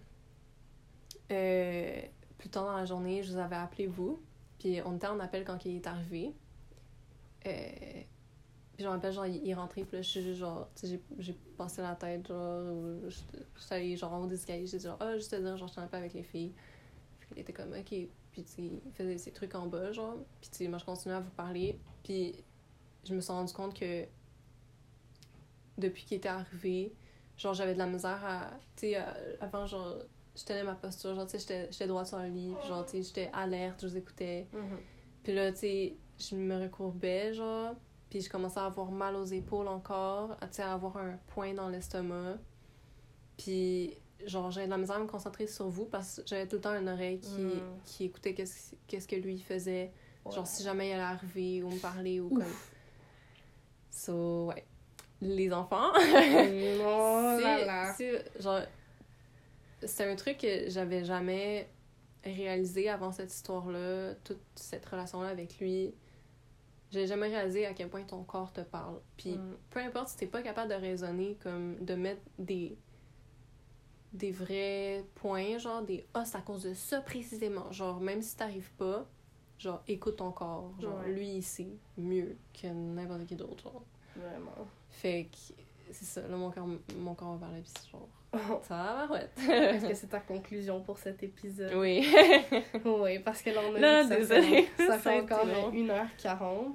euh, 1.31 2.01
plus 2.37 2.49
tard 2.49 2.65
dans 2.65 2.77
la 2.77 2.85
journée, 2.85 3.23
je 3.23 3.31
vous 3.33 3.37
avais 3.39 3.55
appelé 3.55 3.87
vous, 3.87 4.21
puis 4.59 4.79
on 4.85 4.95
était 4.95 5.07
en 5.07 5.19
appel 5.19 5.43
quand 5.43 5.63
il 5.65 5.77
est 5.77 5.87
arrivé. 5.87 6.33
Euh, 7.47 8.01
puis 8.75 8.83
je 8.83 8.89
me 8.89 8.93
rappelle, 8.93 9.13
genre, 9.13 9.25
il 9.25 9.49
est 9.49 9.53
rentré, 9.53 9.83
puis 9.85 9.97
là, 9.97 10.01
je 10.01 10.09
suis 10.09 10.21
juste 10.21 10.39
genre, 10.39 10.69
tu 10.75 10.87
sais, 10.87 10.99
j'ai- 11.19 11.33
passé 11.57 11.81
la 11.81 11.95
tête, 11.95 12.27
genre, 12.27 12.73
ou 12.73 13.09
j'étais 13.09 13.45
j'étais 13.57 13.75
allée, 13.75 13.95
genre, 13.95 14.13
en 14.13 14.23
haut 14.23 14.27
des 14.27 14.35
escaliers, 14.35 14.67
j'ai 14.67 14.77
dit, 14.77 14.83
genre, 14.85 14.97
ah, 14.99 15.15
juste 15.15 15.31
te 15.31 15.37
dire, 15.37 15.55
genre, 15.55 15.67
je 15.69 15.73
pas 15.75 15.97
avec 15.97 16.13
les 16.13 16.23
filles. 16.23 16.51
Puis 17.19 17.29
il 17.37 17.39
était 17.39 17.53
comme, 17.53 17.71
ok, 17.71 17.85
puis 17.85 18.09
tu 18.43 18.43
sais, 18.43 18.61
il 18.63 18.91
faisait 18.93 19.17
ses 19.17 19.31
trucs 19.31 19.55
en 19.55 19.67
bas, 19.67 19.91
genre, 19.93 20.17
puis 20.41 20.49
tu 20.49 20.57
sais, 20.57 20.67
moi, 20.67 20.77
je 20.77 20.85
continuais 20.85 21.15
à 21.15 21.21
vous 21.21 21.31
parler, 21.31 21.79
puis 22.03 22.35
je 23.05 23.15
me 23.15 23.21
suis 23.21 23.31
rendu 23.31 23.53
compte 23.53 23.73
que 23.79 24.05
depuis 25.77 26.03
qu'il 26.05 26.17
était 26.17 26.29
arrivé, 26.29 26.93
genre, 27.37 27.53
j'avais 27.53 27.73
de 27.73 27.79
la 27.79 27.87
misère 27.87 28.23
à, 28.25 28.51
tu 28.75 28.87
sais, 28.91 28.97
avant, 29.39 29.65
genre, 29.65 29.95
je 30.35 30.43
tenais 30.43 30.63
ma 30.63 30.75
posture, 30.75 31.15
genre, 31.15 31.25
tu 31.25 31.31
sais, 31.31 31.39
j'étais- 31.39 31.71
j'étais 31.71 31.87
droite 31.87 32.07
sur 32.07 32.19
le 32.19 32.27
lit, 32.27 32.53
puis 32.59 32.67
genre, 32.67 32.85
tu 32.85 32.91
sais, 32.91 33.03
j'étais 33.03 33.29
alerte, 33.33 33.81
je 33.81 33.87
vous 33.87 33.97
écoutais. 33.97 34.47
Mhm. 34.53 34.77
Puis 35.23 35.33
là, 35.33 35.51
tu 35.51 35.59
sais, 35.59 35.95
je 36.19 36.35
me 36.35 36.61
recourbais, 36.61 37.33
genre, 37.33 37.75
puis 38.15 38.21
je 38.23 38.29
commençais 38.29 38.61
à 38.61 38.65
avoir 38.67 38.91
mal 38.91 39.13
aux 39.17 39.25
épaules 39.25 39.67
encore, 39.67 40.37
à, 40.39 40.73
avoir 40.73 40.95
un 40.95 41.17
point 41.27 41.53
dans 41.53 41.67
l'estomac. 41.67 42.37
Puis, 43.37 43.93
genre, 44.25 44.51
j'avais 44.51 44.67
de 44.67 44.71
la 44.71 44.77
misère 44.77 44.95
à 44.95 44.99
me 44.99 45.05
concentrer 45.05 45.47
sur 45.47 45.67
vous 45.67 45.83
parce 45.83 46.21
que 46.21 46.21
j'avais 46.25 46.47
tout 46.47 46.55
le 46.55 46.61
temps 46.61 46.73
une 46.79 46.87
oreille 46.87 47.19
qui, 47.19 47.41
Mm. 47.41 47.61
qui 47.83 48.05
écoutait 48.05 48.33
qu'est-ce 48.33 48.73
qu'est-ce 48.87 49.05
que 49.05 49.17
lui 49.17 49.37
faisait. 49.39 49.91
Genre, 50.31 50.47
si 50.47 50.63
jamais 50.63 50.91
il 50.91 50.93
allait 50.93 51.01
arriver 51.03 51.61
ou 51.61 51.69
me 51.71 51.77
parler 51.77 52.21
ou 52.21 52.29
comme. 52.29 52.45
So, 53.91 54.45
ouais. 54.47 54.65
Les 55.21 55.51
enfants. 55.51 55.91
Oh 55.93 57.37
là 57.41 57.57
C'est- 57.57 57.65
là. 57.65 57.93
c'est- 57.97 58.41
genre, 58.41 58.61
c'est 59.83 60.09
un 60.09 60.15
truc 60.15 60.37
que 60.37 60.69
j'avais 60.69 61.03
jamais 61.03 61.69
réalisé 62.23 62.87
avant 62.89 63.11
cette 63.11 63.33
histoire-là, 63.33 64.15
toute 64.23 64.39
cette 64.55 64.85
relation-là 64.85 65.27
avec 65.27 65.59
lui. 65.59 65.93
J'ai 66.95 67.07
jamais 67.07 67.27
réalisé 67.27 67.65
à 67.65 67.73
quel 67.73 67.89
point 67.89 68.03
ton 68.03 68.23
corps 68.23 68.53
te 68.53 68.61
parle. 68.61 68.99
Puis 69.17 69.31
Mm. 69.33 69.57
peu 69.69 69.79
importe 69.81 70.07
si 70.09 70.17
t'es 70.17 70.27
pas 70.27 70.41
capable 70.41 70.69
de 70.69 70.75
raisonner, 70.75 71.37
comme 71.43 71.75
de 71.83 71.93
mettre 71.95 72.21
des 72.39 72.77
des 74.13 74.31
vrais 74.31 75.03
points, 75.15 75.57
genre 75.57 75.81
des 75.81 76.05
ah, 76.13 76.23
c'est 76.23 76.37
à 76.37 76.41
cause 76.41 76.63
de 76.63 76.73
ça 76.73 77.01
précisément. 77.01 77.69
Genre, 77.73 77.99
même 77.99 78.21
si 78.21 78.37
t'arrives 78.37 78.71
pas, 78.77 79.05
genre, 79.59 79.83
écoute 79.89 80.15
ton 80.17 80.31
corps. 80.31 80.71
Genre, 80.79 80.99
Ouais. 81.01 81.11
lui, 81.11 81.27
il 81.35 81.43
sait 81.43 81.67
mieux 81.97 82.37
que 82.53 82.67
n'importe 82.67 83.25
qui 83.25 83.35
d'autre. 83.35 83.63
Genre. 83.63 83.83
Vraiment. 84.15 84.55
Fait 84.89 85.25
que 85.29 85.53
c'est 85.91 86.05
ça, 86.05 86.21
là, 86.27 86.35
mon 86.35 86.51
corps, 86.51 86.67
mon 86.97 87.13
corps 87.15 87.37
va 87.37 87.47
parler, 87.47 87.61
c'est 87.65 87.89
genre, 87.91 88.09
ça 88.63 88.75
va, 89.07 89.13
ouais. 89.13 89.29
Est-ce 89.37 89.87
que 89.87 89.93
c'est 89.93 90.07
ta 90.07 90.19
conclusion 90.19 90.81
pour 90.81 90.97
cet 90.97 91.23
épisode? 91.23 91.73
oui. 91.75 92.05
Oui, 92.85 93.19
parce 93.19 93.41
que 93.41 93.49
là, 93.51 93.61
on 93.69 93.75
a 93.75 93.79
Là, 93.79 94.03
que 94.03 94.25
ça 94.25 94.41
fait, 94.41 94.67
ça 94.77 94.99
fait 94.99 95.19
encore 95.21 95.45
long. 95.45 95.71
1h40. 95.71 96.73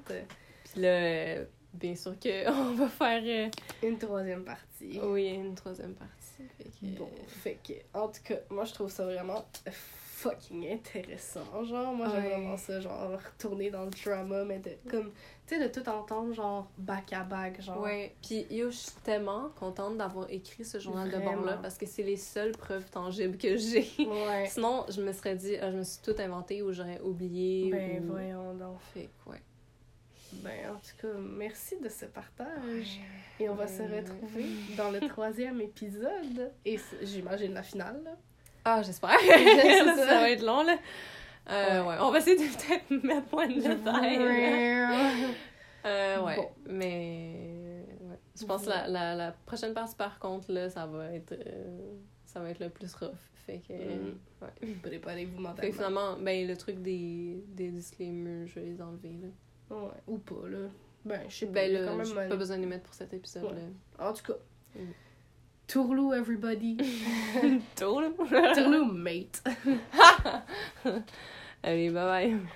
Puis 0.73 0.81
là, 0.81 1.37
bien 1.75 1.95
sûr 1.95 2.15
qu'on 2.19 2.75
va 2.77 2.89
faire, 2.89 3.23
euh, 3.25 3.87
Une 3.87 3.99
troisième 3.99 4.45
partie. 4.45 5.01
oui, 5.03 5.29
une 5.29 5.55
troisième 5.55 5.95
partie. 5.95 6.17
Fait 6.57 6.65
que, 6.65 6.99
Bon, 6.99 7.11
fait 7.27 7.59
que, 7.67 7.73
en 7.99 8.09
tout 8.09 8.23
cas, 8.25 8.37
moi 8.49 8.65
je 8.65 8.73
trouve 8.73 8.91
ça 8.91 9.05
vraiment 9.05 9.45
fucking 9.93 10.71
intéressant. 10.73 11.65
Genre, 11.65 11.93
moi 11.95 12.09
j'aime 12.09 12.23
Ouais. 12.25 12.31
vraiment 12.31 12.57
ça, 12.57 12.81
genre, 12.81 13.11
retourner 13.13 13.71
dans 13.71 13.85
le 13.85 13.91
trauma, 13.91 14.45
mais 14.45 14.59
de, 14.59 14.71
comme, 14.91 15.13
tu 15.51 15.59
sais, 15.59 15.69
de 15.69 15.73
tout 15.73 15.89
entendre, 15.89 16.33
genre, 16.33 16.71
back 16.79 17.13
à 17.13 17.25
back, 17.25 17.61
genre. 17.61 17.81
Ouais, 17.81 18.15
puis 18.23 18.47
yo, 18.51 18.71
je 18.71 18.77
suis 18.77 18.93
tellement 19.03 19.49
contente 19.59 19.97
d'avoir 19.97 20.31
écrit 20.31 20.65
ce 20.65 20.79
journal 20.79 21.11
de 21.11 21.19
bord-là 21.19 21.59
parce 21.61 21.77
que 21.77 21.87
c'est 21.87 22.05
les 22.05 22.17
seules 22.17 22.53
preuves 22.53 22.89
tangibles 22.89 23.37
que 23.37 23.57
j'ai. 23.57 23.89
Ouais. 23.99 24.47
Sinon, 24.49 24.87
je 24.89 25.03
me 25.03 25.13
serais 25.13 25.35
dit, 25.35 25.57
ah, 25.61 25.73
je 25.73 25.79
me 25.79 25.83
suis 25.83 26.01
tout 26.03 26.15
inventé 26.21 26.63
ou 26.63 26.73
j'aurais 26.73 27.01
oublié. 27.01 27.69
Ben, 27.69 28.05
ou... 28.05 28.13
voyons 28.13 28.55
donc. 28.55 28.79
Fait 28.95 29.11
ouais. 29.27 29.43
Ben, 30.35 30.71
en 30.71 30.75
tout 30.75 30.97
cas, 31.03 31.19
merci 31.19 31.81
de 31.81 31.89
ce 31.89 32.05
partage. 32.05 33.01
Et 33.41 33.49
on 33.49 33.57
va 33.57 33.67
se 33.67 33.83
retrouver 33.83 34.47
dans 34.77 34.93
le 34.93 35.01
troisième 35.09 35.61
épisode. 35.61 36.53
Et 36.65 36.79
j'imagine 37.03 37.55
la 37.55 37.65
finale. 37.65 38.01
Là. 38.05 38.13
Ah, 38.65 38.83
j'espère. 38.83 39.19
ça. 39.19 39.97
ça. 39.97 40.21
va 40.21 40.31
être 40.31 40.45
long, 40.45 40.63
là. 40.63 40.79
Euh, 41.51 41.85
ouais. 41.85 41.97
On 42.01 42.11
va 42.11 42.19
essayer 42.19 42.37
de 42.37 42.43
peut-être 42.43 42.91
mettre 43.05 43.33
moins 43.33 43.49
de 43.49 43.55
détails. 43.55 44.19
euh, 45.85 46.23
ouais. 46.23 46.37
Bon. 46.37 46.49
Mais 46.69 47.85
ouais. 48.01 48.19
je 48.39 48.45
pense 48.45 48.65
que 48.65 48.69
la, 48.69 48.87
la, 48.89 49.15
la, 49.15 49.33
prochaine 49.33 49.75
partie, 49.75 49.97
par 49.97 50.19
contre, 50.19 50.53
là, 50.53 50.71
ça 50.71 50.87
va 50.87 51.13
être, 51.13 51.33
euh, 51.33 51.95
ça 52.25 52.41
va 52.41 52.51
être 52.51 52.61
le 52.61 52.69
plus 52.69 52.95
rough. 52.95 53.11
Fait 53.47 53.63
que. 53.67 53.73
Mm. 53.73 54.19
Ouais. 54.43 54.75
Préparez-vous 54.83 55.41
mentalement. 55.41 55.61
Fait 55.61 55.71
que 55.71 55.77
finalement, 55.77 56.17
ben, 56.21 56.47
le 56.47 56.57
truc 56.57 56.81
des, 56.83 57.43
des 57.49 57.71
disclaimers, 57.71 58.47
je 58.47 58.55
vais 58.55 58.67
les 58.67 58.81
enlever. 58.83 59.19
Là. 59.21 59.77
Ouais. 59.77 59.91
Ou 60.07 60.19
pas, 60.19 60.49
là. 60.49 60.69
Ben, 61.05 61.21
je 61.29 61.35
sais 61.35 61.47
pas. 61.47 61.53
Ben, 61.53 61.73
là, 61.73 61.81
quand 61.87 61.97
même 61.97 62.29
pas 62.29 62.37
besoin 62.37 62.57
de 62.57 62.63
les 62.63 62.69
mettre 62.69 62.85
pour 62.85 62.95
cet 62.95 63.13
épisode-là. 63.15 63.63
En 63.99 64.13
tout 64.13 64.25
cas. 64.25 64.39
Mm. 64.77 64.93
Tourlou, 65.67 66.13
everybody. 66.13 66.77
Tourlou? 67.77 68.13
Tourlou, 68.55 68.87
mate. 68.93 69.43
Allez, 71.63 71.91
bye 71.91 72.05
bye. 72.05 72.51